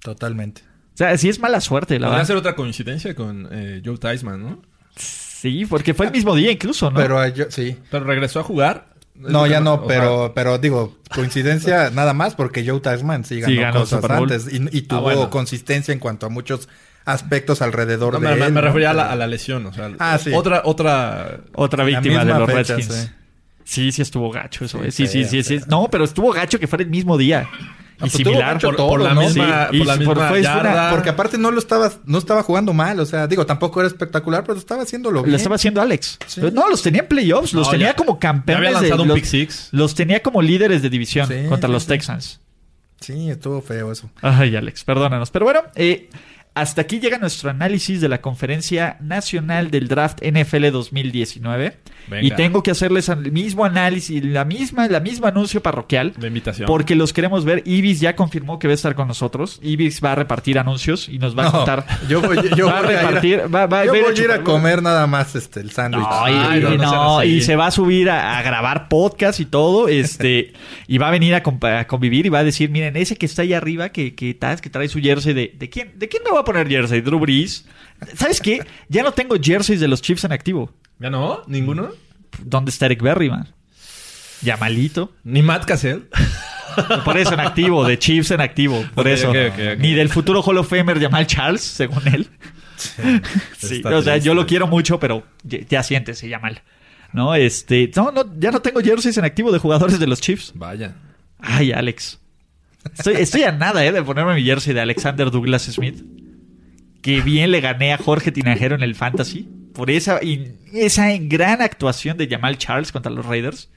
Totalmente. 0.00 0.62
O 0.94 0.96
sea, 0.98 1.16
si 1.16 1.28
es 1.28 1.38
mala 1.38 1.60
suerte, 1.60 1.98
la 1.98 2.08
Podría 2.08 2.24
ser 2.24 2.36
otra 2.36 2.56
coincidencia 2.56 3.14
con 3.14 3.48
eh, 3.52 3.82
Joe 3.84 3.98
Theismann, 3.98 4.42
¿no? 4.42 4.62
Sí, 4.96 5.64
porque 5.66 5.94
fue 5.94 6.06
el 6.06 6.12
mismo 6.12 6.34
día 6.34 6.50
incluso, 6.50 6.90
¿no? 6.90 6.96
Pero 6.96 7.24
yo, 7.28 7.44
sí. 7.50 7.76
Pero 7.90 8.04
regresó 8.04 8.40
a 8.40 8.42
jugar 8.42 8.88
no, 9.18 9.46
ya 9.46 9.60
no, 9.60 9.84
pero, 9.86 10.32
pero 10.34 10.58
digo, 10.58 10.96
coincidencia 11.14 11.90
nada 11.94 12.14
más 12.14 12.34
porque 12.34 12.66
Joe 12.66 12.80
Tasman 12.80 13.24
sí 13.24 13.40
ganó, 13.40 13.80
cosas 13.80 14.04
antes 14.04 14.52
y, 14.52 14.58
ah, 14.58 14.82
tuvo 14.88 15.30
consistencia 15.30 15.92
en 15.92 15.98
cuanto 15.98 16.26
a 16.26 16.28
muchos 16.28 16.68
aspectos 17.04 17.62
alrededor 17.62 18.14
de 18.14 18.20
me, 18.20 18.32
él. 18.46 18.52
Me 18.52 18.60
refería 18.60 18.90
a 18.90 19.16
la, 19.16 19.26
lesión, 19.26 19.66
o 19.66 19.72
sea, 19.72 19.90
ah, 19.98 20.18
otra, 20.34 20.62
otra, 20.64 21.40
otra 21.54 21.84
víctima 21.84 22.24
de 22.24 22.34
los 22.34 22.48
Redskins. 22.48 23.10
Sí. 23.64 23.92
sí, 23.92 24.02
estuvo 24.02 24.30
gacho 24.30 24.64
eso. 24.64 24.80
Sí, 24.90 25.06
sí, 25.06 25.24
sí, 25.24 25.42
sí, 25.42 25.60
No, 25.68 25.88
pero 25.90 26.04
estuvo 26.04 26.32
gacho 26.32 26.58
que 26.58 26.66
fuera 26.66 26.84
el 26.84 26.90
mismo 26.90 27.18
día. 27.18 27.48
Y 27.98 28.00
pues 28.00 28.12
similar 28.12 28.60
por, 28.60 29.00
la 29.00 29.12
misma, 29.12 29.68
por 29.72 29.86
la 29.86 29.96
misma 29.96 30.38
yarda. 30.38 30.90
porque 30.92 31.08
aparte 31.08 31.36
no 31.36 31.50
lo 31.50 31.58
estaba, 31.58 31.90
no 32.04 32.18
estaba 32.18 32.44
jugando 32.44 32.72
mal. 32.72 33.00
O 33.00 33.06
sea, 33.06 33.26
digo, 33.26 33.44
tampoco 33.44 33.80
era 33.80 33.88
espectacular, 33.88 34.44
pero 34.44 34.56
estaba 34.56 34.82
haciéndolo 34.82 35.22
bien. 35.22 35.32
Lo 35.32 35.36
estaba 35.36 35.56
haciendo 35.56 35.82
Alex. 35.82 36.18
No, 36.52 36.68
los 36.70 36.80
tenía 36.80 37.00
en 37.00 37.08
playoffs, 37.08 37.52
los 37.54 37.68
tenía 37.68 37.94
como 37.94 38.20
campeones. 38.20 38.68
Había 38.68 38.80
lanzado 38.80 39.02
un 39.02 39.08
los, 39.08 39.16
pick 39.16 39.24
six. 39.24 39.68
los 39.72 39.96
tenía 39.96 40.22
como 40.22 40.42
líderes 40.42 40.80
de 40.80 40.90
división 40.90 41.28
contra 41.48 41.68
los 41.68 41.86
Texans. 41.86 42.40
Sí, 43.00 43.30
estuvo 43.30 43.60
feo 43.62 43.92
eso. 43.92 44.10
Ay, 44.22 44.56
Alex, 44.56 44.84
perdónanos. 44.84 45.30
Pero 45.30 45.44
bueno, 45.44 45.62
eh, 45.74 46.08
hasta 46.60 46.82
aquí 46.82 46.98
llega 46.98 47.18
nuestro 47.18 47.50
análisis 47.50 48.00
de 48.00 48.08
la 48.08 48.20
Conferencia 48.20 48.96
Nacional 49.00 49.70
del 49.70 49.86
Draft 49.86 50.20
NFL 50.22 50.70
2019. 50.72 51.76
Y 52.22 52.30
tengo 52.32 52.62
que 52.62 52.70
hacerles 52.70 53.08
el 53.08 53.30
mismo 53.32 53.64
análisis, 53.64 54.24
la 54.24 54.44
misma, 54.44 54.88
la 54.88 55.00
misma 55.00 55.28
anuncio 55.28 55.62
parroquial. 55.62 56.14
De 56.16 56.28
invitación. 56.28 56.66
Porque 56.66 56.94
los 56.94 57.12
queremos 57.12 57.44
ver. 57.44 57.62
Ibis 57.66 58.00
ya 58.00 58.16
confirmó 58.16 58.58
que 58.58 58.66
va 58.66 58.72
a 58.72 58.74
estar 58.74 58.94
con 58.94 59.08
nosotros. 59.08 59.60
Ibis 59.62 60.02
va 60.02 60.12
a 60.12 60.14
repartir 60.14 60.58
anuncios 60.58 61.08
y 61.08 61.18
nos 61.18 61.38
va 61.38 61.48
a 61.48 61.52
contar. 61.52 61.86
Yo 62.08 62.20
voy, 62.20 62.38
a 62.72 62.80
repartir. 62.80 63.42
Va, 63.54 63.64
a 63.64 63.84
ir 63.84 64.30
a 64.30 64.42
comer 64.42 64.82
nada 64.82 65.06
más 65.06 65.34
este 65.34 65.60
el 65.60 65.70
sándwich. 65.70 66.06
No, 66.78 67.22
y, 67.22 67.42
se 67.42 67.56
va 67.56 67.66
a 67.66 67.70
subir 67.70 68.10
a, 68.10 68.40
grabar 68.42 68.88
podcast 68.88 69.40
y 69.40 69.44
todo. 69.44 69.88
Este, 69.88 70.52
y 70.86 70.98
va 70.98 71.08
a 71.08 71.10
venir 71.10 71.34
a, 71.34 71.42
convivir 71.42 72.26
y 72.26 72.28
va 72.30 72.40
a 72.40 72.44
decir: 72.44 72.70
Miren, 72.70 72.96
ese 72.96 73.16
que 73.16 73.26
está 73.26 73.42
ahí 73.42 73.52
arriba, 73.52 73.90
que, 73.90 74.14
que, 74.14 74.36
que 74.38 74.70
trae 74.70 74.88
su 74.88 75.00
jersey 75.00 75.34
de. 75.34 75.54
¿De 75.58 75.68
quién, 75.68 75.92
de 75.98 76.08
quién 76.08 76.22
me 76.24 76.30
va 76.30 76.40
a 76.40 76.44
poner 76.48 76.68
jersey? 76.68 77.00
Drew 77.00 77.18
Brees. 77.18 77.66
¿Sabes 78.14 78.40
qué? 78.40 78.64
Ya 78.88 79.02
no 79.02 79.12
tengo 79.12 79.36
jerseys 79.40 79.80
de 79.80 79.88
los 79.88 80.00
Chiefs 80.00 80.24
en 80.24 80.32
activo. 80.32 80.72
¿Ya 80.98 81.10
no? 81.10 81.42
¿Ninguno? 81.46 81.90
¿Dónde 82.42 82.70
está 82.70 82.86
Eric 82.86 83.02
Berry, 83.02 83.30
man? 83.30 83.48
Ya 84.40 84.56
malito. 84.56 85.12
Ni 85.24 85.42
Matt 85.42 85.66
Cassell. 85.66 86.08
Por 87.04 87.18
eso 87.18 87.34
en 87.34 87.40
activo, 87.40 87.84
de 87.84 87.98
Chiefs 87.98 88.30
en 88.30 88.40
activo. 88.40 88.84
Por 88.94 89.08
eso. 89.08 89.32
Ni 89.78 89.94
del 89.94 90.08
futuro 90.08 90.42
Hall 90.42 90.58
of 90.58 90.68
Famer 90.68 91.00
Jamal 91.00 91.26
Charles, 91.26 91.62
según 91.62 92.06
él. 92.08 92.28
Sí, 93.56 93.82
o 93.84 94.02
sea, 94.02 94.16
yo 94.18 94.34
lo 94.34 94.46
quiero 94.46 94.68
mucho, 94.68 95.00
pero 95.00 95.24
ya, 95.42 95.58
ya 95.68 95.82
siéntese, 95.82 96.30
Jamal. 96.30 96.62
No, 97.12 97.34
este. 97.34 97.90
No, 97.96 98.12
no, 98.12 98.24
ya 98.38 98.52
no 98.52 98.60
tengo 98.60 98.80
jerseys 98.80 99.18
en 99.18 99.24
activo 99.24 99.50
de 99.50 99.58
jugadores 99.58 99.98
de 99.98 100.06
los 100.06 100.20
Chiefs. 100.20 100.52
Vaya. 100.54 100.94
Ay, 101.40 101.72
Alex. 101.72 102.20
Estoy, 102.96 103.14
estoy 103.16 103.42
a 103.42 103.52
nada, 103.52 103.84
¿eh? 103.84 103.92
De 103.92 104.02
ponerme 104.02 104.34
mi 104.34 104.44
jersey 104.44 104.72
de 104.72 104.80
Alexander 104.80 105.30
Douglas 105.30 105.62
Smith. 105.64 106.04
Que 107.02 107.20
bien 107.20 107.50
le 107.50 107.60
gané 107.60 107.92
a 107.92 107.98
Jorge 107.98 108.32
Tinajero 108.32 108.74
en 108.74 108.82
el 108.82 108.94
Fantasy. 108.94 109.48
Por 109.72 109.90
esa, 109.90 110.20
esa 110.72 111.08
gran 111.18 111.62
actuación 111.62 112.16
de 112.16 112.28
Jamal 112.28 112.58
Charles 112.58 112.92
contra 112.92 113.12
los 113.12 113.24
Raiders. 113.24 113.70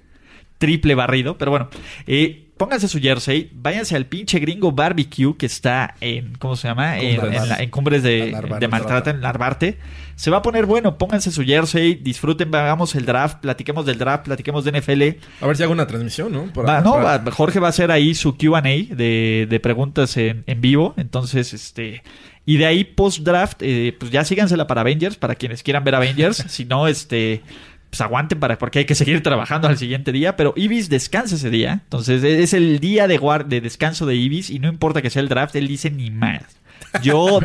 Triple 0.58 0.96
barrido. 0.96 1.38
Pero 1.38 1.52
bueno, 1.52 1.70
eh, 2.08 2.52
pónganse 2.62 2.88
su 2.88 3.00
jersey, 3.00 3.50
váyanse 3.56 3.96
al 3.96 4.06
pinche 4.06 4.38
gringo 4.38 4.72
barbecue 4.72 5.36
que 5.36 5.48
está 5.48 5.96
en, 6.00 6.36
¿cómo 6.36 6.56
se 6.56 6.68
llama? 6.68 7.00
en, 7.00 7.72
Cumbres 7.72 8.04
de, 8.04 8.40
de 8.60 8.68
Maltrata, 8.68 9.10
en 9.10 9.20
Narvarte. 9.20 9.80
Se 10.14 10.30
va 10.30 10.38
a 10.38 10.42
poner 10.44 10.68
bueno, 10.68 11.00
pónganse 11.00 11.32
su 11.32 11.44
jersey, 11.44 11.96
disfruten, 11.96 12.54
hagamos 12.54 12.94
el 12.94 13.08
draft, 13.08 13.40
platiquemos 13.40 13.88
del 13.88 13.98
draft, 13.98 14.26
platiquemos 14.26 14.64
de 14.64 14.80
NFL. 14.80 15.02
A 15.44 15.48
ver 15.48 15.58
si 15.58 15.64
hago 15.64 15.74
una 15.74 15.88
transmisión, 15.88 16.32
¿no? 16.32 16.52
no, 16.54 17.32
Jorge 17.32 17.60
va 17.60 17.66
a 17.66 17.70
hacer 17.72 17.90
ahí 17.90 18.14
su 18.14 18.38
QA 18.38 18.62
de, 18.62 19.48
de 19.50 19.60
preguntas 19.60 20.16
en, 20.18 20.44
en 20.46 20.62
vivo, 20.62 20.94
entonces, 20.98 21.56
este... 21.56 22.04
Y 22.52 22.58
de 22.58 22.66
ahí 22.66 22.84
post-draft, 22.84 23.62
eh, 23.62 23.96
pues 23.98 24.12
ya 24.12 24.26
sígansela 24.26 24.68
para 24.68 24.82
Avengers, 24.82 25.16
para 25.16 25.36
quienes 25.36 25.64
quieran 25.64 25.86
ver 25.86 25.96
Avengers. 25.96 26.36
si 26.50 26.66
no, 26.66 26.86
este 26.86 27.44
pues 27.90 28.02
aguanten 28.02 28.42
para, 28.42 28.58
porque 28.58 28.80
hay 28.80 28.86
que 28.86 28.94
seguir 28.94 29.24
trabajando 29.24 29.70
al 29.70 29.78
siguiente 29.78 30.12
día, 30.12 30.36
pero 30.36 30.54
Ibis 30.58 30.90
descansa 30.90 31.36
ese 31.36 31.50
día. 31.50 31.80
Entonces 31.84 32.22
es 32.26 32.54
el 32.54 32.82
día 32.82 33.08
de, 33.08 33.20
de 33.48 33.62
descanso 33.62 34.06
de 34.06 34.16
Ibis 34.16 34.50
y 34.50 34.60
no 34.60 34.68
importa 34.68 35.02
que 35.02 35.10
sea 35.10 35.22
el 35.22 35.30
draft, 35.30 35.56
él 35.56 35.70
dice 35.70 35.92
ni 35.92 36.12
más. 36.12 36.44
Yo, 37.02 37.40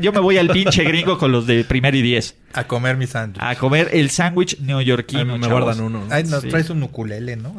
yo 0.00 0.12
me 0.12 0.18
voy 0.20 0.38
al 0.38 0.48
pinche 0.48 0.82
gringo 0.84 1.18
con 1.18 1.30
los 1.30 1.46
de 1.46 1.64
primer 1.64 1.94
y 1.94 2.02
diez. 2.02 2.34
A 2.52 2.64
comer 2.64 2.96
mi 2.96 3.06
sándwich. 3.06 3.42
A 3.42 3.54
comer 3.56 3.90
el 3.92 4.10
sándwich 4.10 4.58
neoyorquino. 4.60 5.38
me 5.38 5.46
guardan 5.46 5.80
uno. 5.80 6.04
Ay, 6.10 6.24
nos 6.24 6.42
traes 6.44 6.70
un 6.70 6.82
ukulele, 6.82 7.36
¿no? 7.36 7.54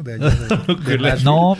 no, 1.24 1.56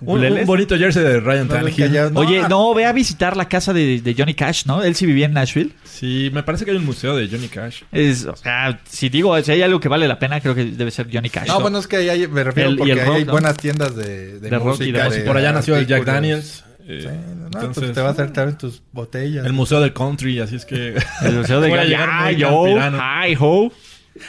un, 0.00 0.46
bonito 0.46 0.76
jersey 0.76 1.02
de 1.02 1.20
Ryan 1.20 1.48
Tannehill. 1.48 2.16
Oye, 2.16 2.48
no, 2.48 2.74
ve 2.74 2.86
a 2.86 2.92
visitar 2.92 3.36
la 3.36 3.48
casa 3.48 3.72
de, 3.72 4.14
Johnny 4.16 4.34
Cash, 4.34 4.64
¿no? 4.66 4.82
Él 4.82 4.94
sí 4.94 5.06
vivía 5.06 5.26
en 5.26 5.34
Nashville. 5.34 5.72
Sí, 5.84 6.30
me 6.32 6.42
parece 6.42 6.64
que 6.64 6.72
hay 6.72 6.76
un 6.76 6.84
museo 6.86 7.14
de 7.14 7.28
Johnny 7.28 7.48
Cash. 7.48 7.82
Es, 7.92 8.24
o 8.24 8.36
sea, 8.36 8.80
si 8.88 9.08
digo, 9.08 9.40
si 9.42 9.52
hay 9.52 9.62
algo 9.62 9.78
que 9.78 9.88
vale 9.88 10.08
la 10.08 10.18
pena, 10.18 10.40
creo 10.40 10.54
que 10.54 10.64
debe 10.64 10.90
ser 10.90 11.08
Johnny 11.12 11.30
Cash. 11.30 11.48
No, 11.48 11.60
bueno, 11.60 11.78
es 11.78 11.86
que 11.86 12.10
hay, 12.10 12.26
me 12.26 12.42
refiero 12.42 12.74
porque 12.76 13.00
hay 13.00 13.24
buenas 13.24 13.56
tiendas 13.56 13.94
de, 13.94 14.40
de, 14.40 14.58
música. 14.58 15.04
Rock 15.04 15.18
y 15.18 15.26
por 15.26 15.36
allá 15.36 15.52
nació 15.52 15.76
el 15.76 15.86
Jack 15.86 16.04
Daniels. 16.04 16.64
Eh, 16.86 17.04
no, 17.04 17.50
pues 17.50 17.64
entonces, 17.64 17.92
te 17.92 18.00
va 18.00 18.08
a 18.08 18.12
hacer 18.12 18.32
también 18.32 18.58
tus 18.58 18.82
botellas. 18.92 19.46
El 19.46 19.52
Museo 19.52 19.80
del 19.80 19.92
Country, 19.92 20.40
así 20.40 20.56
es 20.56 20.64
que. 20.64 20.96
El 21.22 21.32
Museo 21.38 21.60
de 21.60 21.70
Hi, 21.70 22.36
yo, 22.36 22.66
hi, 22.66 23.36
ho. 23.38 23.72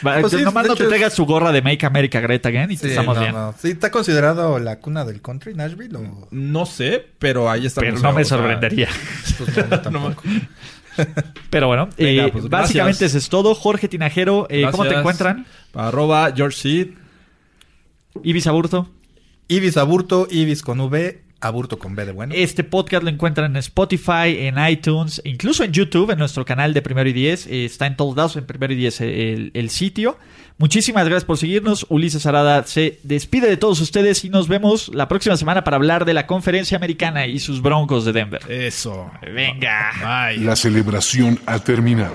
Pues 0.00 0.32
nomás 0.42 0.66
no 0.66 0.76
te 0.76 0.84
traigas 0.84 1.12
su 1.12 1.26
gorra 1.26 1.52
de 1.52 1.60
Make 1.60 1.84
America 1.84 2.18
Great 2.20 2.44
Again 2.46 2.70
y 2.70 2.76
te 2.76 2.88
estamos 2.88 3.18
bien. 3.18 3.34
Sí, 3.58 3.72
¿está 3.72 3.90
considerado 3.90 4.58
la 4.58 4.78
cuna 4.78 5.04
del 5.04 5.20
country, 5.20 5.54
Nashville? 5.54 5.96
O... 5.96 6.28
No 6.30 6.64
sé, 6.64 7.04
pero 7.18 7.50
ahí 7.50 7.66
está. 7.66 7.80
Pero 7.82 7.98
no 7.98 8.12
me 8.12 8.24
sorprendería. 8.24 8.88
Pues 9.36 9.68
no, 9.68 9.80
tampoco. 9.82 10.22
pero 11.50 11.66
bueno, 11.66 11.88
eh, 11.96 12.28
pues 12.32 12.48
básicamente 12.48 13.04
eso 13.06 13.18
es 13.18 13.28
todo. 13.28 13.54
Jorge 13.54 13.88
Tinajero, 13.88 14.46
eh, 14.48 14.66
¿cómo 14.70 14.84
te 14.84 14.94
encuentran? 14.94 15.46
Arroba 15.74 16.32
George 16.34 16.56
Seed. 16.56 16.88
Ibis 18.22 18.46
Aburto. 18.46 18.88
Ibis 19.48 19.76
Aburto, 19.76 20.28
Ibis 20.30 20.62
con 20.62 20.80
V, 20.80 21.23
Aburto 21.44 21.78
con 21.78 21.94
B 21.94 22.06
de 22.06 22.12
bueno. 22.12 22.34
Este 22.34 22.64
podcast 22.64 23.02
lo 23.02 23.10
encuentran 23.10 23.50
en 23.50 23.56
Spotify, 23.58 24.46
en 24.46 24.56
iTunes, 24.66 25.20
incluso 25.24 25.62
en 25.62 25.72
YouTube, 25.72 26.10
en 26.10 26.18
nuestro 26.18 26.44
canal 26.44 26.72
de 26.72 26.80
Primero 26.80 27.08
y 27.08 27.12
Diez. 27.12 27.46
Eh, 27.46 27.66
está 27.66 27.86
en 27.86 27.96
todos 27.96 28.16
lados, 28.16 28.36
en 28.36 28.46
Primero 28.46 28.72
y 28.72 28.76
Diez 28.76 29.00
el, 29.00 29.70
sitio. 29.70 30.18
Muchísimas 30.56 31.04
gracias 31.04 31.24
por 31.24 31.36
seguirnos. 31.36 31.84
Ulises 31.88 32.24
Arada 32.26 32.64
se 32.64 32.98
despide 33.02 33.48
de 33.48 33.56
todos 33.56 33.80
ustedes 33.80 34.24
y 34.24 34.30
nos 34.30 34.48
vemos 34.48 34.90
la 34.94 35.08
próxima 35.08 35.36
semana 35.36 35.64
para 35.64 35.76
hablar 35.76 36.04
de 36.04 36.14
la 36.14 36.26
conferencia 36.26 36.76
americana 36.76 37.26
y 37.26 37.38
sus 37.40 37.60
broncos 37.60 38.04
de 38.04 38.12
Denver. 38.12 38.40
Eso. 38.48 39.10
Venga. 39.22 39.90
Bye. 40.00 40.44
La 40.44 40.56
celebración 40.56 41.38
ha 41.46 41.58
terminado. 41.58 42.14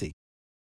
Pharmacy. 0.01 0.15